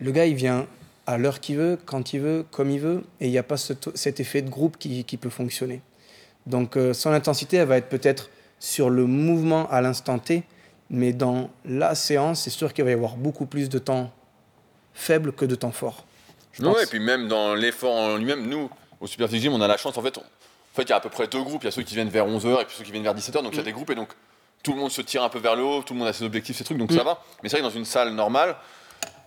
le 0.00 0.10
gars, 0.10 0.24
il 0.24 0.34
vient 0.34 0.66
à 1.06 1.18
l'heure 1.18 1.40
qu'il 1.40 1.56
veut, 1.56 1.78
quand 1.84 2.14
il 2.14 2.20
veut, 2.20 2.46
comme 2.50 2.70
il 2.70 2.80
veut, 2.80 3.02
et 3.20 3.26
il 3.26 3.30
n'y 3.30 3.38
a 3.38 3.42
pas 3.42 3.56
ce- 3.56 3.74
cet 3.94 4.20
effet 4.20 4.40
de 4.40 4.48
groupe 4.48 4.78
qui, 4.78 5.04
qui 5.04 5.16
peut 5.16 5.28
fonctionner. 5.28 5.82
Donc 6.46 6.76
euh, 6.76 6.94
son 6.94 7.10
intensité, 7.10 7.58
elle 7.58 7.68
va 7.68 7.76
être 7.76 7.88
peut-être 7.88 8.30
sur 8.60 8.88
le 8.90 9.06
mouvement 9.06 9.68
à 9.70 9.80
l'instant 9.80 10.18
T, 10.20 10.44
mais 10.90 11.12
dans 11.12 11.50
la 11.64 11.94
séance, 11.96 12.42
c'est 12.42 12.50
sûr 12.50 12.72
qu'il 12.72 12.84
va 12.84 12.90
y 12.90 12.94
avoir 12.94 13.16
beaucoup 13.16 13.46
plus 13.46 13.68
de 13.68 13.78
temps 13.80 14.12
faible 14.94 15.32
que 15.32 15.44
de 15.44 15.54
temps 15.56 15.72
fort. 15.72 16.04
Ouais, 16.60 16.82
et 16.84 16.86
puis 16.86 17.00
même 17.00 17.26
dans 17.28 17.54
l'effort 17.54 17.94
en 17.96 18.16
lui-même, 18.16 18.46
nous, 18.46 18.70
au 19.00 19.06
Super 19.06 19.28
Gym, 19.28 19.52
on 19.54 19.60
a 19.60 19.66
la 19.68 19.76
chance, 19.76 19.96
en 19.96 20.02
fait, 20.02 20.18
on- 20.18 20.20
en 20.22 20.76
fait, 20.76 20.82
il 20.82 20.90
y 20.90 20.92
a 20.92 20.96
à 20.96 21.00
peu 21.00 21.08
près 21.08 21.26
deux 21.26 21.42
groupes. 21.42 21.62
Il 21.62 21.66
y 21.66 21.68
a 21.68 21.72
ceux 21.72 21.82
qui 21.82 21.94
viennent 21.94 22.08
vers 22.10 22.26
11h 22.26 22.60
et 22.60 22.64
puis 22.64 22.76
ceux 22.76 22.84
qui 22.84 22.92
viennent 22.92 23.02
vers 23.02 23.14
17h. 23.14 23.42
Donc 23.42 23.52
il 23.54 23.56
y 23.56 23.60
a 23.60 23.64
des 23.64 23.72
groupes 23.72 23.90
et 23.90 23.94
donc 23.94 24.10
tout 24.62 24.72
le 24.72 24.78
monde 24.78 24.90
se 24.90 25.00
tire 25.00 25.22
un 25.24 25.28
peu 25.28 25.38
vers 25.38 25.56
le 25.56 25.62
haut, 25.64 25.82
tout 25.82 25.94
le 25.94 25.98
monde 26.00 26.08
a 26.08 26.12
ses 26.12 26.24
objectifs, 26.24 26.56
ses 26.56 26.64
trucs, 26.64 26.76
donc 26.78 26.92
ça 26.92 27.02
va. 27.02 27.22
Mais 27.42 27.48
c'est 27.48 27.56
vrai 27.56 27.66
que 27.66 27.72
dans 27.72 27.78
une 27.78 27.84
salle 27.86 28.10
normale, 28.12 28.56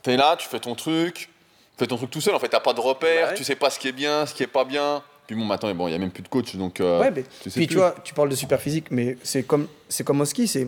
t'es 0.03 0.15
là, 0.15 0.35
tu 0.37 0.47
fais 0.47 0.59
ton 0.59 0.75
truc, 0.75 1.15
tu 1.15 1.29
fais 1.77 1.87
ton 1.87 1.97
truc 1.97 2.11
tout 2.11 2.21
seul. 2.21 2.35
En 2.35 2.39
fait, 2.39 2.49
t'as 2.49 2.59
pas 2.59 2.73
de 2.73 2.79
repères, 2.79 3.29
ouais. 3.29 3.33
tu 3.33 3.43
sais 3.43 3.55
pas 3.55 3.69
ce 3.71 3.79
qui 3.79 3.87
est 3.87 3.93
bien, 3.93 4.25
ce 4.25 4.33
qui 4.33 4.43
est 4.43 4.47
pas 4.47 4.63
bien. 4.63 5.01
Puis 5.27 5.35
bon, 5.35 5.45
maintenant, 5.45 5.73
bon, 5.73 5.87
il 5.87 5.91
y 5.91 5.95
a 5.95 5.97
même 5.97 6.11
plus 6.11 6.23
de 6.23 6.27
coach, 6.27 6.55
donc. 6.55 6.79
euh, 6.81 6.99
Ouais, 6.99 7.11
mais, 7.11 7.23
tu 7.41 7.49
sais 7.49 7.59
puis 7.59 7.67
plus. 7.67 7.73
tu 7.75 7.77
vois, 7.77 7.95
tu 8.03 8.13
parles 8.13 8.29
de 8.29 8.35
super 8.35 8.59
physique, 8.61 8.85
mais 8.91 9.17
c'est 9.23 9.43
comme, 9.43 9.67
c'est 9.87 10.03
comme 10.03 10.19
au 10.21 10.25
ski, 10.25 10.47
c'est 10.47 10.67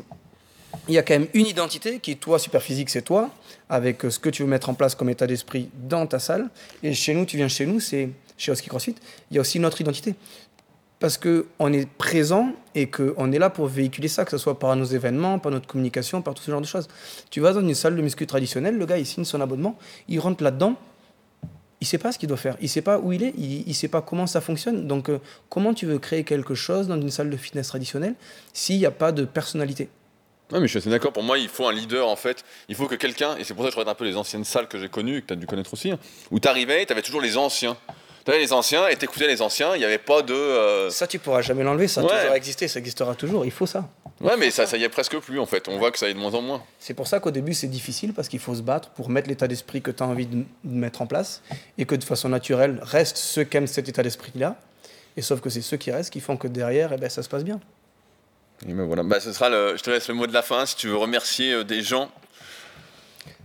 il 0.89 0.93
y 0.93 0.97
a 0.97 1.03
quand 1.03 1.13
même 1.13 1.27
une 1.33 1.45
identité 1.47 1.99
qui, 1.99 2.17
toi, 2.17 2.37
super 2.37 2.61
physique, 2.61 2.89
c'est 2.89 3.01
toi, 3.01 3.29
avec 3.69 4.03
euh, 4.03 4.09
ce 4.09 4.19
que 4.19 4.29
tu 4.29 4.43
veux 4.43 4.47
mettre 4.49 4.69
en 4.69 4.73
place 4.73 4.93
comme 4.95 5.09
état 5.09 5.25
d'esprit 5.25 5.69
dans 5.73 6.05
ta 6.05 6.19
salle. 6.19 6.49
Et 6.83 6.93
chez 6.93 7.13
nous, 7.13 7.25
tu 7.25 7.37
viens 7.37 7.47
chez 7.47 7.65
nous, 7.65 7.79
c'est 7.79 8.09
chez 8.37 8.51
Oski 8.51 8.67
CrossFit, 8.67 8.95
il 9.31 9.35
y 9.35 9.37
a 9.37 9.41
aussi 9.41 9.59
notre 9.59 9.79
identité. 9.79 10.15
Parce 10.99 11.17
qu'on 11.17 11.73
est 11.73 11.87
présent 11.97 12.51
et 12.73 12.89
qu'on 12.89 13.31
est 13.31 13.39
là 13.39 13.49
pour 13.49 13.67
véhiculer 13.67 14.07
ça, 14.07 14.23
que 14.25 14.31
ce 14.31 14.37
soit 14.37 14.57
par 14.57 14.75
nos 14.75 14.85
événements, 14.85 15.39
par 15.39 15.51
notre 15.51 15.67
communication, 15.67 16.21
par 16.21 16.33
tout 16.33 16.41
ce 16.43 16.49
genre 16.51 16.61
de 16.61 16.65
choses. 16.65 16.87
Tu 17.29 17.41
vas 17.41 17.53
dans 17.53 17.61
une 17.61 17.75
salle 17.75 17.95
de 17.95 18.01
muscu 18.01 18.25
traditionnelle, 18.25 18.77
le 18.77 18.85
gars, 18.85 18.97
il 18.97 19.05
signe 19.05 19.25
son 19.25 19.39
abonnement, 19.41 19.77
il 20.07 20.19
rentre 20.19 20.43
là-dedans, 20.43 20.75
il 21.85 21.87
sait 21.87 21.99
pas 21.99 22.11
ce 22.11 22.17
qu'il 22.17 22.27
doit 22.27 22.35
faire, 22.35 22.57
il 22.61 22.67
sait 22.67 22.81
pas 22.81 22.97
où 22.97 23.13
il 23.13 23.21
est, 23.21 23.33
il, 23.37 23.63
il 23.67 23.75
sait 23.75 23.87
pas 23.87 24.01
comment 24.01 24.25
ça 24.25 24.41
fonctionne. 24.41 24.87
Donc, 24.87 25.07
euh, 25.07 25.19
comment 25.49 25.75
tu 25.75 25.85
veux 25.85 25.99
créer 25.99 26.23
quelque 26.23 26.55
chose 26.55 26.87
dans 26.87 26.99
une 26.99 27.11
salle 27.11 27.29
de 27.29 27.37
fitness 27.37 27.67
traditionnelle 27.67 28.15
s'il 28.53 28.79
n'y 28.79 28.87
a 28.87 28.91
pas 28.91 29.11
de 29.11 29.23
personnalité? 29.23 29.89
Non, 30.51 30.59
mais 30.59 30.65
je 30.65 30.71
suis 30.71 30.79
assez 30.79 30.89
d'accord. 30.89 31.13
Pour 31.13 31.21
moi, 31.21 31.37
il 31.37 31.47
faut 31.47 31.67
un 31.67 31.73
leader, 31.73 32.07
en 32.07 32.15
fait. 32.15 32.43
Il 32.69 32.75
faut 32.75 32.87
que 32.87 32.95
quelqu'un, 32.95 33.37
et 33.37 33.43
c'est 33.43 33.53
pour 33.53 33.63
ça 33.63 33.69
que 33.69 33.75
je 33.75 33.79
regarde 33.79 33.95
un 33.95 33.99
peu 33.99 34.05
les 34.05 34.15
anciennes 34.15 34.43
salles 34.43 34.67
que 34.67 34.79
j'ai 34.79 34.89
connues, 34.89 35.21
que 35.21 35.27
tu 35.27 35.33
as 35.33 35.35
dû 35.35 35.45
connaître 35.45 35.73
aussi, 35.73 35.91
hein, 35.91 35.99
où 36.31 36.39
tu 36.39 36.47
arrivais, 36.47 36.83
tu 36.87 36.91
avais 36.91 37.03
toujours 37.03 37.21
les 37.21 37.37
anciens. 37.37 37.77
Tu 38.25 38.31
avais 38.31 38.39
les 38.39 38.51
anciens 38.53 38.87
et 38.87 38.95
tu 38.95 39.05
écoutais 39.05 39.27
les 39.27 39.41
anciens, 39.43 39.75
il 39.75 39.79
n'y 39.79 39.85
avait 39.85 39.99
pas 39.99 40.23
de. 40.23 40.33
euh, 40.33 40.89
Ça, 40.89 41.05
tu 41.05 41.19
pourras 41.19 41.41
jamais 41.41 41.63
l'enlever, 41.63 41.87
ça 41.87 42.01
a 42.01 42.05
Ouais. 42.05 42.19
toujours 42.19 42.35
existé, 42.35 42.67
ça 42.67 42.79
existera 42.79 43.13
toujours, 43.13 43.45
il 43.45 43.51
faut 43.51 43.67
ça. 43.67 43.87
Ouais, 44.19 44.35
mais 44.37 44.49
ça, 44.49 44.65
ça 44.65 44.77
y 44.77 44.83
est 44.83 44.89
presque 44.89 45.17
plus, 45.19 45.39
en 45.39 45.45
fait. 45.45 45.67
On 45.67 45.77
voit 45.77 45.91
que 45.91 45.99
ça 45.99 46.07
y 46.07 46.11
est 46.11 46.13
de 46.15 46.19
moins 46.19 46.33
en 46.33 46.41
moins. 46.41 46.63
C'est 46.79 46.93
pour 46.95 47.07
ça 47.07 47.19
qu'au 47.19 47.29
début, 47.31 47.53
c'est 47.53 47.67
difficile 47.67 48.13
parce 48.13 48.27
qu'il 48.27 48.39
faut 48.39 48.55
se 48.55 48.61
battre 48.61 48.89
pour 48.91 49.09
mettre 49.09 49.27
l'état 49.29 49.47
d'esprit 49.47 49.81
que 49.81 49.91
tu 49.91 50.01
as 50.01 50.07
envie 50.07 50.25
de, 50.25 50.37
de 50.37 50.43
mettre 50.63 51.01
en 51.01 51.05
place 51.05 51.43
et 51.77 51.85
que 51.85 51.93
de 51.95 52.03
façon 52.03 52.29
naturelle 52.29 52.79
restent 52.81 53.17
ceux 53.17 53.43
qui 53.43 53.57
aiment 53.57 53.67
cet 53.67 53.89
état 53.89 54.01
d'esprit-là. 54.01 54.55
Et 55.17 55.21
sauf 55.21 55.39
que 55.41 55.49
c'est 55.49 55.61
ceux 55.61 55.77
qui 55.77 55.91
restent 55.91 56.11
qui 56.11 56.19
font 56.21 56.37
que 56.37 56.47
derrière, 56.47 56.93
eh 56.93 56.97
ben, 56.97 57.09
ça 57.09 57.21
se 57.23 57.29
passe 57.29 57.43
bien. 57.43 57.59
Et 58.67 58.73
ben 58.73 58.85
voilà, 58.85 59.03
bah, 59.03 59.19
ce 59.19 59.33
sera 59.33 59.49
le, 59.49 59.75
je 59.77 59.83
te 59.83 59.89
laisse 59.91 60.07
le 60.07 60.13
mot 60.13 60.27
de 60.27 60.33
la 60.33 60.41
fin 60.41 60.65
si 60.65 60.77
tu 60.77 60.87
veux 60.87 60.95
remercier 60.97 61.51
euh, 61.53 61.63
des 61.65 61.81
gens, 61.83 62.09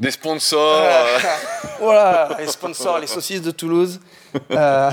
des 0.00 0.10
sponsors. 0.10 0.80
euh, 0.82 1.18
voilà, 1.80 2.36
les 2.38 2.46
sponsors, 2.46 2.98
les 2.98 3.06
saucisses 3.06 3.42
de 3.42 3.50
Toulouse. 3.50 4.00
Euh, 4.50 4.90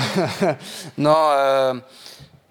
non, 0.98 1.16
euh, 1.16 1.74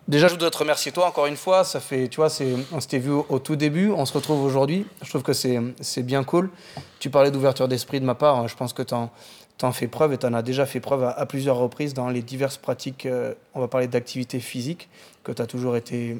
déjà, 0.08 0.28
je 0.28 0.32
voudrais 0.32 0.50
te 0.50 0.58
remercier 0.58 0.90
toi 0.90 1.06
encore 1.06 1.26
une 1.26 1.36
fois. 1.36 1.64
Ça 1.64 1.80
fait, 1.80 2.08
tu 2.08 2.16
vois, 2.16 2.28
on 2.72 2.80
s'était 2.80 2.98
vu 2.98 3.10
au, 3.10 3.38
tout 3.38 3.56
début, 3.56 3.90
on 3.90 4.06
se 4.06 4.12
retrouve 4.14 4.42
aujourd'hui. 4.42 4.86
Je 5.02 5.08
trouve 5.10 5.22
que 5.22 5.34
c'est, 5.34 5.60
c'est 5.80 6.02
bien 6.02 6.24
cool. 6.24 6.50
Tu 6.98 7.10
parlais 7.10 7.30
d'ouverture 7.30 7.68
d'esprit 7.68 8.00
de 8.00 8.06
ma 8.06 8.14
part. 8.14 8.48
Je 8.48 8.56
pense 8.56 8.72
que 8.72 8.82
tu 8.82 8.94
en 8.94 9.72
fais 9.72 9.88
preuve 9.88 10.14
et 10.14 10.18
tu 10.18 10.26
en 10.26 10.32
as 10.32 10.42
déjà 10.42 10.64
fait 10.64 10.80
preuve 10.80 11.04
à, 11.04 11.26
plusieurs 11.26 11.56
reprises 11.56 11.92
dans 11.92 12.08
les 12.08 12.22
diverses 12.22 12.56
pratiques. 12.56 13.06
on 13.54 13.60
va 13.60 13.68
parler 13.68 13.86
d'activité 13.86 14.40
physique, 14.40 14.88
que 15.24 15.32
tu 15.32 15.42
as 15.42 15.46
toujours 15.46 15.76
été 15.76 16.16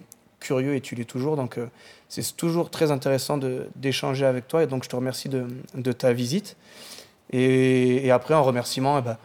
curieux 0.47 0.75
et 0.75 0.81
tu 0.81 0.95
l'es 0.95 1.05
toujours. 1.05 1.37
Donc, 1.37 1.59
euh, 1.59 1.67
c'est 2.09 2.37
toujours 2.37 2.71
très 2.71 2.91
intéressant 2.91 3.39
d'échanger 3.77 4.27
avec 4.27 4.47
toi. 4.49 4.63
Et 4.63 4.67
donc, 4.67 4.85
je 4.85 4.89
te 4.89 4.97
remercie 4.97 5.29
de, 5.29 5.47
de 5.75 5.93
ta 5.93 6.13
visite. 6.13 6.57
Et, 7.31 8.07
et 8.07 8.11
après, 8.11 8.35
en 8.35 8.43
remerciement, 8.43 8.99
eh 8.99 9.03
ben, 9.03 9.19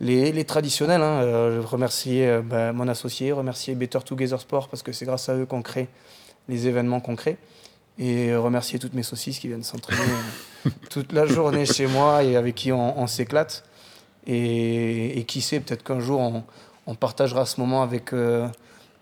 les, 0.00 0.32
les 0.32 0.44
traditionnels. 0.44 1.02
Hein, 1.02 1.22
euh, 1.22 1.62
je 1.62 1.66
remercier 1.66 2.26
euh, 2.26 2.42
ben, 2.42 2.72
mon 2.72 2.88
associé, 2.88 3.32
remercier 3.32 3.74
Better 3.74 4.00
Together 4.04 4.40
Sport 4.40 4.68
parce 4.68 4.82
que 4.82 4.92
c'est 4.92 5.06
grâce 5.06 5.28
à 5.28 5.36
eux 5.36 5.46
qu'on 5.46 5.62
crée 5.62 5.88
les 6.48 6.66
événements 6.66 7.00
qu'on 7.00 7.16
crée. 7.16 7.36
Et 7.98 8.34
remercier 8.36 8.78
toutes 8.78 8.94
mes 8.94 9.02
saucisses 9.02 9.40
qui 9.40 9.48
viennent 9.48 9.64
s'entraîner 9.64 10.00
euh, 10.66 10.70
toute 10.90 11.12
la 11.12 11.26
journée 11.26 11.66
chez 11.66 11.86
moi 11.86 12.22
et 12.22 12.36
avec 12.36 12.54
qui 12.54 12.70
on, 12.72 12.98
on 12.98 13.06
s'éclate. 13.06 13.64
Et, 14.26 15.18
et 15.18 15.24
qui 15.24 15.40
sait, 15.40 15.58
peut-être 15.58 15.82
qu'un 15.82 16.00
jour, 16.00 16.20
on, 16.20 16.44
on 16.88 16.94
partagera 16.94 17.44
ce 17.44 17.60
moment 17.60 17.82
avec, 17.82 18.14
euh, 18.14 18.48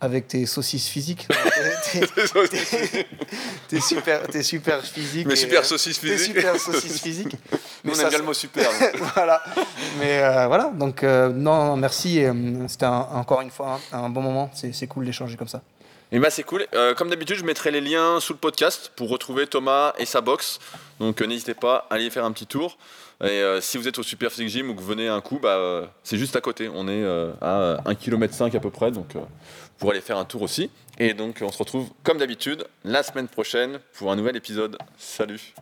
avec 0.01 0.29
tes 0.29 0.47
saucisses 0.47 0.89
physiques. 0.95 1.27
T'es- 3.69 3.81
super, 3.81 4.23
t'es 4.29 4.43
super 4.43 4.83
physique. 4.85 5.27
Mais 5.27 5.37
super 5.37 5.61
euh, 5.61 5.65
saucisse 5.65 6.01
T'es 6.01 6.09
physique. 6.17 6.37
super 6.37 6.61
saucisse 6.61 7.01
physique. 7.03 7.37
Nous, 7.85 7.93
on 7.93 7.95
ça, 7.95 8.03
aime 8.05 8.09
bien 8.11 8.19
le 8.19 8.25
mot 8.25 8.35
super. 8.35 8.69
voilà. 9.15 9.43
Mais 9.99 10.23
euh, 10.23 10.47
voilà, 10.47 10.71
donc 10.75 11.03
euh, 11.03 11.29
non, 11.31 11.77
merci. 11.77 12.23
C'était 12.69 12.87
un- 12.87 13.09
encore 13.15 13.41
une 13.41 13.51
fois 13.51 13.81
un, 13.93 14.05
un 14.05 14.09
bon 14.09 14.23
moment. 14.23 14.51
C'est 14.55 14.87
cool 14.87 15.05
d'échanger 15.07 15.37
comme 15.37 15.49
ça. 15.49 15.63
Et 16.13 16.21
bah 16.21 16.31
c'est 16.31 16.45
cool. 16.45 16.65
Euh, 16.75 16.95
comme 16.95 17.11
d'habitude, 17.11 17.37
je 17.37 17.45
mettrai 17.45 17.73
les 17.73 17.81
liens 17.81 18.21
sous 18.21 18.33
le 18.33 18.39
podcast 18.39 18.93
pour 18.95 19.09
retrouver 19.09 19.47
Thomas 19.49 19.93
et 19.99 20.07
sa 20.07 20.21
box. 20.21 20.61
Donc 21.01 21.21
euh, 21.21 21.27
n'hésitez 21.27 21.55
pas 21.55 21.87
à 21.91 21.95
aller 21.95 22.11
faire 22.11 22.25
un 22.25 22.31
petit 22.33 22.47
tour. 22.47 22.79
Et 23.23 23.29
euh, 23.29 23.61
si 23.61 23.79
vous 23.79 23.89
êtes 23.89 23.99
au 23.99 24.03
Super 24.03 24.31
Physique 24.31 24.49
Gym 24.49 24.71
ou 24.71 24.75
que 24.75 24.81
vous 24.81 24.87
venez 24.87 25.09
un 25.09 25.21
coup, 25.21 25.39
bah, 25.39 25.57
euh, 25.57 25.87
c'est 26.03 26.19
juste 26.19 26.37
à 26.37 26.41
côté. 26.41 26.69
On 26.69 26.87
est 26.87 27.03
euh, 27.03 27.33
à 27.41 27.79
1 27.87 27.95
km 27.95 28.43
à 28.43 28.61
peu 28.61 28.71
près, 28.71 28.91
donc 28.91 29.15
pourrez 29.79 29.93
aller 29.93 30.01
faire 30.03 30.19
un 30.19 30.25
tour 30.25 30.43
aussi. 30.43 30.71
Et 30.99 31.15
donc 31.15 31.39
on 31.43 31.51
se 31.51 31.59
retrouve 31.59 31.89
comme 32.03 32.19
d'habitude 32.19 32.67
la 32.85 33.03
semaine 33.03 33.29
prochaine 33.29 33.79
pour 33.95 34.13
un 34.13 34.17
nouvel 34.17 34.37
épisode. 34.37 34.77
Salut 34.99 35.55